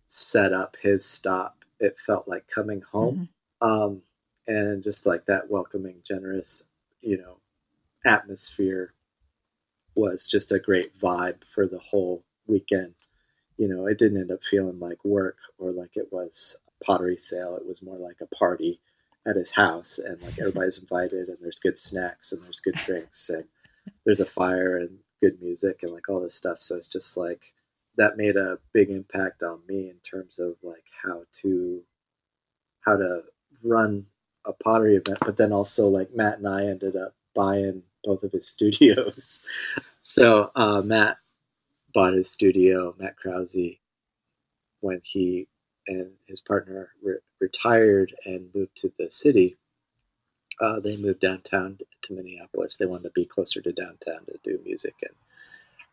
set 0.06 0.52
up 0.52 0.76
his 0.82 1.04
stop, 1.04 1.64
it 1.78 1.98
felt 1.98 2.26
like 2.26 2.48
coming 2.48 2.80
home. 2.82 3.28
Um, 3.60 4.02
and 4.46 4.82
just 4.82 5.06
like 5.06 5.26
that 5.26 5.50
welcoming, 5.50 5.96
generous, 6.04 6.64
you 7.02 7.18
know, 7.18 7.36
atmosphere 8.04 8.94
was 9.94 10.26
just 10.26 10.52
a 10.52 10.58
great 10.58 10.98
vibe 10.98 11.44
for 11.44 11.66
the 11.66 11.78
whole 11.78 12.24
weekend. 12.46 12.94
You 13.60 13.68
know, 13.68 13.86
it 13.86 13.98
didn't 13.98 14.20
end 14.20 14.30
up 14.30 14.42
feeling 14.42 14.80
like 14.80 15.04
work 15.04 15.36
or 15.58 15.70
like 15.70 15.96
it 15.96 16.08
was 16.10 16.56
a 16.66 16.84
pottery 16.84 17.18
sale. 17.18 17.56
It 17.56 17.66
was 17.66 17.82
more 17.82 17.98
like 17.98 18.16
a 18.22 18.34
party 18.34 18.80
at 19.26 19.36
his 19.36 19.50
house 19.50 19.98
and 19.98 20.20
like 20.22 20.38
everybody's 20.40 20.78
invited 20.78 21.28
and 21.28 21.36
there's 21.42 21.60
good 21.60 21.78
snacks 21.78 22.32
and 22.32 22.42
there's 22.42 22.60
good 22.60 22.74
drinks 22.86 23.28
and 23.28 23.44
there's 24.06 24.20
a 24.20 24.24
fire 24.24 24.78
and 24.78 24.98
good 25.20 25.42
music 25.42 25.82
and 25.82 25.92
like 25.92 26.08
all 26.08 26.20
this 26.20 26.34
stuff. 26.34 26.62
So 26.62 26.76
it's 26.76 26.88
just 26.88 27.18
like 27.18 27.52
that 27.98 28.16
made 28.16 28.36
a 28.36 28.58
big 28.72 28.88
impact 28.88 29.42
on 29.42 29.60
me 29.68 29.90
in 29.90 29.96
terms 29.98 30.38
of 30.38 30.56
like 30.62 30.86
how 31.02 31.24
to 31.42 31.82
how 32.80 32.96
to 32.96 33.22
run 33.62 34.06
a 34.46 34.54
pottery 34.54 34.96
event, 34.96 35.18
but 35.20 35.36
then 35.36 35.52
also 35.52 35.88
like 35.88 36.14
Matt 36.14 36.38
and 36.38 36.48
I 36.48 36.64
ended 36.64 36.96
up 36.96 37.14
buying 37.34 37.82
both 38.04 38.22
of 38.22 38.32
his 38.32 38.48
studios. 38.48 39.42
so 40.00 40.50
uh, 40.56 40.80
Matt 40.82 41.18
bought 41.92 42.14
his 42.14 42.30
studio, 42.30 42.94
Matt 42.98 43.16
Krause, 43.16 43.78
when 44.80 45.00
he 45.04 45.48
and 45.86 46.12
his 46.26 46.40
partner 46.40 46.90
re- 47.02 47.18
retired 47.40 48.14
and 48.24 48.50
moved 48.54 48.76
to 48.76 48.92
the 48.98 49.10
city. 49.10 49.56
Uh, 50.60 50.78
they 50.78 50.96
moved 50.96 51.20
downtown 51.20 51.78
to 52.02 52.12
Minneapolis. 52.12 52.76
They 52.76 52.86
wanted 52.86 53.04
to 53.04 53.10
be 53.14 53.24
closer 53.24 53.60
to 53.62 53.72
downtown 53.72 54.26
to 54.26 54.38
do 54.44 54.60
music 54.64 54.94
and 55.02 55.14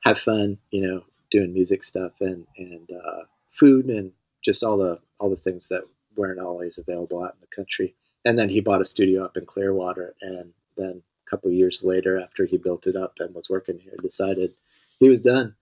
have 0.01 0.19
fun, 0.19 0.57
you 0.71 0.81
know, 0.85 1.05
doing 1.31 1.53
music 1.53 1.83
stuff 1.83 2.13
and 2.21 2.45
and 2.57 2.89
uh, 2.91 3.23
food 3.47 3.85
and 3.87 4.11
just 4.43 4.63
all 4.63 4.77
the 4.77 4.99
all 5.19 5.29
the 5.29 5.35
things 5.35 5.67
that 5.69 5.83
weren't 6.15 6.39
always 6.39 6.77
available 6.77 7.23
out 7.23 7.35
in 7.35 7.41
the 7.41 7.55
country. 7.55 7.95
And 8.25 8.37
then 8.37 8.49
he 8.49 8.59
bought 8.59 8.81
a 8.81 8.85
studio 8.85 9.23
up 9.23 9.37
in 9.37 9.45
Clearwater, 9.45 10.15
and 10.21 10.53
then 10.75 11.03
a 11.25 11.29
couple 11.29 11.49
years 11.51 11.83
later, 11.83 12.19
after 12.19 12.45
he 12.45 12.57
built 12.57 12.87
it 12.87 12.95
up 12.95 13.15
and 13.19 13.33
was 13.33 13.49
working 13.49 13.79
here, 13.79 13.93
decided 14.01 14.53
he 14.99 15.07
was 15.07 15.21
done. 15.21 15.55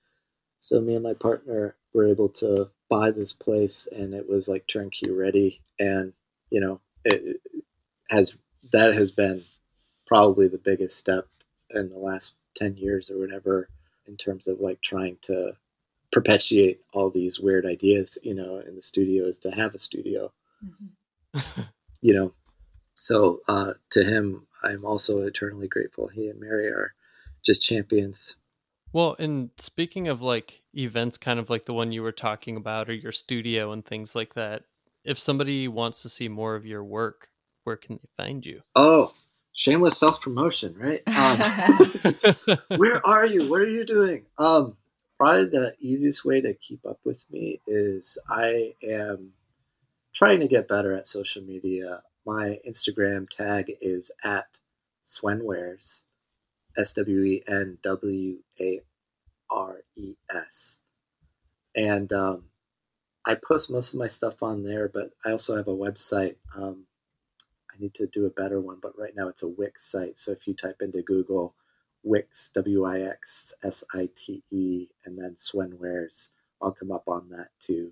So 0.65 0.81
me 0.81 0.95
and 0.95 1.03
my 1.03 1.13
partner 1.13 1.75
were 1.93 2.07
able 2.07 2.29
to 2.29 2.71
buy 2.89 3.11
this 3.11 3.33
place, 3.33 3.87
and 3.91 4.15
it 4.15 4.27
was 4.27 4.47
like 4.47 4.65
turnkey 4.67 5.11
ready. 5.11 5.61
And 5.77 6.13
you 6.49 6.59
know, 6.59 6.81
it 7.03 7.39
has 8.09 8.35
that 8.71 8.95
has 8.95 9.11
been 9.11 9.43
probably 10.07 10.47
the 10.47 10.57
biggest 10.57 10.97
step 10.97 11.27
in 11.69 11.89
the 11.89 11.99
last 11.99 12.37
ten 12.55 12.77
years 12.77 13.11
or 13.11 13.19
whatever 13.19 13.69
in 14.07 14.17
terms 14.17 14.47
of 14.47 14.59
like 14.59 14.81
trying 14.81 15.17
to 15.21 15.55
perpetuate 16.11 16.79
all 16.93 17.11
these 17.11 17.39
weird 17.39 17.67
ideas, 17.67 18.17
you 18.23 18.33
know, 18.33 18.57
in 18.57 18.75
the 18.75 18.81
studio 18.81 19.25
is 19.25 19.37
to 19.37 19.51
have 19.51 19.75
a 19.75 19.79
studio, 19.79 20.33
you 22.01 22.13
know. 22.15 22.33
So 22.95 23.41
uh, 23.47 23.73
to 23.91 24.03
him, 24.03 24.47
I'm 24.63 24.83
also 24.83 25.21
eternally 25.21 25.67
grateful. 25.67 26.07
He 26.07 26.27
and 26.27 26.39
Mary 26.39 26.69
are 26.69 26.95
just 27.45 27.61
champions. 27.61 28.37
Well, 28.95 29.17
and 29.19 29.49
speaking 29.57 30.07
of 30.07 30.22
like 30.22 30.61
events, 30.73 31.17
kind 31.17 31.38
of 31.38 31.49
like 31.49 31.65
the 31.65 31.73
one 31.73 31.91
you 31.91 32.01
were 32.01 32.13
talking 32.13 32.55
about, 32.55 32.88
or 32.88 32.93
your 32.93 33.11
studio 33.11 33.73
and 33.73 33.85
things 33.85 34.15
like 34.15 34.35
that, 34.35 34.63
if 35.03 35.19
somebody 35.19 35.67
wants 35.67 36.01
to 36.03 36.07
see 36.07 36.30
more 36.30 36.55
of 36.55 36.65
your 36.65 36.81
work, 36.81 37.27
where 37.65 37.76
can 37.76 37.97
they 37.97 38.23
find 38.23 38.45
you? 38.45 38.61
Oh, 38.73 39.13
shameless 39.51 39.97
self 39.97 40.22
promotion, 40.22 40.77
right? 40.77 41.01
Um, 41.07 41.41
where 42.77 43.05
are 43.05 43.27
you? 43.27 43.49
What 43.49 43.59
are 43.59 43.69
you 43.69 43.84
doing? 43.84 44.27
Um, 44.38 44.77
probably 45.17 45.47
the 45.47 45.76
easiest 45.81 46.23
way 46.23 46.39
to 46.39 46.53
keep 46.53 46.85
up 46.85 46.99
with 47.03 47.26
me 47.30 47.59
is 47.67 48.17
I 48.30 48.76
am 48.81 49.34
trying 50.13 50.39
to 50.39 50.47
get 50.47 50.69
better 50.69 50.93
at 50.93 51.05
social 51.05 51.43
media. 51.43 52.01
My 52.26 52.61
Instagram 52.65 53.30
tag 53.30 53.73
is 53.81 54.09
at 54.23 54.47
Swenwares, 55.03 56.03
S 56.77 56.93
W 56.93 57.23
E 57.23 57.43
N 57.47 57.77
W 57.84 58.38
A 58.60 58.81
R 59.49 59.81
E 59.95 60.15
S. 60.30 60.80
And 61.76 62.11
um, 62.14 62.43
I 63.26 63.35
post 63.35 63.69
most 63.69 63.93
of 63.93 63.99
my 63.99 64.07
stuff 64.07 64.43
on 64.43 64.64
there, 64.64 64.88
but 64.88 65.11
I 65.26 65.31
also 65.31 65.56
have 65.57 65.68
a 65.68 65.76
website. 65.76 66.35
Um, 66.56 66.85
I 67.73 67.81
need 67.81 67.93
to 67.95 68.07
do 68.07 68.26
a 68.26 68.30
better 68.30 68.61
one, 68.61 68.77
but 68.81 68.97
right 68.97 69.14
now 69.15 69.27
it's 69.27 69.43
a 69.43 69.47
Wix 69.47 69.91
site. 69.91 70.18
So 70.18 70.31
if 70.31 70.47
you 70.47 70.53
type 70.53 70.77
into 70.81 71.02
Google 71.02 71.56
Wix, 72.03 72.49
W 72.53 72.85
I 72.85 73.02
X 73.02 73.53
S 73.64 73.84
I 73.93 74.10
T 74.15 74.43
E, 74.52 74.88
and 75.06 75.18
then 75.18 75.35
Swenwares, 75.35 76.30
I'll 76.61 76.72
come 76.72 76.91
up 76.91 77.07
on 77.07 77.30
that 77.30 77.49
too. 77.60 77.91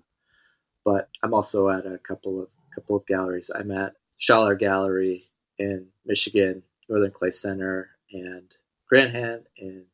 But 0.84 1.08
I'm 1.22 1.34
also 1.34 1.68
at 1.68 1.86
a 1.86 1.98
couple 1.98 2.42
of 2.42 2.48
couple 2.74 2.96
of 2.96 3.06
galleries. 3.06 3.50
I'm 3.54 3.70
at 3.70 3.94
Schaller 4.20 4.58
Gallery 4.58 5.24
in 5.58 5.88
Michigan, 6.04 6.62
Northern 6.88 7.10
Clay 7.10 7.30
Center, 7.30 7.90
and 8.12 8.54
Grand 8.88 9.10
Hand 9.12 9.42
in 9.56 9.84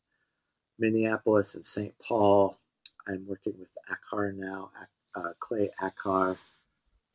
Minneapolis 0.78 1.54
and 1.54 1.64
St. 1.64 1.94
Paul. 1.98 2.58
I'm 3.08 3.26
working 3.26 3.54
with 3.58 3.76
Akar 3.90 4.34
now, 4.34 4.70
uh, 5.14 5.32
Clay 5.40 5.70
Akar, 5.80 6.36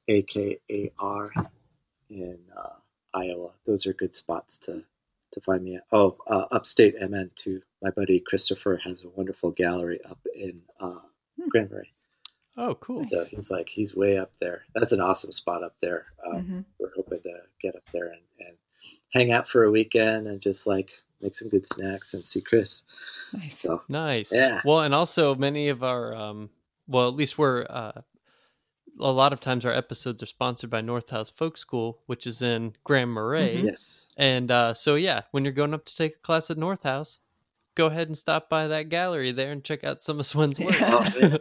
A 0.07 0.21
K 0.23 0.59
A 0.69 0.91
R, 0.99 1.31
in 2.09 2.37
uh, 2.55 2.69
Iowa. 3.13 3.51
Those 3.65 3.85
are 3.87 3.93
good 3.93 4.13
spots 4.13 4.57
to 4.59 4.83
to 5.33 5.41
find 5.41 5.63
me 5.63 5.75
at. 5.75 5.83
Oh, 5.91 6.17
uh, 6.27 6.45
upstate 6.51 6.95
MN 7.01 7.31
too. 7.35 7.61
My 7.81 7.89
buddy 7.91 8.19
Christopher 8.19 8.77
has 8.83 9.03
a 9.03 9.09
wonderful 9.09 9.51
gallery 9.51 9.99
up 10.05 10.19
in 10.35 10.61
uh, 10.79 10.99
Granbury. 11.49 11.91
Oh, 12.57 12.75
cool. 12.75 13.03
So 13.03 13.25
he's 13.25 13.51
like, 13.51 13.67
he's 13.67 13.93
way 13.95 14.17
up 14.17 14.31
there. 14.39 14.63
That's 14.73 14.93
an 14.93 15.01
awesome 15.01 15.33
spot 15.33 15.61
up 15.61 15.75
there. 15.81 16.05
Um, 16.25 16.35
Mhm. 16.45 16.65
We're 16.79 16.93
hoping 16.95 17.19
to 17.23 17.41
get 17.61 17.75
up 17.75 17.83
there 17.91 18.07
and, 18.07 18.21
and 18.39 18.55
hang 19.11 19.31
out 19.33 19.45
for 19.47 19.65
a 19.65 19.71
weekend 19.71 20.27
and 20.27 20.39
just 20.39 20.65
like 20.65 20.91
make 21.21 21.35
some 21.35 21.49
good 21.49 21.65
snacks 21.67 22.13
and 22.13 22.25
see 22.25 22.41
Chris. 22.41 22.83
Nice. 23.33 23.59
So 23.59 23.81
Nice. 23.89 24.31
Yeah. 24.31 24.61
Well, 24.65 24.81
and 24.81 24.93
also 24.93 25.35
many 25.35 25.69
of 25.69 25.83
our, 25.83 26.13
um, 26.13 26.49
well, 26.87 27.07
at 27.07 27.15
least 27.15 27.37
we're, 27.37 27.65
uh, 27.69 28.01
a 28.99 29.11
lot 29.11 29.33
of 29.33 29.41
times 29.41 29.65
our 29.65 29.73
episodes 29.73 30.23
are 30.23 30.27
sponsored 30.27 30.69
by 30.69 30.79
North 30.81 31.09
House 31.09 31.29
Folk 31.29 31.57
School, 31.57 31.99
which 32.05 32.25
is 32.25 32.41
in 32.41 32.73
Grand 32.85 33.11
Marais. 33.11 33.57
Mhm. 33.57 33.63
yes, 33.65 34.07
And 34.17 34.49
uh, 34.51 34.73
so, 34.73 34.95
yeah, 34.95 35.23
when 35.31 35.43
you're 35.43 35.51
going 35.53 35.73
up 35.73 35.83
to 35.85 35.95
take 35.95 36.15
a 36.15 36.19
class 36.19 36.49
at 36.49 36.57
North 36.57 36.83
House, 36.83 37.19
go 37.75 37.87
ahead 37.87 38.07
and 38.07 38.17
stop 38.17 38.47
by 38.49 38.67
that 38.67 38.87
gallery 38.87 39.33
there 39.33 39.51
and 39.51 39.63
check 39.65 39.83
out 39.83 40.01
some 40.01 40.19
of 40.19 40.25
Swen's 40.25 40.59
work. 40.59 40.79
Yeah. 40.79 41.09
Oh, 41.21 41.37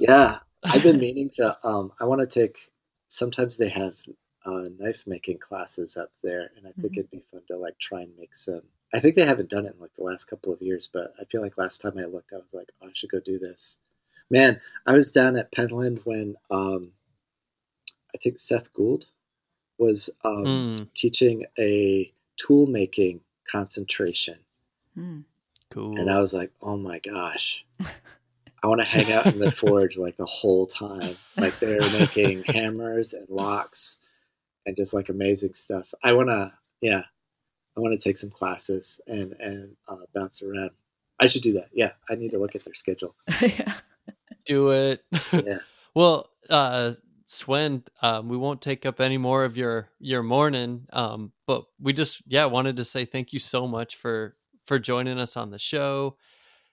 yeah. 0.00 0.38
I've 0.64 0.82
been 0.82 0.98
meaning 0.98 1.30
to. 1.34 1.56
Um, 1.66 1.92
I 2.00 2.04
want 2.04 2.20
to 2.20 2.26
take. 2.26 2.58
Sometimes 3.08 3.56
they 3.56 3.68
have 3.68 3.94
uh, 4.44 4.64
knife 4.78 5.04
making 5.06 5.38
classes 5.38 5.96
up 5.96 6.10
there, 6.22 6.50
and 6.56 6.66
I 6.66 6.70
think 6.80 6.94
Mhm. 6.94 6.98
it'd 6.98 7.10
be 7.10 7.24
fun 7.32 7.40
to 7.48 7.56
like 7.56 7.78
try 7.80 8.02
and 8.02 8.12
make 8.18 8.36
some. 8.36 8.62
I 8.94 9.00
think 9.00 9.14
they 9.14 9.24
haven't 9.26 9.50
done 9.50 9.66
it 9.66 9.74
in 9.74 9.80
like 9.80 9.94
the 9.96 10.04
last 10.04 10.24
couple 10.24 10.52
of 10.52 10.62
years, 10.62 10.88
but 10.92 11.12
I 11.20 11.24
feel 11.24 11.42
like 11.42 11.58
last 11.58 11.80
time 11.80 11.98
I 11.98 12.04
looked, 12.04 12.32
I 12.32 12.36
was 12.36 12.54
like, 12.54 12.70
oh, 12.80 12.86
I 12.88 12.90
should 12.94 13.10
go 13.10 13.20
do 13.20 13.38
this. 13.38 13.78
Man, 14.30 14.60
I 14.86 14.92
was 14.92 15.10
down 15.10 15.36
at 15.36 15.52
Penland 15.52 16.00
when 16.04 16.36
um, 16.50 16.92
I 18.14 18.18
think 18.22 18.38
Seth 18.38 18.72
Gould 18.72 19.06
was 19.78 20.10
um, 20.24 20.44
Mm, 20.44 20.88
teaching 20.94 21.44
a 21.58 22.12
tool 22.36 22.66
making 22.66 23.20
concentration. 23.50 24.38
Mm. 24.96 25.24
cool. 25.70 25.98
And 25.98 26.10
I 26.10 26.18
was 26.18 26.34
like, 26.34 26.52
oh 26.62 26.76
my 26.76 26.98
gosh, 26.98 27.64
I 28.62 28.66
want 28.66 28.80
to 28.80 28.86
hang 28.86 29.12
out 29.12 29.26
in 29.26 29.38
the 29.38 29.50
forge 29.62 29.96
like 29.96 30.16
the 30.16 30.26
whole 30.26 30.66
time. 30.66 31.16
Like 31.36 31.58
they're 31.60 31.78
making 31.80 32.44
hammers 32.44 33.12
and 33.14 33.28
locks 33.28 34.00
and 34.66 34.76
just 34.76 34.94
like 34.94 35.08
amazing 35.08 35.54
stuff. 35.54 35.94
I 36.02 36.12
want 36.12 36.28
to, 36.28 36.52
yeah, 36.80 37.02
I 37.78 37.80
want 37.80 37.98
to 37.98 38.08
take 38.08 38.18
some 38.18 38.30
classes 38.30 39.00
and, 39.06 39.34
and 39.38 39.76
uh, 39.88 39.98
bounce 40.14 40.42
around. 40.42 40.70
I 41.20 41.28
should 41.28 41.42
do 41.42 41.52
that. 41.54 41.68
Yeah, 41.72 41.92
I 42.10 42.16
need 42.16 42.32
to 42.32 42.38
look 42.38 42.56
at 42.56 42.64
their 42.64 42.74
schedule. 42.74 43.14
yeah. 43.40 43.74
Do 44.44 44.70
it. 44.70 45.04
Yeah. 45.32 45.58
well, 45.94 46.28
uh, 46.50 46.94
Swen, 47.26 47.84
um, 48.02 48.28
we 48.28 48.36
won't 48.36 48.60
take 48.62 48.84
up 48.86 49.00
any 49.00 49.18
more 49.18 49.44
of 49.44 49.56
your 49.56 49.90
your 50.00 50.22
morning, 50.24 50.86
um, 50.92 51.32
but 51.46 51.66
we 51.80 51.92
just 51.92 52.22
yeah 52.26 52.46
wanted 52.46 52.76
to 52.78 52.84
say 52.84 53.04
thank 53.04 53.32
you 53.32 53.38
so 53.38 53.66
much 53.68 53.96
for 53.96 54.34
for 54.64 54.78
joining 54.78 55.18
us 55.18 55.36
on 55.36 55.50
the 55.50 55.58
show 55.58 56.16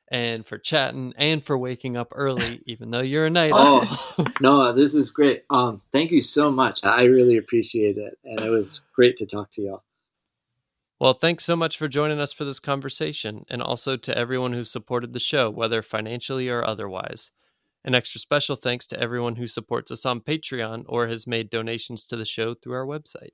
and 0.10 0.46
for 0.46 0.58
chatting 0.58 1.14
and 1.18 1.44
for 1.44 1.58
waking 1.58 1.98
up 1.98 2.10
early, 2.16 2.62
even 2.68 2.92
though 2.92 3.02
you're 3.02 3.26
a 3.26 3.30
night 3.30 3.52
Oh. 3.54 3.88
owl. 4.18 4.26
No, 4.42 4.72
this 4.72 4.96
is 4.96 5.10
great. 5.12 5.44
Um, 5.50 5.82
thank 5.92 6.12
you 6.12 6.22
so 6.24 6.50
much. 6.52 6.80
I 6.84 7.04
really 7.04 7.38
appreciate 7.38 7.98
it. 7.98 8.18
And 8.24 8.40
it 8.40 8.50
was 8.50 8.82
great 8.96 9.18
to 9.18 9.26
talk 9.26 9.52
to 9.52 9.62
y'all. 9.62 9.84
Well, 10.98 11.14
thanks 11.14 11.44
so 11.44 11.58
much 11.58 11.78
for 11.78 11.90
joining 11.90 12.22
us 12.22 12.32
for 12.32 12.46
this 12.46 12.62
conversation, 12.62 13.44
and 13.50 13.62
also 13.62 13.98
to 13.98 14.18
everyone 14.18 14.54
who 14.54 14.64
supported 14.64 15.12
the 15.12 15.20
show, 15.20 15.50
whether 15.50 15.82
financially 15.82 16.48
or 16.48 16.66
otherwise. 16.66 17.32
An 17.84 17.94
extra 17.94 18.22
special 18.22 18.56
thanks 18.56 18.88
to 18.88 19.00
everyone 19.00 19.36
who 19.36 19.46
supports 19.46 19.92
us 19.92 20.06
on 20.06 20.22
Patreon 20.22 20.86
or 20.88 21.08
has 21.08 21.28
made 21.28 21.50
donations 21.50 22.06
to 22.06 22.16
the 22.16 22.26
show 22.26 22.54
through 22.54 22.76
our 22.76 22.86
website. 22.86 23.32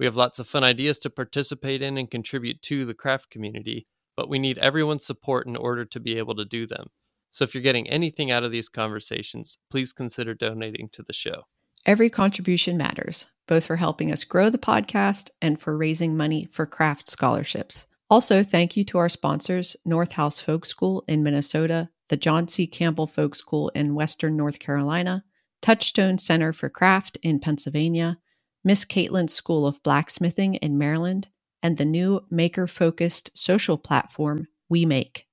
We 0.00 0.06
have 0.06 0.16
lots 0.16 0.40
of 0.40 0.48
fun 0.48 0.64
ideas 0.64 0.98
to 1.00 1.10
participate 1.10 1.82
in 1.82 1.98
and 1.98 2.10
contribute 2.10 2.62
to 2.62 2.84
the 2.84 2.94
craft 2.94 3.30
community, 3.30 3.86
but 4.16 4.28
we 4.28 4.40
need 4.40 4.58
everyone's 4.58 5.06
support 5.06 5.46
in 5.46 5.54
order 5.54 5.84
to 5.84 6.00
be 6.00 6.18
able 6.18 6.34
to 6.34 6.44
do 6.44 6.66
them. 6.66 6.88
So 7.30 7.44
if 7.44 7.54
you're 7.54 7.62
getting 7.62 7.88
anything 7.88 8.32
out 8.32 8.42
of 8.42 8.50
these 8.50 8.68
conversations, 8.68 9.58
please 9.70 9.92
consider 9.92 10.34
donating 10.34 10.88
to 10.90 11.02
the 11.02 11.12
show. 11.12 11.44
Every 11.86 12.10
contribution 12.10 12.76
matters, 12.76 13.26
both 13.46 13.66
for 13.66 13.76
helping 13.76 14.12
us 14.12 14.24
grow 14.24 14.50
the 14.50 14.58
podcast 14.58 15.30
and 15.40 15.60
for 15.60 15.76
raising 15.76 16.16
money 16.16 16.48
for 16.52 16.66
craft 16.66 17.08
scholarships. 17.08 17.86
Also, 18.10 18.42
thank 18.42 18.76
you 18.76 18.84
to 18.84 18.98
our 18.98 19.08
sponsors 19.08 19.76
North 19.84 20.12
House 20.12 20.40
Folk 20.40 20.64
School 20.64 21.04
in 21.08 21.22
Minnesota, 21.22 21.90
the 22.08 22.16
John 22.16 22.48
C. 22.48 22.66
Campbell 22.66 23.06
Folk 23.06 23.34
School 23.34 23.68
in 23.70 23.94
Western 23.94 24.36
North 24.36 24.58
Carolina, 24.58 25.24
Touchstone 25.60 26.18
Center 26.18 26.52
for 26.52 26.70
Craft 26.70 27.18
in 27.22 27.38
Pennsylvania, 27.38 28.18
Miss 28.64 28.84
Caitlin's 28.84 29.34
School 29.34 29.66
of 29.66 29.82
Blacksmithing 29.82 30.54
in 30.54 30.78
Maryland, 30.78 31.28
and 31.62 31.76
the 31.76 31.84
new 31.84 32.20
maker 32.30 32.66
focused 32.66 33.36
social 33.36 33.76
platform 33.76 34.46
We 34.68 34.84
Make. 34.86 35.26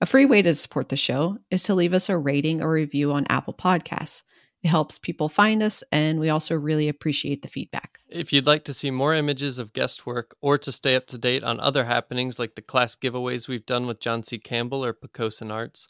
A 0.00 0.06
free 0.06 0.26
way 0.26 0.42
to 0.42 0.54
support 0.54 0.88
the 0.88 0.96
show 0.96 1.38
is 1.50 1.62
to 1.64 1.74
leave 1.74 1.92
us 1.92 2.08
a 2.08 2.16
rating 2.16 2.62
or 2.62 2.70
review 2.70 3.12
on 3.12 3.26
Apple 3.28 3.54
Podcasts. 3.54 4.22
It 4.62 4.68
helps 4.68 4.98
people 4.98 5.28
find 5.28 5.62
us, 5.62 5.84
and 5.92 6.18
we 6.18 6.30
also 6.30 6.54
really 6.56 6.88
appreciate 6.88 7.42
the 7.42 7.48
feedback. 7.48 8.00
If 8.08 8.32
you'd 8.32 8.46
like 8.46 8.64
to 8.64 8.74
see 8.74 8.90
more 8.90 9.14
images 9.14 9.58
of 9.58 9.72
guest 9.72 10.04
work 10.04 10.34
or 10.40 10.58
to 10.58 10.72
stay 10.72 10.96
up 10.96 11.06
to 11.08 11.18
date 11.18 11.44
on 11.44 11.60
other 11.60 11.84
happenings 11.84 12.38
like 12.38 12.54
the 12.54 12.62
class 12.62 12.96
giveaways 12.96 13.46
we've 13.46 13.66
done 13.66 13.86
with 13.86 14.00
John 14.00 14.24
C. 14.24 14.38
Campbell 14.38 14.84
or 14.84 14.92
Pocosin 14.92 15.52
Arts, 15.52 15.88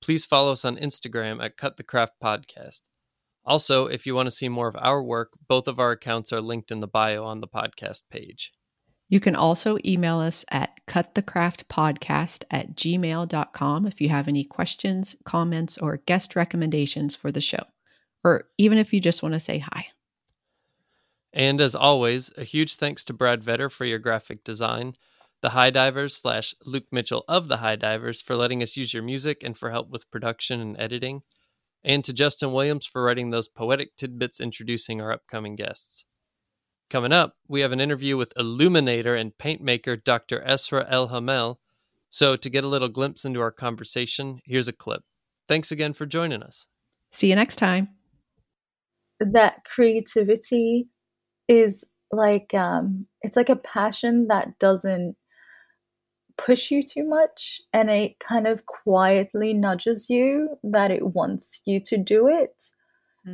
please 0.00 0.24
follow 0.24 0.52
us 0.52 0.64
on 0.64 0.76
Instagram 0.76 1.44
at 1.44 1.56
Cut 1.56 1.76
the 1.76 1.82
Craft 1.82 2.14
Podcast. 2.22 2.80
Also, 3.44 3.86
if 3.86 4.06
you 4.06 4.14
want 4.14 4.26
to 4.26 4.32
see 4.32 4.48
more 4.48 4.68
of 4.68 4.76
our 4.78 5.02
work, 5.02 5.32
both 5.46 5.68
of 5.68 5.78
our 5.78 5.92
accounts 5.92 6.32
are 6.32 6.40
linked 6.40 6.70
in 6.70 6.80
the 6.80 6.88
bio 6.88 7.24
on 7.24 7.40
the 7.40 7.48
podcast 7.48 8.02
page. 8.10 8.52
You 9.08 9.20
can 9.20 9.36
also 9.36 9.78
email 9.84 10.18
us 10.18 10.44
at 10.50 10.72
cutthecraftpodcast 10.88 12.42
at 12.50 12.74
gmail.com 12.74 13.86
if 13.86 14.00
you 14.00 14.08
have 14.08 14.26
any 14.26 14.42
questions, 14.42 15.14
comments, 15.24 15.78
or 15.78 15.98
guest 16.06 16.34
recommendations 16.34 17.14
for 17.14 17.30
the 17.30 17.40
show, 17.40 17.62
or 18.26 18.48
even 18.58 18.76
if 18.76 18.92
you 18.92 19.00
just 19.00 19.22
want 19.22 19.34
to 19.34 19.40
say 19.40 19.58
hi. 19.58 19.86
And 21.32 21.60
as 21.60 21.76
always, 21.76 22.32
a 22.36 22.42
huge 22.42 22.74
thanks 22.74 23.04
to 23.04 23.12
Brad 23.12 23.40
Vetter 23.40 23.70
for 23.70 23.84
your 23.84 24.00
graphic 24.00 24.42
design, 24.42 24.94
the 25.42 25.50
High 25.50 25.70
Divers 25.70 26.16
slash 26.16 26.52
Luke 26.64 26.86
Mitchell 26.90 27.24
of 27.28 27.46
the 27.46 27.58
High 27.58 27.76
Divers 27.76 28.20
for 28.20 28.34
letting 28.34 28.64
us 28.64 28.76
use 28.76 28.92
your 28.92 29.04
music 29.04 29.42
and 29.44 29.56
for 29.56 29.70
help 29.70 29.90
with 29.90 30.10
production 30.10 30.60
and 30.60 30.76
editing, 30.80 31.22
and 31.84 32.04
to 32.04 32.12
Justin 32.12 32.52
Williams 32.52 32.84
for 32.84 33.04
writing 33.04 33.30
those 33.30 33.48
poetic 33.48 33.96
tidbits 33.96 34.40
introducing 34.40 35.00
our 35.00 35.12
upcoming 35.12 35.54
guests. 35.54 36.04
Coming 36.90 37.12
up, 37.12 37.36
we 37.46 37.60
have 37.60 37.70
an 37.70 37.80
interview 37.80 38.16
with 38.16 38.32
illuminator 38.36 39.14
and 39.14 39.38
paint 39.38 39.62
maker 39.62 39.94
Dr. 39.94 40.42
Esra 40.44 40.84
El 40.88 41.08
Hamel. 41.08 41.60
So, 42.08 42.34
to 42.34 42.50
get 42.50 42.64
a 42.64 42.68
little 42.68 42.88
glimpse 42.88 43.24
into 43.24 43.40
our 43.40 43.52
conversation, 43.52 44.40
here's 44.44 44.68
a 44.68 44.72
clip. 44.72 45.02
Thanks 45.46 45.70
again 45.70 45.92
for 45.92 46.06
joining 46.06 46.42
us. 46.42 46.66
See 47.12 47.28
you 47.28 47.36
next 47.36 47.56
time. 47.56 47.95
That 49.20 49.64
creativity 49.64 50.88
is 51.48 51.84
like 52.12 52.54
um 52.54 53.06
it's 53.22 53.36
like 53.36 53.48
a 53.48 53.56
passion 53.56 54.28
that 54.28 54.58
doesn't 54.58 55.16
push 56.36 56.70
you 56.70 56.82
too 56.82 57.04
much 57.04 57.60
and 57.72 57.90
it 57.90 58.18
kind 58.20 58.46
of 58.46 58.66
quietly 58.66 59.54
nudges 59.54 60.10
you 60.10 60.58
that 60.62 60.90
it 60.90 61.14
wants 61.14 61.62
you 61.64 61.80
to 61.80 61.96
do 61.96 62.28
it. 62.28 62.62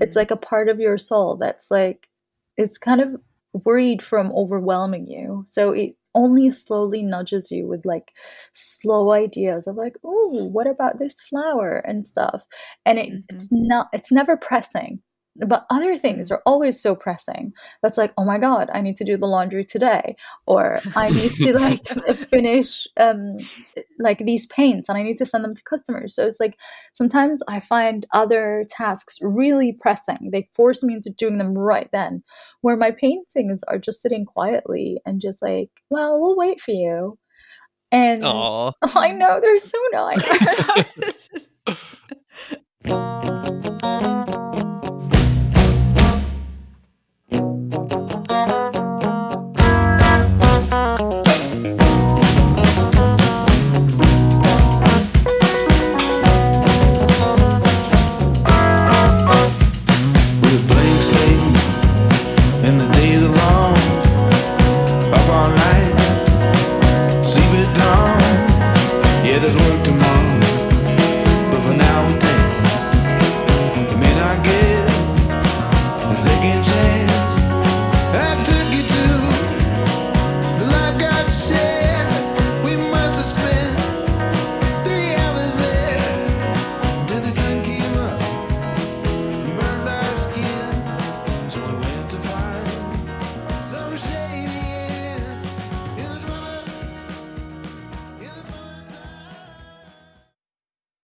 It's 0.00 0.16
like 0.16 0.30
a 0.30 0.36
part 0.36 0.68
of 0.68 0.80
your 0.80 0.96
soul 0.96 1.36
that's 1.36 1.70
like 1.70 2.08
it's 2.56 2.78
kind 2.78 3.00
of 3.00 3.16
worried 3.64 4.02
from 4.02 4.32
overwhelming 4.32 5.06
you. 5.06 5.42
So 5.46 5.72
it 5.72 5.96
only 6.14 6.50
slowly 6.50 7.02
nudges 7.02 7.50
you 7.50 7.66
with 7.66 7.84
like 7.84 8.12
slow 8.52 9.12
ideas 9.12 9.66
of 9.66 9.76
like 9.76 9.96
oh 10.04 10.50
what 10.52 10.66
about 10.66 10.98
this 10.98 11.20
flower 11.20 11.78
and 11.78 12.06
stuff? 12.06 12.46
And 12.86 12.98
it, 12.98 13.24
it's 13.30 13.48
not 13.50 13.88
it's 13.92 14.12
never 14.12 14.36
pressing 14.36 15.00
but 15.36 15.66
other 15.70 15.96
things 15.96 16.30
are 16.30 16.42
always 16.44 16.80
so 16.80 16.94
pressing. 16.94 17.52
That's 17.82 17.96
like 17.96 18.12
oh 18.18 18.24
my 18.24 18.38
god 18.38 18.70
i 18.74 18.80
need 18.80 18.96
to 18.96 19.04
do 19.04 19.16
the 19.16 19.26
laundry 19.26 19.64
today 19.64 20.16
or 20.46 20.80
i 20.94 21.10
need 21.10 21.32
to 21.32 21.58
like 21.58 21.86
finish 22.16 22.86
um 22.98 23.36
like 23.98 24.18
these 24.18 24.46
paints 24.46 24.88
and 24.88 24.98
i 24.98 25.02
need 25.02 25.18
to 25.18 25.26
send 25.26 25.44
them 25.44 25.54
to 25.54 25.62
customers. 25.62 26.14
So 26.14 26.26
it's 26.26 26.40
like 26.40 26.58
sometimes 26.92 27.42
i 27.48 27.60
find 27.60 28.06
other 28.12 28.66
tasks 28.68 29.18
really 29.22 29.72
pressing. 29.80 30.30
They 30.32 30.48
force 30.50 30.82
me 30.82 30.94
into 30.94 31.10
doing 31.10 31.38
them 31.38 31.54
right 31.54 31.88
then 31.92 32.22
where 32.60 32.76
my 32.76 32.90
paintings 32.90 33.62
are 33.64 33.78
just 33.78 34.02
sitting 34.02 34.24
quietly 34.24 35.00
and 35.06 35.20
just 35.20 35.42
like 35.42 35.70
well 35.90 36.20
we'll 36.20 36.36
wait 36.36 36.60
for 36.60 36.72
you. 36.72 37.18
And 37.90 38.24
Aw. 38.24 38.72
i 38.96 39.12
know 39.12 39.40
they're 39.40 39.58
so 39.58 39.78
nice 39.92 40.22